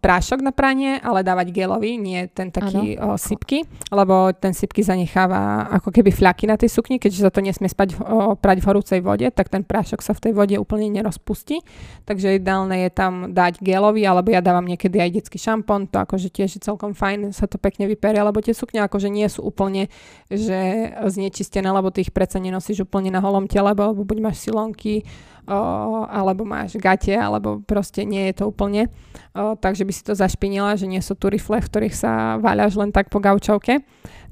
prášok 0.00 0.40
na 0.40 0.56
pranie, 0.56 0.96
ale 1.04 1.20
dávať 1.20 1.52
gelový, 1.52 2.00
nie 2.00 2.24
ten 2.32 2.48
taký 2.48 2.96
o, 2.96 3.20
sypky, 3.20 3.68
lebo 3.92 4.32
ten 4.32 4.56
sypky 4.56 4.80
zanecháva 4.80 5.68
ako 5.68 5.92
keby 5.92 6.16
fľaky 6.16 6.48
na 6.48 6.56
tej 6.56 6.72
sukni, 6.72 6.96
keďže 6.96 7.28
sa 7.28 7.30
to 7.30 7.44
nesmie 7.44 7.68
spať, 7.68 8.00
o, 8.00 8.40
prať 8.40 8.64
v 8.64 8.68
horúcej 8.72 9.00
vode, 9.04 9.28
tak 9.36 9.52
ten 9.52 9.68
prášok 9.68 10.00
sa 10.00 10.16
v 10.16 10.22
tej 10.24 10.32
vode 10.32 10.56
úplne 10.56 10.88
nerozpustí. 10.88 11.60
Takže 12.08 12.40
ideálne 12.40 12.88
je 12.88 12.90
tam 12.90 13.36
dať 13.36 13.60
gelový, 13.60 14.08
alebo 14.08 14.32
ja 14.32 14.40
dávam 14.40 14.64
niekedy 14.64 14.96
aj 14.96 15.10
detský 15.20 15.36
šampón, 15.36 15.89
to 15.90 15.98
akože 15.98 16.30
tiež 16.30 16.56
je 16.56 16.60
celkom 16.62 16.94
fajn, 16.94 17.34
sa 17.34 17.50
to 17.50 17.58
pekne 17.58 17.90
vyperie, 17.90 18.22
lebo 18.22 18.38
tie 18.38 18.54
sukne 18.54 18.86
akože 18.86 19.10
nie 19.10 19.26
sú 19.26 19.42
úplne 19.42 19.90
že 20.30 20.94
znečistené, 21.10 21.66
lebo 21.66 21.90
ty 21.90 22.06
ich 22.06 22.14
predsa 22.14 22.38
nenosíš 22.38 22.86
úplne 22.86 23.10
na 23.10 23.18
holom 23.18 23.50
tele, 23.50 23.74
lebo 23.74 24.06
buď 24.06 24.18
máš 24.22 24.46
silonky, 24.46 25.02
o, 25.50 26.06
alebo 26.06 26.46
máš 26.46 26.78
gate, 26.78 27.18
alebo 27.18 27.58
proste 27.66 28.06
nie 28.06 28.30
je 28.30 28.40
to 28.40 28.44
úplne. 28.48 28.86
O, 29.34 29.58
takže 29.58 29.82
by 29.82 29.92
si 29.92 30.02
to 30.06 30.14
zašpinila, 30.14 30.78
že 30.78 30.86
nie 30.86 31.02
sú 31.02 31.18
tu 31.18 31.26
rifle, 31.26 31.58
v 31.58 31.68
ktorých 31.68 31.94
sa 31.98 32.38
váľaš 32.38 32.78
len 32.78 32.94
tak 32.94 33.10
po 33.10 33.18
gaučovke. 33.18 33.82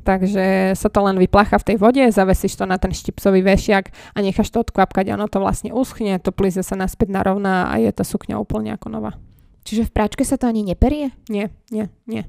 Takže 0.07 0.73
sa 0.73 0.89
to 0.89 1.05
len 1.05 1.21
vyplacha 1.21 1.61
v 1.61 1.75
tej 1.75 1.77
vode, 1.77 2.01
zavesíš 2.01 2.57
to 2.57 2.65
na 2.65 2.81
ten 2.81 2.97
štipsový 2.97 3.45
vešiak 3.45 3.93
a 4.17 4.19
necháš 4.25 4.49
to 4.49 4.65
odkvapkať. 4.65 5.13
Ono 5.13 5.29
to 5.29 5.37
vlastne 5.37 5.69
uschne, 5.75 6.17
to 6.17 6.33
plize 6.33 6.57
sa 6.65 6.77
naspäť 6.81 7.13
narovná 7.13 7.69
a 7.69 7.77
je 7.77 7.93
tá 7.93 8.09
sukňa 8.09 8.41
úplne 8.41 8.73
ako 8.73 8.89
nová. 8.89 9.21
Čiže 9.69 9.85
v 9.85 9.93
práčke 9.93 10.25
sa 10.25 10.41
to 10.41 10.49
ani 10.49 10.65
neperie? 10.65 11.13
Nie, 11.29 11.53
nie, 11.69 11.93
nie. 12.09 12.25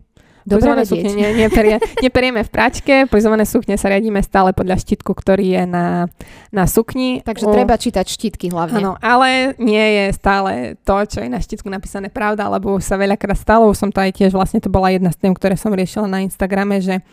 Dobre 0.50 0.82
vedieť. 0.82 0.88
sukne 0.90 1.12
nie, 1.14 1.30
neperie, 1.46 1.78
neperieme 2.06 2.42
v 2.42 2.50
práčke, 2.50 2.94
plizované 3.06 3.46
sukne 3.46 3.78
sa 3.78 3.94
riadíme 3.94 4.18
stále 4.26 4.56
podľa 4.56 4.82
štítku, 4.82 5.14
ktorý 5.14 5.62
je 5.62 5.64
na, 5.70 6.10
na 6.50 6.66
sukni. 6.66 7.22
Takže 7.22 7.46
O- 7.46 7.54
treba 7.54 7.78
čítať 7.78 8.06
štítky 8.08 8.50
hlavne. 8.50 8.82
Áno, 8.82 8.92
ale 8.98 9.54
nie 9.62 9.80
je 9.80 10.06
stále 10.18 10.80
to, 10.82 10.96
čo 11.06 11.22
je 11.22 11.30
na 11.30 11.38
štítku 11.38 11.70
napísané 11.70 12.10
pravda, 12.10 12.50
lebo 12.50 12.82
sa 12.82 12.98
veľakrát 12.98 13.38
stalo, 13.38 13.70
už 13.70 13.78
som 13.78 13.90
to 13.94 14.02
aj 14.02 14.16
tiež, 14.16 14.34
vlastne 14.34 14.58
to 14.58 14.74
bola 14.74 14.90
jedna 14.90 15.14
z 15.14 15.22
tém, 15.22 15.34
ktoré 15.38 15.54
som 15.54 15.76
riešila 15.76 16.10
na 16.10 16.26
Instagrame, 16.26 16.82
že 16.82 17.04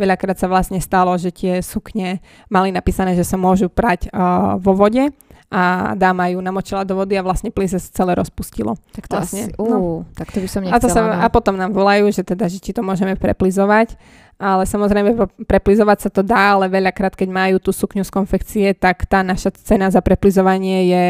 veľakrát 0.00 0.40
sa 0.40 0.50
vlastne 0.50 0.82
stalo, 0.82 1.14
že 1.14 1.30
tie 1.30 1.60
sukne 1.62 2.18
mali 2.50 2.74
napísané, 2.74 3.14
že 3.14 3.22
sa 3.22 3.38
môžu 3.38 3.68
prať 3.68 4.08
uh, 4.10 4.56
vo 4.56 4.72
vode 4.72 5.12
a 5.50 5.92
dáma 5.98 6.30
ju 6.30 6.38
namočila 6.38 6.86
do 6.86 6.94
vody 6.94 7.18
a 7.18 7.26
vlastne 7.26 7.50
plize 7.50 7.74
sa 7.74 7.90
celé 7.90 8.14
rozpustilo. 8.14 8.78
Tak 8.94 9.10
to 9.10 9.18
Vlastne, 9.18 9.50
asi, 9.50 9.58
no. 9.58 9.76
ú, 9.82 10.06
tak 10.14 10.30
to 10.30 10.38
by 10.38 10.46
som 10.46 10.62
A, 10.62 10.78
to 10.78 10.86
nechcela. 10.86 10.94
sa, 10.94 11.22
a 11.22 11.26
potom 11.26 11.58
nám 11.58 11.74
volajú, 11.74 12.06
že 12.14 12.22
teda, 12.22 12.46
že 12.46 12.62
či 12.62 12.70
to 12.70 12.86
môžeme 12.86 13.18
preplizovať. 13.18 13.98
Ale 14.40 14.64
samozrejme 14.64 15.12
pre- 15.12 15.44
preplizovať 15.44 16.08
sa 16.08 16.10
to 16.10 16.24
dá, 16.24 16.56
ale 16.56 16.72
veľakrát, 16.72 17.12
keď 17.12 17.28
majú 17.28 17.60
tú 17.60 17.76
sukňu 17.76 18.08
z 18.08 18.08
konfekcie, 18.08 18.66
tak 18.72 19.04
tá 19.04 19.20
naša 19.20 19.52
cena 19.52 19.92
za 19.92 20.00
preplizovanie 20.00 20.88
je 20.88 21.04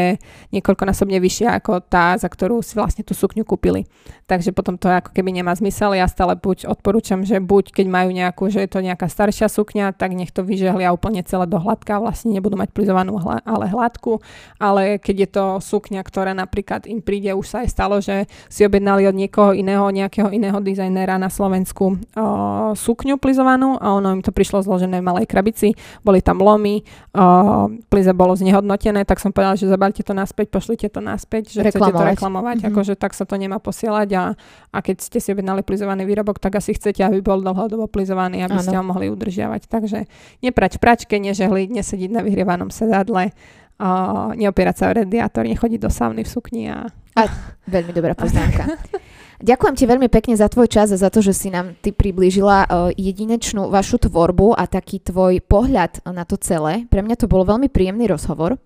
niekoľkonásobne 0.51 1.15
vyššia 1.15 1.55
ako 1.63 1.79
tá, 1.79 2.11
za 2.19 2.27
ktorú 2.27 2.59
si 2.59 2.75
vlastne 2.75 3.07
tú 3.07 3.15
sukňu 3.15 3.47
kúpili. 3.47 3.87
Takže 4.27 4.51
potom 4.51 4.75
to 4.75 4.91
ako 4.91 5.15
keby 5.15 5.31
nemá 5.31 5.55
zmysel. 5.55 5.95
Ja 5.95 6.11
stále 6.11 6.35
buď 6.35 6.67
odporúčam, 6.67 7.23
že 7.23 7.39
buď 7.39 7.71
keď 7.71 7.87
majú 7.87 8.11
nejakú, 8.11 8.51
že 8.51 8.67
je 8.67 8.69
to 8.71 8.83
nejaká 8.83 9.07
staršia 9.07 9.47
sukňa, 9.47 9.95
tak 9.95 10.11
nech 10.11 10.35
to 10.35 10.43
vyžehlia 10.43 10.91
úplne 10.91 11.23
celé 11.23 11.47
do 11.47 11.55
hladka, 11.55 12.03
vlastne 12.03 12.35
nebudú 12.35 12.59
mať 12.59 12.75
plizovanú, 12.75 13.15
ale 13.47 13.71
hladkú. 13.71 14.19
Ale 14.59 14.99
keď 14.99 15.15
je 15.15 15.29
to 15.31 15.45
sukňa, 15.63 16.03
ktorá 16.03 16.35
napríklad 16.35 16.83
im 16.83 16.99
príde, 16.99 17.31
už 17.31 17.47
sa 17.47 17.57
aj 17.63 17.69
stalo, 17.71 18.03
že 18.03 18.27
si 18.51 18.67
objednali 18.67 19.07
od 19.07 19.15
niekoho 19.15 19.55
iného, 19.55 19.87
nejakého 19.87 20.27
iného 20.35 20.59
dizajnera 20.59 21.15
na 21.15 21.31
Slovensku 21.31 21.95
o, 21.95 22.75
sukňu 22.75 23.20
plizovanú 23.21 23.77
a 23.77 23.93
ono 23.93 24.09
im 24.11 24.19
to 24.19 24.33
prišlo 24.33 24.59
zložené 24.59 24.97
v 24.97 25.05
malej 25.05 25.25
krabici, 25.25 25.77
boli 26.01 26.19
tam 26.19 26.41
lomy, 26.41 26.81
o, 27.13 27.23
plize 27.85 28.09
bolo 28.11 28.33
znehodnotené, 28.33 29.05
tak 29.05 29.21
som 29.21 29.29
povedala, 29.29 29.53
že 29.53 29.69
zabalte 29.69 30.01
to 30.01 30.11
naspäť, 30.11 30.49
pošlite 30.49 30.89
to 30.89 30.99
naspäť, 30.99 31.53
že 31.53 31.61
chcete 31.61 31.77
to 31.77 31.85
Reklamovať. 31.85 32.11
reklamovať, 32.17 32.57
Mhm. 32.57 32.67
akože 32.67 32.93
tak 32.97 33.13
sa 33.13 33.23
to 33.23 33.37
nemá 33.37 33.61
posielať 33.61 34.09
a, 34.17 34.23
a 34.73 34.77
keď 34.81 34.97
ste 34.99 35.21
si 35.21 35.29
objednali 35.29 35.61
plizovaný 35.61 36.03
výrobok, 36.03 36.41
tak 36.41 36.57
asi 36.57 36.73
chcete, 36.73 36.99
aby 36.99 37.21
bol 37.21 37.37
dlhodobo 37.37 37.85
plizovaný, 37.85 38.41
aby 38.41 38.57
Áno. 38.57 38.65
ste 38.65 38.73
ho 38.73 38.81
mohli 38.81 39.07
udržiavať. 39.07 39.69
Takže 39.69 40.09
neprať 40.41 40.75
v 40.75 40.81
pračke, 40.81 41.15
nežehliť, 41.15 41.69
nesediť 41.69 42.09
na 42.09 42.25
vyhrievanom 42.25 42.73
sedadle, 42.73 43.29
o, 43.77 43.89
neopierať 44.33 44.75
sa 44.75 44.85
o 44.89 44.95
radiátor, 44.95 45.45
nechodiť 45.45 45.77
do 45.77 45.93
sauny 45.93 46.25
v 46.25 46.29
sukni 46.29 46.63
a 46.65 46.89
Veľmi 47.67 47.91
dobrá 47.91 48.15
poznámka. 48.15 48.63
Ďakujem 49.41 49.73
ti 49.73 49.89
veľmi 49.89 50.05
pekne 50.05 50.37
za 50.37 50.45
tvoj 50.45 50.69
čas 50.69 50.93
a 50.93 51.01
za 51.01 51.09
to, 51.09 51.25
že 51.25 51.33
si 51.33 51.49
nám 51.49 51.73
ty 51.81 51.89
priblížila 51.89 52.57
uh, 52.65 52.69
jedinečnú 52.93 53.73
vašu 53.73 53.97
tvorbu 54.05 54.53
a 54.53 54.69
taký 54.69 55.01
tvoj 55.01 55.41
pohľad 55.41 56.05
na 56.05 56.29
to 56.29 56.37
celé. 56.37 56.85
Pre 56.85 57.01
mňa 57.01 57.17
to 57.17 57.25
bol 57.25 57.41
veľmi 57.41 57.65
príjemný 57.65 58.05
rozhovor. 58.05 58.61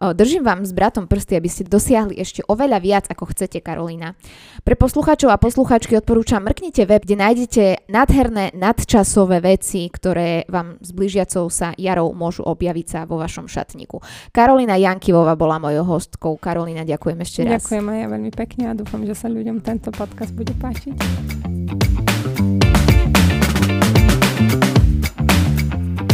Držím 0.00 0.40
vám 0.40 0.64
s 0.64 0.72
bratom 0.72 1.04
prsty, 1.04 1.36
aby 1.36 1.48
ste 1.52 1.68
dosiahli 1.68 2.16
ešte 2.16 2.40
oveľa 2.48 2.78
viac, 2.80 3.04
ako 3.12 3.36
chcete, 3.36 3.60
Karolína. 3.60 4.16
Pre 4.64 4.72
poslucháčov 4.72 5.28
a 5.28 5.36
poslucháčky 5.36 5.92
odporúčam, 6.00 6.40
mrknite 6.40 6.88
web, 6.88 7.04
kde 7.04 7.16
nájdete 7.20 7.64
nádherné 7.92 8.56
nadčasové 8.56 9.44
veci, 9.44 9.84
ktoré 9.92 10.48
vám 10.48 10.80
s 10.80 10.96
blížiacou 10.96 11.52
sa 11.52 11.76
jarou 11.76 12.16
môžu 12.16 12.48
objaviť 12.48 12.86
sa 12.88 13.00
vo 13.04 13.20
vašom 13.20 13.44
šatníku. 13.44 14.00
Karolina 14.32 14.80
Jankivová 14.80 15.36
bola 15.36 15.60
mojou 15.60 15.84
hostkou. 15.84 16.40
Karolina, 16.40 16.88
ďakujem 16.88 17.18
ešte 17.20 17.40
raz. 17.44 17.60
ďakujem 17.60 17.84
aj 17.84 17.98
ja 18.00 18.06
veľmi 18.08 18.32
pekne 18.32 18.64
a 18.68 18.72
dúfam, 18.72 19.04
že 19.04 19.12
sa 19.12 19.28
ľuďom 19.28 19.60
tento 19.60 19.92
podcast 19.92 20.32
bude 20.32 20.56
páčiť. 20.56 21.89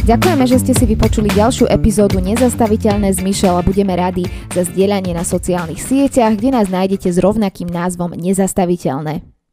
Ďakujeme, 0.07 0.47
že 0.47 0.63
ste 0.63 0.71
si 0.71 0.87
vypočuli 0.87 1.27
ďalšiu 1.35 1.67
epizódu 1.67 2.23
Nezastaviteľné 2.23 3.11
z 3.11 3.27
Michelle 3.27 3.59
a 3.59 3.67
budeme 3.67 3.91
radi 3.99 4.23
za 4.55 4.63
zdieľanie 4.63 5.11
na 5.11 5.27
sociálnych 5.27 5.83
sieťach, 5.83 6.39
kde 6.39 6.55
nás 6.55 6.71
nájdete 6.71 7.11
s 7.11 7.19
rovnakým 7.19 7.67
názvom 7.67 8.15
Nezastaviteľné. 8.15 9.36